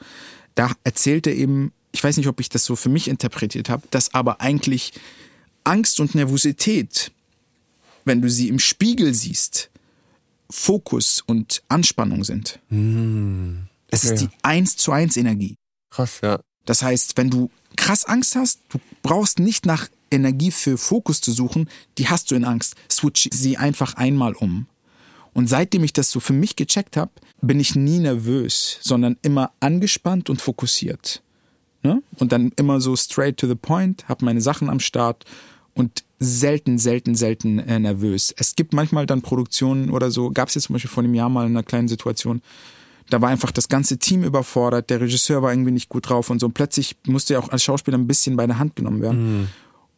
da 0.55 0.73
erzählt 0.85 1.27
er 1.27 1.35
eben, 1.35 1.73
ich 1.93 2.03
weiß 2.03 2.17
nicht, 2.17 2.27
ob 2.27 2.41
ich 2.41 2.49
das 2.49 2.65
so 2.65 2.77
für 2.77 2.89
mich 2.89 3.09
interpretiert 3.09 3.69
habe, 3.69 3.83
dass 3.91 4.15
aber 4.15 4.41
eigentlich 4.41 4.93
Angst 5.65 6.01
und 6.01 6.15
Nervosität 6.15 7.13
wenn 8.05 8.23
du 8.23 8.31
sie 8.31 8.49
im 8.49 8.59
Spiegel 8.59 9.15
siehst, 9.15 9.71
Fokus 10.51 11.23
und 11.27 11.63
Anspannung 11.69 12.25
sind. 12.25 12.59
Okay. 12.71 13.57
Es 13.89 14.05
ist 14.05 14.21
die 14.21 14.29
1 14.43 14.77
zu 14.77 14.93
1 14.93 15.17
Energie. 15.17 15.57
Krass, 15.91 16.21
ja. 16.23 16.41
Das 16.65 16.83
heißt, 16.83 17.17
wenn 17.17 17.31
du 17.31 17.51
krass 17.77 18.05
Angst 18.05 18.37
hast, 18.37 18.61
du 18.69 18.79
brauchst 19.03 19.39
nicht 19.39 19.67
nach 19.67 19.89
Energie 20.11 20.51
für 20.51 20.77
Fokus 20.77 21.21
zu 21.21 21.33
suchen, 21.33 21.69
die 21.99 22.09
hast 22.09 22.31
du 22.31 22.35
in 22.35 22.45
Angst. 22.45 22.75
Switch 22.91 23.29
sie 23.33 23.57
einfach 23.57 23.95
einmal 23.95 24.35
um. 24.35 24.67
Und 25.33 25.49
seitdem 25.49 25.85
ich 25.85 25.93
das 25.93 26.11
so 26.11 26.21
für 26.21 26.33
mich 26.33 26.57
gecheckt 26.57 26.97
habe, 26.97 27.13
bin 27.41 27.61
ich 27.61 27.77
nie 27.77 27.99
nervös, 27.99 28.79
sondern 28.83 29.17
immer 29.23 29.53
angespannt 29.61 30.29
und 30.29 30.41
fokussiert. 30.41 31.23
Ne? 31.83 32.03
Und 32.19 32.33
dann 32.33 32.53
immer 32.57 32.81
so 32.81 32.97
straight 32.97 33.37
to 33.37 33.47
the 33.47 33.55
point, 33.55 34.09
habe 34.09 34.25
meine 34.25 34.41
Sachen 34.41 34.69
am 34.69 34.81
Start 34.81 35.25
und 35.81 36.05
selten, 36.21 36.79
selten, 36.79 37.15
selten 37.15 37.59
äh, 37.59 37.79
nervös. 37.79 38.33
Es 38.37 38.55
gibt 38.55 38.73
manchmal 38.73 39.07
dann 39.07 39.23
Produktionen 39.23 39.91
oder 39.91 40.11
so, 40.11 40.31
gab 40.31 40.49
es 40.49 40.55
jetzt 40.55 40.65
zum 40.65 40.75
Beispiel 40.75 40.91
vor 40.91 41.03
einem 41.03 41.15
Jahr 41.15 41.29
mal 41.29 41.47
in 41.47 41.53
einer 41.53 41.63
kleinen 41.63 41.89
Situation, 41.89 42.43
da 43.09 43.21
war 43.21 43.29
einfach 43.29 43.51
das 43.51 43.69
ganze 43.69 43.99
Team 43.99 44.23
überfordert, 44.23 44.89
der 44.91 45.01
Regisseur 45.01 45.43
war 45.43 45.53
irgendwie 45.53 45.73
nicht 45.73 45.89
gut 45.89 46.09
drauf 46.09 46.31
und 46.31 46.39
so. 46.39 46.47
Und 46.47 46.55
plötzlich 46.55 46.97
musste 47.07 47.35
ja 47.35 47.41
auch 47.41 47.49
als 47.49 47.65
Schauspieler 47.65 47.99
ein 47.99 48.07
bisschen 48.07 48.37
bei 48.37 48.47
der 48.47 48.59
Hand 48.59 48.77
genommen 48.77 49.03
werden. 49.03 49.41
Mhm. 49.41 49.49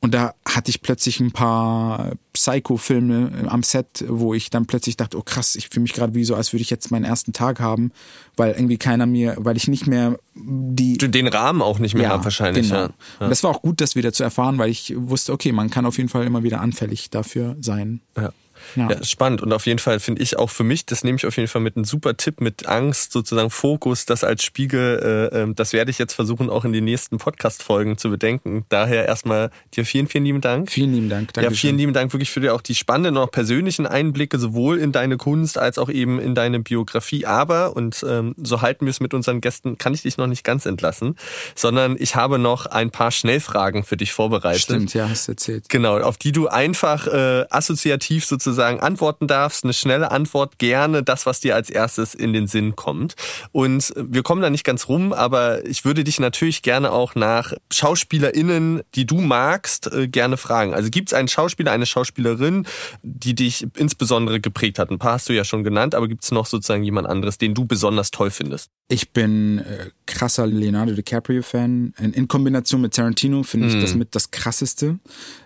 Und 0.03 0.13
da 0.13 0.35
hatte 0.45 0.69
ich 0.69 0.83
plötzlich 0.83 1.21
ein 1.21 1.31
paar 1.31 2.15
Psycho-Filme 2.33 3.47
am 3.47 3.63
Set, 3.63 4.05
wo 4.09 4.35
ich 4.35 4.51
dann 4.51 4.67
plötzlich 4.67 4.97
dachte, 4.97 5.17
oh 5.17 5.23
krass, 5.23 5.55
ich 5.55 5.69
fühle 5.69 5.83
mich 5.83 5.93
gerade 5.93 6.17
wie 6.17 6.25
so, 6.25 6.35
als 6.35 6.53
würde 6.53 6.63
ich 6.63 6.71
jetzt 6.71 6.91
meinen 6.91 7.05
ersten 7.05 7.33
Tag 7.33 7.61
haben, 7.61 7.93
weil 8.37 8.51
irgendwie 8.51 8.79
keiner 8.79 9.07
mir, 9.07 9.37
weil 9.39 9.57
ich 9.57 9.69
nicht 9.69 9.87
mehr 9.87 10.19
die... 10.35 10.99
Den 10.99 11.29
Rahmen 11.29 11.63
auch 11.63 11.79
nicht 11.79 11.95
mehr 11.95 12.03
ja, 12.03 12.09
habe 12.11 12.25
wahrscheinlich. 12.25 12.69
Genau. 12.69 12.81
Ja. 12.81 12.91
Und 13.21 13.31
das 13.31 13.45
war 13.45 13.53
auch 13.53 13.63
gut, 13.63 13.81
das 13.81 13.95
wieder 13.95 14.13
zu 14.13 14.25
erfahren, 14.25 14.59
weil 14.59 14.71
ich 14.71 14.93
wusste, 14.97 15.33
okay, 15.33 15.53
man 15.53 15.71
kann 15.71 15.87
auf 15.87 15.99
jeden 15.99 16.09
Fall 16.09 16.27
immer 16.27 16.43
wieder 16.43 16.61
anfällig 16.61 17.11
dafür 17.11 17.57
sein. 17.61 18.01
Ja. 18.17 18.33
Ja. 18.77 18.91
ja, 18.91 19.05
spannend. 19.05 19.43
Und 19.43 19.53
auf 19.53 19.67
jeden 19.67 19.79
Fall 19.79 20.01
finde 20.01 20.23
ich 20.23 20.39
auch 20.39 20.51
für 20.51 20.65
mich, 20.65 20.87
das 20.87 21.05
nehme 21.05 21.17
ich 21.17 21.27
auf 21.27 21.37
jeden 21.37 21.49
Fall 21.49 21.61
mit 21.61 21.77
einem 21.77 21.85
super 21.85 22.17
Tipp, 22.17 22.41
mit 22.41 22.67
Angst, 22.67 23.13
sozusagen 23.13 23.51
Fokus, 23.51 24.07
das 24.07 24.25
als 24.25 24.45
Spiegel, 24.45 25.31
äh, 25.33 25.43
ähm, 25.43 25.55
das 25.55 25.73
werde 25.73 25.91
ich 25.91 25.99
jetzt 25.99 26.15
versuchen, 26.15 26.51
auch 26.51 26.65
in 26.65 26.73
den 26.73 26.85
nächsten 26.85 27.19
Podcast-Folgen 27.19 27.99
zu 27.99 28.11
bedenken. 28.11 28.65
Daher 28.69 29.07
erstmal 29.07 29.51
dir 29.75 29.85
vielen, 29.85 30.07
vielen 30.07 30.25
lieben 30.25 30.41
Dank. 30.41 30.71
Vielen 30.71 30.93
lieben 30.93 31.09
Dank. 31.09 31.33
Dankeschön. 31.33 31.55
Ja, 31.55 31.61
vielen 31.61 31.79
lieben 31.79 31.93
Dank 31.93 32.13
wirklich 32.13 32.31
für 32.31 32.41
dir 32.41 32.55
auch 32.55 32.61
die 32.61 32.75
spannenden 32.75 33.17
und 33.17 33.25
auch 33.25 33.31
persönlichen 33.31 33.87
Einblicke, 33.87 34.39
sowohl 34.39 34.79
in 34.79 34.93
deine 34.93 35.17
Kunst 35.17 35.59
als 35.59 35.79
auch 35.79 35.89
eben 35.89 36.21
in 36.21 36.35
deine 36.35 36.61
Biografie. 36.61 37.27
Aber, 37.27 37.77
und 37.77 38.05
ähm, 38.09 38.35
so 38.43 38.63
halten 38.63 38.87
wir 38.87 38.91
es 38.91 39.01
mit 39.01 39.15
unseren 39.15 39.41
Gästen, 39.41 39.79
kann 39.79 39.95
ich 39.95 40.03
dich 40.03 40.17
noch 40.17 40.27
nicht 40.27 40.45
ganz 40.45 40.67
entlassen, 40.67 41.17
sondern 41.55 41.97
ich 41.99 42.17
habe 42.17 42.39
noch 42.39 42.67
ein 42.67 42.91
paar 42.91 43.11
Schnellfragen 43.11 43.85
für 43.85 43.97
dich 43.97 44.13
vorbereitet. 44.13 44.63
Stimmt, 44.63 44.95
ja, 44.95 45.09
hast 45.09 45.29
du 45.29 45.33
erzählt. 45.33 45.69
Genau, 45.69 45.99
auf 45.99 46.17
die 46.17 46.33
du 46.33 46.49
einfach 46.49 47.07
äh, 47.07 47.45
assoziativ 47.51 48.25
sozusagen 48.25 48.52
sozusagen 48.53 48.81
antworten 48.81 49.27
darfst, 49.27 49.65
eine 49.65 49.73
schnelle 49.73 50.11
Antwort, 50.11 50.59
gerne 50.59 51.03
das, 51.03 51.27
was 51.27 51.41
dir 51.41 51.55
als 51.55 51.71
erstes 51.71 52.15
in 52.15 52.33
den 52.33 52.47
Sinn 52.47 52.77
kommt. 52.77 53.15
Und 53.51 53.93
wir 53.97 54.23
kommen 54.23 54.43
da 54.43 54.51
nicht 54.51 54.65
ganz 54.65 54.89
rum, 54.89 55.13
aber 55.13 55.65
ich 55.67 55.85
würde 55.85 56.05
dich 56.05 56.21
natürlich 56.21 56.63
gerne 56.63 56.93
auch 56.93 57.15
nach 57.15 57.55
SchauspielerInnen, 57.73 58.83
die 58.95 59.07
du 59.07 59.21
magst, 59.21 59.93
äh, 59.93 60.07
gerne 60.07 60.37
fragen. 60.37 60.75
Also 60.75 60.91
gibt 60.91 61.09
es 61.09 61.15
einen 61.15 61.29
Schauspieler, 61.29 61.73
eine 61.73 61.87
Schauspielerin, 61.87 62.67
die 63.03 63.35
dich 63.35 63.67
insbesondere 63.77 64.41
geprägt 64.41 64.79
hat? 64.79 64.91
Ein 64.91 64.99
paar 64.99 65.15
hast 65.15 65.29
du 65.29 65.33
ja 65.33 65.45
schon 65.45 65.65
genannt, 65.65 65.95
aber 65.95 66.09
gibt 66.09 66.25
es 66.25 66.31
noch 66.31 66.47
sozusagen 66.47 66.85
jemand 66.85 67.09
anderes, 67.09 67.39
den 67.39 67.55
du 67.55 67.65
besonders 67.65 68.11
toll 68.11 68.31
findest? 68.31 68.71
Ich 68.89 69.11
bin 69.11 69.59
äh, 69.59 69.91
krasser 70.07 70.47
Leonardo 70.47 70.93
DiCaprio-Fan. 70.93 71.95
In, 71.99 72.13
in, 72.13 72.29
Kombination 72.29 72.83
mit 72.83 72.95
Tarantino 72.95 73.43
finde 73.43 73.69
ich 73.69 73.77
mm. 73.77 73.81
das 73.81 73.95
mit 73.95 74.15
das 74.15 74.31
krasseste. 74.31 74.99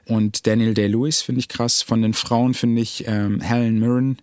Und 0.06 0.46
Daniel 0.46 0.74
Day-Lewis 0.74 1.22
finde 1.22 1.40
ich 1.40 1.48
krass. 1.48 1.82
Von 1.82 2.02
den 2.02 2.14
Frauen 2.14 2.54
finde 2.54 2.80
ich 2.80 3.06
ähm, 3.06 3.40
Helen 3.40 3.78
Mirren 3.80 4.18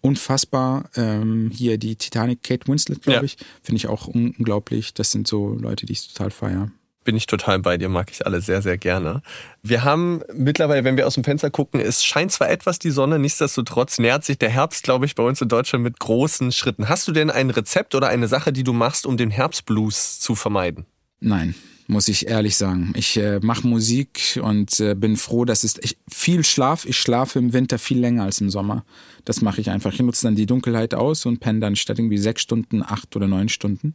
unfassbar. 0.00 0.90
Ähm, 0.96 1.50
hier 1.52 1.78
die 1.78 1.96
Titanic, 1.96 2.42
Kate 2.42 2.68
Winslet, 2.68 3.02
glaube 3.02 3.18
ja. 3.18 3.22
ich, 3.24 3.38
finde 3.62 3.78
ich 3.78 3.86
auch 3.86 4.06
unglaublich. 4.06 4.92
Das 4.92 5.10
sind 5.10 5.26
so 5.26 5.54
Leute, 5.54 5.86
die 5.86 5.92
ich 5.92 6.12
total 6.12 6.30
feiere 6.30 6.70
bin 7.04 7.16
ich 7.16 7.26
total 7.26 7.58
bei 7.58 7.76
dir, 7.76 7.88
mag 7.88 8.10
ich 8.10 8.26
alle 8.26 8.40
sehr, 8.40 8.62
sehr 8.62 8.78
gerne. 8.78 9.22
Wir 9.62 9.84
haben 9.84 10.22
mittlerweile, 10.32 10.84
wenn 10.84 10.96
wir 10.96 11.06
aus 11.06 11.14
dem 11.14 11.22
Fenster 11.22 11.50
gucken, 11.50 11.78
es 11.80 12.02
scheint 12.02 12.32
zwar 12.32 12.50
etwas 12.50 12.78
die 12.78 12.90
Sonne, 12.90 13.18
nichtsdestotrotz 13.18 13.98
nähert 13.98 14.24
sich 14.24 14.38
der 14.38 14.48
Herbst, 14.48 14.82
glaube 14.82 15.06
ich, 15.06 15.14
bei 15.14 15.22
uns 15.22 15.40
in 15.40 15.48
Deutschland 15.48 15.84
mit 15.84 16.00
großen 16.00 16.50
Schritten. 16.50 16.88
Hast 16.88 17.06
du 17.06 17.12
denn 17.12 17.30
ein 17.30 17.50
Rezept 17.50 17.94
oder 17.94 18.08
eine 18.08 18.26
Sache, 18.26 18.52
die 18.52 18.64
du 18.64 18.72
machst, 18.72 19.06
um 19.06 19.16
den 19.16 19.30
Herbstblues 19.30 20.18
zu 20.18 20.34
vermeiden? 20.34 20.86
Nein 21.20 21.54
muss 21.86 22.08
ich 22.08 22.28
ehrlich 22.28 22.56
sagen. 22.56 22.92
Ich 22.96 23.16
äh, 23.16 23.40
mache 23.40 23.66
Musik 23.66 24.40
und 24.42 24.80
äh, 24.80 24.94
bin 24.94 25.16
froh, 25.16 25.44
dass 25.44 25.64
es 25.64 25.76
ich, 25.82 25.96
viel 26.10 26.44
Schlaf. 26.44 26.86
Ich 26.86 26.96
schlafe 26.96 27.38
im 27.38 27.52
Winter 27.52 27.78
viel 27.78 27.98
länger 27.98 28.24
als 28.24 28.40
im 28.40 28.50
Sommer. 28.50 28.84
Das 29.24 29.42
mache 29.42 29.60
ich 29.60 29.70
einfach. 29.70 29.92
Ich 29.92 30.00
nutze 30.00 30.26
dann 30.26 30.36
die 30.36 30.46
Dunkelheit 30.46 30.94
aus 30.94 31.26
und 31.26 31.40
penne 31.40 31.60
dann 31.60 31.76
statt 31.76 31.98
irgendwie 31.98 32.18
sechs 32.18 32.42
Stunden, 32.42 32.82
acht 32.82 33.14
oder 33.16 33.26
neun 33.26 33.48
Stunden. 33.48 33.94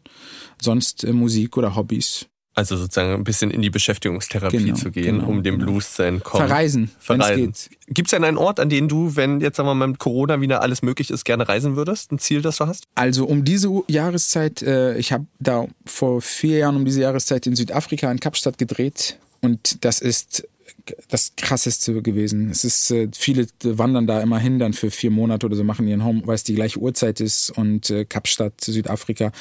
Sonst 0.62 1.04
äh, 1.04 1.14
Musik 1.14 1.58
oder 1.58 1.76
Hobbys. 1.76 2.28
Also 2.60 2.76
sozusagen 2.76 3.14
ein 3.14 3.24
bisschen 3.24 3.52
in 3.52 3.62
die 3.62 3.70
Beschäftigungstherapie 3.70 4.58
genau, 4.58 4.76
zu 4.76 4.92
gehen, 4.92 5.20
genau, 5.20 5.30
um 5.30 5.44
dem 5.44 5.60
genau. 5.60 5.72
Blues 5.72 5.94
zu 5.94 6.04
entkommen. 6.04 6.46
Verreisen, 6.46 6.92
Verreisen. 7.00 7.54
Gibt 7.88 8.08
es 8.08 8.12
denn 8.12 8.26
einen 8.26 8.36
Ort, 8.36 8.60
an 8.60 8.68
den 8.68 8.90
du, 8.90 9.16
wenn 9.16 9.40
jetzt 9.40 9.56
sagen 9.56 9.70
wir 9.70 9.76
mal 9.76 9.88
mit 9.88 10.00
Corona 10.00 10.42
wieder 10.42 10.62
alles 10.62 10.82
möglich 10.82 11.10
ist, 11.10 11.24
gerne 11.24 11.48
reisen 11.48 11.78
würdest? 11.78 12.12
Ein 12.12 12.20
Ziel, 12.20 12.42
das 12.42 12.58
du 12.58 12.68
hast? 12.68 12.84
Also 12.96 13.26
um 13.26 13.46
diese 13.46 13.70
Jahreszeit, 13.88 14.62
äh, 14.62 14.98
ich 14.98 15.14
habe 15.14 15.26
da 15.40 15.68
vor 15.86 16.22
vier 16.22 16.58
Jahren 16.58 16.76
um 16.76 16.84
diese 16.84 17.00
Jahreszeit 17.00 17.48
in 17.48 17.56
Südafrika 17.56 18.12
in 18.12 18.20
Kapstadt 18.20 18.58
gedreht 18.58 19.18
und 19.40 19.86
das 19.86 20.00
ist 20.00 20.46
das 21.08 21.34
krasseste 21.38 22.02
gewesen. 22.02 22.50
Es 22.50 22.64
ist, 22.64 22.92
äh, 22.92 23.08
viele 23.14 23.48
wandern 23.64 24.08
da 24.08 24.22
immer 24.22 24.40
hin 24.40 24.60
dann 24.60 24.74
für 24.74 24.92
vier 24.92 25.12
Monate 25.12 25.46
oder 25.46 25.56
so, 25.56 25.64
machen 25.64 25.88
ihren 25.88 26.04
Home, 26.04 26.24
weil 26.26 26.36
es 26.36 26.44
die 26.44 26.56
gleiche 26.56 26.80
Uhrzeit 26.80 27.22
ist 27.22 27.52
und 27.52 27.90
äh, 27.90 28.06
Kapstadt, 28.06 28.60
Südafrika, 28.62 29.32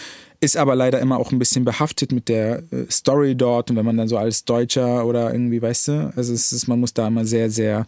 ist 0.41 0.57
aber 0.57 0.77
leider 0.77 1.01
immer 1.01 1.19
auch 1.19 1.33
ein 1.33 1.39
bisschen 1.39 1.65
behaftet 1.65 2.13
mit 2.13 2.29
der 2.29 2.63
äh, 2.73 2.91
Story 2.91 3.35
dort 3.35 3.71
und 3.71 3.77
wenn 3.77 3.85
man 3.85 3.97
dann 3.97 4.09
so 4.09 4.17
als 4.17 4.45
Deutscher 4.45 5.05
oder 5.07 5.33
irgendwie, 5.33 5.61
weißt 5.61 5.89
du, 5.89 6.13
also 6.17 6.33
es 6.33 6.53
ist, 6.53 6.69
man 6.69 6.81
muss 6.81 6.95
da 6.95 7.09
immer 7.09 7.25
sehr, 7.25 7.51
sehr 7.51 7.87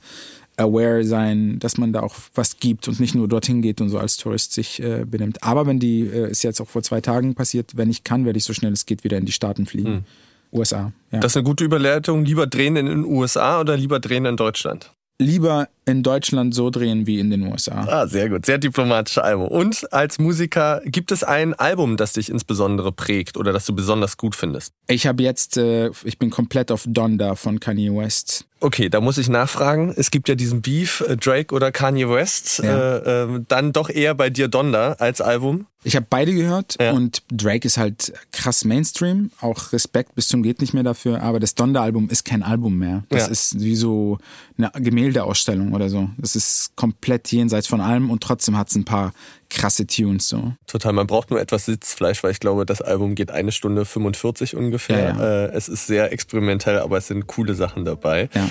aware 0.57 1.05
sein, 1.05 1.59
dass 1.59 1.79
man 1.79 1.93
da 1.93 2.01
auch 2.01 2.15
was 2.35 2.59
gibt 2.59 2.87
und 2.89 3.01
nicht 3.01 3.15
nur 3.15 3.29
dorthin 3.29 3.63
geht 3.63 3.81
und 3.81 3.89
so 3.89 3.99
als 3.99 4.17
Tourist 4.17 4.53
sich 4.53 4.83
äh, 4.83 5.05
benimmt. 5.05 5.43
Aber 5.43 5.67
wenn 5.67 5.79
die, 5.79 6.03
äh, 6.03 6.31
ist 6.31 6.43
jetzt 6.43 6.61
auch 6.61 6.69
vor 6.69 6.83
zwei 6.83 7.01
Tagen 7.01 7.35
passiert, 7.35 7.77
wenn 7.77 7.91
ich 7.91 8.05
kann, 8.05 8.25
werde 8.25 8.39
ich 8.39 8.45
so 8.45 8.53
schnell 8.53 8.73
es 8.73 8.87
geht 8.87 9.05
wieder 9.05 9.17
in 9.17 9.25
die 9.25 9.33
Staaten 9.33 9.67
fliegen. 9.67 9.91
Mhm. 9.91 10.05
USA. 10.53 10.93
Ja. 11.13 11.21
Das 11.21 11.33
ist 11.33 11.37
eine 11.37 11.45
gute 11.45 11.65
Überleitung. 11.65 12.25
Lieber 12.25 12.47
drehen 12.47 12.77
in 12.77 12.87
den 12.87 13.05
USA 13.05 13.61
oder 13.61 13.77
lieber 13.77 14.01
drehen 14.01 14.25
in 14.25 14.37
Deutschland? 14.37 14.93
Lieber 15.21 15.69
in 15.91 16.03
Deutschland 16.03 16.55
so 16.55 16.71
drehen 16.71 17.07
wie 17.07 17.19
in 17.19 17.31
den 17.31 17.43
USA. 17.43 17.87
Ah, 17.89 18.07
sehr 18.07 18.29
gut. 18.29 18.47
Sehr 18.47 18.59
diplomatische 18.59 19.23
Album. 19.23 19.49
Und 19.49 19.93
als 19.93 20.19
Musiker, 20.19 20.81
gibt 20.85 21.13
es 21.13 21.25
ein 21.25 21.55
Album, 21.55 21.97
das 21.97 22.15
dich 22.15 22.31
insbesondere 22.31 22.93
prägt 22.93 23.37
oder 23.37 23.53
das 23.53 23.67
du 23.67 23.75
besonders 23.75 24.17
gut 24.17 24.35
findest? 24.35 24.73
Ich 24.89 25.07
habe 25.07 25.23
jetzt, 25.23 25.57
äh, 25.57 25.91
ich 26.05 26.19
bin 26.19 26.31
komplett 26.31 26.71
auf 26.73 26.85
Donda 26.87 27.35
von 27.35 27.61
Kanye 27.61 27.95
West. 27.95 28.47
Okay, 28.61 28.91
da 28.91 29.01
muss 29.01 29.17
ich 29.17 29.29
nachfragen. 29.29 29.93
Es 29.97 30.11
gibt 30.11 30.29
ja 30.29 30.35
diesen 30.35 30.61
Beef, 30.61 31.01
äh, 31.01 31.17
Drake 31.17 31.55
oder 31.55 31.73
Kanye 31.73 32.09
West. 32.11 32.61
Ja. 32.63 32.99
Äh, 32.99 33.23
äh, 33.25 33.41
dann 33.49 33.73
doch 33.73 33.89
eher 33.89 34.15
bei 34.15 34.29
dir 34.29 34.49
Donda 34.49 34.93
als 34.99 35.21
Album. 35.21 35.67
Ich 35.83 35.97
habe 35.97 36.07
beide 36.11 36.35
gehört 36.35 36.77
ja. 36.79 36.93
und 36.93 37.23
Drake 37.33 37.67
ist 37.67 37.79
halt 37.79 38.13
krass 38.33 38.67
Mainstream, 38.67 39.31
auch 39.41 39.73
Respekt 39.73 40.15
bis 40.15 40.29
zum 40.29 40.43
geht 40.43 40.61
nicht 40.61 40.75
mehr 40.75 40.83
dafür, 40.83 41.23
aber 41.23 41.41
das 41.41 41.55
Donda-Album 41.55 42.11
ist 42.11 42.25
kein 42.25 42.43
Album 42.43 42.77
mehr. 42.79 43.05
Das 43.09 43.27
ja. 43.27 43.29
ist 43.29 43.61
wie 43.61 43.77
so 43.77 44.19
eine 44.59 44.71
Gemäldeausstellung 44.75 45.73
oder 45.81 45.89
so. 45.89 46.11
Das 46.19 46.37
ist 46.37 46.77
komplett 46.77 47.33
jenseits 47.33 47.67
von 47.67 47.81
allem 47.81 48.11
und 48.11 48.23
trotzdem 48.23 48.57
hat 48.57 48.69
es 48.69 48.77
ein 48.77 48.85
paar 48.85 49.13
krasse 49.49 49.87
Tunes 49.87 50.29
so. 50.29 50.53
Total, 50.67 50.93
man 50.93 51.07
braucht 51.07 51.31
nur 51.31 51.41
etwas 51.41 51.67
Sitzfleisch, 51.67 52.23
weil 52.23 52.33
ich 52.33 52.41
glaube, 52.41 52.67
das 52.67 52.83
Album 52.83 53.15
geht 53.15 53.31
eine 53.31 53.51
Stunde 53.51 53.85
45 53.85 54.57
ungefähr. 54.57 54.99
Ja, 54.99 55.17
ja. 55.17 55.45
Äh, 55.47 55.53
es 55.53 55.69
ist 55.69 55.87
sehr 55.87 56.13
experimentell, 56.13 56.79
aber 56.79 56.99
es 56.99 57.09
sind 57.09 57.27
coole 57.27 57.55
Sachen 57.55 57.85
dabei. 57.85 58.29
Ja. 58.35 58.49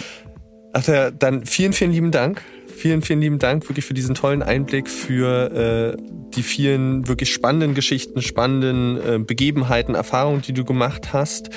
Ach 0.74 0.86
ja, 0.88 1.12
dann 1.12 1.46
vielen, 1.46 1.74
vielen 1.74 1.92
lieben 1.92 2.12
Dank 2.12 2.42
Vielen, 2.80 3.02
vielen 3.02 3.20
lieben 3.20 3.40
Dank 3.40 3.68
wirklich 3.68 3.84
für 3.84 3.94
diesen 3.94 4.16
tollen 4.16 4.42
Einblick, 4.42 4.88
für 4.88 5.98
äh, 5.98 6.02
die 6.34 6.44
vielen 6.44 7.10
wirklich 7.10 7.34
spannenden 7.34 7.74
Geschichten, 7.74 8.22
spannenden 8.22 8.98
äh, 8.98 9.20
Begebenheiten, 9.20 9.96
Erfahrungen, 9.96 10.42
die 10.42 10.54
du 10.54 10.64
gemacht 10.64 11.12
hast. 11.12 11.50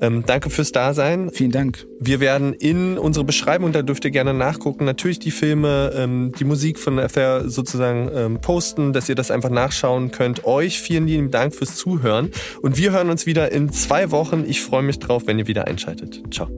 Ähm, 0.00 0.22
danke 0.24 0.50
fürs 0.50 0.70
Dasein. 0.70 1.30
Vielen 1.32 1.50
Dank. 1.50 1.84
Wir 1.98 2.20
werden 2.20 2.54
in 2.54 2.96
unsere 2.96 3.24
Beschreibung, 3.24 3.72
da 3.72 3.82
dürft 3.82 4.04
ihr 4.04 4.12
gerne 4.12 4.34
nachgucken, 4.34 4.84
natürlich 4.84 5.18
die 5.18 5.32
Filme, 5.32 5.90
ähm, 5.96 6.30
die 6.38 6.44
Musik 6.44 6.78
von 6.78 7.00
FR 7.00 7.48
sozusagen 7.50 8.08
ähm, 8.14 8.40
posten, 8.40 8.92
dass 8.92 9.08
ihr 9.08 9.16
das 9.16 9.32
einfach 9.32 9.50
nachschauen 9.50 10.12
könnt. 10.12 10.44
Euch 10.44 10.78
vielen 10.80 11.08
lieben 11.08 11.32
Dank 11.32 11.56
fürs 11.56 11.74
Zuhören 11.74 12.30
und 12.62 12.78
wir 12.78 12.92
hören 12.92 13.10
uns 13.10 13.26
wieder 13.26 13.50
in 13.50 13.72
zwei 13.72 14.12
Wochen. 14.12 14.44
Ich 14.46 14.60
freue 14.60 14.84
mich 14.84 15.00
drauf, 15.00 15.24
wenn 15.26 15.40
ihr 15.40 15.48
wieder 15.48 15.66
einschaltet. 15.66 16.22
Ciao. 16.30 16.48